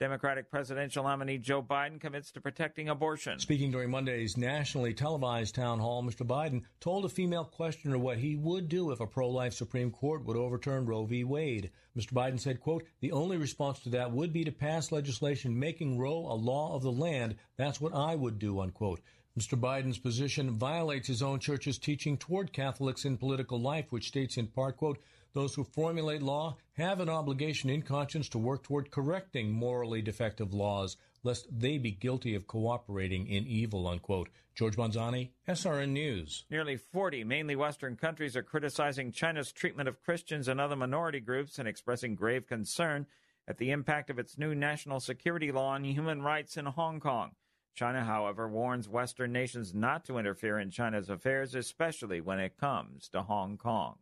Democratic 0.00 0.50
presidential 0.50 1.04
nominee 1.04 1.36
Joe 1.36 1.62
Biden 1.62 2.00
commits 2.00 2.32
to 2.32 2.40
protecting 2.40 2.88
abortion. 2.88 3.38
Speaking 3.38 3.70
during 3.70 3.90
Monday's 3.90 4.34
nationally 4.34 4.94
televised 4.94 5.54
town 5.54 5.78
hall, 5.78 6.02
Mr. 6.02 6.26
Biden 6.26 6.62
told 6.80 7.04
a 7.04 7.08
female 7.10 7.44
questioner 7.44 7.98
what 7.98 8.16
he 8.16 8.34
would 8.34 8.70
do 8.70 8.92
if 8.92 9.00
a 9.00 9.06
pro-life 9.06 9.52
Supreme 9.52 9.90
Court 9.90 10.24
would 10.24 10.38
overturn 10.38 10.86
Roe 10.86 11.04
v. 11.04 11.22
Wade. 11.22 11.70
Mr. 11.94 12.14
Biden 12.14 12.40
said, 12.40 12.60
quote, 12.60 12.84
the 13.00 13.12
only 13.12 13.36
response 13.36 13.80
to 13.80 13.90
that 13.90 14.10
would 14.10 14.32
be 14.32 14.42
to 14.42 14.50
pass 14.50 14.90
legislation 14.90 15.58
making 15.58 15.98
Roe 15.98 16.26
a 16.30 16.32
law 16.32 16.74
of 16.74 16.82
the 16.82 16.90
land. 16.90 17.36
That's 17.58 17.78
what 17.78 17.94
I 17.94 18.14
would 18.14 18.38
do, 18.38 18.60
unquote. 18.60 19.02
Mr. 19.38 19.60
Biden's 19.60 19.98
position 19.98 20.50
violates 20.50 21.08
his 21.08 21.20
own 21.20 21.40
church's 21.40 21.76
teaching 21.76 22.16
toward 22.16 22.54
Catholics 22.54 23.04
in 23.04 23.18
political 23.18 23.60
life, 23.60 23.92
which 23.92 24.08
states 24.08 24.38
in 24.38 24.46
part, 24.46 24.78
quote, 24.78 24.98
those 25.32 25.54
who 25.54 25.64
formulate 25.64 26.22
law 26.22 26.56
have 26.72 27.00
an 27.00 27.08
obligation 27.08 27.70
in 27.70 27.82
conscience 27.82 28.28
to 28.30 28.38
work 28.38 28.62
toward 28.62 28.90
correcting 28.90 29.52
morally 29.52 30.02
defective 30.02 30.52
laws, 30.52 30.96
lest 31.22 31.46
they 31.50 31.78
be 31.78 31.90
guilty 31.90 32.34
of 32.34 32.46
cooperating 32.46 33.26
in 33.26 33.46
evil, 33.46 33.86
unquote. 33.86 34.28
George 34.54 34.76
Manzani, 34.76 35.30
SRN 35.48 35.90
News. 35.90 36.44
Nearly 36.50 36.76
40 36.76 37.24
mainly 37.24 37.56
Western 37.56 37.96
countries 37.96 38.36
are 38.36 38.42
criticizing 38.42 39.12
China's 39.12 39.52
treatment 39.52 39.88
of 39.88 40.02
Christians 40.02 40.48
and 40.48 40.60
other 40.60 40.76
minority 40.76 41.20
groups 41.20 41.58
and 41.58 41.68
expressing 41.68 42.14
grave 42.14 42.46
concern 42.46 43.06
at 43.46 43.58
the 43.58 43.70
impact 43.70 44.10
of 44.10 44.18
its 44.18 44.38
new 44.38 44.54
national 44.54 45.00
security 45.00 45.50
law 45.50 45.70
on 45.70 45.84
human 45.84 46.22
rights 46.22 46.56
in 46.56 46.66
Hong 46.66 47.00
Kong. 47.00 47.32
China, 47.74 48.04
however, 48.04 48.48
warns 48.48 48.88
Western 48.88 49.32
nations 49.32 49.74
not 49.74 50.04
to 50.04 50.18
interfere 50.18 50.58
in 50.58 50.70
China's 50.70 51.08
affairs, 51.08 51.54
especially 51.54 52.20
when 52.20 52.38
it 52.38 52.58
comes 52.58 53.08
to 53.08 53.22
Hong 53.22 53.56
Kong. 53.56 53.96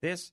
This 0.00 0.32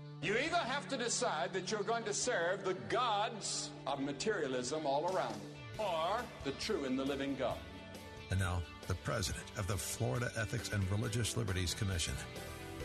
You 0.21 0.37
either 0.37 0.57
have 0.57 0.87
to 0.89 0.97
decide 0.97 1.51
that 1.53 1.71
you're 1.71 1.81
going 1.81 2.03
to 2.03 2.13
serve 2.13 2.63
the 2.63 2.75
gods 2.89 3.71
of 3.87 3.99
materialism 3.99 4.85
all 4.85 5.15
around 5.15 5.33
you, 5.33 5.83
or 5.83 6.21
the 6.43 6.51
true 6.51 6.85
and 6.85 6.97
the 6.97 7.03
living 7.03 7.35
God. 7.35 7.57
And 8.29 8.39
now, 8.39 8.61
the 8.87 8.93
president 8.93 9.43
of 9.57 9.65
the 9.65 9.75
Florida 9.75 10.31
Ethics 10.37 10.71
and 10.73 10.89
Religious 10.91 11.37
Liberties 11.37 11.73
Commission. 11.73 12.13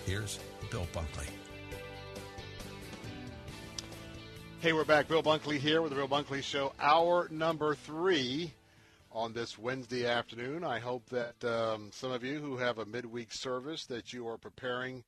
Here's 0.06 0.40
Bill 0.70 0.86
Bunkley. 0.94 1.28
Hey, 4.60 4.72
we're 4.72 4.84
back. 4.86 5.06
Bill 5.06 5.22
Bunkley 5.22 5.58
here 5.58 5.82
with 5.82 5.90
the 5.90 5.96
Bill 5.96 6.08
Bunkley 6.08 6.42
Show, 6.42 6.72
hour 6.80 7.28
number 7.30 7.74
three 7.74 8.50
on 9.12 9.34
this 9.34 9.58
Wednesday 9.58 10.06
afternoon. 10.06 10.64
I 10.64 10.78
hope 10.78 11.04
that 11.10 11.44
um, 11.44 11.90
some 11.92 12.12
of 12.12 12.24
you 12.24 12.38
who 12.38 12.56
have 12.56 12.78
a 12.78 12.86
midweek 12.86 13.30
service 13.30 13.84
that 13.86 14.14
you 14.14 14.26
are 14.26 14.38
preparing 14.38 15.04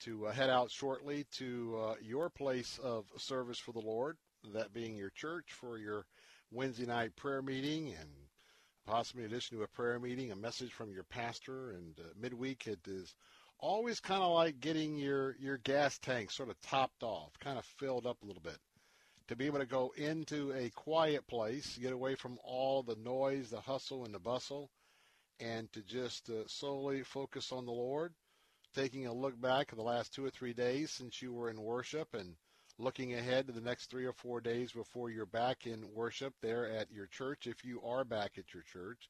to 0.00 0.26
uh, 0.26 0.32
head 0.32 0.50
out 0.50 0.70
shortly 0.70 1.26
to 1.32 1.78
uh, 1.80 1.94
your 2.02 2.30
place 2.30 2.78
of 2.82 3.04
service 3.16 3.58
for 3.58 3.72
the 3.72 3.80
Lord, 3.80 4.16
that 4.52 4.72
being 4.72 4.96
your 4.96 5.10
church 5.10 5.46
for 5.52 5.78
your 5.78 6.06
Wednesday 6.50 6.86
night 6.86 7.16
prayer 7.16 7.42
meeting 7.42 7.94
and 7.98 8.08
possibly 8.86 9.24
in 9.24 9.30
addition 9.30 9.56
to 9.56 9.64
a 9.64 9.68
prayer 9.68 9.98
meeting, 9.98 10.30
a 10.30 10.36
message 10.36 10.72
from 10.72 10.92
your 10.92 11.04
pastor. 11.04 11.72
And 11.72 11.98
uh, 11.98 12.08
midweek, 12.20 12.66
it 12.66 12.80
is 12.86 13.14
always 13.58 14.00
kind 14.00 14.22
of 14.22 14.32
like 14.32 14.60
getting 14.60 14.96
your, 14.96 15.36
your 15.40 15.58
gas 15.58 15.98
tank 15.98 16.30
sort 16.30 16.50
of 16.50 16.60
topped 16.60 17.02
off, 17.02 17.38
kind 17.40 17.58
of 17.58 17.64
filled 17.64 18.06
up 18.06 18.22
a 18.22 18.26
little 18.26 18.42
bit. 18.42 18.58
To 19.28 19.36
be 19.36 19.46
able 19.46 19.58
to 19.58 19.66
go 19.66 19.92
into 19.96 20.52
a 20.52 20.70
quiet 20.70 21.26
place, 21.26 21.76
get 21.78 21.92
away 21.92 22.14
from 22.14 22.38
all 22.44 22.84
the 22.84 22.94
noise, 22.94 23.50
the 23.50 23.60
hustle, 23.60 24.04
and 24.04 24.14
the 24.14 24.20
bustle, 24.20 24.70
and 25.40 25.70
to 25.72 25.82
just 25.82 26.30
uh, 26.30 26.46
solely 26.46 27.02
focus 27.02 27.50
on 27.50 27.66
the 27.66 27.72
Lord 27.72 28.14
taking 28.76 29.06
a 29.06 29.12
look 29.12 29.40
back 29.40 29.68
at 29.70 29.76
the 29.76 29.82
last 29.82 30.12
two 30.12 30.22
or 30.22 30.28
three 30.28 30.52
days 30.52 30.90
since 30.90 31.22
you 31.22 31.32
were 31.32 31.48
in 31.48 31.58
worship 31.58 32.12
and 32.12 32.34
looking 32.78 33.14
ahead 33.14 33.46
to 33.46 33.52
the 33.54 33.60
next 33.60 33.86
three 33.86 34.04
or 34.04 34.12
four 34.12 34.38
days 34.38 34.70
before 34.70 35.08
you're 35.08 35.24
back 35.24 35.66
in 35.66 35.82
worship 35.94 36.34
there 36.42 36.68
at 36.70 36.92
your 36.92 37.06
church, 37.06 37.46
if 37.46 37.64
you 37.64 37.80
are 37.82 38.04
back 38.04 38.32
at 38.36 38.52
your 38.52 38.62
church. 38.64 39.08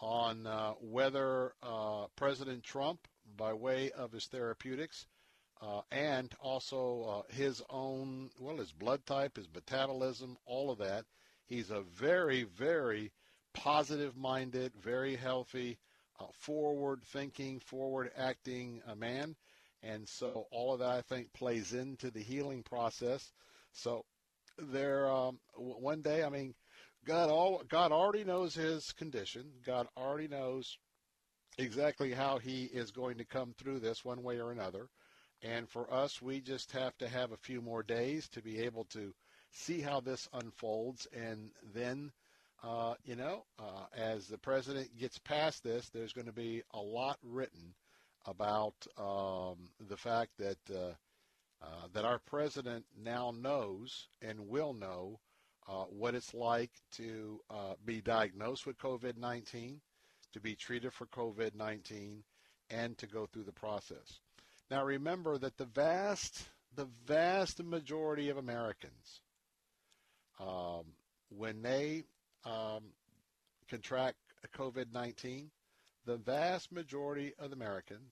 on 0.00 0.46
uh, 0.46 0.72
whether 0.80 1.54
uh, 1.62 2.06
President 2.16 2.62
Trump, 2.64 3.06
by 3.36 3.52
way 3.52 3.90
of 3.92 4.12
his 4.12 4.26
therapeutics, 4.26 5.06
uh, 5.60 5.80
and 5.92 6.34
also 6.40 7.24
uh, 7.28 7.32
his 7.32 7.62
own, 7.70 8.30
well, 8.40 8.56
his 8.56 8.72
blood 8.72 9.06
type, 9.06 9.36
his 9.36 9.48
metabolism, 9.54 10.36
all 10.44 10.70
of 10.70 10.78
that, 10.78 11.04
he's 11.46 11.70
a 11.70 11.82
very, 11.82 12.42
very 12.42 13.12
positive 13.54 14.16
minded, 14.16 14.72
very 14.82 15.14
healthy 15.14 15.78
uh, 16.18 16.24
forward 16.32 17.00
thinking, 17.12 17.60
forward 17.60 18.10
acting 18.16 18.82
uh, 18.88 18.94
man. 18.94 19.36
And 19.84 20.08
so 20.08 20.46
all 20.50 20.72
of 20.72 20.80
that, 20.80 20.90
I 20.90 21.02
think, 21.02 21.32
plays 21.32 21.72
into 21.72 22.10
the 22.10 22.22
healing 22.22 22.62
process. 22.62 23.32
So 23.72 24.04
there, 24.58 25.08
um, 25.08 25.38
one 25.54 26.02
day, 26.02 26.24
I 26.24 26.28
mean, 26.28 26.54
God, 27.04 27.30
all, 27.30 27.62
God 27.68 27.92
already 27.92 28.24
knows 28.24 28.54
his 28.54 28.92
condition. 28.92 29.44
God 29.66 29.88
already 29.96 30.28
knows 30.28 30.78
exactly 31.58 32.12
how 32.12 32.38
he 32.38 32.64
is 32.64 32.90
going 32.90 33.18
to 33.18 33.24
come 33.24 33.54
through 33.58 33.80
this 33.80 34.04
one 34.04 34.22
way 34.22 34.40
or 34.40 34.52
another. 34.52 34.88
And 35.42 35.68
for 35.68 35.92
us, 35.92 36.22
we 36.22 36.40
just 36.40 36.70
have 36.72 36.96
to 36.98 37.08
have 37.08 37.32
a 37.32 37.36
few 37.36 37.60
more 37.60 37.82
days 37.82 38.28
to 38.28 38.42
be 38.42 38.60
able 38.60 38.84
to 38.90 39.12
see 39.50 39.80
how 39.80 40.00
this 40.00 40.28
unfolds. 40.32 41.08
And 41.12 41.50
then, 41.74 42.12
uh, 42.62 42.94
you 43.04 43.16
know, 43.16 43.44
uh, 43.58 43.86
as 43.96 44.28
the 44.28 44.38
president 44.38 44.96
gets 44.96 45.18
past 45.18 45.64
this, 45.64 45.88
there's 45.88 46.12
going 46.12 46.26
to 46.26 46.32
be 46.32 46.62
a 46.72 46.80
lot 46.80 47.18
written 47.24 47.74
about 48.26 48.74
um, 48.96 49.56
the 49.88 49.96
fact 49.96 50.30
that 50.38 50.58
uh, 50.72 50.92
uh, 51.60 51.86
that 51.92 52.04
our 52.04 52.18
president 52.18 52.84
now 52.96 53.32
knows 53.36 54.08
and 54.20 54.48
will 54.48 54.72
know 54.72 55.20
uh, 55.68 55.84
what 55.84 56.14
it's 56.14 56.34
like 56.34 56.70
to 56.92 57.40
uh, 57.50 57.74
be 57.84 58.00
diagnosed 58.00 58.66
with 58.66 58.78
COVID-19, 58.78 59.76
to 60.32 60.40
be 60.40 60.54
treated 60.54 60.92
for 60.92 61.06
COVID-19, 61.06 62.22
and 62.70 62.98
to 62.98 63.06
go 63.06 63.26
through 63.26 63.44
the 63.44 63.52
process. 63.52 64.20
Now 64.70 64.84
remember 64.84 65.38
that 65.38 65.58
the 65.58 65.66
vast, 65.66 66.46
the 66.74 66.88
vast 67.06 67.62
majority 67.62 68.28
of 68.28 68.38
Americans, 68.38 69.20
um, 70.40 70.84
when 71.28 71.62
they 71.62 72.04
um, 72.44 72.84
contract 73.68 74.16
COVID-19, 74.56 75.46
the 76.04 76.16
vast 76.16 76.72
majority 76.72 77.32
of 77.38 77.52
Americans, 77.52 78.10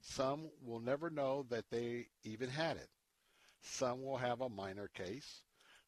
some 0.00 0.50
will 0.64 0.80
never 0.80 1.10
know 1.10 1.46
that 1.50 1.64
they 1.70 2.06
even 2.24 2.48
had 2.48 2.76
it. 2.76 2.88
Some 3.62 4.02
will 4.02 4.16
have 4.16 4.40
a 4.40 4.48
minor 4.48 4.88
case. 4.88 5.42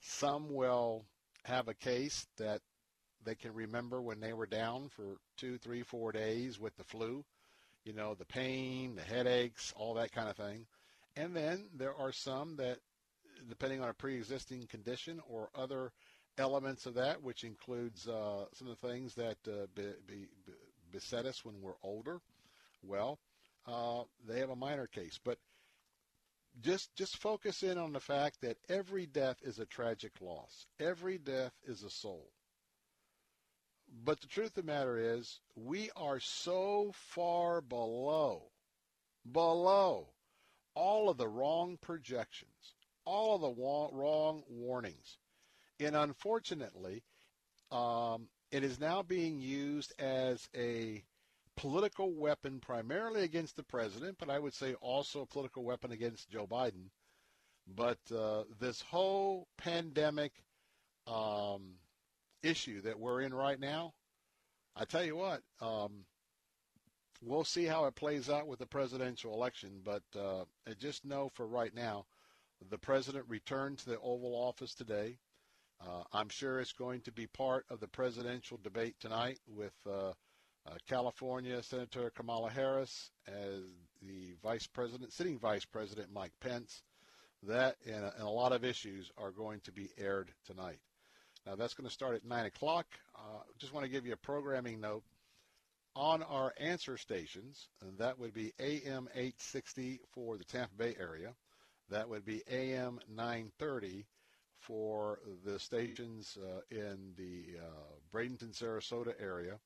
Some 0.07 0.53
will 0.53 1.07
have 1.45 1.69
a 1.69 1.75
case 1.75 2.27
that 2.37 2.61
they 3.25 3.35
can 3.35 3.55
remember 3.55 4.03
when 4.03 4.21
they 4.21 4.35
were 4.35 4.47
down 4.47 4.91
for 4.91 5.17
two, 5.39 5.57
three, 5.57 5.83
four 5.83 6.13
days 6.13 6.61
with 6.61 6.77
the 6.77 6.85
flu. 6.85 7.25
You 7.85 7.95
know, 7.95 8.15
the 8.15 8.27
pain, 8.27 8.97
the 8.97 9.03
headaches, 9.03 9.73
all 9.77 9.95
that 9.95 10.13
kind 10.13 10.29
of 10.29 10.37
thing. 10.37 10.67
And 11.17 11.35
then 11.35 11.69
there 11.75 11.95
are 11.95 12.13
some 12.13 12.57
that, 12.57 12.79
depending 13.49 13.81
on 13.81 13.89
a 13.89 13.95
pre-existing 13.95 14.67
condition 14.67 15.21
or 15.27 15.49
other 15.55 15.93
elements 16.37 16.85
of 16.85 16.95
that, 16.95 17.23
which 17.23 17.45
includes 17.45 18.07
uh, 18.07 18.45
some 18.53 18.69
of 18.69 18.79
the 18.79 18.89
things 18.89 19.15
that 19.15 19.39
uh, 19.49 19.67
be, 19.75 19.85
be, 20.07 20.27
beset 20.93 21.25
us 21.25 21.45
when 21.45 21.61
we're 21.63 21.73
older, 21.83 22.21
well, 22.83 23.19
uh, 23.67 24.03
they 24.29 24.41
have 24.41 24.51
a 24.51 24.57
minor 24.57 24.87
case. 24.87 25.19
But 25.23 25.39
just 26.61 26.95
just 26.95 27.17
focus 27.17 27.63
in 27.63 27.79
on 27.79 27.93
the 27.93 28.01
fact 28.01 28.41
that 28.43 28.59
every 28.69 29.07
death 29.07 29.39
is 29.43 29.59
a 29.59 29.67
tragic 29.67 30.13
loss. 30.21 30.67
Every 30.79 31.19
death 31.19 31.53
is 31.67 31.83
a 31.83 31.91
soul. 31.91 32.31
But 34.05 34.21
the 34.21 34.27
truth 34.27 34.57
of 34.57 34.67
the 34.67 34.73
matter 34.73 34.99
is, 34.99 35.41
we 35.55 35.91
are 35.97 36.19
so 36.19 36.93
far 36.95 37.61
below, 37.61 38.51
below 39.31 40.09
all 40.75 41.09
of 41.09 41.17
the 41.17 41.29
wrong 41.29 41.79
projections, 41.81 42.75
all 43.05 43.37
of 43.37 43.41
the 43.43 43.63
wrong 43.93 44.43
warnings. 44.49 45.19
And 45.79 45.95
unfortunately, 45.95 47.03
um, 47.71 48.29
it 48.51 48.65
is 48.65 48.81
now 48.81 49.03
being 49.03 49.41
used 49.41 49.93
as 49.99 50.49
a 50.57 51.05
political 51.57 52.13
weapon 52.13 52.61
primarily 52.61 53.23
against 53.23 53.57
the 53.57 53.63
president, 53.63 54.17
but 54.19 54.31
I 54.31 54.39
would 54.39 54.55
say 54.55 54.75
also 54.75 55.23
a 55.23 55.27
political 55.27 55.65
weapon 55.65 55.93
against 55.93 56.31
Joe 56.31 56.47
Biden. 56.47 56.91
But 57.67 57.99
uh, 58.15 58.45
this 58.61 58.83
whole 58.83 59.47
pandemic 59.57 60.33
um, 61.07 61.77
issue 62.43 62.83
that 62.83 62.99
we're 62.99 63.23
in 63.23 63.33
right 63.33 63.59
now, 63.59 63.95
I 64.77 64.85
tell 64.85 65.05
you 65.05 65.17
what, 65.17 65.41
um, 65.61 66.05
we'll 67.23 67.45
see 67.45 67.65
how 67.65 67.87
it 67.87 67.95
plays 67.95 68.29
out 68.29 68.47
with 68.47 68.59
the 68.59 68.67
presidential 68.67 69.33
election. 69.33 69.81
But 69.83 70.03
uh, 70.19 70.45
just 70.79 71.05
know 71.05 71.31
for 71.35 71.47
right 71.47 71.75
now, 71.75 72.07
the 72.71 72.79
president 72.79 73.25
returned 73.29 73.79
to 73.79 73.91
the 73.91 74.01
Oval 74.01 74.35
Office 74.35 74.75
today. 74.75 75.19
Uh, 75.81 76.03
I'm 76.13 76.29
sure 76.29 76.61
it's 76.61 76.73
going 76.73 77.01
to 77.03 77.13
be 77.13 77.27
part 77.27 77.67
of 77.71 77.81
the 77.81 77.89
presidential 77.89 78.59
debate 78.63 78.97
tonight 79.01 79.39
with 79.47 79.75
uh, 80.67 80.71
uh, 80.71 80.75
California 80.89 81.63
Senator 81.63 82.11
Kamala 82.11 82.51
Harris 82.51 83.11
as 83.27 83.63
the 84.03 84.35
vice 84.43 84.67
president, 84.67 85.13
sitting 85.13 85.39
vice 85.39 85.65
president 85.65 86.13
Mike 86.13 86.33
Pence. 86.41 86.83
That 87.43 87.77
and 87.87 88.05
a, 88.05 88.15
and 88.15 88.23
a 88.23 88.31
lot 88.31 88.53
of 88.53 88.65
issues 88.65 89.11
are 89.19 89.31
going 89.31 89.61
to 89.61 89.73
be 89.73 89.91
aired 89.99 90.33
tonight. 90.47 90.79
Now 91.47 91.57
that's 91.57 91.75
going 91.75 91.89
to 91.89 91.93
start 91.93 92.17
at 92.17 92.25
9 92.25 92.47
o'clock. 92.47 92.87
Uh, 93.15 93.43
just 93.59 93.75
want 93.75 93.85
to 93.85 93.91
give 93.91 94.07
you 94.07 94.15
a 94.15 94.17
programming 94.17 94.81
note 94.81 95.05
on 95.95 96.23
our 96.23 96.55
answer 96.59 96.97
stations. 96.97 97.69
That 97.99 98.19
would 98.19 98.33
be 98.33 98.53
AM 98.59 99.09
860 99.15 100.01
for 100.13 100.37
the 100.37 100.45
Tampa 100.45 100.75
Bay 100.75 100.97
area. 100.99 101.35
That 101.91 102.09
would 102.09 102.25
be 102.25 102.43
AM 102.51 102.99
930 103.15 104.07
for 104.59 105.21
the 105.45 105.59
stations 105.59 106.39
uh, 106.43 106.61
in 106.71 107.13
the 107.17 107.59
uh, 107.61 108.17
Bradenton, 108.17 108.59
Sarasota 108.59 109.13
area. 109.21 109.59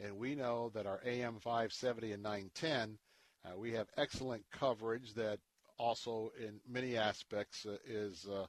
And 0.00 0.16
we 0.16 0.34
know 0.34 0.70
that 0.74 0.86
our 0.86 1.00
AM 1.04 1.38
570 1.40 2.12
and 2.12 2.22
910, 2.22 2.98
uh, 3.44 3.58
we 3.58 3.72
have 3.72 3.88
excellent 3.96 4.44
coverage 4.50 5.14
that 5.14 5.38
also 5.78 6.32
in 6.38 6.60
many 6.68 6.96
aspects 6.96 7.66
uh, 7.66 7.76
is 7.86 8.26
uh, 8.30 8.46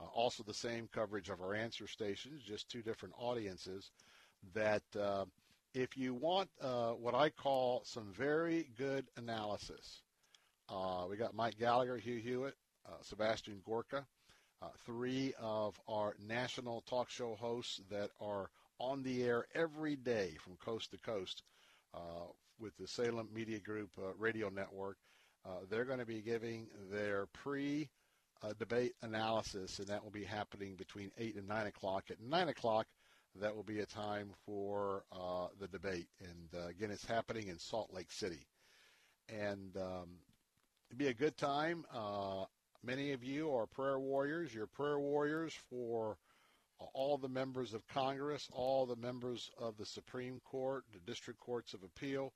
uh, 0.00 0.04
also 0.14 0.42
the 0.42 0.54
same 0.54 0.88
coverage 0.92 1.28
of 1.28 1.40
our 1.40 1.54
answer 1.54 1.86
stations, 1.86 2.42
just 2.42 2.68
two 2.68 2.82
different 2.82 3.14
audiences. 3.18 3.90
That 4.54 4.82
if 5.74 5.96
you 5.96 6.14
want 6.14 6.48
what 6.60 7.14
I 7.14 7.30
call 7.30 7.82
some 7.84 8.12
very 8.12 8.68
good 8.78 9.06
analysis, 9.16 10.02
we 11.08 11.16
got 11.16 11.34
Mike 11.34 11.58
Gallagher, 11.58 11.96
Hugh 11.96 12.18
Hewitt, 12.18 12.54
Sebastian 13.02 13.60
Gorka, 13.64 14.06
uh, 14.62 14.68
three 14.86 15.34
of 15.38 15.78
our 15.88 16.14
national 16.26 16.80
talk 16.82 17.10
show 17.10 17.34
hosts 17.34 17.80
that 17.90 18.10
are 18.20 18.50
on 18.78 19.02
the 19.02 19.22
air 19.22 19.46
every 19.54 19.96
day 19.96 20.36
from 20.42 20.56
coast 20.56 20.90
to 20.90 20.98
coast 20.98 21.42
uh, 21.94 22.26
with 22.58 22.76
the 22.78 22.86
Salem 22.86 23.28
Media 23.34 23.58
Group 23.58 23.90
uh, 23.98 24.12
radio 24.18 24.48
network. 24.48 24.96
Uh, 25.44 25.60
they're 25.70 25.84
going 25.84 25.98
to 25.98 26.06
be 26.06 26.20
giving 26.20 26.66
their 26.90 27.26
pre 27.32 27.88
debate 28.58 28.92
analysis, 29.02 29.80
and 29.80 29.88
that 29.88 30.04
will 30.04 30.10
be 30.10 30.22
happening 30.22 30.76
between 30.76 31.10
8 31.18 31.34
and 31.34 31.48
9 31.48 31.66
o'clock. 31.66 32.04
At 32.10 32.20
9 32.20 32.48
o'clock, 32.48 32.86
that 33.40 33.54
will 33.56 33.64
be 33.64 33.80
a 33.80 33.86
time 33.86 34.30
for 34.44 35.02
uh, 35.10 35.48
the 35.58 35.66
debate. 35.66 36.06
And 36.20 36.62
uh, 36.62 36.68
again, 36.68 36.92
it's 36.92 37.04
happening 37.04 37.48
in 37.48 37.58
Salt 37.58 37.92
Lake 37.92 38.12
City. 38.12 38.46
And 39.28 39.76
um, 39.76 40.10
it'll 40.88 40.98
be 40.98 41.08
a 41.08 41.14
good 41.14 41.36
time. 41.36 41.84
Uh, 41.92 42.44
Many 42.86 43.10
of 43.10 43.24
you 43.24 43.52
are 43.52 43.66
prayer 43.66 43.98
warriors. 43.98 44.54
You're 44.54 44.68
prayer 44.68 45.00
warriors 45.00 45.52
for 45.68 46.18
all 46.94 47.18
the 47.18 47.28
members 47.28 47.74
of 47.74 47.86
Congress, 47.88 48.48
all 48.52 48.86
the 48.86 48.96
members 48.96 49.50
of 49.58 49.76
the 49.76 49.86
Supreme 49.86 50.40
Court, 50.44 50.84
the 50.92 51.00
district 51.10 51.40
courts 51.40 51.74
of 51.74 51.82
appeal, 51.82 52.32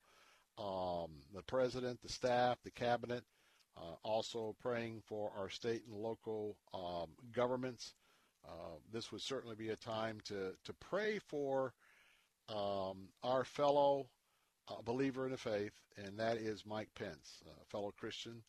um, 0.59 1.11
the 1.35 1.43
president, 1.47 2.01
the 2.03 2.09
staff, 2.09 2.59
the 2.63 2.71
cabinet. 2.71 3.25
Uh, 3.77 3.95
also 4.03 4.55
praying 4.61 5.01
for 5.07 5.31
our 5.39 5.49
state 5.49 5.83
and 5.87 5.97
local 5.97 6.57
um, 6.75 7.07
governments. 7.33 7.95
Uh, 8.47 8.77
this 8.93 9.13
would 9.13 9.23
certainly 9.23 9.55
be 9.55 9.69
a 9.69 9.77
time 9.77 10.19
to, 10.25 10.53
to 10.65 10.73
pray 10.81 11.19
for 11.19 11.73
um, 12.49 13.09
our 13.23 13.45
fellow 13.45 14.09
uh, 14.69 14.83
believer 14.85 15.25
in 15.25 15.31
the 15.31 15.39
faith, 15.39 15.73
and 15.97 16.19
that 16.19 16.37
is 16.37 16.67
Mike 16.67 16.91
Pence, 16.95 17.43
a 17.47 17.65
fellow 17.67 17.93
Christian 17.97 18.43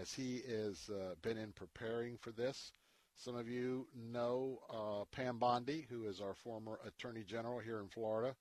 as 0.00 0.12
he 0.12 0.42
has 0.48 0.90
uh, 0.90 1.14
been 1.22 1.38
in 1.38 1.52
preparing 1.52 2.16
for 2.18 2.30
this. 2.30 2.72
Some 3.14 3.36
of 3.36 3.48
you 3.48 3.86
know 3.94 4.58
uh, 4.70 5.04
Pam 5.12 5.38
Bondi, 5.38 5.86
who 5.88 6.04
is 6.04 6.20
our 6.20 6.34
former 6.34 6.78
Attorney 6.86 7.22
General 7.24 7.60
here 7.60 7.78
in 7.78 7.88
Florida. 7.88 8.34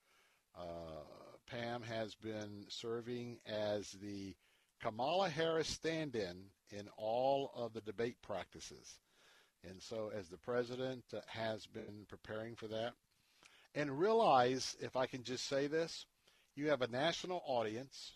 Uh, 0.58 1.04
Pam 1.48 1.82
has 1.84 2.16
been 2.16 2.66
serving 2.68 3.40
as 3.46 3.92
the 4.02 4.36
Kamala 4.82 5.30
Harris 5.30 5.68
stand-in 5.68 6.46
in 6.72 6.88
all 6.98 7.52
of 7.56 7.74
the 7.74 7.82
debate 7.82 8.18
practices. 8.22 8.98
And 9.68 9.82
so 9.82 10.12
as 10.18 10.30
the 10.30 10.38
president 10.38 11.04
uh, 11.14 11.20
has 11.28 11.68
been 11.68 12.06
preparing 12.08 12.56
for 12.56 12.68
that, 12.68 12.94
and 13.76 14.00
realize, 14.00 14.76
if 14.80 14.96
I 14.96 15.06
can 15.06 15.24
just 15.24 15.48
say 15.48 15.68
this, 15.68 16.06
you 16.56 16.70
have 16.70 16.82
a 16.82 16.88
national 16.88 17.42
audience 17.46 18.14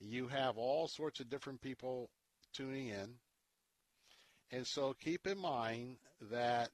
you 0.00 0.28
have 0.28 0.58
all 0.58 0.88
sorts 0.88 1.20
of 1.20 1.30
different 1.30 1.60
people 1.60 2.10
tuning 2.52 2.88
in. 2.88 3.14
And 4.50 4.66
so 4.66 4.94
keep 4.94 5.26
in 5.26 5.38
mind 5.38 5.96
that 6.30 6.70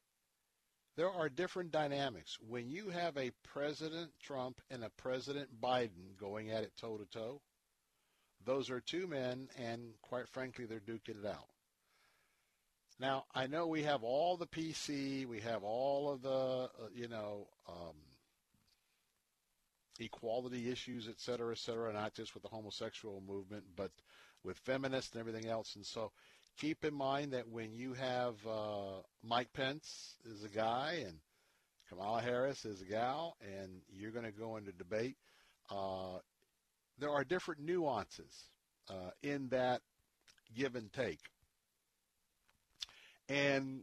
there 0.97 1.11
are 1.11 1.29
different 1.29 1.73
dynamics. 1.73 2.37
When 2.47 2.69
you 2.69 2.91
have 2.91 3.17
a 3.17 3.31
President 3.43 4.11
Trump 4.23 4.61
and 4.71 4.85
a 4.85 4.91
President 4.91 5.49
Biden 5.61 6.17
going 6.19 6.51
at 6.51 6.65
it 6.65 6.73
toe 6.77 6.99
to 6.99 7.07
toe, 7.07 7.41
those 8.45 8.71
are 8.71 8.81
two 8.81 9.07
men, 9.07 9.49
and 9.57 9.95
quite 10.03 10.29
frankly, 10.29 10.67
they're 10.67 10.81
duking 10.81 11.23
it 11.23 11.27
out. 11.27 11.49
Now, 12.99 13.25
I 13.35 13.47
know 13.47 13.67
we 13.67 13.85
have 13.85 14.03
all 14.03 14.37
the 14.37 14.47
PC, 14.47 15.27
we 15.27 15.41
have 15.41 15.63
all 15.65 16.11
of 16.11 16.23
the, 16.23 16.29
uh, 16.29 16.69
you 16.95 17.09
know, 17.09 17.49
um, 17.69 17.97
equality 19.99 20.71
issues, 20.71 21.09
et 21.09 21.19
cetera, 21.19 21.53
et 21.53 21.59
cetera, 21.59 21.93
not 21.93 22.15
just 22.15 22.35
with 22.35 22.43
the 22.43 22.49
homosexual 22.49 23.23
movement, 23.27 23.65
but 23.77 23.91
with 24.45 24.59
feminists 24.59 25.13
and 25.13 25.21
everything 25.21 25.49
else. 25.49 25.75
And 25.77 25.87
so 25.87 26.13
keep 26.59 26.85
in 26.85 26.95
mind 26.95 27.33
that 27.33 27.49
when 27.49 27.73
you 27.73 27.95
have 27.95 28.35
uh, 28.49 29.01
Mike 29.23 29.53
Pence 29.53 30.15
is 30.25 30.45
a 30.45 30.49
guy 30.49 31.03
and 31.07 31.19
Kamala 31.89 32.23
Harris 32.23 32.65
is 32.65 32.81
a 32.81 32.87
gal, 32.87 33.37
and 33.43 33.83
you're 33.91 34.13
going 34.13 34.25
to 34.25 34.33
go 34.33 34.57
into 34.57 34.73
debate, 34.73 35.17
uh, 35.71 36.19
there 36.99 37.11
are 37.11 37.25
different 37.25 37.61
nuances 37.61 38.49
uh, 38.89 39.11
in 39.23 39.49
that 39.51 39.83
give 40.57 40.75
and 40.75 40.93
take. 40.93 41.21
And 43.29 43.83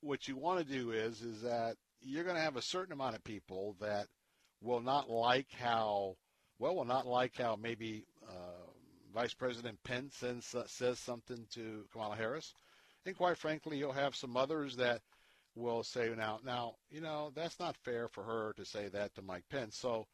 what 0.00 0.28
you 0.28 0.36
want 0.36 0.58
to 0.58 0.64
do 0.64 0.90
is 0.92 1.22
is 1.22 1.42
that 1.42 1.76
you're 2.00 2.24
going 2.24 2.36
to 2.36 2.42
have 2.42 2.56
a 2.56 2.62
certain 2.62 2.92
amount 2.92 3.16
of 3.16 3.24
people 3.24 3.76
that 3.80 4.06
will 4.62 4.80
not 4.80 5.10
like 5.10 5.48
how 5.58 6.16
well 6.58 6.76
will 6.76 6.84
not 6.84 7.06
like 7.06 7.36
how 7.36 7.56
maybe 7.56 8.04
uh, 8.28 8.57
Vice 9.18 9.34
President 9.34 9.82
Pence 9.82 10.14
sends, 10.14 10.54
uh, 10.54 10.62
says 10.68 10.96
something 11.00 11.44
to 11.50 11.84
Kamala 11.90 12.14
Harris, 12.14 12.54
and 13.04 13.16
quite 13.16 13.36
frankly, 13.36 13.76
you'll 13.76 13.90
have 13.90 14.14
some 14.14 14.36
others 14.36 14.76
that 14.76 15.00
will 15.56 15.82
say 15.82 16.14
now 16.16 16.38
now 16.44 16.76
you 16.88 17.00
know 17.00 17.32
that's 17.34 17.58
not 17.58 17.76
fair 17.78 18.06
for 18.06 18.22
her 18.22 18.52
to 18.56 18.64
say 18.64 18.86
that 18.86 19.12
to 19.16 19.22
Mike 19.22 19.42
Pence. 19.50 19.76
So 19.76 20.06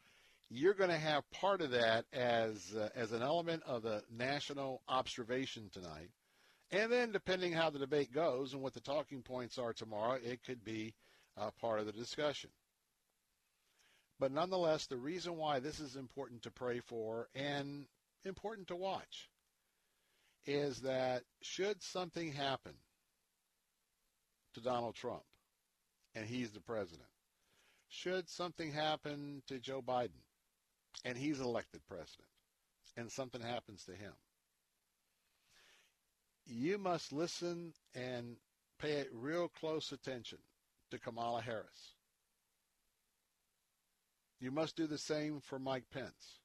you're 0.49 0.73
going 0.73 0.89
to 0.89 0.97
have 0.97 1.31
part 1.33 1.61
of 1.61 1.73
that 1.73 2.07
as 2.15 2.75
uh, 2.75 2.89
as 2.97 3.13
an 3.13 3.21
element 3.21 3.63
of 3.67 3.83
the 3.83 4.03
national 4.11 4.81
observation 4.89 5.69
tonight. 5.71 6.09
And 6.71 6.91
then, 6.91 7.13
depending 7.13 7.53
how 7.53 7.69
the 7.69 7.79
debate 7.79 8.11
goes 8.11 8.55
and 8.55 8.63
what 8.63 8.73
the 8.73 8.81
talking 8.81 9.21
points 9.21 9.59
are 9.59 9.75
tomorrow, 9.75 10.19
it 10.25 10.43
could 10.47 10.65
be 10.65 10.95
uh, 11.37 11.51
part 11.61 11.79
of 11.79 11.85
the 11.85 11.93
discussion. 11.93 12.49
But 14.19 14.33
nonetheless, 14.33 14.87
the 14.87 14.97
reason 14.97 15.37
why 15.37 15.61
this 15.61 15.79
is 15.79 15.95
important 15.95 16.41
to 16.45 16.51
pray 16.51 16.81
for 16.81 17.29
and 17.35 17.85
important 18.25 18.69
to 18.69 18.77
watch 18.77 19.29
is 20.47 20.81
that 20.81 21.23
should 21.43 21.83
something 21.83 22.33
happen 22.33 22.75
to 24.55 24.61
Donald 24.61 24.95
Trump 24.95 25.25
and 26.15 26.27
he's 26.27 26.51
the 26.51 26.61
president, 26.61 27.09
should 27.89 28.29
something 28.29 28.73
happen 28.73 29.43
to 29.47 29.59
Joe 29.59 29.83
Biden 29.83 30.23
and 31.05 31.17
he's 31.17 31.41
elected 31.41 31.81
president 31.89 32.29
and 32.97 33.11
something 33.11 33.41
happens 33.41 33.85
to 33.85 33.93
him, 33.93 34.13
you 36.47 36.79
must 36.79 37.13
listen 37.13 37.73
and 37.95 38.37
pay 38.79 39.05
real 39.13 39.49
close 39.49 39.93
attention 39.93 40.39
to 40.91 40.99
Kamala 40.99 41.41
Harris. 41.41 41.95
You 44.41 44.51
must 44.51 44.77
do 44.77 44.87
the 44.87 44.99
same 44.99 45.41
for 45.41 45.59
Mike 45.59 45.85
Pence. 45.91 46.41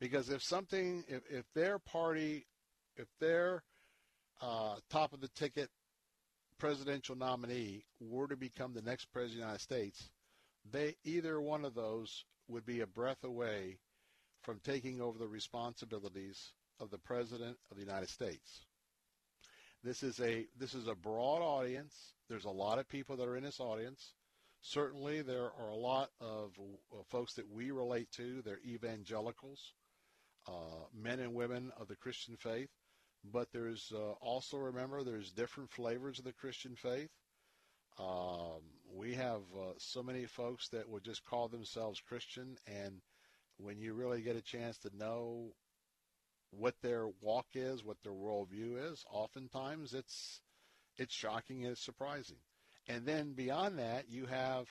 Because 0.00 0.28
if 0.28 0.42
something, 0.42 1.04
if, 1.08 1.22
if 1.30 1.44
their 1.54 1.78
party, 1.78 2.46
if 2.96 3.06
their 3.20 3.62
uh, 4.42 4.76
top 4.90 5.12
of 5.12 5.20
the 5.20 5.28
ticket 5.28 5.70
presidential 6.58 7.16
nominee 7.16 7.84
were 8.00 8.26
to 8.28 8.36
become 8.36 8.74
the 8.74 8.82
next 8.82 9.06
president 9.06 9.34
of 9.34 9.40
the 9.40 9.46
United 9.46 9.62
States, 9.62 10.10
they 10.70 10.96
either 11.04 11.40
one 11.40 11.64
of 11.64 11.74
those 11.74 12.24
would 12.48 12.66
be 12.66 12.80
a 12.80 12.86
breath 12.86 13.24
away 13.24 13.78
from 14.42 14.60
taking 14.62 15.00
over 15.00 15.18
the 15.18 15.28
responsibilities 15.28 16.52
of 16.80 16.90
the 16.90 16.98
President 16.98 17.56
of 17.70 17.76
the 17.76 17.82
United 17.82 18.08
States. 18.08 18.66
This 19.82 20.02
is 20.02 20.20
a 20.20 20.46
this 20.58 20.74
is 20.74 20.88
a 20.88 20.94
broad 20.94 21.42
audience. 21.42 21.94
There's 22.28 22.46
a 22.46 22.50
lot 22.50 22.78
of 22.78 22.88
people 22.88 23.16
that 23.16 23.28
are 23.28 23.36
in 23.36 23.44
this 23.44 23.60
audience. 23.60 24.14
Certainly, 24.62 25.22
there 25.22 25.50
are 25.60 25.68
a 25.68 25.76
lot 25.76 26.10
of 26.20 26.52
uh, 26.58 27.02
folks 27.10 27.34
that 27.34 27.50
we 27.50 27.70
relate 27.70 28.10
to. 28.12 28.40
They're 28.42 28.60
evangelicals, 28.66 29.74
uh, 30.46 30.86
men 30.94 31.20
and 31.20 31.34
women 31.34 31.72
of 31.78 31.88
the 31.88 31.96
Christian 31.96 32.36
faith. 32.36 32.70
But 33.24 33.48
there's 33.52 33.90
uh, 33.94 34.12
also 34.20 34.58
remember 34.58 35.02
there's 35.02 35.32
different 35.32 35.70
flavors 35.70 36.18
of 36.18 36.24
the 36.24 36.32
Christian 36.32 36.76
faith. 36.76 37.10
Um, 37.98 38.60
we 38.92 39.14
have 39.14 39.42
uh, 39.56 39.72
so 39.78 40.02
many 40.02 40.26
folks 40.26 40.68
that 40.68 40.88
would 40.88 41.04
just 41.04 41.24
call 41.24 41.48
themselves 41.48 42.00
Christian, 42.00 42.56
and 42.66 43.00
when 43.56 43.78
you 43.78 43.94
really 43.94 44.20
get 44.20 44.36
a 44.36 44.42
chance 44.42 44.78
to 44.78 44.96
know 44.96 45.54
what 46.50 46.74
their 46.82 47.06
walk 47.20 47.46
is, 47.54 47.84
what 47.84 47.96
their 48.02 48.12
worldview 48.12 48.92
is, 48.92 49.04
oftentimes 49.10 49.94
it's 49.94 50.40
it's 50.96 51.14
shocking 51.14 51.62
and 51.62 51.72
it's 51.72 51.84
surprising. 51.84 52.36
And 52.86 53.06
then 53.06 53.32
beyond 53.32 53.78
that, 53.78 54.10
you 54.10 54.26
have 54.26 54.66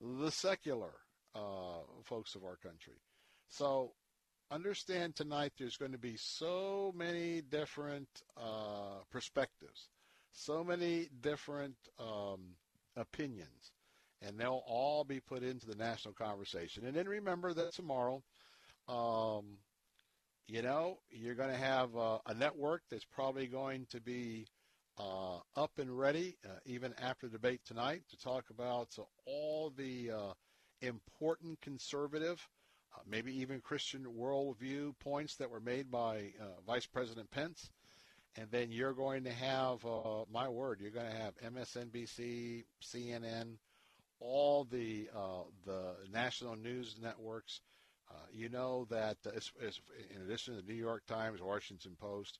the 0.00 0.30
secular 0.30 0.92
uh, 1.34 1.82
folks 2.04 2.34
of 2.34 2.44
our 2.44 2.56
country. 2.56 3.00
So 3.48 3.92
understand 4.50 5.14
tonight 5.14 5.52
there's 5.58 5.76
going 5.76 5.92
to 5.92 5.98
be 5.98 6.16
so 6.16 6.92
many 6.96 7.40
different 7.40 8.08
uh, 8.36 9.02
perspectives, 9.10 9.88
so 10.32 10.64
many 10.64 11.08
different 11.20 11.76
um, 11.98 12.40
opinions, 12.96 13.72
and 14.22 14.38
they'll 14.38 14.62
all 14.66 15.04
be 15.04 15.20
put 15.20 15.42
into 15.42 15.66
the 15.66 15.76
national 15.76 16.14
conversation. 16.14 16.84
And 16.86 16.94
then 16.94 17.08
remember 17.08 17.54
that 17.54 17.72
tomorrow, 17.74 18.22
um, 18.88 19.58
you 20.46 20.62
know, 20.62 20.98
you're 21.10 21.36
going 21.36 21.50
to 21.50 21.56
have 21.56 21.96
uh, 21.96 22.18
a 22.26 22.34
network 22.34 22.82
that's 22.90 23.04
probably 23.04 23.46
going 23.46 23.86
to 23.90 24.00
be 24.00 24.46
uh, 24.98 25.38
up 25.56 25.70
and 25.78 25.96
ready 25.96 26.36
uh, 26.44 26.58
even 26.66 26.92
after 27.00 27.26
the 27.26 27.38
debate 27.38 27.60
tonight 27.64 28.02
to 28.10 28.18
talk 28.18 28.44
about 28.50 28.88
all 29.26 29.72
the 29.76 30.10
uh, 30.10 30.32
important 30.82 31.60
conservative, 31.60 32.46
uh, 32.94 33.00
maybe 33.08 33.40
even 33.40 33.60
Christian 33.60 34.06
worldview 34.18 34.98
points 34.98 35.36
that 35.36 35.50
were 35.50 35.60
made 35.60 35.90
by 35.90 36.32
uh, 36.40 36.44
Vice 36.66 36.86
President 36.86 37.30
Pence. 37.30 37.70
And 38.36 38.48
then 38.50 38.70
you're 38.70 38.92
going 38.92 39.24
to 39.24 39.32
have, 39.32 39.84
my 40.32 40.48
word, 40.48 40.80
you're 40.80 40.92
going 40.92 41.10
to 41.10 41.18
have 41.18 41.34
MSNBC, 41.38 42.62
CNN, 42.80 43.56
all 44.20 44.64
the 44.70 45.08
the 45.66 45.96
national 46.12 46.54
news 46.54 46.94
networks 47.02 47.60
uh, 48.10 48.14
you 48.32 48.48
know 48.48 48.86
that 48.90 49.16
uh, 49.26 49.30
in 50.14 50.22
addition 50.22 50.56
to 50.56 50.62
the 50.62 50.72
New 50.72 50.78
York 50.78 51.06
Times, 51.06 51.40
Washington 51.40 51.96
Post, 52.00 52.38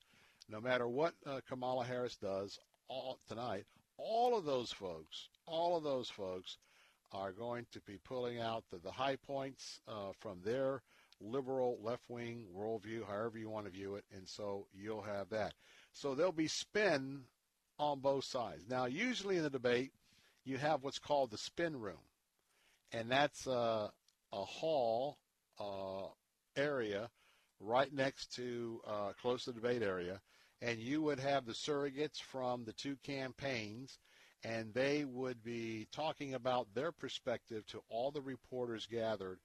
no 0.49 0.59
matter 0.59 0.87
what 0.87 1.13
uh, 1.25 1.39
Kamala 1.47 1.85
Harris 1.85 2.17
does 2.17 2.59
all, 2.87 3.19
tonight, 3.29 3.65
all 3.97 4.37
of 4.37 4.43
those 4.43 4.71
folks, 4.71 5.29
all 5.45 5.77
of 5.77 5.83
those 5.83 6.09
folks 6.09 6.57
are 7.11 7.31
going 7.31 7.65
to 7.71 7.81
be 7.81 7.97
pulling 8.03 8.39
out 8.39 8.63
the, 8.71 8.77
the 8.77 8.91
high 8.91 9.17
points 9.17 9.81
uh, 9.87 10.11
from 10.19 10.39
their 10.43 10.81
liberal 11.19 11.77
left-wing 11.83 12.45
worldview, 12.55 13.05
however 13.07 13.37
you 13.37 13.49
want 13.49 13.65
to 13.65 13.71
view 13.71 13.95
it, 13.95 14.03
and 14.15 14.27
so 14.27 14.65
you'll 14.73 15.03
have 15.03 15.29
that. 15.29 15.53
So 15.93 16.15
there'll 16.15 16.31
be 16.31 16.47
spin 16.47 17.21
on 17.77 17.99
both 17.99 18.23
sides. 18.23 18.63
Now, 18.69 18.85
usually 18.85 19.37
in 19.37 19.43
the 19.43 19.49
debate, 19.49 19.91
you 20.43 20.57
have 20.57 20.83
what's 20.83 20.99
called 20.99 21.31
the 21.31 21.37
spin 21.37 21.79
room, 21.79 22.01
and 22.91 23.11
that's 23.11 23.45
uh, 23.45 23.89
a 24.33 24.43
hall 24.45 25.17
uh, 25.59 26.07
area 26.55 27.09
right 27.59 27.93
next 27.93 28.35
to 28.35 28.81
uh, 28.87 29.11
close 29.21 29.43
to 29.43 29.51
the 29.51 29.59
debate 29.59 29.83
area, 29.83 30.19
and 30.61 30.79
you 30.79 31.01
would 31.01 31.19
have 31.19 31.45
the 31.45 31.53
surrogates 31.53 32.19
from 32.19 32.63
the 32.63 32.73
two 32.73 32.95
campaigns, 33.03 33.99
and 34.43 34.73
they 34.73 35.05
would 35.05 35.43
be 35.43 35.87
talking 35.91 36.33
about 36.33 36.73
their 36.73 36.91
perspective 36.91 37.65
to 37.67 37.81
all 37.89 38.11
the 38.11 38.21
reporters 38.21 38.87
gathered, 38.89 39.39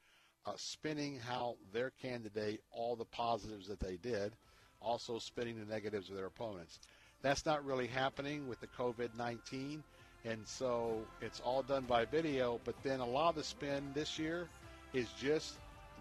uh, 0.47 0.53
spinning 0.57 1.19
how 1.19 1.57
their 1.73 1.91
candidate, 1.91 2.61
all 2.71 2.97
the 2.97 3.05
positives 3.05 3.69
that 3.69 3.81
they 3.81 3.97
did, 3.97 4.33
also 4.81 5.19
spinning 5.19 5.59
the 5.59 5.67
negatives 5.67 6.09
of 6.09 6.17
their 6.17 6.27
opponents. 6.27 6.81
That's 7.23 7.45
not 7.45 7.65
really 7.65 7.87
happening 7.87 8.49
with 8.49 8.61
the 8.61 8.69
COVID-19, 8.69 9.83
and 10.25 10.47
so 10.47 11.01
it's 11.21 11.41
all 11.41 11.63
done 11.63 11.85
by 11.85 12.05
video. 12.05 12.61
But 12.65 12.77
then 12.83 13.01
a 13.01 13.07
lot 13.07 13.31
of 13.31 13.37
the 13.37 13.45
spin 13.45 13.91
this 13.95 14.19
year 14.19 14.49
is 14.93 15.09
just 15.21 15.55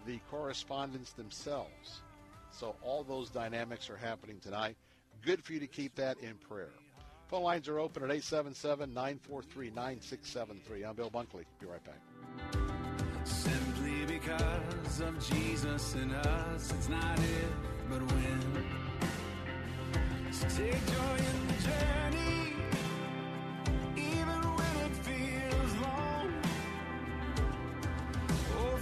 the 0.06 0.18
correspondents 0.30 1.12
themselves. 1.12 2.00
So 2.50 2.74
all 2.82 3.02
those 3.04 3.28
dynamics 3.28 3.90
are 3.90 3.96
happening 3.96 4.38
tonight. 4.40 4.76
Good 5.22 5.44
for 5.44 5.52
you 5.52 5.60
to 5.60 5.66
keep 5.66 5.94
that 5.96 6.18
in 6.18 6.34
prayer. 6.36 6.72
Phone 7.28 7.42
lines 7.42 7.66
are 7.66 7.80
open 7.80 8.04
at 8.04 8.10
877 8.10 8.94
943 8.94 9.70
9673. 9.70 10.84
I'm 10.84 10.94
Bill 10.94 11.10
Bunkley. 11.10 11.44
Be 11.58 11.66
right 11.66 11.82
back. 11.84 12.00
Simply 13.24 14.06
because 14.06 15.00
of 15.00 15.18
Jesus 15.28 15.96
in 15.96 16.12
us, 16.12 16.70
it's 16.70 16.88
not 16.88 17.18
if, 17.18 17.52
but 17.90 18.00
when. 18.12 18.64
So 20.30 20.46
take 20.48 20.86
joy 20.86 21.16
in 21.16 21.46
the 21.48 21.62
journey, 21.64 22.54
oh, 28.54 28.78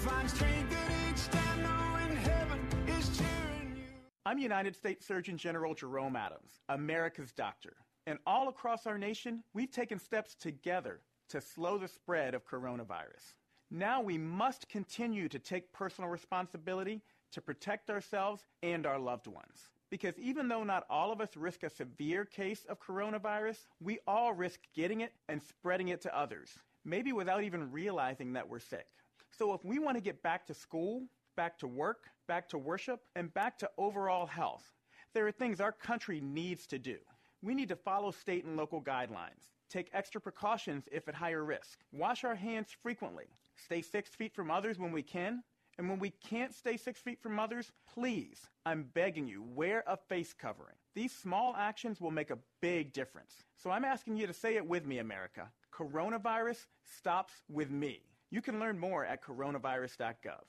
I'm 4.27 4.39
United 4.39 4.77
States 4.77 5.07
Surgeon 5.07 5.39
General 5.39 5.75
Jerome 5.75 6.17
Adams, 6.17 6.61
America's 6.69 7.33
doctor. 7.33 7.75
And 8.07 8.19
all 8.27 8.49
across 8.49 8.87
our 8.87 8.99
nation, 8.99 9.43
we've 9.55 9.71
taken 9.71 9.99
steps 9.99 10.35
together 10.35 11.01
to 11.31 11.41
slow 11.41 11.79
the 11.79 11.89
spread 11.89 12.35
of 12.35 12.47
coronavirus. 12.47 13.35
Now 13.71 14.03
we 14.03 14.19
must 14.19 14.69
continue 14.69 15.29
to 15.29 15.39
take 15.39 15.73
personal 15.73 16.11
responsibility 16.11 17.03
to 17.33 17.41
protect 17.41 17.91
ourselves 17.91 18.45
and 18.63 18.87
our 18.87 18.99
loved 18.99 19.27
ones. 19.27 19.71
Because 19.91 20.19
even 20.19 20.49
though 20.49 20.65
not 20.65 20.87
all 20.91 21.13
of 21.13 21.21
us 21.21 21.37
risk 21.37 21.63
a 21.63 21.71
severe 21.71 22.25
case 22.25 22.65
of 22.69 22.81
coronavirus, 22.81 23.67
we 23.81 23.99
all 24.07 24.33
risk 24.33 24.61
getting 24.75 25.01
it 25.01 25.13
and 25.29 25.43
spreading 25.43 25.89
it 25.89 26.01
to 26.03 26.17
others, 26.17 26.59
maybe 26.85 27.13
without 27.13 27.43
even 27.43 27.71
realizing 27.71 28.33
that 28.33 28.49
we're 28.49 28.59
sick. 28.59 28.87
So 29.31 29.53
if 29.55 29.65
we 29.65 29.79
want 29.79 29.97
to 29.97 30.03
get 30.03 30.23
back 30.23 30.47
to 30.47 30.55
school, 30.55 31.05
back 31.37 31.59
to 31.59 31.67
work, 31.67 32.09
back 32.27 32.49
to 32.51 32.59
worship, 32.59 33.01
and 33.17 33.33
back 33.35 33.59
to 33.59 33.71
overall 33.79 34.27
health, 34.27 34.73
there 35.15 35.27
are 35.27 35.33
things 35.33 35.61
our 35.61 35.73
country 35.73 36.21
needs 36.21 36.67
to 36.69 36.79
do. 36.79 36.99
We 37.45 37.55
need 37.55 37.69
to 37.69 37.77
follow 37.77 38.11
state 38.11 38.47
and 38.47 38.57
local 38.57 38.81
guidelines, 38.81 39.53
take 39.69 39.91
extra 39.93 40.19
precautions 40.19 40.89
if 40.91 41.09
at 41.09 41.15
higher 41.15 41.45
risk, 41.45 41.81
wash 41.93 42.25
our 42.25 42.35
hands 42.35 42.75
frequently, 42.83 43.27
stay 43.55 43.83
six 43.83 44.09
feet 44.09 44.35
from 44.35 44.51
others 44.51 44.79
when 44.79 44.93
we 44.93 45.03
can, 45.03 45.43
and 45.77 45.91
when 45.91 45.99
we 45.99 46.09
can't 46.09 46.55
stay 46.55 46.79
six 46.79 47.03
feet 47.03 47.21
from 47.21 47.39
others, 47.39 47.71
please, 47.93 48.49
I'm 48.65 48.85
begging 48.95 49.27
you, 49.27 49.43
wear 49.43 49.85
a 49.87 49.95
face 49.95 50.33
covering. 50.33 50.77
These 50.95 51.13
small 51.13 51.55
actions 51.55 52.01
will 52.01 52.11
make 52.11 52.31
a 52.31 52.39
big 52.63 52.95
difference. 52.95 53.35
So 53.63 53.71
I'm 53.71 53.85
asking 53.85 54.17
you 54.17 54.27
to 54.27 54.33
say 54.33 54.57
it 54.57 54.67
with 54.67 54.87
me, 54.87 55.01
America. 55.01 55.51
Coronavirus 55.71 56.65
stops 56.99 57.35
with 57.51 57.71
me. 57.71 58.01
You 58.31 58.41
can 58.41 58.59
learn 58.59 58.79
more 58.79 59.05
at 59.05 59.23
coronavirus.gov. 59.23 60.45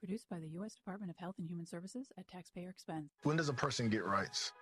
Produced 0.00 0.28
by 0.28 0.40
the 0.40 0.48
U.S. 0.48 0.74
Department 0.74 1.10
of 1.10 1.16
Health 1.16 1.36
and 1.38 1.48
Human 1.48 1.64
Services 1.64 2.08
at 2.18 2.28
taxpayer 2.28 2.68
expense. 2.68 3.08
When 3.22 3.38
does 3.38 3.48
a 3.48 3.54
person 3.54 3.88
get 3.88 4.04
rights? 4.04 4.52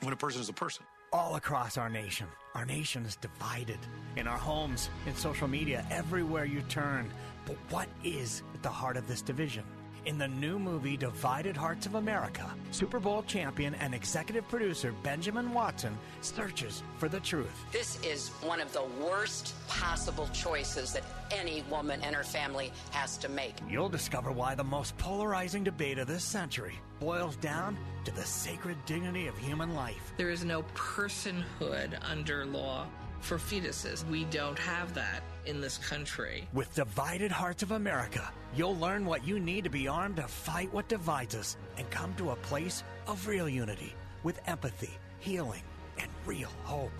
When 0.00 0.14
a 0.14 0.16
person 0.16 0.40
is 0.40 0.48
a 0.48 0.54
person. 0.54 0.86
All 1.10 1.36
across 1.36 1.78
our 1.78 1.88
nation, 1.88 2.26
our 2.54 2.66
nation 2.66 3.06
is 3.06 3.16
divided. 3.16 3.78
In 4.16 4.28
our 4.28 4.36
homes, 4.36 4.90
in 5.06 5.16
social 5.16 5.48
media, 5.48 5.86
everywhere 5.90 6.44
you 6.44 6.60
turn. 6.68 7.10
But 7.46 7.56
what 7.70 7.88
is 8.04 8.42
at 8.52 8.62
the 8.62 8.68
heart 8.68 8.98
of 8.98 9.08
this 9.08 9.22
division? 9.22 9.64
In 10.04 10.18
the 10.18 10.28
new 10.28 10.58
movie 10.58 10.98
Divided 10.98 11.56
Hearts 11.56 11.86
of 11.86 11.94
America, 11.94 12.54
Super 12.72 13.00
Bowl 13.00 13.22
champion 13.22 13.74
and 13.76 13.94
executive 13.94 14.46
producer 14.48 14.92
Benjamin 15.02 15.54
Watson 15.54 15.96
searches 16.20 16.82
for 16.98 17.08
the 17.08 17.20
truth. 17.20 17.64
This 17.72 17.98
is 18.02 18.28
one 18.42 18.60
of 18.60 18.70
the 18.74 18.84
worst 19.02 19.54
possible 19.66 20.28
choices 20.34 20.92
that 20.92 21.04
any 21.30 21.62
woman 21.70 22.00
and 22.02 22.14
her 22.14 22.24
family 22.24 22.72
has 22.90 23.16
to 23.18 23.28
make. 23.28 23.54
You'll 23.68 23.88
discover 23.88 24.32
why 24.32 24.54
the 24.54 24.64
most 24.64 24.96
polarizing 24.98 25.64
debate 25.64 25.98
of 25.98 26.06
this 26.06 26.24
century 26.24 26.74
boils 27.00 27.36
down 27.36 27.76
to 28.04 28.14
the 28.14 28.24
sacred 28.24 28.76
dignity 28.86 29.26
of 29.26 29.36
human 29.38 29.74
life. 29.74 30.12
There 30.16 30.30
is 30.30 30.44
no 30.44 30.62
personhood 30.74 31.98
under 32.02 32.44
law 32.46 32.86
for 33.20 33.36
fetuses. 33.36 34.08
We 34.08 34.24
don't 34.24 34.58
have 34.58 34.94
that 34.94 35.22
in 35.46 35.60
this 35.60 35.78
country. 35.78 36.46
With 36.52 36.74
Divided 36.74 37.32
Hearts 37.32 37.62
of 37.62 37.72
America, 37.72 38.30
you'll 38.54 38.76
learn 38.76 39.04
what 39.04 39.26
you 39.26 39.40
need 39.40 39.64
to 39.64 39.70
be 39.70 39.88
armed 39.88 40.16
to 40.16 40.22
fight 40.22 40.72
what 40.72 40.88
divides 40.88 41.34
us 41.34 41.56
and 41.76 41.90
come 41.90 42.14
to 42.14 42.30
a 42.30 42.36
place 42.36 42.84
of 43.06 43.26
real 43.26 43.48
unity 43.48 43.94
with 44.22 44.40
empathy, 44.46 44.90
healing, 45.18 45.62
and 45.98 46.08
real 46.26 46.50
hope. 46.64 46.92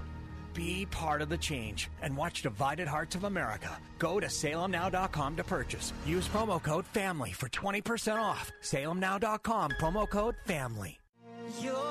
Be 0.54 0.86
part 0.90 1.22
of 1.22 1.28
the 1.28 1.38
change 1.38 1.88
and 2.02 2.16
watch 2.16 2.42
Divided 2.42 2.88
Hearts 2.88 3.16
of 3.16 3.24
America. 3.24 3.78
Go 3.98 4.20
to 4.20 4.26
salemnow.com 4.26 5.36
to 5.36 5.44
purchase. 5.44 5.92
Use 6.06 6.28
promo 6.28 6.62
code 6.62 6.86
FAMILY 6.86 7.32
for 7.32 7.48
20% 7.48 8.18
off. 8.18 8.50
salemnow.com, 8.62 9.70
promo 9.80 10.08
code 10.08 10.34
FAMILY. 10.46 10.98
You're 11.60 11.87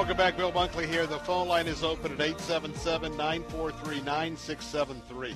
welcome 0.00 0.16
back. 0.16 0.34
Bill 0.34 0.50
Bunkley 0.50 0.86
here. 0.86 1.06
The 1.06 1.18
phone 1.18 1.46
line 1.46 1.66
is 1.66 1.84
open 1.84 2.12
at 2.12 2.20
877 2.22 3.18
943 3.18 3.96
9673. 3.96 5.34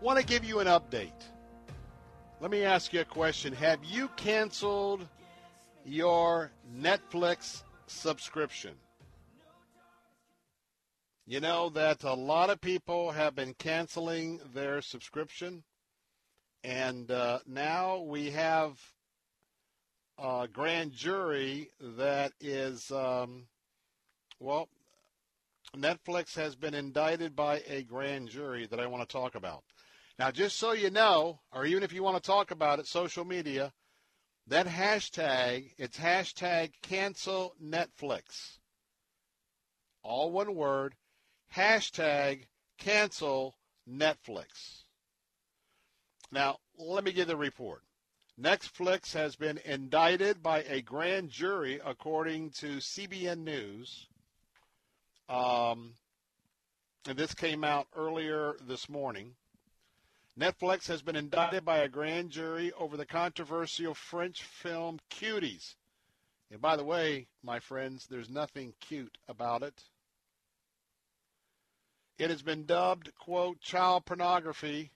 Want 0.00 0.18
to 0.18 0.24
give 0.24 0.46
you 0.46 0.60
an 0.60 0.66
update. 0.66 1.12
Let 2.40 2.50
me 2.50 2.62
ask 2.62 2.94
you 2.94 3.02
a 3.02 3.04
question. 3.04 3.52
Have 3.52 3.84
you 3.84 4.08
canceled 4.16 5.06
your 5.84 6.52
Netflix 6.74 7.64
subscription? 7.86 8.72
You 11.26 11.40
know 11.40 11.68
that 11.68 12.02
a 12.02 12.14
lot 12.14 12.48
of 12.48 12.62
people 12.62 13.10
have 13.10 13.34
been 13.34 13.52
canceling 13.58 14.40
their 14.54 14.80
subscription, 14.80 15.64
and 16.62 17.10
uh, 17.10 17.40
now 17.46 17.98
we 17.98 18.30
have 18.30 18.80
a 20.18 20.48
grand 20.52 20.92
jury 20.92 21.70
that 21.80 22.32
is, 22.40 22.90
um, 22.90 23.46
well, 24.38 24.68
Netflix 25.76 26.34
has 26.36 26.54
been 26.54 26.74
indicted 26.74 27.34
by 27.34 27.62
a 27.66 27.82
grand 27.82 28.28
jury 28.28 28.66
that 28.66 28.80
I 28.80 28.86
want 28.86 29.08
to 29.08 29.12
talk 29.12 29.34
about. 29.34 29.64
Now, 30.18 30.30
just 30.30 30.58
so 30.58 30.72
you 30.72 30.90
know, 30.90 31.40
or 31.52 31.66
even 31.66 31.82
if 31.82 31.92
you 31.92 32.02
want 32.02 32.22
to 32.22 32.26
talk 32.26 32.50
about 32.50 32.78
it, 32.78 32.86
social 32.86 33.24
media, 33.24 33.72
that 34.46 34.66
hashtag, 34.66 35.72
it's 35.78 35.98
hashtag 35.98 36.72
cancel 36.82 37.54
Netflix. 37.62 38.58
All 40.02 40.30
one 40.30 40.54
word, 40.54 40.94
hashtag 41.56 42.44
cancel 42.78 43.56
Netflix. 43.88 44.82
Now, 46.30 46.58
let 46.76 47.04
me 47.04 47.12
give 47.12 47.26
the 47.26 47.36
report. 47.36 47.83
Netflix 48.40 49.12
has 49.12 49.36
been 49.36 49.58
indicted 49.64 50.42
by 50.42 50.62
a 50.62 50.82
grand 50.82 51.30
jury, 51.30 51.80
according 51.84 52.50
to 52.50 52.78
CBN 52.78 53.44
News. 53.44 54.08
Um, 55.28 55.94
and 57.06 57.16
this 57.16 57.32
came 57.32 57.62
out 57.62 57.86
earlier 57.96 58.56
this 58.66 58.88
morning. 58.88 59.34
Netflix 60.38 60.88
has 60.88 61.00
been 61.00 61.14
indicted 61.14 61.64
by 61.64 61.78
a 61.78 61.88
grand 61.88 62.30
jury 62.30 62.72
over 62.72 62.96
the 62.96 63.06
controversial 63.06 63.94
French 63.94 64.42
film 64.42 64.98
Cuties. 65.10 65.76
And 66.50 66.60
by 66.60 66.76
the 66.76 66.84
way, 66.84 67.28
my 67.44 67.60
friends, 67.60 68.08
there's 68.10 68.28
nothing 68.28 68.74
cute 68.80 69.16
about 69.28 69.62
it. 69.62 69.80
It 72.18 72.30
has 72.30 72.42
been 72.42 72.66
dubbed, 72.66 73.12
quote, 73.16 73.60
child 73.60 74.06
pornography 74.06 74.90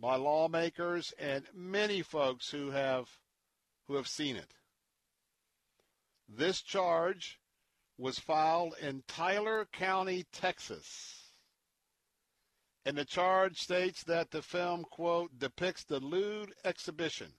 by 0.00 0.16
lawmakers 0.16 1.12
and 1.18 1.44
many 1.54 2.00
folks 2.02 2.50
who 2.50 2.70
have 2.70 3.06
who 3.86 3.96
have 3.96 4.08
seen 4.08 4.36
it. 4.36 4.54
This 6.28 6.62
charge 6.62 7.38
was 7.98 8.18
filed 8.18 8.74
in 8.80 9.02
Tyler 9.06 9.66
County, 9.72 10.24
Texas. 10.32 11.32
And 12.86 12.96
the 12.96 13.04
charge 13.04 13.58
states 13.58 14.02
that 14.04 14.30
the 14.30 14.40
film, 14.40 14.84
quote, 14.84 15.38
depicts 15.38 15.84
the 15.84 16.00
lewd 16.00 16.54
exhibition 16.64 17.32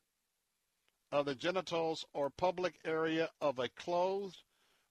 of 1.12 1.26
the 1.26 1.36
genitals 1.36 2.06
or 2.14 2.30
public 2.30 2.76
area 2.86 3.30
of 3.40 3.58
a 3.58 3.70
clothed 3.70 4.44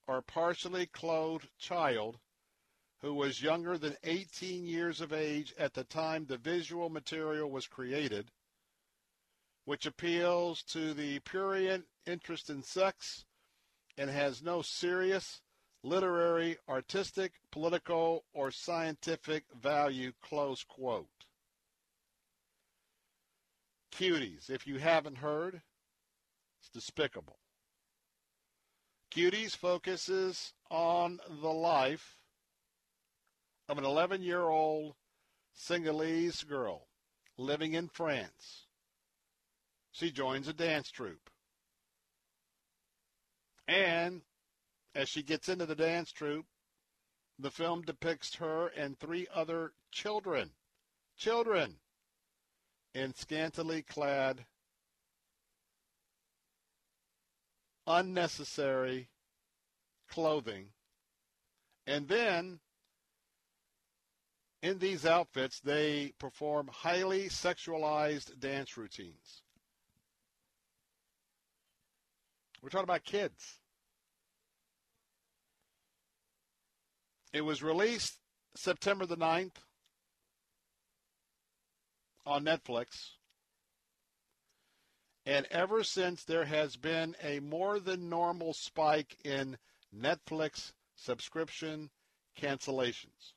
or 0.07 0.21
partially 0.21 0.87
clothed 0.87 1.47
child 1.57 2.19
who 3.01 3.13
was 3.13 3.41
younger 3.41 3.77
than 3.77 3.95
18 4.03 4.65
years 4.65 5.01
of 5.01 5.11
age 5.11 5.53
at 5.57 5.73
the 5.73 5.83
time 5.83 6.25
the 6.25 6.37
visual 6.37 6.89
material 6.89 7.49
was 7.49 7.67
created, 7.67 8.31
which 9.65 9.85
appeals 9.85 10.61
to 10.63 10.93
the 10.93 11.19
prurient 11.19 11.85
interest 12.05 12.49
in 12.49 12.61
sex 12.61 13.25
and 13.97 14.09
has 14.09 14.43
no 14.43 14.61
serious 14.61 15.41
literary, 15.83 16.57
artistic, 16.69 17.33
political, 17.51 18.23
or 18.33 18.51
scientific 18.51 19.45
value, 19.59 20.11
close 20.21 20.63
quote. 20.63 21.07
Cuties, 23.91 24.49
if 24.49 24.67
you 24.67 24.77
haven't 24.77 25.17
heard, 25.17 25.61
it's 26.59 26.69
despicable. 26.69 27.39
Cuties 29.11 29.55
focuses 29.55 30.53
on 30.69 31.19
the 31.41 31.49
life 31.49 32.20
of 33.71 33.77
an 33.77 33.85
11 33.85 34.21
year 34.21 34.41
old 34.41 34.93
Senegalese 35.53 36.43
girl 36.43 36.87
living 37.37 37.73
in 37.73 37.87
France 37.87 38.67
she 39.91 40.11
joins 40.11 40.47
a 40.47 40.53
dance 40.53 40.89
troupe. 40.89 41.29
And 43.67 44.21
as 44.95 45.09
she 45.09 45.21
gets 45.21 45.49
into 45.49 45.65
the 45.65 45.75
dance 45.75 46.11
troupe, 46.11 46.47
the 47.37 47.51
film 47.51 47.81
depicts 47.81 48.35
her 48.35 48.67
and 48.67 48.97
three 48.97 49.27
other 49.33 49.73
children, 49.91 50.51
children, 51.17 51.75
in 52.93 53.13
scantily 53.15 53.81
clad, 53.81 54.45
unnecessary 57.87 59.09
clothing. 60.09 60.67
And 61.87 62.07
then, 62.07 62.59
in 64.61 64.77
these 64.77 65.05
outfits, 65.05 65.59
they 65.59 66.13
perform 66.19 66.69
highly 66.71 67.29
sexualized 67.29 68.39
dance 68.39 68.77
routines. 68.77 69.41
We're 72.61 72.69
talking 72.69 72.83
about 72.83 73.03
kids. 73.03 73.57
It 77.33 77.41
was 77.41 77.63
released 77.63 78.19
September 78.55 79.05
the 79.05 79.17
9th 79.17 79.55
on 82.25 82.43
Netflix. 82.43 83.13
And 85.25 85.47
ever 85.49 85.83
since, 85.83 86.23
there 86.23 86.45
has 86.45 86.75
been 86.75 87.15
a 87.23 87.39
more 87.39 87.79
than 87.79 88.09
normal 88.09 88.53
spike 88.53 89.17
in 89.23 89.57
Netflix 89.95 90.73
subscription 90.95 91.89
cancellations. 92.39 93.33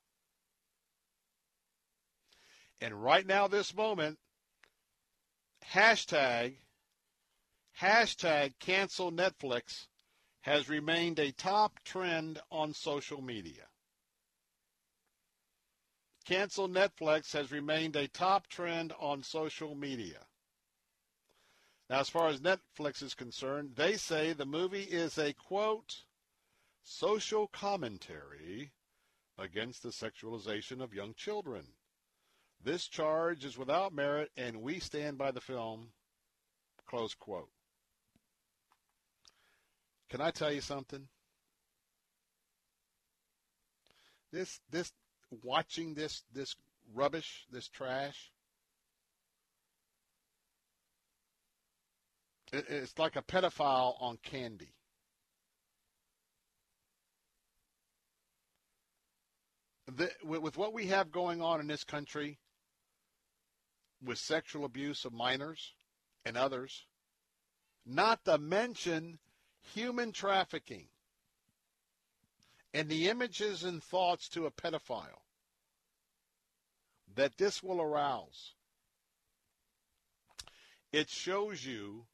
And 2.81 3.03
right 3.03 3.27
now, 3.27 3.49
this 3.49 3.75
moment, 3.75 4.19
hashtag, 5.73 6.57
hashtag 7.81 8.53
cancel 8.59 9.11
Netflix 9.11 9.86
has 10.43 10.69
remained 10.69 11.19
a 11.19 11.33
top 11.33 11.81
trend 11.85 12.41
on 12.51 12.75
social 12.75 13.23
media. 13.23 13.67
Cancel 16.25 16.69
Netflix 16.69 17.33
has 17.33 17.53
remained 17.53 17.97
a 17.97 18.09
top 18.09 18.49
trend 18.49 18.93
on 18.99 19.23
social 19.23 19.75
media. 19.75 20.20
Now, 21.91 22.01
as 22.01 22.09
far 22.09 22.28
as 22.28 22.41
Netflix 22.41 23.03
is 23.03 23.15
concerned, 23.15 23.73
they 23.77 23.97
say 23.97 24.33
the 24.33 24.47
movie 24.47 24.85
is 24.85 25.19
a 25.19 25.35
quote, 25.35 26.05
social 26.83 27.47
commentary 27.47 28.73
against 29.39 29.83
the 29.83 29.91
sexualization 29.91 30.83
of 30.83 30.94
young 30.94 31.15
children. 31.15 31.65
This 32.65 32.89
charge 32.89 33.44
is 33.44 33.59
without 33.59 33.93
merit, 33.93 34.31
and 34.39 34.62
we 34.62 34.78
stand 34.78 35.18
by 35.18 35.31
the 35.33 35.41
film, 35.41 35.89
close 36.89 37.15
quote. 37.15 37.51
Can 40.09 40.23
I 40.23 40.31
tell 40.31 40.51
you 40.51 40.62
something? 40.62 41.09
This 44.33 44.60
this 44.70 44.93
watching 45.43 45.93
this 45.93 46.23
this 46.33 46.57
rubbish, 46.94 47.44
this 47.51 47.68
trash. 47.68 48.33
It, 52.51 52.65
it's 52.68 52.99
like 52.99 53.17
a 53.17 53.23
pedophile 53.23 53.94
on 54.01 54.17
candy. 54.23 54.73
The, 59.86 60.10
with, 60.25 60.41
with 60.41 60.57
what 60.57 60.73
we 60.73 60.86
have 60.86 61.12
going 61.12 61.43
on 61.43 61.60
in 61.60 61.67
this 61.67 61.84
country, 61.84 62.39
with 64.05 64.18
sexual 64.18 64.65
abuse 64.65 65.05
of 65.05 65.12
minors 65.12 65.73
and 66.24 66.36
others, 66.36 66.86
not 67.86 68.24
to 68.24 68.39
mention 68.39 69.18
human 69.74 70.12
trafficking 70.12 70.86
and 72.73 72.89
the 72.89 73.08
images 73.08 73.62
and 73.65 73.83
thoughts 73.83 74.28
to 74.28 74.47
a 74.47 74.50
pedophile 74.50 75.23
that 77.15 77.36
this 77.39 77.62
will 77.62 77.81
arouse. 77.81 78.55
It 80.92 81.08
shows 81.08 81.65
you 81.65 82.07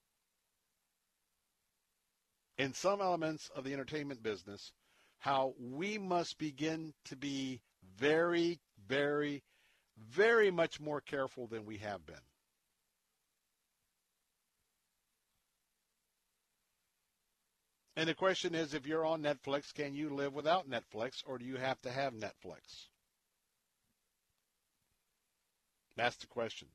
in 2.58 2.74
some 2.74 3.00
elements 3.00 3.50
of 3.56 3.64
the 3.64 3.72
entertainment 3.72 4.22
business 4.22 4.72
how 5.18 5.54
we 5.58 5.98
must 5.98 6.38
begin 6.38 6.92
to 7.04 7.16
be 7.16 7.60
very, 7.98 8.60
very, 8.86 9.42
very 10.08 10.50
much 10.50 10.80
more 10.80 11.00
careful 11.00 11.46
than 11.46 11.66
we 11.66 11.78
have 11.78 12.04
been. 12.06 12.16
And 17.96 18.08
the 18.08 18.14
question 18.14 18.54
is 18.54 18.72
if 18.72 18.86
you're 18.86 19.04
on 19.04 19.22
Netflix, 19.22 19.74
can 19.74 19.94
you 19.94 20.08
live 20.08 20.32
without 20.32 20.70
Netflix 20.70 21.22
or 21.26 21.36
do 21.36 21.44
you 21.44 21.56
have 21.56 21.80
to 21.82 21.90
have 21.90 22.14
Netflix? 22.14 22.86
That's 25.96 26.16
the 26.16 26.26
question. 26.26 26.68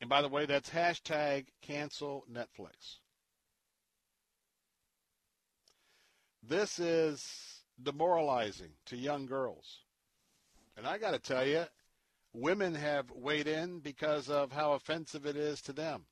And 0.00 0.10
by 0.10 0.20
the 0.20 0.28
way, 0.28 0.46
that's 0.46 0.68
hashtag 0.68 1.46
cancel 1.60 2.24
Netflix. 2.28 2.96
This 6.42 6.80
is 6.80 7.24
demoralizing 7.80 8.72
to 8.86 8.96
young 8.96 9.26
girls. 9.26 9.78
And 10.76 10.88
I 10.88 10.98
got 10.98 11.12
to 11.12 11.20
tell 11.20 11.46
you, 11.46 11.66
women 12.32 12.74
have 12.74 13.10
weighed 13.10 13.46
in 13.46 13.80
because 13.80 14.28
of 14.28 14.52
how 14.52 14.72
offensive 14.72 15.26
it 15.26 15.36
is 15.36 15.60
to 15.62 15.72
them. 15.72 16.06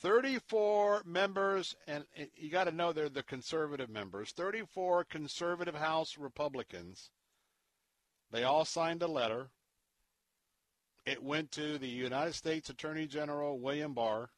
34 0.00 1.02
members, 1.06 1.76
and 1.86 2.04
you 2.36 2.50
got 2.50 2.64
to 2.64 2.72
know 2.72 2.92
they're 2.92 3.08
the 3.08 3.22
conservative 3.22 3.88
members, 3.88 4.32
34 4.32 5.04
conservative 5.04 5.76
House 5.76 6.18
Republicans. 6.18 7.10
They 8.32 8.42
all 8.42 8.64
signed 8.64 9.02
a 9.02 9.06
letter. 9.06 9.50
It 11.06 11.22
went 11.22 11.52
to 11.52 11.78
the 11.78 11.88
United 11.88 12.34
States 12.34 12.68
Attorney 12.68 13.06
General 13.06 13.60
William 13.60 13.94
Barr, 13.94 14.30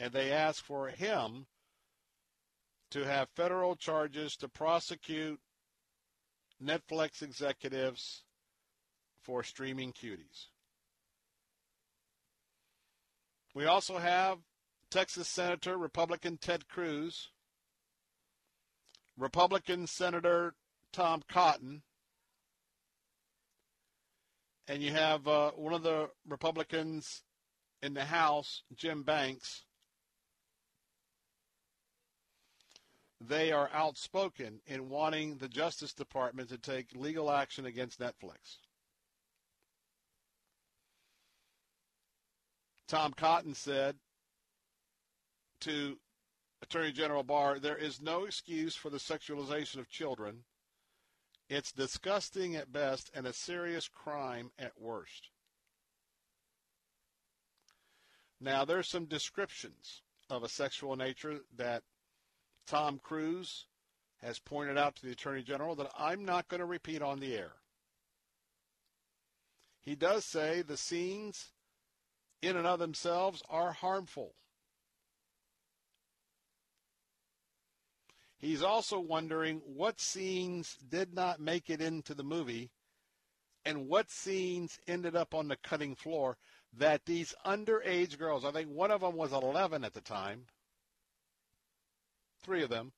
and 0.00 0.12
they 0.12 0.32
asked 0.32 0.62
for 0.62 0.88
him 0.88 1.46
to 2.90 3.04
have 3.04 3.28
federal 3.30 3.76
charges 3.76 4.36
to 4.36 4.48
prosecute 4.48 5.40
Netflix 6.62 7.22
executives 7.22 8.22
for 9.20 9.42
streaming 9.42 9.92
cuties. 9.92 10.46
We 13.54 13.66
also 13.66 13.98
have 13.98 14.38
Texas 14.90 15.28
Senator 15.28 15.76
Republican 15.76 16.38
Ted 16.38 16.68
Cruz, 16.68 17.30
Republican 19.16 19.86
Senator 19.86 20.54
Tom 20.92 21.22
Cotton, 21.28 21.82
and 24.68 24.82
you 24.82 24.92
have 24.92 25.26
uh, 25.28 25.50
one 25.52 25.74
of 25.74 25.82
the 25.82 26.08
Republicans 26.26 27.22
in 27.82 27.94
the 27.94 28.04
House, 28.04 28.62
Jim 28.74 29.02
Banks. 29.02 29.64
They 33.28 33.52
are 33.52 33.70
outspoken 33.72 34.60
in 34.66 34.88
wanting 34.88 35.36
the 35.36 35.48
Justice 35.48 35.92
Department 35.92 36.48
to 36.48 36.58
take 36.58 36.88
legal 36.94 37.30
action 37.30 37.66
against 37.66 38.00
Netflix. 38.00 38.58
Tom 42.88 43.12
Cotton 43.12 43.54
said 43.54 43.96
to 45.60 45.98
Attorney 46.62 46.92
General 46.92 47.22
Barr, 47.22 47.58
there 47.58 47.76
is 47.76 48.02
no 48.02 48.24
excuse 48.24 48.74
for 48.74 48.90
the 48.90 48.98
sexualization 48.98 49.76
of 49.76 49.88
children. 49.88 50.44
It's 51.48 51.72
disgusting 51.72 52.56
at 52.56 52.72
best 52.72 53.10
and 53.14 53.26
a 53.26 53.32
serious 53.32 53.88
crime 53.88 54.50
at 54.58 54.72
worst. 54.80 55.28
Now, 58.40 58.64
there's 58.64 58.88
some 58.88 59.04
descriptions 59.04 60.02
of 60.28 60.42
a 60.42 60.48
sexual 60.48 60.96
nature 60.96 61.40
that 61.56 61.82
Tom 62.66 63.00
Cruise 63.02 63.66
has 64.20 64.38
pointed 64.38 64.78
out 64.78 64.96
to 64.96 65.06
the 65.06 65.12
Attorney 65.12 65.42
General 65.42 65.74
that 65.76 65.90
I'm 65.98 66.24
not 66.24 66.48
going 66.48 66.60
to 66.60 66.66
repeat 66.66 67.02
on 67.02 67.20
the 67.20 67.34
air. 67.34 67.52
He 69.80 69.96
does 69.96 70.24
say 70.24 70.62
the 70.62 70.76
scenes 70.76 71.50
in 72.40 72.56
and 72.56 72.66
of 72.66 72.78
themselves 72.78 73.42
are 73.50 73.72
harmful. 73.72 74.34
He's 78.38 78.62
also 78.62 78.98
wondering 78.98 79.60
what 79.64 80.00
scenes 80.00 80.76
did 80.88 81.14
not 81.14 81.40
make 81.40 81.70
it 81.70 81.80
into 81.80 82.14
the 82.14 82.24
movie 82.24 82.70
and 83.64 83.88
what 83.88 84.10
scenes 84.10 84.78
ended 84.88 85.14
up 85.14 85.34
on 85.34 85.48
the 85.48 85.56
cutting 85.56 85.94
floor 85.94 86.36
that 86.76 87.04
these 87.04 87.34
underage 87.46 88.18
girls, 88.18 88.44
I 88.44 88.50
think 88.50 88.68
one 88.68 88.90
of 88.90 89.02
them 89.02 89.14
was 89.14 89.32
11 89.32 89.84
at 89.84 89.92
the 89.92 90.00
time, 90.00 90.46
three 92.42 92.62
of 92.62 92.70
them, 92.70 92.92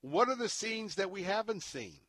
what 0.00 0.28
are 0.28 0.36
the 0.36 0.48
scenes 0.48 0.96
that 0.96 1.10
we 1.10 1.22
haven't 1.22 1.62
seen? 1.62 2.00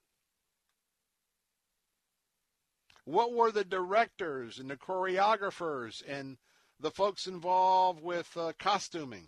What 3.05 3.33
were 3.33 3.51
the 3.51 3.65
directors 3.65 4.59
and 4.59 4.69
the 4.69 4.77
choreographers 4.77 6.01
and 6.07 6.37
the 6.79 6.91
folks 6.91 7.27
involved 7.27 8.01
with 8.01 8.35
uh, 8.37 8.53
costuming? 8.57 9.27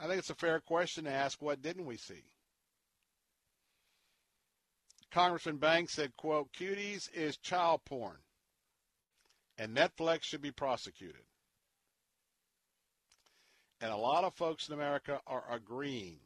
I 0.00 0.06
think 0.06 0.18
it's 0.18 0.30
a 0.30 0.34
fair 0.34 0.60
question 0.60 1.04
to 1.04 1.10
ask 1.10 1.40
what 1.40 1.62
didn't 1.62 1.84
we 1.84 1.96
see? 1.96 2.24
Congressman 5.10 5.58
Banks 5.58 5.92
said, 5.92 6.16
quote, 6.16 6.52
cuties 6.52 7.08
is 7.12 7.36
child 7.36 7.82
porn 7.84 8.16
and 9.58 9.76
Netflix 9.76 10.24
should 10.24 10.40
be 10.42 10.50
prosecuted. 10.50 11.22
And 13.82 13.90
a 13.90 13.96
lot 13.96 14.22
of 14.22 14.32
folks 14.34 14.68
in 14.68 14.74
America 14.74 15.20
are 15.26 15.42
agreeing. 15.50 16.16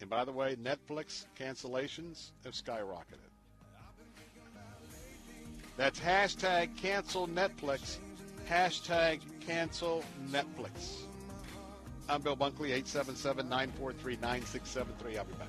And 0.00 0.10
by 0.10 0.24
the 0.24 0.32
way, 0.32 0.56
Netflix 0.56 1.26
cancellations 1.38 2.32
have 2.44 2.54
skyrocketed. 2.54 3.30
That's 5.76 6.00
hashtag 6.00 6.76
cancel 6.76 7.28
Netflix, 7.28 7.98
hashtag 8.48 9.20
cancel 9.46 10.02
Netflix. 10.30 11.04
I'm 12.08 12.22
Bill 12.22 12.36
Bunkley, 12.36 12.70
877 12.72 13.48
943 13.48 14.16
9673. 14.16 15.16
I'll 15.16 15.24
be 15.24 15.32
back. 15.34 15.48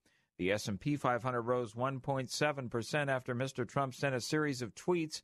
The 0.41 0.53
S&P 0.53 0.95
500 0.95 1.39
rose 1.43 1.75
1.7% 1.75 3.09
after 3.09 3.35
Mr. 3.35 3.67
Trump 3.67 3.93
sent 3.93 4.15
a 4.15 4.19
series 4.19 4.63
of 4.63 4.73
tweets 4.73 5.21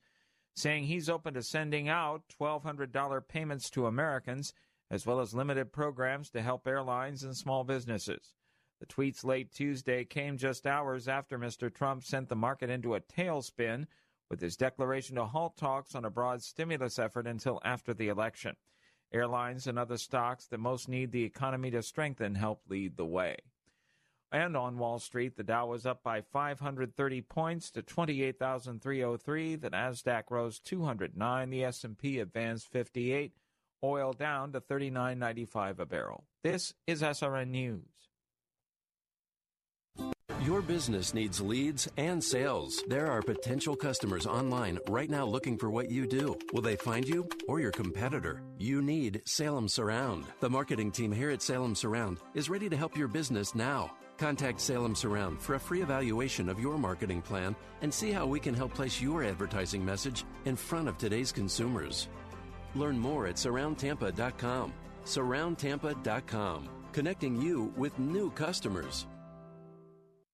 saying 0.56 0.84
he's 0.84 1.10
open 1.10 1.34
to 1.34 1.42
sending 1.42 1.90
out 1.90 2.22
$1200 2.40 3.28
payments 3.28 3.72
to 3.72 3.88
Americans 3.88 4.54
as 4.92 5.08
well 5.08 5.20
as 5.20 5.34
limited 5.34 5.74
programs 5.74 6.30
to 6.30 6.44
help 6.44 6.68
airlines 6.68 7.24
and 7.24 7.36
small 7.36 7.64
businesses. 7.64 8.36
The 8.80 8.86
tweets 8.86 9.26
late 9.26 9.52
Tuesday 9.52 10.06
came 10.06 10.38
just 10.38 10.68
hours 10.68 11.08
after 11.08 11.40
Mr. 11.40 11.74
Trump 11.74 12.04
sent 12.04 12.30
the 12.30 12.36
market 12.36 12.70
into 12.70 12.94
a 12.94 13.02
tailspin 13.02 13.88
with 14.30 14.40
his 14.40 14.56
declaration 14.56 15.16
to 15.16 15.26
halt 15.26 15.58
talks 15.58 15.96
on 15.96 16.06
a 16.06 16.12
broad 16.12 16.44
stimulus 16.44 17.00
effort 17.00 17.26
until 17.26 17.60
after 17.66 17.96
the 17.96 18.10
election. 18.10 18.56
Airlines 19.12 19.66
and 19.66 19.80
other 19.80 19.98
stocks 19.98 20.46
that 20.46 20.60
most 20.60 20.88
need 20.88 21.12
the 21.12 21.24
economy 21.24 21.72
to 21.72 21.82
strengthen 21.82 22.36
helped 22.36 22.70
lead 22.70 22.98
the 22.98 23.06
way. 23.06 23.38
And 24.32 24.58
on 24.58 24.78
Wall 24.78 25.00
Street, 25.00 25.38
the 25.38 25.44
Dow 25.44 25.68
was 25.68 25.86
up 25.86 26.04
by 26.04 26.22
530 26.22 27.22
points 27.22 27.72
to 27.72 27.82
28,303. 27.82 29.56
The 29.56 29.70
Nasdaq 29.70 30.24
rose 30.30 30.60
209. 30.60 31.50
The 31.50 31.64
S&P 31.64 32.20
advanced 32.20 32.68
58. 32.70 33.32
Oil 33.84 34.12
down 34.12 34.52
to 34.54 34.60
39.95 34.60 35.80
a 35.80 35.86
barrel. 35.86 36.26
This 36.44 36.74
is 36.88 37.02
SRN 37.02 37.50
News. 37.50 37.84
Your 40.48 40.62
business 40.62 41.14
needs 41.14 41.42
leads 41.42 41.90
and 41.98 42.24
sales. 42.24 42.82
There 42.88 43.12
are 43.12 43.22
potential 43.22 43.76
customers 43.76 44.26
online 44.26 44.80
right 44.88 45.10
now 45.10 45.26
looking 45.26 45.58
for 45.58 45.70
what 45.70 45.92
you 45.92 46.08
do. 46.08 46.38
Will 46.54 46.62
they 46.62 46.78
find 46.78 47.06
you 47.06 47.28
or 47.50 47.60
your 47.60 47.72
competitor? 47.72 48.42
You 48.58 48.82
need 48.82 49.22
Salem 49.26 49.68
Surround. 49.68 50.26
The 50.40 50.50
marketing 50.50 50.92
team 50.92 51.12
here 51.12 51.32
at 51.32 51.42
Salem 51.42 51.76
Surround 51.76 52.20
is 52.34 52.50
ready 52.50 52.70
to 52.70 52.78
help 52.78 52.96
your 52.96 53.10
business 53.10 53.56
now. 53.56 53.92
Contact 54.18 54.60
Salem 54.60 54.96
Surround 54.96 55.42
for 55.42 55.56
a 55.56 55.60
free 55.60 55.82
evaluation 55.82 56.50
of 56.50 56.60
your 56.60 56.78
marketing 56.78 57.22
plan 57.22 57.56
and 57.82 57.94
see 57.94 58.12
how 58.12 58.26
we 58.26 58.40
can 58.40 58.54
help 58.54 58.74
place 58.74 59.02
your 59.02 59.24
advertising 59.24 59.84
message 59.86 60.26
in 60.46 60.56
front 60.56 60.88
of 60.88 60.98
today's 60.98 61.32
consumers. 61.32 62.10
Learn 62.76 62.98
more 62.98 63.28
at 63.28 63.36
surroundtampa.com. 63.36 64.74
Surroundtampa.com, 65.06 66.70
connecting 66.92 67.42
you 67.42 67.74
with 67.78 67.98
new 67.98 68.30
customers. 68.32 69.08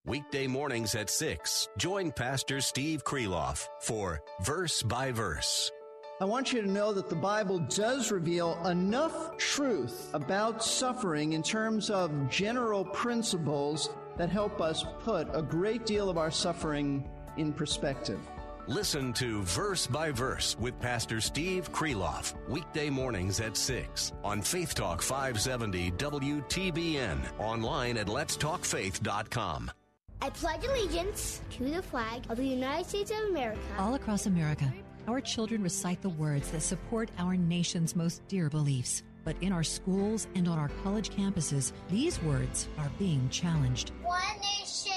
Weekday 0.06 0.48
mornings 0.48 0.95
at 0.95 1.10
6, 1.10 1.70
join 1.78 2.12
Pastor 2.12 2.60
Steve 2.60 3.06
Kreloff 3.06 3.68
for 3.82 4.20
Verse 4.42 4.82
by 4.84 5.12
Verse. 5.12 5.72
I 6.24 6.26
want 6.26 6.53
you 6.53 6.61
to 6.61 6.72
know 6.72 6.93
that 6.93 7.10
the 7.10 7.18
Bible 7.18 7.60
does 7.60 8.10
reveal 8.10 8.58
enough 8.66 9.35
truth 9.35 10.10
about 10.14 10.64
suffering 10.64 11.34
in 11.34 11.43
terms 11.43 11.90
of 11.90 12.30
general 12.30 12.85
principles 12.85 13.90
that 14.16 14.30
help 14.30 14.61
us 14.61 14.85
put 15.02 15.27
a 15.34 15.42
great 15.42 15.85
deal 15.85 16.10
of 16.10 16.18
our 16.18 16.32
suffering 16.32 17.10
in 17.35 17.52
perspective. 17.52 18.22
Listen 18.68 19.11
to 19.11 19.42
Verse 19.42 19.85
by 19.85 20.11
Verse 20.11 20.56
with 20.58 20.80
Pastor 20.80 21.19
Steve 21.19 21.74
Kreloff, 21.74 22.34
weekday 22.48 22.90
mornings 22.90 23.42
at 23.42 23.58
6 23.58 24.14
on 24.24 24.42
Faith 24.42 24.76
Talk 24.76 25.02
570 25.02 25.92
WTBN, 25.92 27.19
online 27.38 27.98
at 27.98 28.08
letstalkfaith.com. 28.08 29.72
I 30.22 30.30
pledge 30.30 30.64
allegiance 30.64 31.42
to 31.58 31.66
the 31.66 31.82
flag 31.82 32.24
of 32.30 32.38
the 32.38 32.48
United 32.48 32.88
States 32.88 33.11
of 33.11 33.30
America. 33.30 33.60
All 33.77 33.95
across 33.95 34.26
America, 34.26 34.74
our 35.08 35.20
children 35.22 35.62
recite 35.62 36.02
the 36.02 36.10
words 36.10 36.52
that 36.52 36.62
support 36.62 37.10
our 37.18 37.36
nation's 37.36 37.96
most 37.96 38.26
dear 38.28 38.50
beliefs. 38.50 39.04
But 39.24 39.36
in 39.42 39.52
our 39.52 39.64
schools 39.64 40.28
and 40.36 40.48
on 40.48 40.58
our 40.58 40.70
college 40.84 41.10
campuses, 41.10 41.72
these 41.90 42.22
words 42.24 42.68
are 42.78 42.92
being 43.00 43.28
challenged. 43.30 43.92
One 44.04 44.22
nation. 44.42 44.93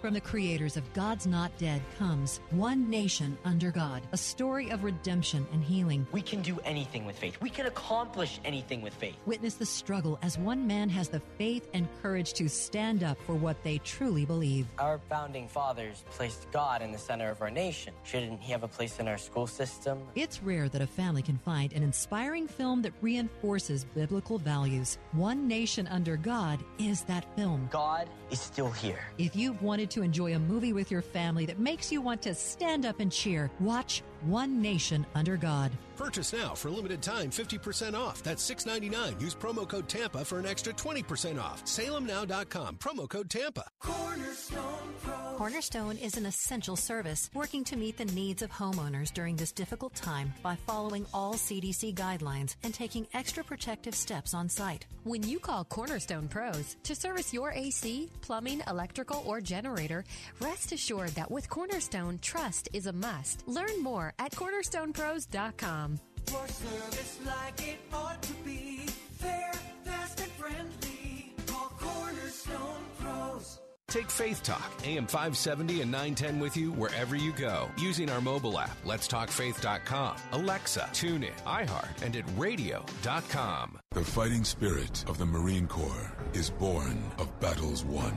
From 0.00 0.14
the 0.14 0.20
creators 0.20 0.76
of 0.76 0.92
God's 0.92 1.26
Not 1.26 1.56
Dead 1.58 1.82
comes 1.98 2.40
One 2.50 2.88
Nation 2.88 3.36
Under 3.44 3.72
God, 3.72 4.00
a 4.12 4.16
story 4.16 4.70
of 4.70 4.84
redemption 4.84 5.44
and 5.52 5.60
healing. 5.60 6.06
We 6.12 6.22
can 6.22 6.40
do 6.40 6.56
anything 6.64 7.04
with 7.04 7.18
faith. 7.18 7.36
We 7.40 7.50
can 7.50 7.66
accomplish 7.66 8.38
anything 8.44 8.80
with 8.80 8.94
faith. 8.94 9.16
Witness 9.26 9.54
the 9.54 9.66
struggle 9.66 10.16
as 10.22 10.38
one 10.38 10.68
man 10.68 10.88
has 10.88 11.08
the 11.08 11.20
faith 11.36 11.66
and 11.74 11.88
courage 12.00 12.32
to 12.34 12.48
stand 12.48 13.02
up 13.02 13.18
for 13.26 13.34
what 13.34 13.60
they 13.64 13.78
truly 13.78 14.24
believe. 14.24 14.68
Our 14.78 15.00
founding 15.08 15.48
fathers 15.48 16.04
placed 16.10 16.48
God 16.52 16.80
in 16.80 16.92
the 16.92 16.98
center 16.98 17.28
of 17.28 17.42
our 17.42 17.50
nation. 17.50 17.92
Shouldn't 18.04 18.40
he 18.40 18.52
have 18.52 18.62
a 18.62 18.68
place 18.68 19.00
in 19.00 19.08
our 19.08 19.18
school 19.18 19.48
system? 19.48 19.98
It's 20.14 20.44
rare 20.44 20.68
that 20.68 20.80
a 20.80 20.86
family 20.86 21.22
can 21.22 21.38
find 21.38 21.72
an 21.72 21.82
inspiring 21.82 22.46
film 22.46 22.82
that 22.82 22.92
reinforces 23.00 23.84
biblical 23.84 24.38
values. 24.38 24.96
One 25.10 25.48
Nation 25.48 25.88
Under 25.88 26.16
God 26.16 26.60
is 26.78 27.02
that 27.02 27.26
film. 27.34 27.68
God 27.72 28.08
is 28.30 28.38
still 28.38 28.70
here. 28.70 29.00
If 29.18 29.34
you've 29.34 29.60
wanted 29.60 29.87
to 29.90 30.02
enjoy 30.02 30.34
a 30.34 30.38
movie 30.38 30.72
with 30.72 30.90
your 30.90 31.02
family 31.02 31.46
that 31.46 31.58
makes 31.58 31.90
you 31.90 32.00
want 32.00 32.22
to 32.22 32.34
stand 32.34 32.86
up 32.86 33.00
and 33.00 33.10
cheer, 33.10 33.50
watch 33.60 34.02
One 34.22 34.60
Nation 34.60 35.06
Under 35.14 35.36
God. 35.36 35.70
Purchase 35.96 36.32
now 36.32 36.54
for 36.54 36.68
a 36.68 36.70
limited 36.70 37.02
time 37.02 37.28
50% 37.28 37.94
off. 37.94 38.22
That's 38.22 38.48
$6.99. 38.48 39.20
Use 39.20 39.34
promo 39.34 39.68
code 39.68 39.88
TAMPA 39.88 40.24
for 40.24 40.38
an 40.38 40.46
extra 40.46 40.72
20% 40.72 41.42
off. 41.42 41.64
SalemNow.com. 41.64 42.76
Promo 42.76 43.08
code 43.08 43.28
TAMPA. 43.28 43.64
Cornerstone 43.80 44.94
Pro. 45.02 45.34
Cornerstone 45.36 45.96
is 45.96 46.16
an 46.16 46.26
essential 46.26 46.76
service 46.76 47.30
working 47.34 47.64
to 47.64 47.76
meet 47.76 47.96
the 47.96 48.04
needs 48.06 48.42
of 48.42 48.50
homeowners 48.50 49.12
during 49.12 49.34
this 49.34 49.50
difficult 49.50 49.94
time 49.94 50.32
by 50.40 50.56
following 50.66 51.04
all 51.12 51.34
CDC 51.34 51.94
guidelines 51.94 52.54
and 52.62 52.72
taking 52.72 53.08
extra 53.12 53.42
protective 53.42 53.94
steps 53.94 54.34
on 54.34 54.48
site. 54.48 54.86
When 55.02 55.24
you 55.24 55.40
call 55.40 55.64
Cornerstone 55.64 56.28
Pros 56.28 56.76
to 56.84 56.94
service 56.94 57.32
your 57.32 57.50
AC, 57.52 58.08
plumbing, 58.20 58.62
electrical, 58.68 59.22
or 59.26 59.40
generator, 59.40 60.04
rest 60.40 60.70
assured 60.70 61.10
that 61.10 61.30
with 61.30 61.48
Cornerstone, 61.48 62.20
trust 62.20 62.68
is 62.72 62.86
a 62.86 62.92
must. 62.92 63.46
Learn 63.48 63.82
more 63.82 64.07
at 64.18 64.32
cornerstonepros.com. 64.32 65.98
For 66.26 66.46
service 66.48 67.18
like 67.24 67.66
it 67.66 67.78
ought 67.92 68.22
to 68.22 68.32
be. 68.44 68.86
Fair, 69.16 69.52
fast, 69.84 70.20
and 70.20 70.30
friendly. 70.32 71.34
Call 71.46 71.72
Cornerstone 71.78 72.84
Pros. 72.98 73.58
Take 73.88 74.10
Faith 74.10 74.42
Talk, 74.42 74.70
AM 74.84 75.06
570 75.06 75.80
and 75.80 75.90
910 75.90 76.38
with 76.38 76.58
you 76.58 76.72
wherever 76.72 77.16
you 77.16 77.32
go 77.32 77.70
using 77.78 78.10
our 78.10 78.20
mobile 78.20 78.58
app, 78.58 78.76
letstalkfaith.com, 78.84 80.16
Alexa, 80.32 80.90
TuneIn, 80.92 81.32
iHeart, 81.46 82.02
and 82.02 82.14
at 82.14 82.24
radio.com. 82.36 83.78
The 83.92 84.04
fighting 84.04 84.44
spirit 84.44 85.06
of 85.08 85.16
the 85.16 85.24
Marine 85.24 85.66
Corps 85.66 86.12
is 86.34 86.50
born 86.50 87.02
of 87.16 87.40
battles 87.40 87.82
won. 87.82 88.14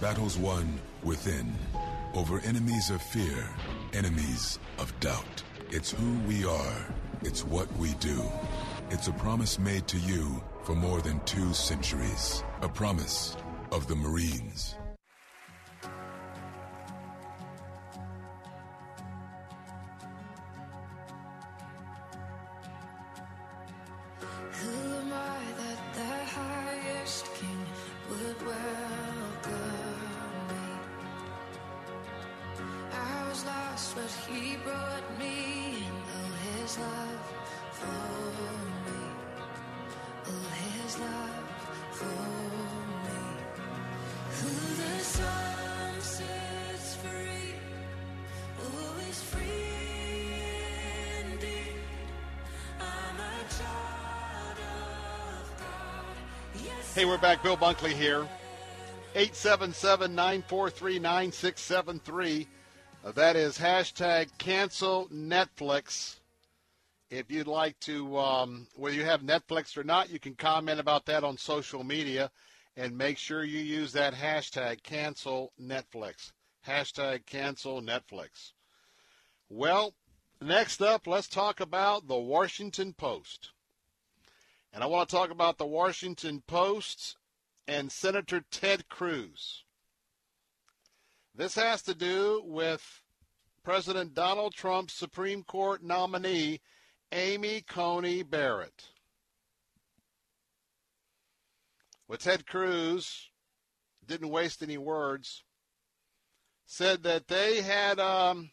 Battles 0.00 0.36
won 0.36 0.80
within, 1.04 1.54
over 2.14 2.40
enemies 2.40 2.90
of 2.90 3.00
fear, 3.00 3.48
enemies 3.94 4.58
of 4.78 4.92
doubt. 5.00 5.42
It's 5.70 5.90
who 5.90 6.18
we 6.26 6.44
are. 6.44 6.86
It's 7.22 7.44
what 7.44 7.70
we 7.76 7.94
do. 7.94 8.22
It's 8.90 9.08
a 9.08 9.12
promise 9.12 9.58
made 9.58 9.86
to 9.88 9.98
you 9.98 10.42
for 10.62 10.74
more 10.74 11.00
than 11.00 11.20
two 11.20 11.52
centuries. 11.52 12.42
A 12.62 12.68
promise 12.68 13.36
of 13.72 13.86
the 13.86 13.96
Marines. 13.96 14.76
Back. 57.38 57.42
Bill 57.42 57.56
Bunkley 57.56 57.92
here. 57.92 58.26
877 59.14 60.14
943 60.14 60.98
9673. 60.98 62.46
That 63.14 63.36
is 63.36 63.58
hashtag 63.58 64.28
cancel 64.38 65.08
Netflix. 65.08 66.16
If 67.10 67.30
you'd 67.30 67.46
like 67.46 67.78
to, 67.80 68.18
um, 68.18 68.66
whether 68.76 68.94
you 68.94 69.04
have 69.04 69.22
Netflix 69.22 69.76
or 69.76 69.84
not, 69.84 70.10
you 70.10 70.18
can 70.18 70.34
comment 70.34 70.78
about 70.78 71.06
that 71.06 71.24
on 71.24 71.38
social 71.38 71.82
media 71.82 72.30
and 72.76 72.96
make 72.96 73.16
sure 73.16 73.44
you 73.44 73.60
use 73.60 73.92
that 73.92 74.14
hashtag 74.14 74.82
cancel 74.82 75.52
Netflix. 75.60 76.32
Hashtag 76.66 77.24
cancel 77.24 77.80
Netflix. 77.80 78.52
Well, 79.48 79.94
next 80.42 80.82
up, 80.82 81.06
let's 81.06 81.28
talk 81.28 81.60
about 81.60 82.08
the 82.08 82.18
Washington 82.18 82.92
Post. 82.92 83.52
And 84.72 84.84
I 84.84 84.86
want 84.86 85.08
to 85.08 85.16
talk 85.16 85.30
about 85.30 85.56
the 85.56 85.66
Washington 85.66 86.42
Post 86.46 87.16
and 87.68 87.92
Senator 87.92 88.42
Ted 88.50 88.88
Cruz. 88.88 89.64
This 91.34 91.54
has 91.54 91.82
to 91.82 91.94
do 91.94 92.42
with 92.46 93.02
President 93.62 94.14
Donald 94.14 94.54
Trump's 94.54 94.94
Supreme 94.94 95.44
Court 95.44 95.84
nominee, 95.84 96.60
Amy 97.12 97.60
Coney 97.60 98.22
Barrett. 98.22 98.86
Well, 102.08 102.16
Ted 102.16 102.46
Cruz 102.46 103.28
didn't 104.06 104.30
waste 104.30 104.62
any 104.62 104.78
words, 104.78 105.44
said 106.64 107.02
that 107.02 107.28
they 107.28 107.60
had 107.60 108.00
um, 108.00 108.50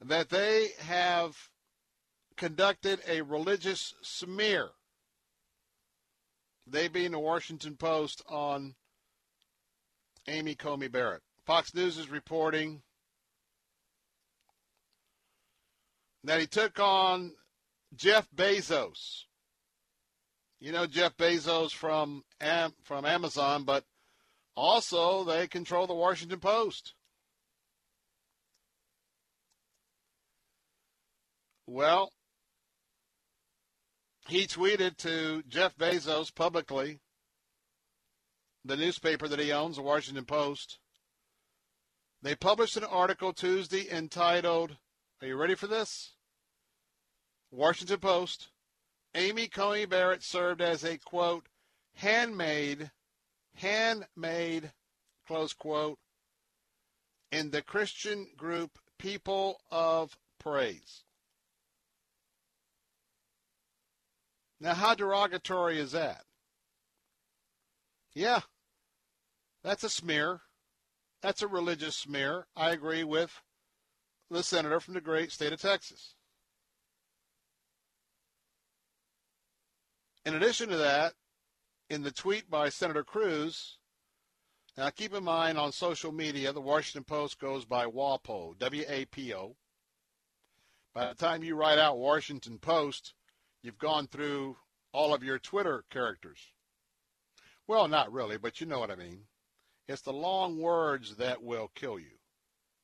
that 0.00 0.30
they 0.30 0.70
have 0.80 1.36
conducted 2.36 3.00
a 3.08 3.22
religious 3.22 3.94
smear. 4.02 4.70
They 6.66 6.88
being 6.88 7.12
the 7.12 7.18
Washington 7.18 7.76
Post 7.76 8.22
on 8.28 8.74
Amy 10.28 10.54
Coney 10.54 10.88
Barrett. 10.88 11.22
Fox 11.44 11.72
News 11.74 11.96
is 11.96 12.10
reporting 12.10 12.82
that 16.24 16.40
he 16.40 16.46
took 16.46 16.80
on 16.80 17.32
Jeff 17.94 18.28
Bezos. 18.34 19.24
You 20.58 20.72
know 20.72 20.86
Jeff 20.86 21.16
Bezos 21.16 21.70
from 21.72 22.24
Am- 22.40 22.74
from 22.82 23.04
Amazon, 23.04 23.64
but 23.64 23.84
also 24.56 25.22
they 25.22 25.46
control 25.46 25.86
the 25.86 25.94
Washington 25.94 26.40
Post. 26.40 26.94
Well, 31.68 32.10
he 34.28 34.46
tweeted 34.46 34.96
to 34.98 35.42
Jeff 35.48 35.76
Bezos 35.76 36.34
publicly, 36.34 36.98
the 38.64 38.76
newspaper 38.76 39.28
that 39.28 39.38
he 39.38 39.52
owns, 39.52 39.76
the 39.76 39.82
Washington 39.82 40.24
Post. 40.24 40.78
They 42.22 42.34
published 42.34 42.76
an 42.76 42.84
article 42.84 43.32
Tuesday 43.32 43.88
entitled, 43.88 44.76
Are 45.20 45.28
you 45.28 45.36
ready 45.36 45.54
for 45.54 45.68
this? 45.68 46.12
Washington 47.50 48.00
Post. 48.00 48.48
Amy 49.14 49.48
Coney 49.48 49.86
Barrett 49.86 50.22
served 50.22 50.60
as 50.60 50.84
a 50.84 50.98
quote, 50.98 51.46
handmaid, 51.94 52.90
handmaid, 53.54 54.72
close 55.26 55.54
quote, 55.54 55.98
in 57.32 57.50
the 57.50 57.62
Christian 57.62 58.26
group 58.36 58.78
People 58.98 59.60
of 59.70 60.18
Praise. 60.38 61.05
Now, 64.60 64.74
how 64.74 64.94
derogatory 64.94 65.78
is 65.78 65.92
that? 65.92 66.24
Yeah, 68.14 68.40
that's 69.62 69.84
a 69.84 69.90
smear. 69.90 70.40
That's 71.22 71.42
a 71.42 71.48
religious 71.48 71.96
smear. 71.96 72.46
I 72.56 72.70
agree 72.70 73.04
with 73.04 73.42
the 74.30 74.42
senator 74.42 74.80
from 74.80 74.94
the 74.94 75.00
great 75.00 75.32
state 75.32 75.52
of 75.52 75.60
Texas. 75.60 76.14
In 80.24 80.34
addition 80.34 80.68
to 80.70 80.76
that, 80.78 81.14
in 81.88 82.02
the 82.02 82.10
tweet 82.10 82.50
by 82.50 82.68
Senator 82.68 83.04
Cruz, 83.04 83.78
now 84.76 84.90
keep 84.90 85.14
in 85.14 85.22
mind 85.22 85.58
on 85.58 85.70
social 85.70 86.12
media, 86.12 86.52
the 86.52 86.60
Washington 86.60 87.04
Post 87.04 87.38
goes 87.38 87.64
by 87.64 87.86
WAPO, 87.86 88.58
W 88.58 88.84
A 88.88 89.04
P 89.04 89.32
O. 89.34 89.56
By 90.94 91.06
the 91.06 91.14
time 91.14 91.44
you 91.44 91.54
write 91.54 91.78
out 91.78 91.98
Washington 91.98 92.58
Post, 92.58 93.14
you've 93.66 93.78
gone 93.78 94.06
through 94.06 94.56
all 94.92 95.12
of 95.12 95.24
your 95.24 95.38
Twitter 95.38 95.84
characters. 95.90 96.38
Well, 97.66 97.88
not 97.88 98.12
really, 98.12 98.38
but 98.38 98.60
you 98.60 98.66
know 98.66 98.78
what 98.78 98.92
I 98.92 98.96
mean. 98.96 99.22
It's 99.88 100.02
the 100.02 100.12
long 100.12 100.58
words 100.58 101.16
that 101.16 101.42
will 101.42 101.70
kill 101.74 101.98
you 101.98 102.16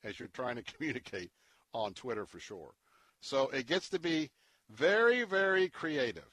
as 0.02 0.19
you're 0.19 0.28
trying 0.28 0.57
to 0.57 0.62
communicate 0.75 1.31
on 1.73 1.94
Twitter 1.94 2.27
for 2.27 2.41
sure. 2.41 2.75
So 3.20 3.49
it 3.51 3.69
gets 3.69 3.89
to 3.91 4.01
be 4.01 4.31
very, 4.69 5.23
very 5.23 5.69
creative. 5.69 6.28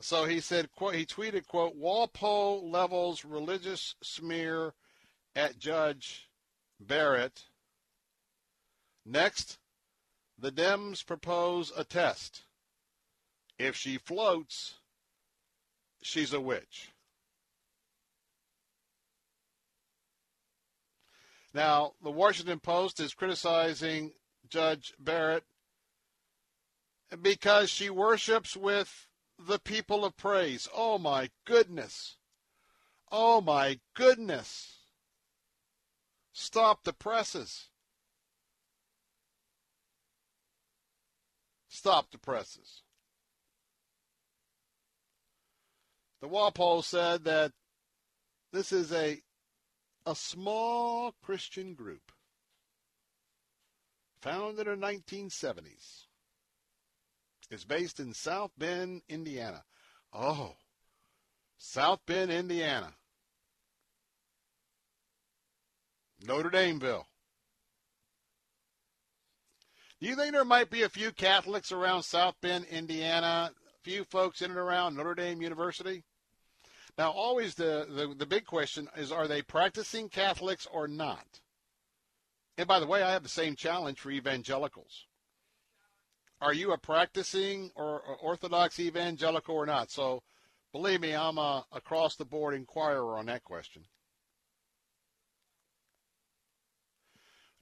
So 0.00 0.26
he 0.26 0.40
said, 0.40 0.70
quote, 0.72 0.94
he 0.94 1.06
tweeted, 1.06 1.46
quote, 1.46 1.78
WaPo 1.80 2.70
levels 2.70 3.24
religious 3.24 3.94
smear 4.02 4.74
at 5.34 5.58
Judge 5.58 6.28
Barrett. 6.80 7.44
Next, 9.06 9.58
the 10.38 10.50
Dems 10.50 11.06
propose 11.06 11.72
a 11.76 11.84
test. 11.84 12.42
If 13.58 13.76
she 13.76 13.98
floats, 13.98 14.74
she's 16.02 16.32
a 16.32 16.40
witch. 16.40 16.90
Now, 21.54 21.92
the 22.02 22.10
Washington 22.10 22.60
Post 22.60 22.98
is 22.98 23.14
criticizing 23.14 24.12
Judge 24.48 24.94
Barrett 24.98 25.44
because 27.20 27.68
she 27.68 27.90
worships 27.90 28.56
with 28.56 29.06
the 29.38 29.58
people 29.58 30.04
of 30.04 30.16
praise. 30.16 30.68
Oh 30.74 30.98
my 30.98 31.30
goodness. 31.44 32.16
Oh 33.10 33.40
my 33.42 33.80
goodness. 33.94 34.78
Stop 36.32 36.84
the 36.84 36.94
presses. 36.94 37.68
Stop 41.68 42.10
the 42.10 42.18
presses. 42.18 42.82
The 46.22 46.28
WaPo 46.28 46.84
said 46.84 47.24
that 47.24 47.50
this 48.52 48.70
is 48.70 48.92
a 48.92 49.20
a 50.06 50.14
small 50.14 51.14
Christian 51.20 51.74
group 51.74 52.12
founded 54.20 54.68
in 54.68 54.80
the 54.80 54.86
1970s. 54.86 56.06
It's 57.50 57.64
based 57.64 57.98
in 57.98 58.14
South 58.14 58.52
Bend, 58.56 59.02
Indiana. 59.08 59.64
Oh, 60.12 60.54
South 61.58 62.00
Bend, 62.06 62.30
Indiana. 62.30 62.94
Notre 66.24 66.50
Dameville. 66.50 67.04
Do 70.00 70.08
you 70.08 70.14
think 70.14 70.32
there 70.32 70.44
might 70.44 70.70
be 70.70 70.82
a 70.82 70.88
few 70.88 71.10
Catholics 71.10 71.72
around 71.72 72.04
South 72.04 72.36
Bend, 72.40 72.64
Indiana? 72.66 73.50
A 73.52 73.82
few 73.82 74.04
folks 74.04 74.40
in 74.40 74.52
and 74.52 74.58
around 74.58 74.96
Notre 74.96 75.16
Dame 75.16 75.42
University? 75.42 76.04
Now, 76.98 77.10
always 77.10 77.54
the, 77.54 77.86
the, 77.88 78.14
the 78.14 78.26
big 78.26 78.44
question 78.44 78.88
is 78.96 79.10
are 79.10 79.26
they 79.26 79.42
practicing 79.42 80.08
Catholics 80.08 80.66
or 80.70 80.86
not? 80.86 81.40
And 82.58 82.68
by 82.68 82.80
the 82.80 82.86
way, 82.86 83.02
I 83.02 83.12
have 83.12 83.22
the 83.22 83.28
same 83.28 83.56
challenge 83.56 83.98
for 83.98 84.10
evangelicals. 84.10 85.06
are 86.40 86.52
you 86.52 86.72
a 86.72 86.78
practicing 86.78 87.70
or, 87.74 88.00
or 88.00 88.16
Orthodox 88.16 88.78
evangelical 88.78 89.54
or 89.54 89.64
not? 89.64 89.90
So 89.90 90.22
believe 90.72 91.00
me, 91.00 91.14
I'm 91.14 91.38
a 91.38 91.64
across 91.72 92.16
the 92.16 92.24
board 92.24 92.54
inquirer 92.54 93.16
on 93.16 93.26
that 93.26 93.44
question. 93.44 93.84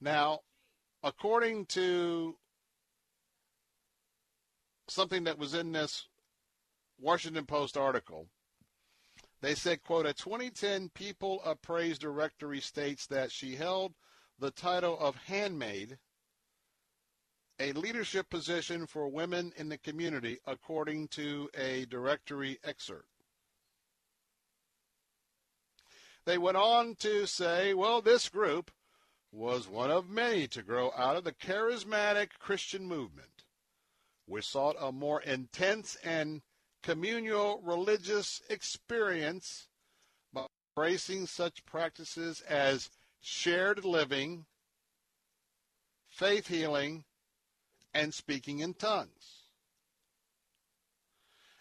Now, 0.01 0.41
according 1.03 1.67
to 1.67 2.37
something 4.89 5.25
that 5.25 5.39
was 5.39 5.55
in 5.55 5.73
this 5.73 6.07
Washington 6.99 7.45
Post 7.45 7.77
article, 7.77 8.27
they 9.41 9.55
said, 9.55 9.83
quote, 9.83 10.07
a 10.07 10.13
2010 10.13 10.91
People 10.95 11.41
of 11.45 11.63
Praise 11.63 11.99
directory 11.99 12.61
states 12.61 13.07
that 13.07 13.33
she 13.33 13.57
held 13.57 13.95
the 14.39 14.51
title 14.51 14.99
of 14.99 15.17
handmaid, 15.17 15.99
a 17.59 17.73
leadership 17.73 18.29
position 18.31 18.87
for 18.87 19.09
women 19.09 19.53
in 19.57 19.69
the 19.69 19.79
community, 19.79 20.39
according 20.47 21.09
to 21.09 21.49
a 21.55 21.87
directory 21.87 22.59
excerpt. 22.65 23.07
They 26.27 26.39
went 26.39 26.57
on 26.57 26.95
to 26.97 27.27
say, 27.27 27.75
well, 27.75 28.03
this 28.03 28.29
group 28.29 28.71
was 29.33 29.69
one 29.69 29.91
of 29.91 30.11
many 30.11 30.47
to 30.49 30.63
grow 30.63 30.93
out 30.97 31.17
of 31.17 31.25
the 31.25 31.33
charismatic 31.33 32.31
Christian 32.39 32.87
movement, 32.87 33.45
which 34.27 34.47
sought 34.47 34.77
a 34.79 34.93
more 34.93 35.23
intense 35.23 35.97
and 36.05 36.43
communal 36.83 37.61
religious 37.63 38.41
experience 38.49 39.69
by 40.33 40.47
embracing 40.77 41.27
such 41.27 41.65
practices 41.67 42.41
as 42.43 42.91
shared 43.21 43.85
living, 43.85 44.47
faith 46.09 46.49
healing, 46.49 47.05
and 47.93 48.15
speaking 48.15 48.61
in 48.61 48.75
tongues. 48.75 49.45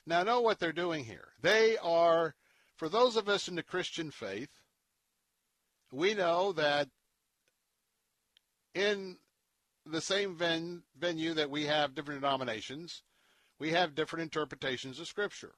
Now, 0.05 0.23
know 0.23 0.41
what 0.41 0.59
they're 0.59 0.71
doing 0.71 1.05
here. 1.05 1.29
They 1.41 1.77
are, 1.77 2.35
for 2.75 2.89
those 2.89 3.15
of 3.15 3.29
us 3.29 3.47
in 3.47 3.55
the 3.55 3.63
Christian 3.63 4.09
faith, 4.09 4.49
we 5.91 6.13
know 6.13 6.51
that 6.53 6.87
in 8.73 9.17
the 9.85 10.01
same 10.01 10.35
ven- 10.35 10.83
venue 10.97 11.33
that 11.33 11.49
we 11.49 11.65
have 11.65 11.95
different 11.95 12.21
denominations, 12.21 13.03
we 13.59 13.71
have 13.71 13.95
different 13.95 14.23
interpretations 14.23 14.99
of 14.99 15.07
Scripture. 15.07 15.53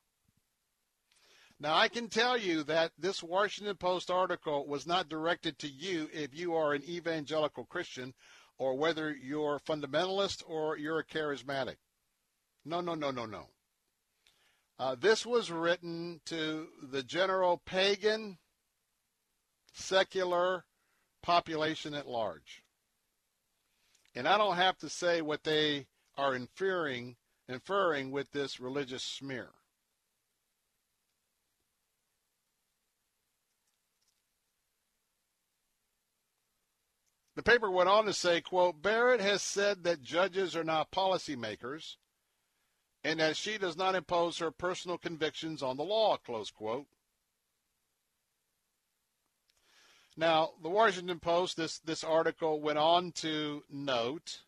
Now, 1.60 1.76
I 1.76 1.90
can 1.90 2.10
tell 2.10 2.38
you 2.38 2.64
that 2.64 2.92
this 2.98 3.22
Washington 3.22 3.76
Post 3.76 4.10
article 4.10 4.66
was 4.68 4.88
not 4.88 5.10
directed 5.10 5.60
to 5.60 5.68
you 5.68 6.10
if 6.12 6.34
you 6.34 6.56
are 6.56 6.74
an 6.74 6.84
evangelical 6.84 7.66
Christian 7.66 8.16
or 8.58 8.76
whether 8.76 9.12
you're 9.12 9.60
fundamentalist 9.60 10.44
or 10.48 10.78
you're 10.78 11.00
a 11.00 11.06
charismatic. 11.06 11.76
No, 12.66 12.82
no, 12.82 12.96
no, 12.96 13.12
no, 13.12 13.26
no. 13.26 13.48
Uh, 14.80 14.96
this 15.00 15.26
was 15.26 15.52
written 15.52 16.20
to 16.26 16.68
the 16.82 17.04
general 17.04 17.62
pagan, 17.66 18.40
secular 19.74 20.66
population 21.22 21.94
at 21.94 22.08
large. 22.08 22.64
And 24.16 24.28
I 24.28 24.40
don't 24.40 24.56
have 24.56 24.78
to 24.80 24.90
say 24.90 25.22
what 25.22 25.44
they 25.44 25.86
are 26.18 26.36
inferring, 26.36 27.16
inferring 27.52 28.12
with 28.12 28.32
this 28.32 28.60
religious 28.60 29.04
smear. 29.04 29.50
The 37.36 37.44
paper 37.44 37.72
went 37.72 37.90
on 37.90 38.06
to 38.06 38.14
say, 38.14 38.42
quote, 38.42 38.82
Barrett 38.82 39.22
has 39.22 39.42
said 39.42 39.84
that 39.84 40.02
judges 40.02 40.56
are 40.56 40.64
not 40.64 40.92
policymakers 40.92 41.96
and 43.04 43.20
that 43.20 43.38
she 43.38 43.58
does 43.58 43.78
not 43.78 43.96
impose 43.96 44.38
her 44.38 44.52
personal 44.52 44.98
convictions 44.98 45.64
on 45.64 45.78
the 45.78 45.84
law, 45.84 46.18
close 46.18 46.52
quote. 46.52 46.88
Now, 50.18 50.52
the 50.62 50.70
Washington 50.70 51.20
Post, 51.20 51.58
this, 51.58 51.80
this 51.80 52.04
article 52.04 52.60
went 52.60 52.78
on 52.78 53.12
to 53.14 53.64
note 53.72 54.42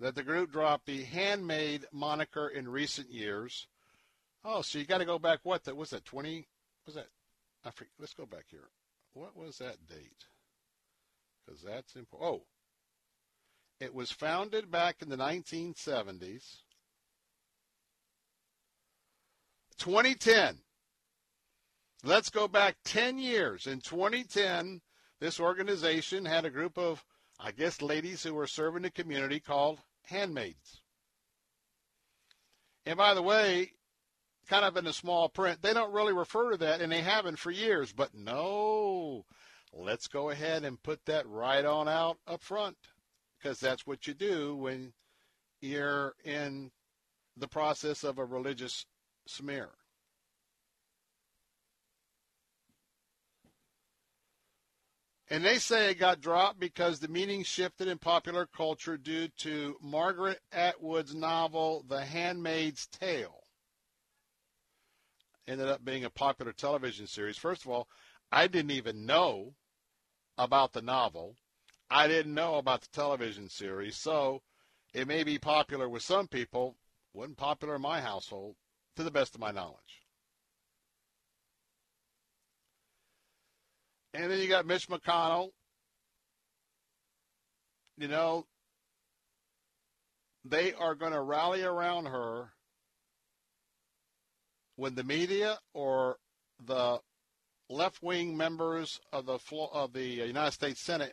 that 0.00 0.14
the 0.14 0.22
group 0.22 0.52
dropped 0.52 0.86
the 0.86 1.04
handmaid 1.04 1.86
moniker 1.92 2.48
in 2.48 2.68
recent 2.68 3.10
years. 3.10 3.66
Oh, 4.44 4.62
so 4.62 4.78
you 4.78 4.84
got 4.84 4.98
to 4.98 5.04
go 5.04 5.18
back, 5.18 5.40
what, 5.42 5.64
that 5.64 5.76
was 5.76 5.90
that 5.90 6.04
20, 6.04 6.46
was 6.84 6.94
that, 6.94 7.08
I 7.64 7.70
forget, 7.70 7.92
let's 7.98 8.14
go 8.14 8.26
back 8.26 8.44
here. 8.48 8.68
What 9.14 9.36
was 9.36 9.58
that 9.58 9.86
date? 9.88 10.26
Because 11.44 11.62
that's 11.62 11.96
important. 11.96 12.42
Oh, 12.42 12.46
it 13.80 13.94
was 13.94 14.10
founded 14.10 14.70
back 14.70 14.96
in 15.00 15.08
the 15.08 15.16
1970s. 15.16 16.56
2010. 19.78 20.58
Let's 22.04 22.30
go 22.30 22.46
back 22.48 22.76
10 22.84 23.18
years. 23.18 23.66
In 23.66 23.80
2010, 23.80 24.80
this 25.20 25.40
organization 25.40 26.24
had 26.24 26.44
a 26.44 26.50
group 26.50 26.78
of, 26.78 27.04
I 27.38 27.52
guess, 27.52 27.82
ladies 27.82 28.22
who 28.22 28.34
were 28.34 28.46
serving 28.46 28.82
the 28.82 28.90
community 28.90 29.40
called 29.40 29.80
handmaids. 30.04 30.80
And 32.86 32.96
by 32.96 33.14
the 33.14 33.22
way, 33.22 33.72
kind 34.48 34.64
of 34.64 34.76
in 34.76 34.84
the 34.84 34.92
small 34.92 35.28
print, 35.28 35.60
they 35.60 35.74
don't 35.74 35.92
really 35.92 36.12
refer 36.12 36.52
to 36.52 36.56
that, 36.58 36.80
and 36.80 36.90
they 36.90 37.02
haven't 37.02 37.38
for 37.38 37.50
years. 37.50 37.92
But 37.92 38.14
no, 38.14 39.26
let's 39.72 40.08
go 40.08 40.30
ahead 40.30 40.64
and 40.64 40.82
put 40.82 41.04
that 41.06 41.28
right 41.28 41.64
on 41.64 41.88
out 41.88 42.18
up 42.26 42.42
front 42.42 42.76
because 43.38 43.60
that's 43.60 43.86
what 43.86 44.06
you 44.06 44.14
do 44.14 44.56
when 44.56 44.92
you're 45.60 46.14
in 46.24 46.70
the 47.36 47.48
process 47.48 48.04
of 48.04 48.18
a 48.18 48.24
religious 48.24 48.86
smear. 49.26 49.70
And 55.28 55.44
they 55.44 55.58
say 55.58 55.90
it 55.90 55.98
got 55.98 56.20
dropped 56.20 56.60
because 56.60 57.00
the 57.00 57.08
meaning 57.08 57.42
shifted 57.42 57.88
in 57.88 57.98
popular 57.98 58.46
culture 58.46 58.96
due 58.96 59.28
to 59.38 59.76
Margaret 59.82 60.40
Atwood's 60.52 61.14
novel 61.14 61.84
The 61.88 62.04
Handmaid's 62.04 62.86
Tale. 62.86 63.42
Ended 65.48 65.68
up 65.68 65.84
being 65.84 66.04
a 66.04 66.10
popular 66.10 66.52
television 66.52 67.08
series. 67.08 67.36
First 67.36 67.64
of 67.64 67.70
all, 67.70 67.88
I 68.30 68.46
didn't 68.46 68.70
even 68.70 69.04
know 69.04 69.54
about 70.38 70.72
the 70.72 70.82
novel. 70.82 71.36
I 71.90 72.06
didn't 72.06 72.34
know 72.34 72.56
about 72.56 72.82
the 72.82 72.88
television 72.92 73.48
series, 73.48 73.96
so 73.96 74.42
it 74.92 75.08
may 75.08 75.24
be 75.24 75.38
popular 75.38 75.88
with 75.88 76.02
some 76.02 76.28
people, 76.28 76.76
wasn't 77.12 77.36
popular 77.36 77.76
in 77.76 77.82
my 77.82 78.00
household, 78.00 78.56
to 78.96 79.02
the 79.02 79.10
best 79.10 79.34
of 79.34 79.40
my 79.40 79.50
knowledge. 79.50 80.05
And 84.16 84.30
then 84.30 84.40
you 84.40 84.48
got 84.48 84.64
Mitch 84.64 84.88
McConnell. 84.88 85.50
You 87.98 88.08
know, 88.08 88.46
they 90.42 90.72
are 90.72 90.94
going 90.94 91.12
to 91.12 91.20
rally 91.20 91.62
around 91.62 92.06
her 92.06 92.48
when 94.76 94.94
the 94.94 95.04
media 95.04 95.58
or 95.74 96.16
the 96.64 96.98
left-wing 97.68 98.34
members 98.36 99.00
of 99.12 99.26
the 99.26 99.38
of 99.72 99.92
the 99.92 100.04
United 100.04 100.52
States 100.52 100.80
Senate 100.80 101.12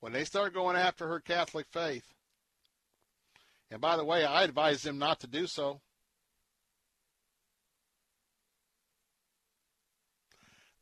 when 0.00 0.12
they 0.12 0.24
start 0.24 0.52
going 0.52 0.76
after 0.76 1.08
her 1.08 1.20
Catholic 1.20 1.66
faith. 1.70 2.12
And 3.70 3.80
by 3.80 3.96
the 3.96 4.04
way, 4.04 4.26
I 4.26 4.42
advise 4.42 4.82
them 4.82 4.98
not 4.98 5.20
to 5.20 5.26
do 5.26 5.46
so. 5.46 5.80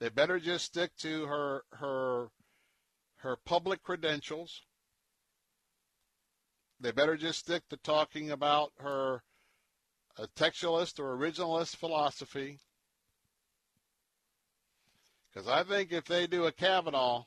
They 0.04 0.10
better 0.10 0.38
just 0.38 0.66
stick 0.66 0.94
to 0.98 1.24
her 1.24 1.62
her 1.72 2.28
her 3.20 3.36
public 3.36 3.82
credentials. 3.82 4.60
They 6.78 6.92
better 6.92 7.16
just 7.16 7.38
stick 7.38 7.66
to 7.70 7.78
talking 7.78 8.30
about 8.30 8.72
her 8.80 9.22
a 10.18 10.26
textualist 10.26 10.98
or 11.00 11.16
originalist 11.16 11.76
philosophy. 11.76 12.58
Because 15.32 15.48
I 15.48 15.62
think 15.62 15.90
if 15.90 16.04
they 16.04 16.26
do 16.26 16.44
a 16.44 16.52
Kavanaugh, 16.52 17.24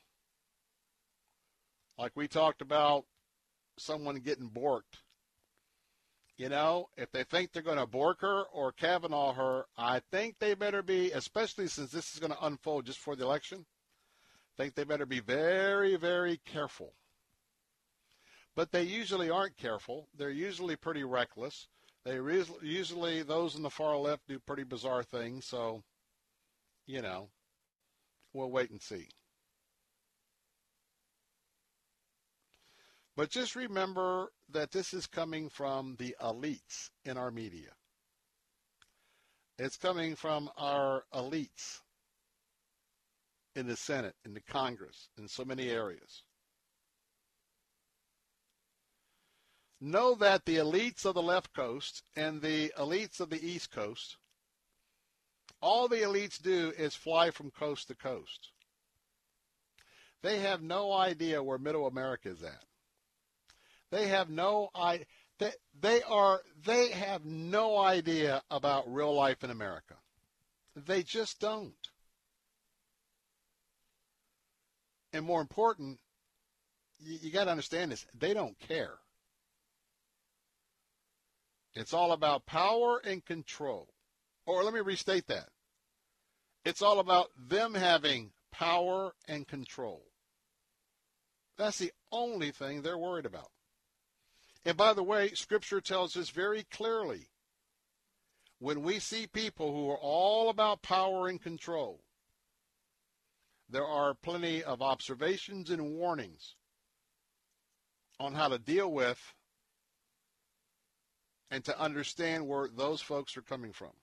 like 1.98 2.12
we 2.14 2.28
talked 2.28 2.62
about 2.62 3.06
someone 3.80 4.18
getting 4.18 4.52
borked, 4.52 5.02
you 6.38 6.50
know, 6.50 6.90
if 6.96 7.12
they 7.12 7.24
think 7.24 7.52
they're 7.52 7.64
going 7.64 7.80
to 7.80 7.88
bork 7.88 8.22
her 8.22 8.44
or 8.54 8.72
Kavanaugh 8.72 9.34
her, 9.34 9.66
I 9.76 10.02
think 10.12 10.36
they 10.38 10.54
better 10.54 10.84
be, 10.84 11.12
especially 11.12 11.68
since 11.68 11.92
this 11.92 12.14
is 12.14 12.20
going 12.20 12.32
to 12.32 12.46
unfold 12.46 12.86
just 12.86 13.00
for 13.00 13.16
the 13.16 13.24
election, 13.24 13.66
I 14.54 14.62
think 14.64 14.76
they 14.76 14.84
better 14.84 15.08
be 15.08 15.20
very, 15.20 15.96
very 15.96 16.40
careful. 16.46 16.94
But 18.56 18.72
they 18.72 18.84
usually 18.84 19.30
aren't 19.30 19.58
careful. 19.58 20.08
They're 20.16 20.30
usually 20.30 20.76
pretty 20.76 21.04
reckless. 21.04 21.68
They 22.06 22.20
re- 22.20 22.44
usually, 22.62 23.24
those 23.24 23.56
in 23.56 23.64
the 23.64 23.70
far 23.70 23.98
left 23.98 24.28
do 24.28 24.40
pretty 24.40 24.64
bizarre 24.64 25.04
things. 25.04 25.46
So, 25.46 25.84
you 26.86 27.02
know, 27.02 27.30
we'll 28.34 28.52
wait 28.52 28.70
and 28.70 28.82
see. 28.82 29.08
But 33.18 33.32
just 33.32 33.56
remember 33.56 34.32
that 34.52 34.72
this 34.72 34.94
is 34.94 35.08
coming 35.08 35.50
from 35.50 35.96
the 35.98 36.16
elites 36.22 36.92
in 37.04 37.18
our 37.18 37.32
media. 37.32 37.72
It's 39.58 39.76
coming 39.76 40.16
from 40.16 40.52
our 40.56 41.04
elites 41.12 41.82
in 43.56 43.66
the 43.66 43.76
Senate, 43.76 44.14
in 44.24 44.36
the 44.36 44.42
Congress, 44.42 45.10
in 45.18 45.28
so 45.28 45.44
many 45.44 45.68
areas. 45.68 46.22
Know 49.82 50.14
that 50.14 50.46
the 50.46 50.58
elites 50.58 51.04
of 51.04 51.16
the 51.16 51.22
left 51.24 51.56
coast 51.56 52.04
and 52.16 52.40
the 52.40 52.72
elites 52.78 53.20
of 53.20 53.32
the 53.32 53.44
east 53.44 53.72
coast, 53.72 54.18
all 55.60 55.88
the 55.88 56.04
elites 56.04 56.40
do 56.40 56.72
is 56.78 56.94
fly 56.94 57.32
from 57.32 57.50
coast 57.50 57.88
to 57.88 57.96
coast. 57.96 58.52
They 60.22 60.38
have 60.42 60.62
no 60.62 60.94
idea 60.94 61.42
where 61.42 61.58
middle 61.58 61.88
America 61.88 62.30
is 62.30 62.44
at. 62.44 62.67
They 63.92 64.08
have 64.08 64.30
no 64.30 64.70
idea. 64.76 65.06
They, 65.40 65.52
they 65.80 66.02
are 66.04 66.42
they 66.66 66.90
have 66.92 67.26
no 67.26 67.78
idea 67.78 68.42
about 68.50 68.92
real 68.92 69.14
life 69.14 69.44
in 69.44 69.52
America. 69.52 69.96
They 70.76 71.04
just 71.04 71.40
don't. 71.40 71.74
And 75.14 75.26
more 75.26 75.42
important, 75.42 76.00
you, 77.00 77.18
you 77.22 77.32
got 77.32 77.46
to 77.46 77.52
understand 77.52 77.92
this. 77.92 78.06
They 78.18 78.34
don't 78.34 78.58
care. 78.60 78.96
It's 81.76 81.94
all 81.94 82.12
about 82.12 82.46
power 82.46 83.00
and 83.04 83.24
control. 83.24 83.88
Or 84.46 84.64
let 84.64 84.74
me 84.74 84.80
restate 84.80 85.28
that. 85.28 85.50
It's 86.66 86.82
all 86.82 87.00
about 87.00 87.30
them 87.38 87.76
having 87.76 88.32
power 88.52 89.14
and 89.28 89.48
control. 89.48 90.04
That's 91.58 91.78
the 91.78 91.92
only 92.12 92.52
thing 92.52 92.82
they're 92.82 92.98
worried 92.98 93.26
about. 93.26 93.52
And 94.68 94.76
by 94.76 94.94
the 94.94 95.02
way, 95.02 95.30
Scripture 95.30 95.80
tells 95.80 96.18
us 96.18 96.28
very 96.30 96.64
clearly 96.64 97.30
when 98.60 98.84
we 98.84 99.00
see 99.00 99.26
people 99.26 99.72
who 99.72 99.90
are 99.90 99.98
all 99.98 100.50
about 100.50 100.82
power 100.82 101.30
and 101.30 101.42
control, 101.42 102.02
there 103.70 103.86
are 103.86 104.14
plenty 104.14 104.62
of 104.62 104.82
observations 104.82 105.70
and 105.70 105.96
warnings 105.96 106.56
on 108.20 108.34
how 108.34 108.50
to 108.50 108.60
deal 108.60 108.92
with 108.92 109.34
and 111.50 111.64
to 111.64 111.80
understand 111.80 112.46
where 112.46 112.68
those 112.68 113.00
folks 113.00 113.38
are 113.38 113.42
coming 113.42 113.72
from. 113.72 113.94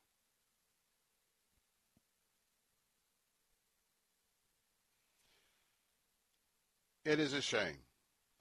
It 7.04 7.20
is 7.20 7.34
a 7.34 7.42
shame. 7.42 7.76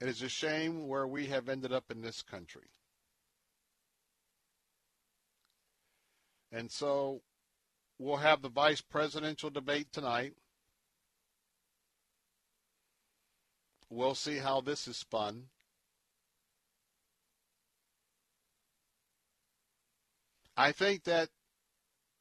It 0.04 0.10
is 0.10 0.20
a 0.20 0.28
shame 0.28 0.86
where 0.86 1.06
we 1.06 1.28
have 1.28 1.48
ended 1.48 1.72
up 1.72 1.90
in 1.90 2.02
this 2.02 2.20
country. 2.20 2.68
And 6.52 6.70
so 6.70 7.22
we'll 7.98 8.18
have 8.18 8.42
the 8.42 8.50
vice 8.50 8.82
presidential 8.82 9.48
debate 9.48 9.94
tonight. 9.94 10.34
We'll 13.88 14.14
see 14.14 14.36
how 14.36 14.60
this 14.60 14.86
is 14.86 14.98
spun. 14.98 15.44
I 20.54 20.72
think 20.72 21.04
that 21.04 21.30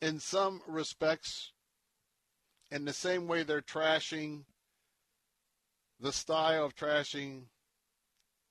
in 0.01 0.21
some 0.21 0.61
respects, 0.69 1.51
in 2.71 2.85
the 2.85 2.93
same 2.93 3.27
way 3.27 3.43
they're 3.43 3.59
trashing 3.59 4.45
the 5.99 6.13
style 6.13 6.63
of 6.63 6.77
trashing 6.77 7.47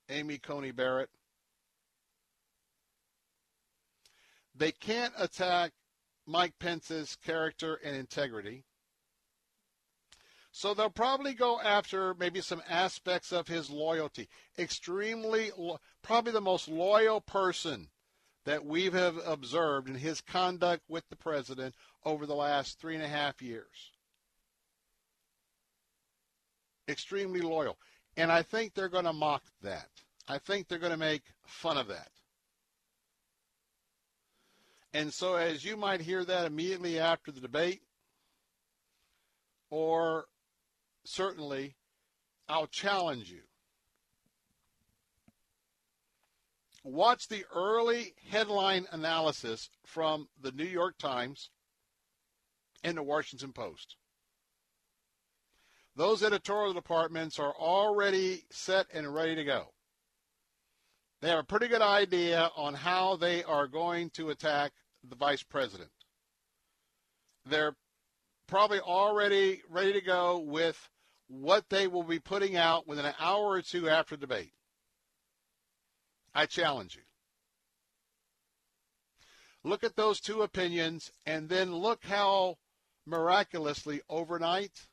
Amy 0.08 0.38
Coney 0.38 0.70
Barrett, 0.70 1.10
they 4.54 4.72
can't 4.72 5.14
attack 5.18 5.72
Mike 6.26 6.54
Pence's 6.58 7.16
character 7.16 7.74
and 7.84 7.96
integrity. 7.96 8.64
So 10.52 10.74
they'll 10.74 10.90
probably 10.90 11.32
go 11.32 11.58
after 11.60 12.14
maybe 12.14 12.42
some 12.42 12.62
aspects 12.68 13.32
of 13.32 13.48
his 13.48 13.70
loyalty. 13.70 14.28
Extremely, 14.58 15.50
probably 16.02 16.32
the 16.32 16.42
most 16.42 16.68
loyal 16.68 17.22
person 17.22 17.88
that 18.44 18.64
we 18.64 18.90
have 18.90 19.16
observed 19.24 19.88
in 19.88 19.94
his 19.94 20.20
conduct 20.20 20.82
with 20.88 21.08
the 21.08 21.16
president 21.16 21.74
over 22.04 22.26
the 22.26 22.34
last 22.34 22.78
three 22.78 22.94
and 22.94 23.04
a 23.04 23.08
half 23.08 23.40
years. 23.40 23.92
Extremely 26.88 27.40
loyal. 27.40 27.78
And 28.16 28.30
I 28.30 28.42
think 28.42 28.74
they're 28.74 28.88
going 28.88 29.04
to 29.04 29.12
mock 29.12 29.42
that. 29.62 29.88
I 30.28 30.38
think 30.38 30.68
they're 30.68 30.78
going 30.78 30.92
to 30.92 30.98
make 30.98 31.22
fun 31.46 31.78
of 31.78 31.88
that. 31.88 32.08
And 34.94 35.12
so, 35.12 35.36
as 35.36 35.64
you 35.64 35.76
might 35.76 36.02
hear 36.02 36.24
that 36.24 36.46
immediately 36.46 36.98
after 36.98 37.32
the 37.32 37.40
debate, 37.40 37.80
or 39.70 40.26
certainly, 41.04 41.76
I'll 42.48 42.66
challenge 42.66 43.30
you 43.30 43.40
watch 46.84 47.28
the 47.28 47.44
early 47.54 48.14
headline 48.28 48.86
analysis 48.90 49.70
from 49.84 50.28
the 50.40 50.52
New 50.52 50.64
York 50.64 50.98
Times 50.98 51.50
and 52.82 52.96
the 52.96 53.02
Washington 53.02 53.52
Post. 53.52 53.96
Those 55.94 56.22
editorial 56.22 56.72
departments 56.72 57.38
are 57.38 57.54
already 57.54 58.44
set 58.50 58.86
and 58.92 59.14
ready 59.14 59.34
to 59.34 59.44
go. 59.44 59.72
They 61.20 61.28
have 61.28 61.38
a 61.38 61.44
pretty 61.44 61.68
good 61.68 61.82
idea 61.82 62.50
on 62.56 62.74
how 62.74 63.16
they 63.16 63.44
are 63.44 63.68
going 63.68 64.10
to 64.10 64.30
attack 64.30 64.72
the 65.08 65.16
vice 65.16 65.42
president. 65.42 65.90
They're 67.44 67.76
probably 68.46 68.80
already 68.80 69.62
ready 69.68 69.92
to 69.92 70.00
go 70.00 70.38
with 70.38 70.88
what 71.28 71.68
they 71.68 71.86
will 71.86 72.02
be 72.02 72.18
putting 72.18 72.56
out 72.56 72.86
within 72.86 73.04
an 73.04 73.14
hour 73.18 73.50
or 73.50 73.62
two 73.62 73.88
after 73.88 74.16
the 74.16 74.20
debate. 74.20 74.52
I 76.34 76.46
challenge 76.46 76.96
you. 76.96 77.02
Look 79.64 79.84
at 79.84 79.96
those 79.96 80.20
two 80.20 80.42
opinions 80.42 81.12
and 81.24 81.48
then 81.48 81.74
look 81.74 82.04
how 82.04 82.56
miraculously 83.06 84.00
overnight, 84.08 84.88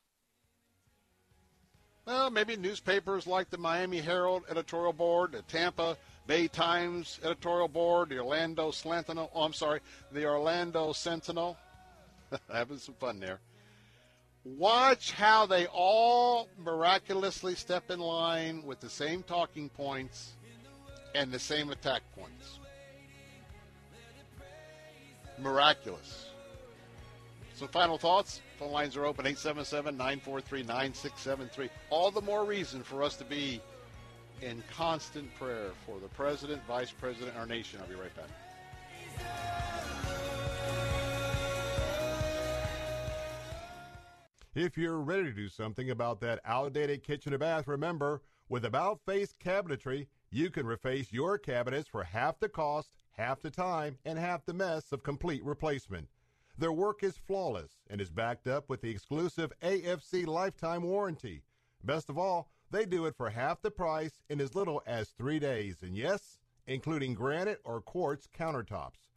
well, 2.10 2.32
maybe 2.32 2.58
newspapers 2.58 3.28
like 3.28 3.52
the 3.52 3.58
Miami 3.58 4.00
Herald 4.00 4.42
editorial 4.50 4.94
board, 4.94 5.34
the 5.34 5.44
Tampa 5.44 5.96
Bay 6.26 6.48
Times 6.48 7.20
editorial 7.24 7.68
board, 7.68 8.10
the 8.10 8.18
Orlando 8.18 8.72
Sentinel, 8.72 9.30
oh, 9.36 9.44
I'm 9.44 9.54
sorry, 9.54 9.80
the 10.12 10.26
Orlando 10.26 10.92
Sentinel, 10.92 11.56
having 12.52 12.80
some 12.80 12.96
fun 12.96 13.20
there. 13.20 13.40
Watch 14.44 15.12
how 15.12 15.46
they 15.46 15.68
all 15.68 16.48
miraculously 16.58 17.54
step 17.54 17.92
in 17.92 18.00
line 18.00 18.64
with 18.66 18.80
the 18.80 18.90
same 18.90 19.22
talking 19.22 19.70
points 19.70 20.34
and 21.14 21.32
the 21.32 21.38
same 21.38 21.70
attack 21.70 22.02
points. 22.16 22.58
Miraculous. 25.38 26.29
Some 27.60 27.68
final 27.68 27.98
thoughts? 27.98 28.40
Phone 28.58 28.72
lines 28.72 28.96
are 28.96 29.06
open 29.06 29.26
877 29.26 29.98
943 29.98 30.64
9673. 30.64 31.70
All 31.90 32.10
the 32.10 32.22
more 32.22 32.46
reason 32.46 32.82
for 32.82 33.04
us 33.04 33.18
to 33.18 33.26
be 33.26 33.60
in 34.42 34.64
constant 34.74 35.30
prayer 35.36 35.72
for 35.86 36.00
the 36.00 36.08
president, 36.08 36.66
vice 36.66 36.92
president, 36.92 37.36
our 37.36 37.46
nation. 37.46 37.82
I'll 37.82 37.90
be 37.90 37.96
right 37.96 38.16
back. 38.16 38.30
If 44.56 44.78
you're 44.78 45.02
ready 45.02 45.24
to 45.24 45.34
do 45.34 45.50
something 45.50 45.90
about 45.90 46.22
that 46.22 46.40
outdated 46.46 47.04
kitchen 47.04 47.34
or 47.34 47.40
bath, 47.40 47.68
remember, 47.68 48.22
with 48.48 48.64
About 48.64 49.02
Face 49.06 49.36
Cabinetry, 49.44 50.08
you 50.32 50.50
can 50.50 50.66
reface 50.66 51.12
your 51.12 51.38
cabinets 51.38 51.90
for 51.90 52.06
half 52.06 52.40
the 52.40 52.48
cost, 52.48 52.94
half 53.18 53.42
the 53.42 53.52
time, 53.52 53.98
and 54.06 54.18
half 54.18 54.46
the 54.46 54.54
mess 54.54 54.94
of 54.94 55.04
complete 55.04 55.44
replacement. 55.44 56.08
Their 56.60 56.74
work 56.74 57.04
is 57.04 57.16
flawless 57.16 57.72
and 57.90 58.02
is 58.02 58.10
backed 58.10 58.46
up 58.46 58.68
with 58.68 58.82
the 58.82 58.90
exclusive 58.90 59.54
AFC 59.62 60.28
lifetime 60.28 60.84
warranty. 60.84 61.44
Best 61.86 62.10
of 62.10 62.18
all, 62.18 62.52
they 62.70 62.86
do 62.86 63.06
it 63.06 63.16
for 63.16 63.30
half 63.30 63.62
the 63.62 63.72
price 63.72 64.20
in 64.30 64.42
as 64.42 64.56
little 64.56 64.84
as 64.86 65.12
three 65.12 65.40
days, 65.40 65.82
and 65.82 65.96
yes, 65.96 66.38
including 66.68 67.14
granite 67.14 67.62
or 67.64 67.80
quartz 67.80 68.28
countertops. 68.38 69.08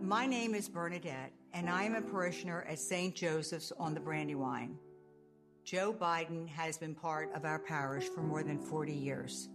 My 0.01 0.25
name 0.25 0.55
is 0.55 0.67
Bernadette, 0.67 1.31
and 1.53 1.69
I 1.69 1.83
am 1.83 1.95
a 1.95 2.01
parishioner 2.01 2.65
at 2.67 2.79
St. 2.79 3.13
Joseph's 3.13 3.71
on 3.77 3.93
the 3.93 3.99
Brandywine. 3.99 4.77
Joe 5.63 5.93
Biden 5.93 6.47
has 6.47 6.77
been 6.77 6.95
part 6.95 7.33
of 7.35 7.45
our 7.45 7.59
parish 7.59 8.05
for 8.05 8.21
more 8.21 8.43
than 8.43 8.59
40 8.59 8.93
years. 8.93 9.49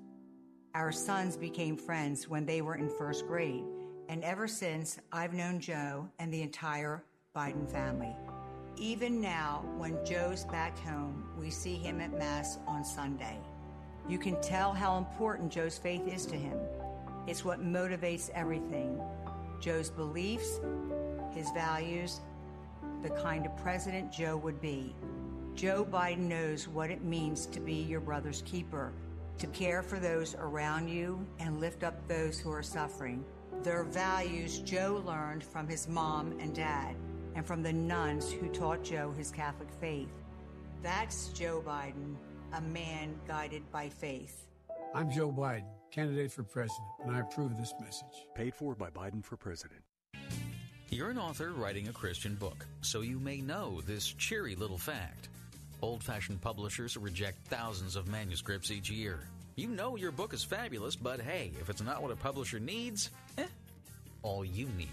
Our 0.75 0.93
sons 0.93 1.37
became 1.37 1.77
friends 1.77 2.29
when 2.29 2.45
they 2.45 2.61
were 2.61 2.77
in 2.77 2.89
first 2.89 3.27
grade, 3.27 3.65
and 4.09 4.23
ever 4.23 4.47
since, 4.47 4.99
I've 5.13 5.33
known 5.33 5.59
Joe 5.59 6.09
and 6.19 6.33
the 6.33 6.43
entire 6.43 7.03
Biden 7.35 7.71
family. 7.71 8.15
Even 8.77 9.21
now, 9.21 9.65
when 9.79 10.05
Joe's 10.05 10.45
back 10.45 10.79
home, 10.79 11.31
we 11.39 11.51
see 11.51 11.77
him 11.77 12.01
at 12.01 12.17
Mass 12.17 12.59
on 12.67 12.85
Sunday. 12.85 13.39
You 14.07 14.19
can 14.19 14.41
tell 14.43 14.73
how 14.73 14.99
important 14.99 15.51
Joe's 15.51 15.79
faith 15.79 16.07
is 16.07 16.27
to 16.27 16.37
him. 16.37 16.59
It's 17.27 17.45
what 17.45 17.61
motivates 17.61 18.31
everything 18.31 19.01
Joe's 19.61 19.91
beliefs, 19.91 20.61
his 21.37 21.51
values, 21.51 22.21
the 23.03 23.11
kind 23.11 23.47
of 23.47 23.57
president 23.59 24.11
Joe 24.11 24.37
would 24.39 24.61
be. 24.61 24.95
Joe 25.55 25.87
Biden 25.89 26.29
knows 26.29 26.67
what 26.67 26.91
it 26.91 27.05
means 27.05 27.47
to 27.47 27.61
be 27.61 27.75
your 27.75 28.01
brother's 28.01 28.43
keeper, 28.43 28.93
to 29.39 29.47
care 29.49 29.83
for 29.83 29.99
those 29.99 30.35
around 30.35 30.89
you 30.89 31.25
and 31.39 31.61
lift 31.61 31.85
up 31.85 32.09
those 32.09 32.39
who 32.39 32.51
are 32.51 32.63
suffering. 32.63 33.25
Their 33.63 33.85
values 33.85 34.59
Joe 34.61 35.03
learned 35.07 35.45
from 35.45 35.69
his 35.69 35.89
mom 35.89 36.39
and 36.41 36.55
dad 36.55 36.97
and 37.35 37.47
from 37.47 37.63
the 37.63 37.73
nuns 37.73 38.31
who 38.33 38.49
taught 38.49 38.83
Joe 38.83 39.13
his 39.17 39.31
Catholic 39.31 39.69
faith. 39.81 40.13
That's 40.83 41.29
Joe 41.29 41.63
Biden, 41.67 42.17
a 42.55 42.61
man 42.61 43.15
guided 43.27 43.71
by 43.71 43.89
faith. 43.89 44.49
I'm 44.95 45.11
Joe 45.11 45.33
Biden, 45.33 45.69
candidate 45.91 46.33
for 46.33 46.43
president, 46.43 46.89
and 47.05 47.15
I 47.15 47.21
approve 47.21 47.57
this 47.57 47.75
message. 47.81 48.27
Paid 48.35 48.55
for 48.55 48.75
by 48.75 48.89
Biden 48.91 49.23
for 49.23 49.37
president. 49.37 49.83
You're 50.89 51.11
an 51.11 51.19
author 51.19 51.53
writing 51.53 51.89
a 51.89 51.93
Christian 51.93 52.37
book, 52.37 52.65
so 52.81 53.01
you 53.01 53.19
may 53.19 53.41
know 53.41 53.81
this 53.87 54.07
cheery 54.07 54.55
little 54.55 54.79
fact. 54.79 55.29
Old 55.83 56.03
fashioned 56.03 56.41
publishers 56.41 56.97
reject 56.97 57.49
thousands 57.49 57.97
of 57.97 58.07
manuscripts 58.07 58.71
each 58.71 58.89
year. 58.89 59.19
You 59.57 59.67
know 59.69 59.97
your 59.97 60.13
book 60.13 60.33
is 60.33 60.45
fabulous, 60.45 60.95
but 60.95 61.21
hey, 61.21 61.51
if 61.61 61.69
it's 61.71 61.83
not 61.83 62.03
what 62.03 62.13
a 62.13 62.17
publisher 62.17 62.61
needs, 62.61 63.11
eh. 63.37 63.47
All 64.23 64.45
you 64.45 64.69
need 64.79 64.89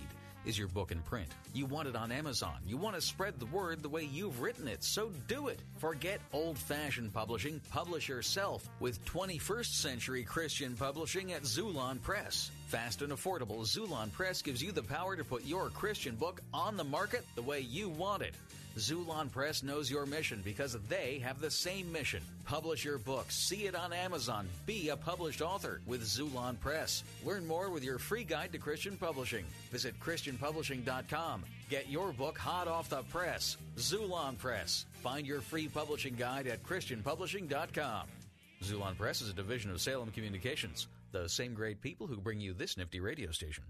is 0.45 0.57
your 0.57 0.67
book 0.67 0.91
in 0.91 0.99
print. 0.99 1.27
You 1.53 1.65
want 1.65 1.87
it 1.87 1.95
on 1.95 2.11
Amazon. 2.11 2.55
You 2.65 2.77
want 2.77 2.95
to 2.95 3.01
spread 3.01 3.39
the 3.39 3.45
word 3.47 3.81
the 3.81 3.89
way 3.89 4.03
you've 4.03 4.41
written 4.41 4.67
it, 4.67 4.83
so 4.83 5.11
do 5.27 5.47
it. 5.47 5.59
Forget 5.77 6.19
old 6.31 6.57
fashioned 6.57 7.13
publishing. 7.13 7.61
Publish 7.71 8.09
yourself 8.09 8.69
with 8.79 9.03
21st 9.05 9.73
century 9.73 10.23
Christian 10.23 10.75
publishing 10.75 11.33
at 11.33 11.43
Xulon 11.43 12.01
Press. 12.01 12.51
Fast 12.67 13.01
and 13.01 13.13
affordable, 13.13 13.61
Xulon 13.61 14.11
Press 14.11 14.41
gives 14.41 14.61
you 14.61 14.71
the 14.71 14.83
power 14.83 15.15
to 15.15 15.23
put 15.23 15.45
your 15.45 15.69
Christian 15.69 16.15
book 16.15 16.41
on 16.53 16.75
the 16.77 16.83
market 16.83 17.25
the 17.35 17.41
way 17.41 17.59
you 17.59 17.89
want 17.89 18.23
it. 18.23 18.33
Xulon 18.77 19.31
Press 19.31 19.61
knows 19.61 19.89
your 19.89 20.05
mission 20.05 20.41
because 20.43 20.75
they 20.89 21.19
have 21.23 21.39
the 21.39 21.51
same 21.51 21.91
mission. 21.91 22.23
Publish 22.43 22.83
your 22.83 22.97
book, 22.97 23.25
see 23.29 23.67
it 23.67 23.75
on 23.75 23.93
Amazon, 23.93 24.47
be 24.65 24.89
a 24.89 24.97
published 24.97 25.41
author 25.41 25.79
with 25.85 26.01
Xulon 26.01 26.59
Press. 26.59 27.03
Learn 27.23 27.45
more 27.45 27.69
with 27.69 27.83
your 27.83 27.99
free 27.99 28.23
guide 28.23 28.51
to 28.51 28.57
Christian 28.57 28.97
publishing. 28.97 29.45
Visit 29.71 29.99
ChristianPublishing.com. 29.99 31.43
Get 31.69 31.87
your 31.89 32.13
book 32.13 32.37
hot 32.37 32.67
off 32.67 32.89
the 32.89 33.03
press. 33.03 33.57
Xulon 33.77 34.37
Press. 34.37 34.85
Find 35.03 35.27
your 35.27 35.41
free 35.41 35.67
publishing 35.67 36.15
guide 36.15 36.47
at 36.47 36.63
ChristianPublishing.com. 36.63 38.07
Xulon 38.63 38.97
Press 38.97 39.21
is 39.21 39.29
a 39.29 39.33
division 39.33 39.71
of 39.71 39.81
Salem 39.81 40.09
Communications, 40.11 40.87
the 41.11 41.27
same 41.27 41.53
great 41.53 41.81
people 41.81 42.07
who 42.07 42.17
bring 42.17 42.39
you 42.39 42.53
this 42.53 42.77
nifty 42.77 42.99
radio 42.99 43.31
station. 43.31 43.65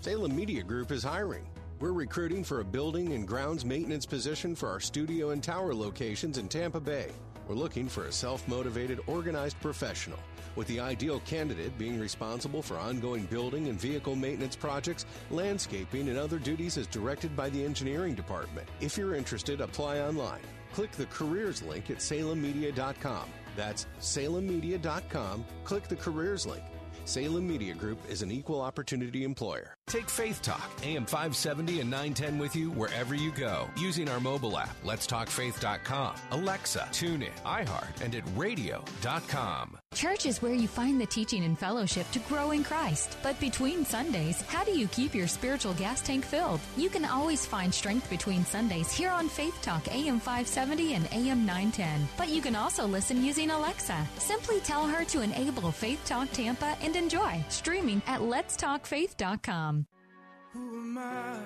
Salem 0.00 0.34
Media 0.34 0.62
Group 0.62 0.90
is 0.90 1.02
hiring. 1.02 1.44
We're 1.82 1.90
recruiting 1.90 2.44
for 2.44 2.60
a 2.60 2.64
building 2.64 3.12
and 3.12 3.26
grounds 3.26 3.64
maintenance 3.64 4.06
position 4.06 4.54
for 4.54 4.68
our 4.68 4.78
studio 4.78 5.30
and 5.30 5.42
tower 5.42 5.74
locations 5.74 6.38
in 6.38 6.48
Tampa 6.48 6.78
Bay. 6.78 7.10
We're 7.48 7.56
looking 7.56 7.88
for 7.88 8.04
a 8.04 8.12
self 8.12 8.46
motivated, 8.46 9.00
organized 9.08 9.60
professional, 9.60 10.20
with 10.54 10.68
the 10.68 10.78
ideal 10.78 11.18
candidate 11.26 11.76
being 11.78 11.98
responsible 11.98 12.62
for 12.62 12.78
ongoing 12.78 13.24
building 13.24 13.66
and 13.66 13.80
vehicle 13.80 14.14
maintenance 14.14 14.54
projects, 14.54 15.06
landscaping, 15.32 16.08
and 16.08 16.18
other 16.18 16.38
duties 16.38 16.78
as 16.78 16.86
directed 16.86 17.34
by 17.34 17.50
the 17.50 17.64
engineering 17.64 18.14
department. 18.14 18.68
If 18.80 18.96
you're 18.96 19.16
interested, 19.16 19.60
apply 19.60 20.02
online. 20.02 20.42
Click 20.72 20.92
the 20.92 21.06
careers 21.06 21.64
link 21.64 21.90
at 21.90 21.96
salemmedia.com. 21.96 23.28
That's 23.56 23.88
salemmedia.com. 24.00 25.44
Click 25.64 25.88
the 25.88 25.96
careers 25.96 26.46
link. 26.46 26.62
Salem 27.04 27.46
Media 27.46 27.74
Group 27.74 27.98
is 28.08 28.22
an 28.22 28.30
equal 28.30 28.60
opportunity 28.60 29.24
employer. 29.24 29.76
Take 29.86 30.08
Faith 30.08 30.40
Talk, 30.42 30.70
AM 30.82 31.04
570 31.06 31.80
and 31.80 31.90
910 31.90 32.38
with 32.38 32.54
you 32.56 32.70
wherever 32.70 33.14
you 33.14 33.32
go 33.32 33.68
using 33.76 34.08
our 34.08 34.20
mobile 34.20 34.56
app, 34.58 34.76
letstalkfaith.com, 34.84 36.14
Alexa, 36.30 36.88
TuneIn, 36.92 37.32
iHeart, 37.44 38.00
and 38.00 38.14
at 38.14 38.24
radio.com. 38.36 39.78
Church 39.94 40.26
is 40.26 40.40
where 40.40 40.54
you 40.54 40.66
find 40.66 41.00
the 41.00 41.06
teaching 41.06 41.44
and 41.44 41.58
fellowship 41.58 42.10
to 42.12 42.18
grow 42.20 42.50
in 42.50 42.64
Christ. 42.64 43.16
But 43.22 43.38
between 43.40 43.84
Sundays, 43.84 44.40
how 44.42 44.64
do 44.64 44.72
you 44.72 44.88
keep 44.88 45.14
your 45.14 45.26
spiritual 45.26 45.74
gas 45.74 46.00
tank 46.00 46.24
filled? 46.24 46.60
You 46.76 46.88
can 46.88 47.04
always 47.04 47.44
find 47.44 47.72
strength 47.72 48.08
between 48.08 48.44
Sundays 48.44 48.90
here 48.90 49.10
on 49.10 49.28
Faith 49.28 49.60
Talk 49.62 49.86
AM 49.88 50.18
570 50.18 50.94
and 50.94 51.06
AM 51.12 51.44
910. 51.44 52.08
But 52.16 52.28
you 52.28 52.40
can 52.40 52.56
also 52.56 52.86
listen 52.86 53.24
using 53.24 53.50
Alexa. 53.50 54.06
Simply 54.18 54.60
tell 54.60 54.86
her 54.86 55.04
to 55.04 55.20
enable 55.20 55.70
Faith 55.70 56.00
Talk 56.04 56.30
Tampa 56.32 56.76
and 56.80 56.96
enjoy 56.96 57.44
streaming 57.48 58.02
at 58.06 58.20
letstalkfaith.com. 58.20 59.86
Who 60.52 60.76
am 60.76 60.98
I 60.98 61.38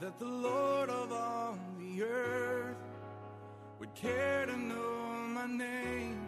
that 0.00 0.18
the 0.18 0.24
Lord 0.24 0.90
of 0.90 1.12
all 1.12 1.58
the 1.78 2.02
earth 2.02 2.76
would 3.80 3.94
care 3.94 4.46
to 4.46 4.56
know 4.56 5.26
my 5.28 5.46
name, 5.46 6.27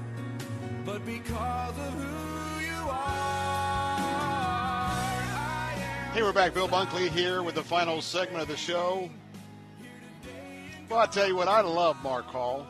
but 0.85 1.05
because 1.05 1.77
of 1.77 1.93
who 1.93 2.61
you 2.65 2.89
are. 2.89 3.99
Hey, 6.13 6.23
we're 6.23 6.33
back. 6.33 6.53
Bill 6.53 6.67
Bunkley 6.67 7.09
here 7.09 7.43
with 7.43 7.55
the 7.55 7.63
final 7.63 8.01
segment 8.01 8.41
of 8.41 8.47
the 8.47 8.57
show. 8.57 9.09
Well, 10.89 10.99
I 10.99 11.05
tell 11.05 11.27
you 11.27 11.35
what, 11.35 11.47
I 11.47 11.61
love 11.61 12.01
Mark 12.03 12.25
Hall. 12.25 12.65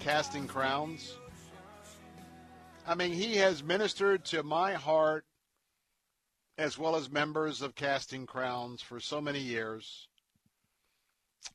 Casting 0.00 0.46
crowns. 0.46 1.14
I 2.86 2.94
mean, 2.94 3.12
he 3.12 3.36
has 3.36 3.62
ministered 3.62 4.24
to 4.26 4.42
my 4.42 4.72
heart 4.72 5.24
as 6.56 6.78
well 6.78 6.96
as 6.96 7.10
members 7.10 7.62
of 7.62 7.74
Casting 7.74 8.26
Crowns 8.26 8.82
for 8.82 8.98
so 8.98 9.20
many 9.20 9.38
years. 9.38 10.08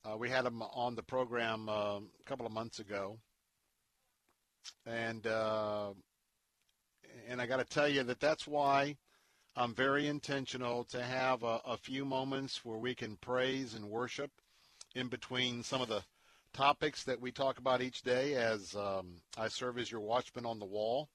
Uh, 0.06 0.16
we 0.18 0.30
had 0.30 0.46
him 0.46 0.62
on 0.62 0.96
the 0.96 1.04
program 1.04 1.68
uh, 1.68 1.98
a 1.98 2.24
couple 2.26 2.46
of 2.46 2.54
months 2.54 2.80
ago, 2.80 3.18
and 4.86 5.26
uh, 5.28 5.92
and 7.28 7.42
I 7.42 7.46
got 7.46 7.58
to 7.58 7.66
tell 7.66 7.88
you 7.88 8.04
that 8.04 8.20
that's 8.20 8.48
why 8.48 8.98
I'm 9.56 9.74
very 9.74 10.08
intentional 10.08 10.84
to 10.86 11.04
have 11.04 11.44
a, 11.44 11.62
a 11.66 11.78
few 11.78 12.06
moments 12.06 12.66
where 12.66 12.78
we 12.78 12.96
can 12.96 13.18
praise 13.18 13.76
and 13.76 13.90
worship 13.90 14.32
in 14.96 15.08
between 15.08 15.64
some 15.64 15.82
of 15.82 15.88
the 15.88 16.04
topics 16.54 17.04
that 17.04 17.22
we 17.22 17.32
talk 17.32 17.58
about 17.60 17.82
each 17.82 18.02
day. 18.02 18.36
As 18.36 18.76
um, 18.76 19.22
I 19.38 19.48
serve 19.48 19.78
as 19.78 19.92
your 19.92 20.02
watchman 20.02 20.46
on 20.46 20.60
the 20.60 20.66
wall. 20.66 21.10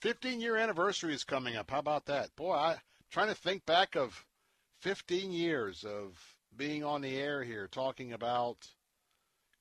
15 0.00 0.40
year 0.40 0.56
anniversary 0.56 1.12
is 1.12 1.24
coming 1.24 1.56
up. 1.56 1.70
How 1.70 1.80
about 1.80 2.06
that? 2.06 2.34
Boy, 2.36 2.52
I 2.52 2.76
trying 3.10 3.28
to 3.28 3.34
think 3.34 3.66
back 3.66 3.96
of 3.96 4.24
15 4.80 5.32
years 5.32 5.84
of 5.84 6.16
being 6.56 6.84
on 6.84 7.00
the 7.00 7.16
air 7.16 7.42
here 7.42 7.68
talking 7.68 8.12
about 8.12 8.68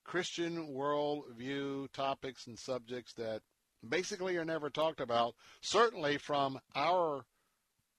Christian 0.07 0.69
worldview 0.69 1.91
topics 1.91 2.47
and 2.47 2.57
subjects 2.57 3.13
that 3.13 3.41
basically 3.87 4.37
are 4.37 4.45
never 4.45 4.69
talked 4.69 5.01
about, 5.01 5.35
certainly 5.61 6.17
from 6.17 6.59
our 6.75 7.25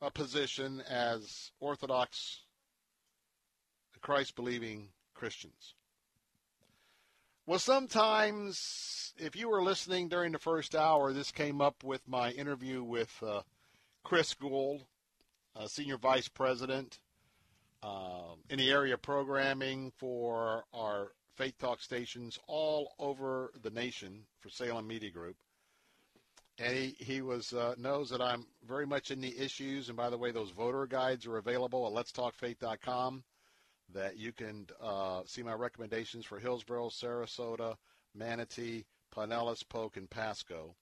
uh, 0.01 0.09
position 0.11 0.83
as 0.89 1.53
Orthodox, 1.61 2.45
Christ 4.01 4.35
believing 4.35 4.89
Christians. 5.15 5.75
Well, 7.47 7.59
sometimes, 7.59 9.13
if 9.19 9.37
you 9.37 9.49
were 9.51 9.63
listening 9.63 10.09
during 10.09 10.33
the 10.33 10.39
first 10.39 10.75
hour, 10.75 11.13
this 11.13 11.31
came 11.31 11.61
up 11.61 11.85
with 11.85 12.07
my 12.09 12.31
interview 12.31 12.83
with 12.83 13.15
uh, 13.23 13.43
Chris 14.03 14.33
Gould, 14.35 14.87
uh, 15.55 15.67
Senior 15.67 15.99
Vice 15.99 16.29
President 16.29 16.99
um, 17.83 18.41
in 18.49 18.59
the 18.59 18.71
area 18.71 18.97
programming 18.97 19.93
for 19.99 20.65
our 20.73 21.13
Faith 21.39 21.57
Talk 21.61 21.81
stations 21.81 22.37
all 22.49 22.95
over 22.99 23.53
the 23.63 23.71
nation 23.71 24.25
for 24.41 24.49
Salem 24.49 24.89
Media 24.89 25.13
Group. 25.13 25.37
And 26.59 26.77
he, 26.77 26.97
he 26.99 27.23
was 27.23 27.53
uh, 27.53 27.77
knows 27.79 28.11
that 28.11 28.21
I'm 28.21 28.45
very 28.67 28.87
much 28.87 29.13
in 29.13 29.21
the 29.21 29.39
issues. 29.39 29.87
And 29.87 29.97
by 29.97 30.11
the 30.11 30.19
way, 30.19 30.33
those 30.33 30.51
voter 30.51 30.85
guides 30.85 31.27
are 31.27 31.37
available 31.37 31.87
at 31.87 31.93
letstalkfaith.com 31.93 33.23
that 33.95 34.17
you 34.17 34.33
can 34.33 34.67
uh, 34.83 35.21
see 35.27 35.45
my 35.45 35.53
recommendations 35.53 36.27
for 36.27 36.41
Hillsborough, 36.41 36.89
Sarasota, 36.89 37.77
Manatee, 38.17 38.85
Pinellas, 39.15 39.63
Polk, 39.69 39.97
and 39.97 40.11
Pasco. 40.11 40.75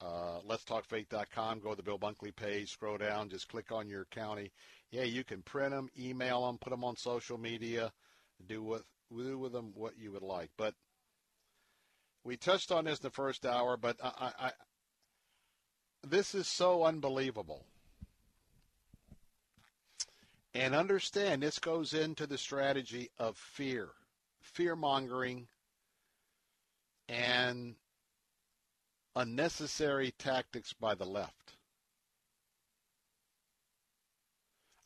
Uh, 0.00 0.40
letstalkfaith.com. 0.48 1.60
Go 1.60 1.70
to 1.72 1.76
the 1.76 1.82
Bill 1.82 1.98
Bunkley 1.98 2.34
page. 2.34 2.72
Scroll 2.72 2.96
down. 2.96 3.28
Just 3.28 3.48
click 3.48 3.70
on 3.70 3.86
your 3.86 4.06
county. 4.06 4.50
Yeah, 4.90 5.02
you 5.02 5.24
can 5.24 5.42
print 5.42 5.72
them, 5.72 5.90
email 5.98 6.46
them, 6.46 6.56
put 6.56 6.70
them 6.70 6.84
on 6.84 6.96
social 6.96 7.36
media, 7.36 7.92
do 8.46 8.62
with 8.62 8.84
do 9.10 9.38
with 9.38 9.52
them 9.52 9.72
what 9.74 9.98
you 9.98 10.12
would 10.12 10.22
like. 10.22 10.50
But 10.56 10.74
we 12.24 12.36
touched 12.36 12.72
on 12.72 12.84
this 12.84 12.98
in 12.98 13.04
the 13.04 13.10
first 13.10 13.46
hour. 13.46 13.76
But 13.76 13.96
I, 14.02 14.32
I, 14.38 14.50
this 16.06 16.34
is 16.34 16.46
so 16.46 16.84
unbelievable. 16.84 17.66
And 20.54 20.74
understand 20.74 21.42
this 21.42 21.58
goes 21.58 21.92
into 21.94 22.26
the 22.26 22.38
strategy 22.38 23.10
of 23.18 23.36
fear, 23.36 23.90
fear 24.40 24.74
mongering, 24.74 25.46
and 27.08 27.76
unnecessary 29.14 30.12
tactics 30.18 30.72
by 30.72 30.94
the 30.94 31.04
left. 31.04 31.56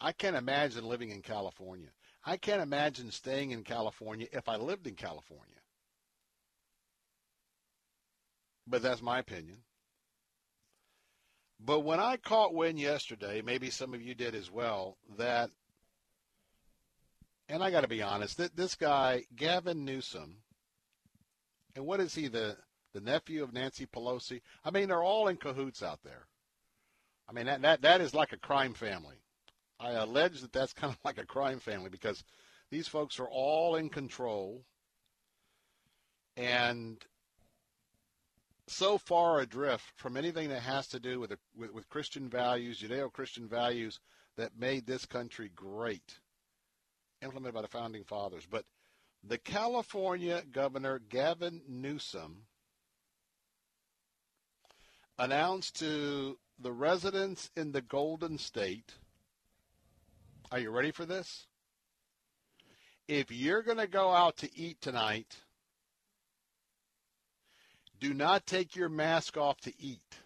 I 0.01 0.13
can't 0.13 0.37
imagine 0.37 0.85
living 0.85 1.11
in 1.11 1.23
California. 1.23 1.91
I 2.25 2.37
can't 2.37 2.63
imagine 2.63 3.11
staying 3.11 3.51
in 3.51 3.65
California 3.65 4.29
if 4.33 4.49
I 4.49 4.57
lived 4.57 4.87
in 4.87 4.95
California. 4.95 5.47
But 8.67 8.83
that's 8.83 9.03
my 9.03 9.19
opinion. 9.19 9.59
But 11.65 11.81
when 11.81 12.01
I 12.01 12.17
caught 12.17 12.55
wind 12.55 12.81
yesterday, 12.81 13.43
maybe 13.45 13.71
some 13.71 13.95
of 13.95 14.03
you 14.03 14.15
did 14.15 14.35
as 14.35 14.51
well, 14.51 14.99
that, 15.17 15.51
and 17.49 17.63
I 17.63 17.71
got 17.71 17.83
to 17.83 17.89
be 17.89 18.03
honest, 18.03 18.39
that 18.39 18.57
this 18.57 18.75
guy, 18.75 19.25
Gavin 19.37 19.85
Newsom, 19.85 20.39
and 21.75 21.87
what 21.87 22.01
is 22.01 22.15
he, 22.15 22.29
the, 22.29 22.57
the 22.93 23.01
nephew 23.01 23.43
of 23.43 23.53
Nancy 23.53 23.87
Pelosi? 23.87 24.43
I 24.65 24.71
mean, 24.71 24.89
they're 24.89 25.03
all 25.03 25.29
in 25.29 25.37
cahoots 25.37 25.83
out 25.83 26.01
there. 26.03 26.27
I 27.29 27.33
mean, 27.33 27.47
that, 27.47 27.63
that, 27.63 27.83
that 27.83 28.01
is 28.01 28.15
like 28.15 28.33
a 28.33 28.39
crime 28.39 28.75
family. 28.75 29.22
I 29.83 29.93
allege 29.93 30.41
that 30.41 30.53
that's 30.53 30.73
kind 30.73 30.93
of 30.93 30.99
like 31.05 31.19
a 31.19 31.27
crime 31.27 31.59
family 31.59 31.91
because 31.91 32.23
these 32.71 32.87
folks 32.87 33.19
are 33.19 33.29
all 33.29 33.75
in 33.75 33.89
control 33.89 34.63
and 36.37 37.05
so 38.69 38.97
far 38.97 39.41
adrift 39.41 39.93
from 39.97 40.17
anything 40.17 40.49
that 40.49 40.63
has 40.63 40.87
to 40.89 41.01
do 41.01 41.19
with, 41.19 41.35
with, 41.57 41.73
with 41.73 41.89
Christian 41.89 42.29
values, 42.29 42.81
Judeo-Christian 42.81 43.49
values 43.49 43.99
that 44.37 44.59
made 44.59 44.87
this 44.87 45.05
country 45.05 45.51
great, 45.55 46.21
implemented 47.21 47.55
by 47.55 47.63
the 47.63 47.69
founding 47.69 48.05
fathers. 48.05 48.47
But 48.49 48.65
the 49.25 49.39
California 49.39 50.43
governor 50.51 51.01
Gavin 51.01 51.61
Newsom 51.69 52.47
announced 55.19 55.79
to 55.81 56.39
the 56.59 56.73
residents 56.73 57.51
in 57.57 57.73
the 57.73 57.83
Golden 57.83 58.39
State 58.39 58.95
are 60.53 60.59
you 60.59 60.71
ready 60.71 60.91
for 60.91 61.07
this? 61.07 61.47
If 63.09 63.33
you're 63.33 63.63
going 63.63 63.79
to 63.79 63.87
go 63.87 64.11
out 64.11 64.37
to 64.39 64.51
eat 64.55 64.83
tonight, 64.83 65.39
do 67.99 68.13
not 68.13 68.45
take 68.45 68.77
your 68.77 68.91
mask 68.91 69.39
off 69.39 69.61
to 69.63 69.73
eat. 69.81 70.19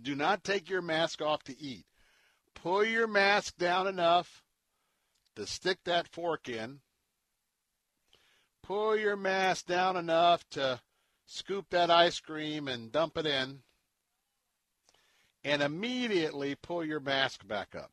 Do 0.00 0.14
not 0.14 0.44
take 0.44 0.70
your 0.70 0.82
mask 0.82 1.20
off 1.20 1.42
to 1.44 1.60
eat. 1.60 1.86
Pull 2.54 2.84
your 2.84 3.08
mask 3.08 3.56
down 3.56 3.88
enough 3.88 4.44
to 5.34 5.46
stick 5.46 5.78
that 5.84 6.06
fork 6.06 6.48
in. 6.48 6.80
Pull 8.62 8.96
your 8.96 9.16
mask 9.16 9.66
down 9.66 9.96
enough 9.96 10.48
to 10.50 10.80
scoop 11.26 11.66
that 11.70 11.90
ice 11.90 12.20
cream 12.20 12.68
and 12.68 12.92
dump 12.92 13.18
it 13.18 13.26
in 13.26 13.62
and 15.46 15.62
immediately 15.62 16.56
pull 16.56 16.84
your 16.84 16.98
mask 16.98 17.46
back 17.46 17.76
up. 17.76 17.92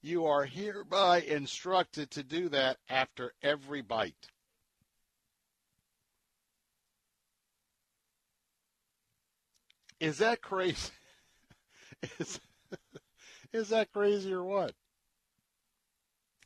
You 0.00 0.24
are 0.24 0.46
hereby 0.46 1.20
instructed 1.20 2.10
to 2.12 2.22
do 2.22 2.48
that 2.48 2.78
after 2.88 3.34
every 3.42 3.82
bite. 3.82 4.30
Is 10.00 10.16
that 10.16 10.40
crazy? 10.40 10.92
is, 12.18 12.40
is 13.52 13.68
that 13.68 13.92
crazy 13.92 14.32
or 14.32 14.44
what? 14.44 14.72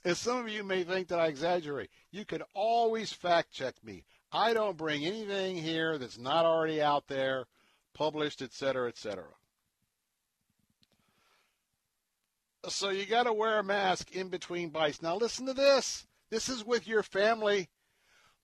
As 0.04 0.18
some 0.18 0.38
of 0.38 0.48
you 0.48 0.64
may 0.64 0.82
think 0.82 1.06
that 1.08 1.20
I 1.20 1.28
exaggerate, 1.28 1.90
you 2.10 2.24
can 2.24 2.42
always 2.52 3.12
fact 3.12 3.52
check 3.52 3.76
me. 3.84 4.04
I 4.34 4.52
don't 4.52 4.76
bring 4.76 5.06
anything 5.06 5.56
here 5.56 5.96
that's 5.96 6.18
not 6.18 6.44
already 6.44 6.82
out 6.82 7.06
there, 7.06 7.44
published, 7.94 8.42
et 8.42 8.52
cetera, 8.52 8.88
et 8.88 8.98
cetera. 8.98 9.28
So 12.68 12.90
you 12.90 13.06
got 13.06 13.24
to 13.24 13.32
wear 13.32 13.60
a 13.60 13.62
mask 13.62 14.10
in 14.10 14.30
between 14.30 14.70
bites. 14.70 15.00
Now 15.00 15.14
listen 15.14 15.46
to 15.46 15.54
this. 15.54 16.04
This 16.30 16.48
is 16.48 16.64
with 16.64 16.88
your 16.88 17.04
family, 17.04 17.68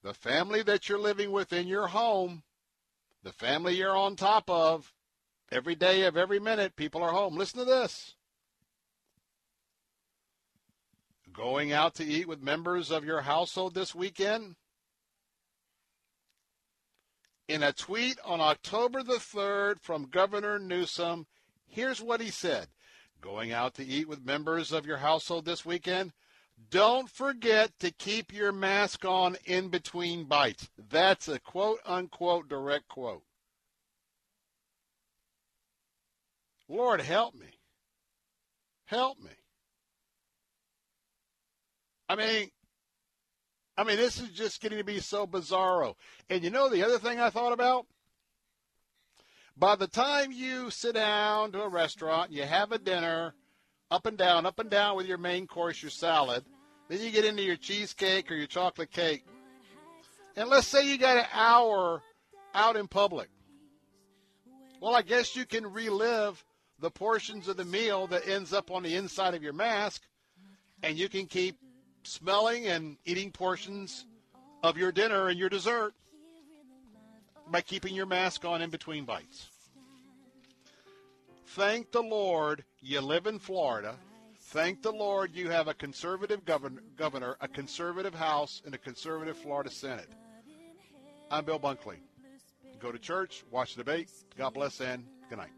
the 0.04 0.14
family 0.14 0.62
that 0.62 0.88
you're 0.88 1.00
living 1.00 1.32
with 1.32 1.52
in 1.52 1.66
your 1.66 1.88
home, 1.88 2.44
the 3.24 3.32
family 3.32 3.74
you're 3.74 3.96
on 3.96 4.14
top 4.14 4.48
of. 4.48 4.94
Every 5.50 5.74
day 5.74 6.02
of 6.02 6.16
every 6.16 6.38
minute, 6.38 6.76
people 6.76 7.02
are 7.02 7.10
home. 7.10 7.34
Listen 7.36 7.58
to 7.58 7.64
this. 7.64 8.14
Going 11.32 11.72
out 11.72 11.96
to 11.96 12.04
eat 12.04 12.28
with 12.28 12.40
members 12.40 12.92
of 12.92 13.04
your 13.04 13.22
household 13.22 13.74
this 13.74 13.92
weekend? 13.92 14.54
In 17.50 17.64
a 17.64 17.72
tweet 17.72 18.16
on 18.24 18.40
October 18.40 19.02
the 19.02 19.14
3rd 19.14 19.80
from 19.80 20.04
Governor 20.04 20.60
Newsom, 20.60 21.26
here's 21.66 22.00
what 22.00 22.20
he 22.20 22.30
said 22.30 22.68
Going 23.20 23.50
out 23.50 23.74
to 23.74 23.84
eat 23.84 24.06
with 24.06 24.24
members 24.24 24.70
of 24.70 24.86
your 24.86 24.98
household 24.98 25.46
this 25.46 25.66
weekend? 25.66 26.12
Don't 26.70 27.10
forget 27.10 27.76
to 27.80 27.90
keep 27.90 28.32
your 28.32 28.52
mask 28.52 29.04
on 29.04 29.36
in 29.46 29.66
between 29.66 30.26
bites. 30.26 30.70
That's 30.78 31.26
a 31.26 31.40
quote 31.40 31.80
unquote 31.84 32.48
direct 32.48 32.86
quote. 32.86 33.24
Lord, 36.68 37.00
help 37.00 37.34
me. 37.34 37.58
Help 38.84 39.18
me. 39.18 39.32
I 42.08 42.14
mean, 42.14 42.50
I 43.76 43.84
mean, 43.84 43.96
this 43.96 44.20
is 44.20 44.28
just 44.30 44.60
getting 44.60 44.78
to 44.78 44.84
be 44.84 45.00
so 45.00 45.26
bizarro. 45.26 45.94
And 46.28 46.42
you 46.42 46.50
know 46.50 46.68
the 46.68 46.82
other 46.82 46.98
thing 46.98 47.18
I 47.18 47.30
thought 47.30 47.52
about? 47.52 47.86
By 49.56 49.76
the 49.76 49.86
time 49.86 50.32
you 50.32 50.70
sit 50.70 50.94
down 50.94 51.52
to 51.52 51.62
a 51.62 51.68
restaurant, 51.68 52.32
you 52.32 52.42
have 52.42 52.72
a 52.72 52.78
dinner, 52.78 53.34
up 53.90 54.06
and 54.06 54.16
down, 54.16 54.46
up 54.46 54.58
and 54.58 54.70
down 54.70 54.96
with 54.96 55.06
your 55.06 55.18
main 55.18 55.46
course, 55.46 55.82
your 55.82 55.90
salad, 55.90 56.44
then 56.88 57.00
you 57.00 57.10
get 57.10 57.24
into 57.24 57.42
your 57.42 57.56
cheesecake 57.56 58.30
or 58.30 58.34
your 58.34 58.46
chocolate 58.46 58.90
cake. 58.90 59.24
And 60.36 60.48
let's 60.48 60.66
say 60.66 60.88
you 60.88 60.98
got 60.98 61.18
an 61.18 61.26
hour 61.32 62.02
out 62.54 62.76
in 62.76 62.88
public. 62.88 63.28
Well, 64.80 64.94
I 64.94 65.02
guess 65.02 65.36
you 65.36 65.44
can 65.44 65.66
relive 65.66 66.42
the 66.78 66.90
portions 66.90 67.48
of 67.48 67.56
the 67.56 67.64
meal 67.64 68.06
that 68.08 68.26
ends 68.26 68.52
up 68.52 68.70
on 68.70 68.82
the 68.82 68.96
inside 68.96 69.34
of 69.34 69.42
your 69.42 69.52
mask, 69.52 70.02
and 70.82 70.96
you 70.96 71.08
can 71.08 71.26
keep 71.26 71.58
smelling 72.02 72.66
and 72.66 72.96
eating 73.04 73.30
portions 73.30 74.06
of 74.62 74.76
your 74.76 74.92
dinner 74.92 75.28
and 75.28 75.38
your 75.38 75.48
dessert 75.48 75.94
by 77.48 77.60
keeping 77.60 77.94
your 77.94 78.06
mask 78.06 78.44
on 78.44 78.62
in 78.62 78.70
between 78.70 79.04
bites. 79.04 79.48
Thank 81.48 81.90
the 81.90 82.02
Lord 82.02 82.64
you 82.80 83.00
live 83.00 83.26
in 83.26 83.38
Florida. 83.38 83.96
Thank 84.38 84.82
the 84.82 84.92
Lord 84.92 85.34
you 85.34 85.50
have 85.50 85.68
a 85.68 85.74
conservative 85.74 86.44
governor, 86.44 86.82
governor, 86.96 87.36
a 87.40 87.48
conservative 87.48 88.14
House, 88.14 88.62
and 88.64 88.74
a 88.74 88.78
conservative 88.78 89.36
Florida 89.36 89.70
Senate. 89.70 90.08
I'm 91.30 91.44
Bill 91.44 91.60
Bunkley. 91.60 91.96
go 92.80 92.90
to 92.90 92.98
church, 92.98 93.44
watch 93.50 93.74
the 93.74 93.84
debate. 93.84 94.10
God 94.36 94.54
bless 94.54 94.80
and 94.80 95.04
good 95.28 95.38
night. 95.38 95.50